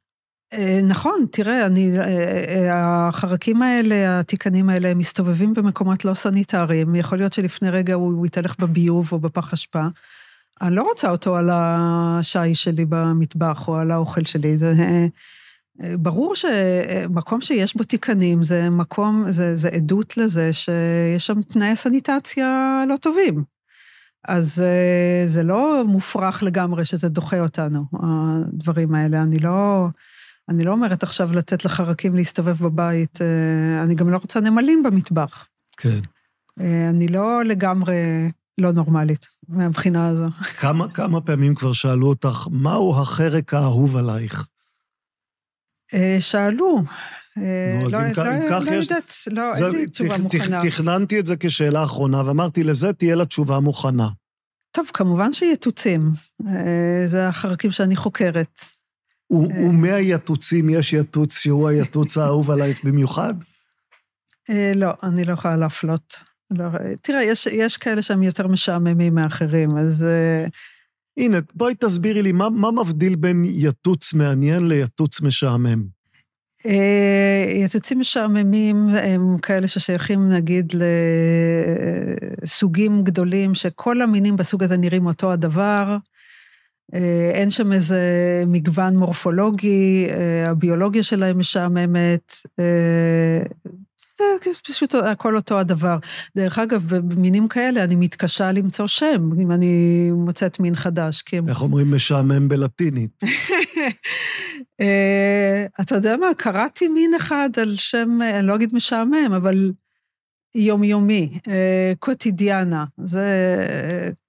אה, 0.56 0.80
נכון, 0.82 1.26
תראה, 1.30 1.66
אני, 1.66 1.98
אה, 1.98 2.04
אה, 2.04 3.08
החרקים 3.08 3.62
האלה, 3.62 4.20
התיקנים 4.20 4.68
האלה, 4.68 4.88
הם 4.88 4.98
מסתובבים 4.98 5.54
במקומות 5.54 6.04
לא 6.04 6.14
סניטריים. 6.14 6.94
יכול 6.94 7.18
להיות 7.18 7.32
שלפני 7.32 7.70
רגע 7.70 7.94
הוא, 7.94 8.26
יתהלך 8.26 8.54
בביוב 8.58 9.08
או 9.12 9.18
בפח 9.18 9.52
אשפה. 9.52 9.82
אני 10.62 10.74
לא 10.74 10.82
רוצה 10.82 11.10
אותו 11.10 11.36
על 11.36 11.50
השי 11.52 12.54
שלי 12.54 12.84
במטבח 12.84 13.68
או 13.68 13.76
על 13.76 13.90
האוכל 13.90 14.24
שלי. 14.24 14.58
זה, 14.58 14.74
ברור 15.98 16.34
שמקום 16.34 17.40
שיש 17.40 17.76
בו 17.76 17.84
תיקנים 17.84 18.42
זה 18.42 18.70
מקום, 18.70 19.24
זה, 19.30 19.56
זה 19.56 19.68
עדות 19.68 20.16
לזה 20.16 20.52
שיש 20.52 21.26
שם 21.26 21.42
תנאי 21.42 21.76
סניטציה 21.76 22.82
לא 22.88 22.96
טובים. 22.96 23.44
אז 24.28 24.64
זה 25.26 25.42
לא 25.42 25.84
מופרך 25.86 26.42
לגמרי 26.42 26.84
שזה 26.84 27.08
דוחה 27.08 27.40
אותנו, 27.40 27.84
הדברים 28.02 28.94
האלה. 28.94 29.22
אני 29.22 29.38
לא... 29.38 29.88
אני 30.48 30.64
לא 30.64 30.70
אומרת 30.70 31.02
עכשיו 31.02 31.32
לתת 31.32 31.64
לחרקים 31.64 32.16
להסתובב 32.16 32.56
בבית, 32.64 33.18
אה, 33.22 33.82
אני 33.82 33.94
גם 33.94 34.10
לא 34.10 34.16
רוצה 34.16 34.40
נמלים 34.40 34.82
במטבח. 34.82 35.48
כן. 35.76 36.00
אה, 36.60 36.88
אני 36.88 37.08
לא 37.08 37.44
לגמרי 37.44 37.96
לא 38.58 38.72
נורמלית 38.72 39.26
מהבחינה 39.48 40.08
הזו. 40.08 40.26
כמה, 40.60 40.88
כמה 40.88 41.20
פעמים 41.20 41.54
כבר 41.54 41.72
שאלו 41.72 42.08
אותך, 42.08 42.46
מהו 42.50 42.96
החרק 43.00 43.54
האהוב 43.54 43.96
עלייך? 43.96 44.46
אה, 45.94 46.16
שאלו, 46.20 46.82
נו, 47.36 47.86
אז 47.86 47.94
לא, 47.94 47.98
אם 47.98 48.12
לא, 48.16 48.32
אם 48.34 48.40
כך 48.50 48.62
לא 48.66 48.72
יש- 48.72 49.28
לא, 49.32 49.42
אין 49.56 49.74
לי 49.74 49.86
תשובה 49.86 50.18
מוכנה. 50.18 50.60
תכ- 50.60 50.66
תכננתי 50.66 51.20
את 51.20 51.26
זה 51.26 51.34
כשאלה 51.40 51.84
אחרונה, 51.84 52.22
ואמרתי, 52.26 52.64
לזה 52.64 52.92
תהיה 52.92 53.14
לה 53.14 53.24
תשובה 53.26 53.60
מוכנה. 53.60 54.08
טוב, 54.72 54.90
כמובן 54.94 55.32
שיתוצים. 55.32 56.10
זה 57.06 57.28
החרקים 57.28 57.70
שאני 57.70 57.96
חוקרת. 57.96 58.60
ו- 59.32 59.50
אה. 59.50 59.64
ומהיתוצים 59.68 60.70
יש 60.70 60.92
יתוץ 60.92 61.38
שהוא 61.38 61.68
היתוץ 61.68 62.18
האהוב 62.18 62.50
עלייך 62.50 62.84
במיוחד? 62.84 63.34
אה, 64.50 64.72
לא, 64.74 64.88
אני 65.02 65.24
לא 65.24 65.32
יכולה 65.32 65.56
להפלות. 65.56 66.14
לא, 66.50 66.64
אה, 66.64 66.96
תראה, 67.02 67.22
יש, 67.22 67.46
יש 67.46 67.76
כאלה 67.76 68.02
שהם 68.02 68.22
יותר 68.22 68.48
משעממים 68.48 69.14
מאחרים, 69.14 69.78
אז 69.78 70.04
אה, 70.04 70.46
הנה, 71.16 71.38
בואי 71.54 71.74
תסבירי 71.74 72.22
לי, 72.22 72.32
מה, 72.32 72.50
מה 72.50 72.70
מבדיל 72.70 73.16
בין 73.16 73.44
יתוץ 73.46 74.14
מעניין 74.14 74.68
ליתוץ 74.68 75.20
משעמם? 75.20 75.96
יתוצים 77.64 77.98
משעממים 77.98 78.88
הם 78.88 79.38
כאלה 79.38 79.68
ששייכים 79.68 80.28
נגיד 80.28 80.72
לסוגים 82.42 83.04
גדולים, 83.04 83.54
שכל 83.54 84.02
המינים 84.02 84.36
בסוג 84.36 84.62
הזה 84.62 84.76
נראים 84.76 85.06
אותו 85.06 85.32
הדבר. 85.32 85.96
אה, 86.94 87.30
אין 87.34 87.50
שם 87.50 87.72
איזה 87.72 88.00
מגוון 88.46 88.96
מורפולוגי, 88.96 90.06
אה, 90.10 90.50
הביולוגיה 90.50 91.02
שלהם 91.02 91.38
משעממת. 91.38 92.32
אה, 92.60 93.42
זה 94.44 94.60
פשוט 94.66 94.94
הכל 94.94 95.36
אותו 95.36 95.58
הדבר. 95.58 95.98
דרך 96.36 96.58
אגב, 96.58 96.82
במינים 96.96 97.48
כאלה 97.48 97.84
אני 97.84 97.96
מתקשה 97.96 98.52
למצוא 98.52 98.86
שם, 98.86 99.30
אם 99.42 99.52
אני 99.52 100.10
מוצאת 100.10 100.60
מין 100.60 100.74
חדש, 100.74 101.22
כי 101.22 101.38
הם 101.38 101.48
איך 101.48 101.62
אומרים 101.62 101.94
משעמם 101.94 102.48
בלטינית? 102.48 103.22
אתה 105.80 105.94
יודע 105.94 106.16
מה, 106.16 106.26
קראתי 106.36 106.88
מין 106.88 107.14
אחד 107.14 107.50
על 107.62 107.74
שם, 107.76 108.18
אני 108.22 108.46
לא 108.46 108.54
אגיד 108.54 108.74
משעמם, 108.74 109.32
אבל 109.36 109.72
יומיומי, 110.56 111.38
אה, 111.48 111.92
קוטידיאנה. 111.98 112.84
זה, 113.04 113.26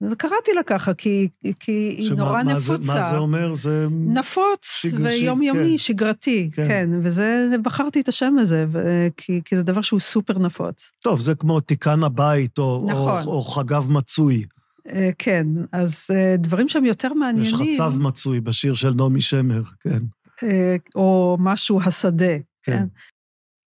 זה 0.00 0.16
קראתי 0.16 0.50
לה 0.54 0.62
ככה, 0.62 0.94
כי, 0.94 1.28
כי 1.60 1.94
היא 1.98 2.06
שמה- 2.08 2.16
נורא 2.16 2.42
מה 2.42 2.60
זה- 2.60 2.72
נפוצה. 2.74 2.92
מה 2.94 3.10
זה 3.10 3.16
אומר? 3.16 3.54
זה... 3.54 3.86
נפוץ 3.90 4.84
ויומיומי, 5.02 5.70
כן. 5.70 5.76
שגרתי, 5.78 6.50
כן. 6.52 6.68
כן. 6.68 6.90
וזה, 7.02 7.46
בחרתי 7.62 8.00
את 8.00 8.08
השם 8.08 8.34
הזה, 8.38 8.64
ו- 8.68 9.08
כי, 9.16 9.40
כי 9.44 9.56
זה 9.56 9.62
דבר 9.62 9.80
שהוא 9.80 10.00
סופר 10.00 10.38
נפוץ. 10.38 10.90
טוב, 11.02 11.20
זה 11.20 11.34
כמו 11.34 11.60
תיקן 11.60 12.02
הבית, 12.04 12.58
או, 12.58 12.86
נכון. 12.90 13.22
או, 13.26 13.32
או 13.32 13.42
חגב 13.42 13.90
מצוי. 13.90 14.44
אה, 14.92 15.10
כן, 15.18 15.46
אז 15.72 16.06
אה, 16.14 16.34
דברים 16.38 16.68
שהם 16.68 16.84
יותר 16.84 17.08
יש 17.08 17.14
מעניינים, 17.16 17.56
חצב 17.74 17.92
מצוי 18.00 18.40
בשיר 18.40 18.74
של 18.74 18.94
נעמי 18.94 19.20
שמר, 19.20 19.62
כן. 19.80 19.98
אה, 20.42 20.76
או 20.94 21.36
משהו 21.40 21.80
השדה, 21.82 22.34
כן. 22.62 22.72
כן. 22.78 22.84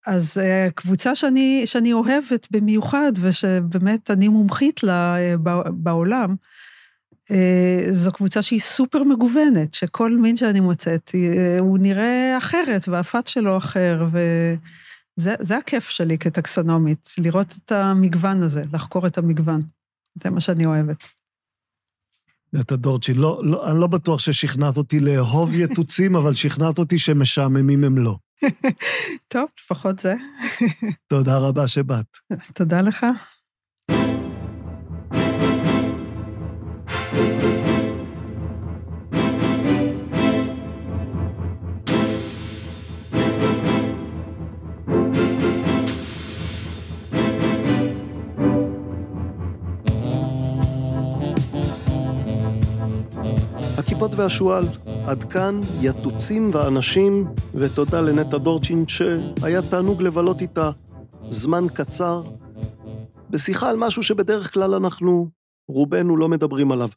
אז 0.07 0.37
אה, 0.37 0.67
קבוצה 0.75 1.15
שאני, 1.15 1.61
שאני 1.65 1.93
אוהבת 1.93 2.47
במיוחד, 2.51 3.11
ושבאמת 3.21 4.11
אני 4.11 4.27
מומחית 4.27 4.83
לה 4.83 5.17
אה, 5.17 5.35
בעולם, 5.71 6.35
אה, 7.31 7.87
זו 7.91 8.11
קבוצה 8.11 8.41
שהיא 8.41 8.59
סופר 8.59 9.03
מגוונת, 9.03 9.73
שכל 9.73 10.17
מין 10.17 10.37
שאני 10.37 10.59
מוצאת, 10.59 11.11
הוא 11.59 11.77
נראה 11.77 12.37
אחרת, 12.37 12.87
והפת 12.87 13.27
שלו 13.27 13.57
אחר, 13.57 14.05
וזה 14.11 15.35
זה 15.39 15.57
הכיף 15.57 15.89
שלי 15.89 16.17
כטקסונומית, 16.17 17.09
לראות 17.17 17.55
את 17.65 17.71
המגוון 17.71 18.43
הזה, 18.43 18.63
לחקור 18.73 19.07
את 19.07 19.17
המגוון. 19.17 19.61
זה 20.23 20.29
מה 20.29 20.39
שאני 20.39 20.65
אוהבת. 20.65 20.97
נטע 22.53 22.75
דורצ'ין, 22.75 23.17
לא, 23.17 23.41
לא, 23.43 23.71
אני 23.71 23.79
לא 23.79 23.87
בטוח 23.87 24.19
ששכנעת 24.19 24.77
אותי 24.77 24.99
לאהוב 24.99 25.53
יתוצים, 25.53 26.15
אבל 26.15 26.33
שכנעת 26.33 26.79
אותי 26.79 26.97
שמשעממים 26.97 27.83
הם 27.83 27.97
לא. 27.97 28.15
טוב, 29.27 29.45
לפחות 29.59 29.99
זה. 29.99 30.13
תודה 31.07 31.37
רבה 31.37 31.67
שבאת. 31.67 32.17
תודה 32.53 32.81
לך. 32.81 33.05
הכיפות 54.01 54.19
והשועל, 54.19 54.65
עד 55.07 55.23
כאן 55.23 55.61
יתוצים 55.81 56.49
ואנשים, 56.53 57.27
ותודה 57.55 58.01
לנטע 58.01 58.37
דורצ'ין 58.37 58.85
שהיה 58.87 59.61
תענוג 59.69 60.01
לבלות 60.01 60.41
איתה 60.41 60.71
זמן 61.29 61.65
קצר, 61.73 62.23
בשיחה 63.29 63.69
על 63.69 63.75
משהו 63.77 64.03
שבדרך 64.03 64.53
כלל 64.53 64.73
אנחנו, 64.73 65.29
רובנו 65.67 66.17
לא 66.17 66.29
מדברים 66.29 66.71
עליו. 66.71 66.89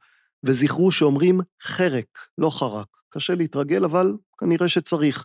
וזכרו 0.44 0.90
שאומרים 0.90 1.40
חרק, 1.62 2.06
לא 2.38 2.50
חרק. 2.50 2.86
קשה 3.10 3.34
להתרגל, 3.34 3.84
אבל 3.84 4.12
כנראה 4.38 4.68
שצריך. 4.68 5.24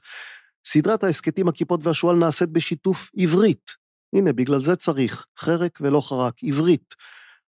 סדרת 0.66 1.04
ההסכתים 1.04 1.48
הכיפות 1.48 1.80
והשועל 1.84 2.16
נעשית 2.16 2.50
בשיתוף 2.50 3.10
עברית. 3.18 3.72
הנה, 4.16 4.34
בגלל 4.34 4.62
זה 4.62 4.76
צריך, 4.76 5.26
חרק 5.40 5.80
ולא 5.82 6.02
חרק, 6.02 6.34
עברית. 6.44 6.96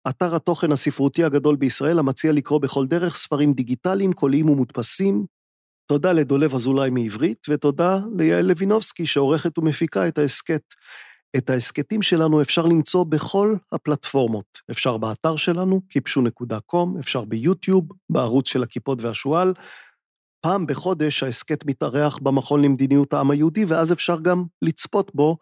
אתר 0.09 0.35
התוכן 0.35 0.73
הספרותי 0.73 1.25
הגדול 1.25 1.57
בישראל 1.57 1.99
המציע 1.99 2.33
לקרוא 2.33 2.61
בכל 2.61 2.87
דרך 2.87 3.17
ספרים 3.17 3.53
דיגיטליים, 3.53 4.13
קוליים 4.13 4.49
ומודפסים. 4.49 5.27
תודה 5.87 6.13
לדולב 6.13 6.55
אזולאי 6.55 6.91
מעברית, 6.91 7.47
ותודה 7.49 7.99
ליעל 8.19 8.45
לוינובסקי 8.45 9.07
שעורכת 9.07 9.59
ומפיקה 9.59 10.09
את 10.09 10.19
ההסכת. 10.19 10.63
את 11.37 11.51
ההסכתים 11.51 12.03
שלנו 12.03 12.43
אפשר 12.43 12.67
למצוא 12.67 13.05
בכל 13.05 13.55
הפלטפורמות. 13.73 14.59
אפשר 14.71 14.97
באתר 14.97 15.37
שלנו, 15.37 15.81
kipshu.com, 15.93 17.01
אפשר 17.01 17.25
ביוטיוב, 17.25 17.89
בערוץ 18.11 18.49
של 18.49 18.63
הכיפות 18.63 19.03
והשועל. 19.03 19.55
פעם 20.41 20.67
בחודש 20.67 21.23
ההסכת 21.23 21.65
מתארח 21.67 22.19
במכון 22.19 22.65
למדיניות 22.65 23.13
העם 23.13 23.31
היהודי, 23.31 23.65
ואז 23.65 23.93
אפשר 23.93 24.21
גם 24.21 24.45
לצפות 24.63 25.11
בו. 25.15 25.37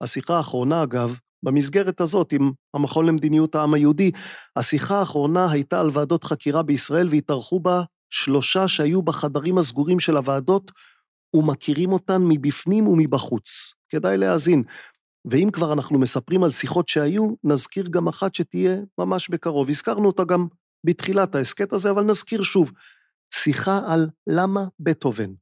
השיחה 0.00 0.36
האחרונה, 0.36 0.82
אגב, 0.82 1.18
במסגרת 1.42 2.00
הזאת 2.00 2.32
עם 2.32 2.52
המכון 2.74 3.06
למדיניות 3.06 3.54
העם 3.54 3.74
היהודי, 3.74 4.10
השיחה 4.56 4.98
האחרונה 4.98 5.50
הייתה 5.50 5.80
על 5.80 5.90
ועדות 5.92 6.24
חקירה 6.24 6.62
בישראל 6.62 7.08
והתארחו 7.08 7.60
בה 7.60 7.82
שלושה 8.10 8.68
שהיו 8.68 9.02
בחדרים 9.02 9.58
הסגורים 9.58 10.00
של 10.00 10.16
הוועדות 10.16 10.70
ומכירים 11.34 11.92
אותן 11.92 12.22
מבפנים 12.28 12.86
ומבחוץ. 12.86 13.72
כדאי 13.88 14.16
להאזין. 14.16 14.62
ואם 15.30 15.48
כבר 15.52 15.72
אנחנו 15.72 15.98
מספרים 15.98 16.44
על 16.44 16.50
שיחות 16.50 16.88
שהיו, 16.88 17.34
נזכיר 17.44 17.86
גם 17.90 18.08
אחת 18.08 18.34
שתהיה 18.34 18.76
ממש 18.98 19.28
בקרוב. 19.28 19.68
הזכרנו 19.68 20.06
אותה 20.06 20.24
גם 20.24 20.46
בתחילת 20.84 21.34
ההסכת 21.34 21.72
הזה, 21.72 21.90
אבל 21.90 22.04
נזכיר 22.04 22.42
שוב. 22.42 22.72
שיחה 23.34 23.80
על 23.86 24.08
למה 24.26 24.64
בטהובן. 24.80 25.41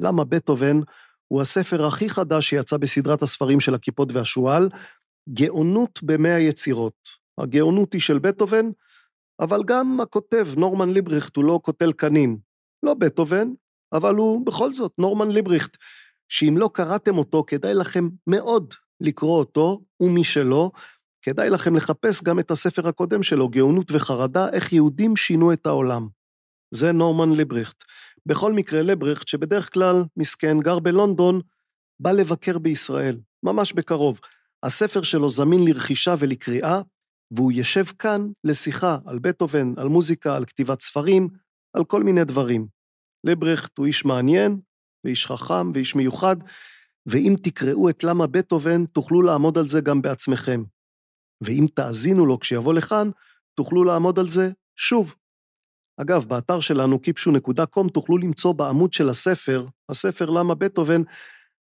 למה 0.00 0.24
בטהובן 0.24 0.80
הוא 1.28 1.40
הספר 1.40 1.86
הכי 1.86 2.10
חדש 2.10 2.50
שיצא 2.50 2.76
בסדרת 2.76 3.22
הספרים 3.22 3.60
של 3.60 3.74
הכיפות 3.74 4.12
והשועל, 4.12 4.68
גאונות 5.28 6.00
במאה 6.02 6.34
היצירות. 6.34 7.08
הגאונות 7.38 7.92
היא 7.92 8.00
של 8.00 8.18
בטהובן, 8.18 8.66
אבל 9.40 9.62
גם 9.66 10.00
הכותב, 10.00 10.48
נורמן 10.56 10.90
ליבריכט, 10.90 11.36
הוא 11.36 11.44
לא 11.44 11.60
קוטל 11.62 11.92
קנים. 11.92 12.38
לא 12.82 12.94
בטהובן, 12.94 13.48
אבל 13.92 14.14
הוא 14.14 14.46
בכל 14.46 14.72
זאת 14.72 14.92
נורמן 14.98 15.30
ליבריכט, 15.30 15.76
שאם 16.28 16.54
לא 16.58 16.70
קראתם 16.74 17.18
אותו, 17.18 17.44
כדאי 17.46 17.74
לכם 17.74 18.08
מאוד 18.26 18.74
לקרוא 19.00 19.38
אותו, 19.38 19.80
ומי 20.00 20.24
שלא, 20.24 20.70
כדאי 21.22 21.50
לכם 21.50 21.76
לחפש 21.76 22.22
גם 22.22 22.38
את 22.38 22.50
הספר 22.50 22.88
הקודם 22.88 23.22
שלו, 23.22 23.48
גאונות 23.48 23.90
וחרדה, 23.90 24.48
איך 24.52 24.72
יהודים 24.72 25.16
שינו 25.16 25.52
את 25.52 25.66
העולם. 25.66 26.08
זה 26.74 26.92
נורמן 26.92 27.32
ליבריכט. 27.32 27.84
בכל 28.26 28.52
מקרה, 28.52 28.82
ליבריכט, 28.82 29.28
שבדרך 29.28 29.74
כלל 29.74 30.04
מסכן, 30.16 30.60
גר 30.60 30.78
בלונדון, 30.78 31.40
בא 32.00 32.12
לבקר 32.12 32.58
בישראל, 32.58 33.18
ממש 33.42 33.72
בקרוב. 33.72 34.20
הספר 34.62 35.02
שלו 35.02 35.30
זמין 35.30 35.64
לרכישה 35.64 36.14
ולקריאה, 36.18 36.80
והוא 37.30 37.52
יושב 37.52 37.84
כאן 37.84 38.26
לשיחה 38.44 38.98
על 39.06 39.18
בטהובן, 39.18 39.72
על 39.76 39.88
מוזיקה, 39.88 40.36
על 40.36 40.44
כתיבת 40.44 40.80
ספרים, 40.80 41.28
על 41.72 41.84
כל 41.84 42.02
מיני 42.02 42.24
דברים. 42.24 42.66
ליבריכט 43.24 43.78
הוא 43.78 43.86
איש 43.86 44.04
מעניין, 44.04 44.60
ואיש 45.04 45.26
חכם, 45.26 45.72
ואיש 45.74 45.94
מיוחד, 45.94 46.36
ואם 47.06 47.34
תקראו 47.42 47.90
את 47.90 48.04
למה 48.04 48.26
בטהובן, 48.26 48.86
תוכלו 48.86 49.22
לעמוד 49.22 49.58
על 49.58 49.68
זה 49.68 49.80
גם 49.80 50.02
בעצמכם. 50.02 50.62
ואם 51.40 51.66
תאזינו 51.74 52.26
לו 52.26 52.38
כשיבוא 52.38 52.74
לכאן, 52.74 53.10
תוכלו 53.54 53.84
לעמוד 53.84 54.18
על 54.18 54.28
זה 54.28 54.50
שוב. 54.76 55.14
אגב, 56.00 56.24
באתר 56.24 56.60
שלנו, 56.60 57.00
kipshu.com, 57.06 57.90
תוכלו 57.92 58.18
למצוא 58.18 58.52
בעמוד 58.52 58.92
של 58.92 59.08
הספר, 59.08 59.66
הספר 59.88 60.30
למה 60.30 60.54
בטהובן, 60.54 61.02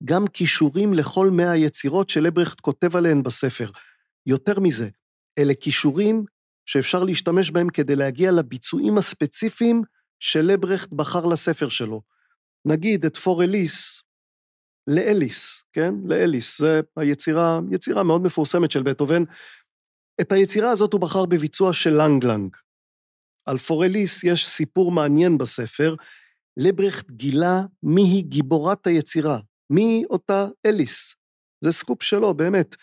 גם 0.05 0.27
כישורים 0.27 0.95
לכל 0.95 1.31
מאה 1.31 1.51
היצירות 1.51 2.11
שלברכט 2.11 2.61
כותב 2.61 2.97
עליהן 2.97 3.23
בספר. 3.23 3.71
יותר 4.27 4.61
מזה, 4.61 4.89
אלה 5.39 5.55
כישורים 5.55 6.25
שאפשר 6.67 7.05
להשתמש 7.05 7.51
בהם 7.51 7.69
כדי 7.69 7.97
להגיע 7.97 8.31
לביצועים 8.31 8.99
הספציפיים 8.99 9.83
שלברכט 10.21 10.93
בחר 10.93 11.27
לספר 11.27 11.69
שלו. 11.69 12.03
נגיד 12.65 13.05
את 13.05 13.17
פור 13.17 13.45
אליס 13.45 14.03
לאליס, 14.87 15.65
כן? 15.73 15.95
לאליס, 16.05 16.59
זה 16.59 16.81
היצירה, 16.97 17.61
יצירה 17.71 18.03
מאוד 18.03 18.23
מפורסמת 18.23 18.71
של 18.71 18.83
בטהובן. 18.83 19.23
את 20.21 20.33
היצירה 20.33 20.71
הזאת 20.71 20.93
הוא 20.93 21.01
בחר 21.01 21.27
בביצוע 21.27 21.73
של 21.73 22.03
לנגלנג. 22.03 22.57
על 23.47 23.59
Für 23.59 23.84
Elise 23.84 24.25
יש 24.25 24.49
סיפור 24.49 24.93
מעניין 24.93 25.39
בספר. 25.39 25.95
ליברכט 26.57 27.11
גילה 27.11 27.63
מי 27.83 28.03
היא 28.03 28.25
גיבורת 28.25 28.87
היצירה, 28.87 29.39
מי 29.71 30.05
אותה 30.11 30.47
אליס. 30.67 31.15
זה 31.65 31.73
סקופ 31.73 32.03
שלו, 32.03 32.35
באמת. 32.35 32.77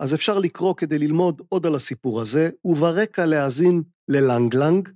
אז 0.00 0.14
אפשר 0.14 0.38
לקרוא 0.38 0.74
כדי 0.76 0.98
ללמוד 0.98 1.42
עוד 1.48 1.66
על 1.66 1.74
הסיפור 1.74 2.20
הזה, 2.20 2.50
וברקע 2.64 3.26
להאזין 3.26 3.82
ללנגלנג. 4.08 4.88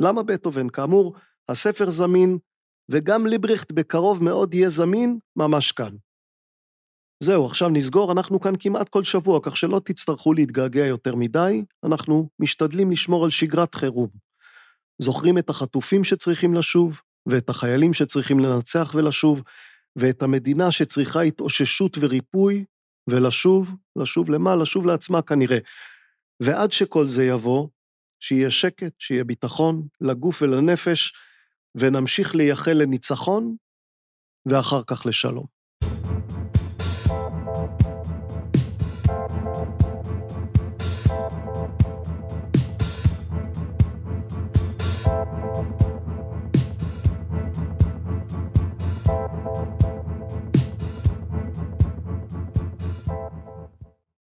למה 0.00 0.22
בטהובן? 0.22 0.68
כאמור, 0.68 1.14
הספר 1.48 1.90
זמין, 1.90 2.38
וגם 2.90 3.26
ליברכט 3.26 3.72
בקרוב 3.72 4.24
מאוד 4.24 4.54
יהיה 4.54 4.68
זמין 4.68 5.18
ממש 5.36 5.72
כאן. 5.72 5.96
זהו, 7.22 7.46
עכשיו 7.46 7.68
נסגור, 7.68 8.12
אנחנו 8.12 8.40
כאן 8.40 8.52
כמעט 8.58 8.88
כל 8.88 9.04
שבוע, 9.04 9.40
כך 9.42 9.56
שלא 9.56 9.80
תצטרכו 9.84 10.32
להתגעגע 10.32 10.86
יותר 10.86 11.14
מדי, 11.14 11.64
אנחנו 11.84 12.28
משתדלים 12.38 12.90
לשמור 12.90 13.24
על 13.24 13.30
שגרת 13.30 13.74
חירום. 13.74 14.08
זוכרים 14.98 15.38
את 15.38 15.50
החטופים 15.50 16.04
שצריכים 16.04 16.54
לשוב, 16.54 17.00
ואת 17.26 17.48
החיילים 17.48 17.92
שצריכים 17.92 18.40
לנצח 18.40 18.92
ולשוב, 18.94 19.42
ואת 19.96 20.22
המדינה 20.22 20.72
שצריכה 20.72 21.20
התאוששות 21.20 21.98
וריפוי, 22.00 22.64
ולשוב, 23.10 23.74
לשוב 23.96 24.30
למה? 24.30 24.56
לשוב 24.56 24.86
לעצמה 24.86 25.22
כנראה. 25.22 25.58
ועד 26.42 26.72
שכל 26.72 27.08
זה 27.08 27.24
יבוא, 27.24 27.68
שיהיה 28.20 28.50
שקט, 28.50 28.92
שיהיה 28.98 29.24
ביטחון, 29.24 29.86
לגוף 30.00 30.42
ולנפש, 30.42 31.12
ונמשיך 31.74 32.34
לייחל 32.34 32.72
לניצחון, 32.72 33.56
ואחר 34.46 34.82
כך 34.86 35.06
לשלום. 35.06 35.59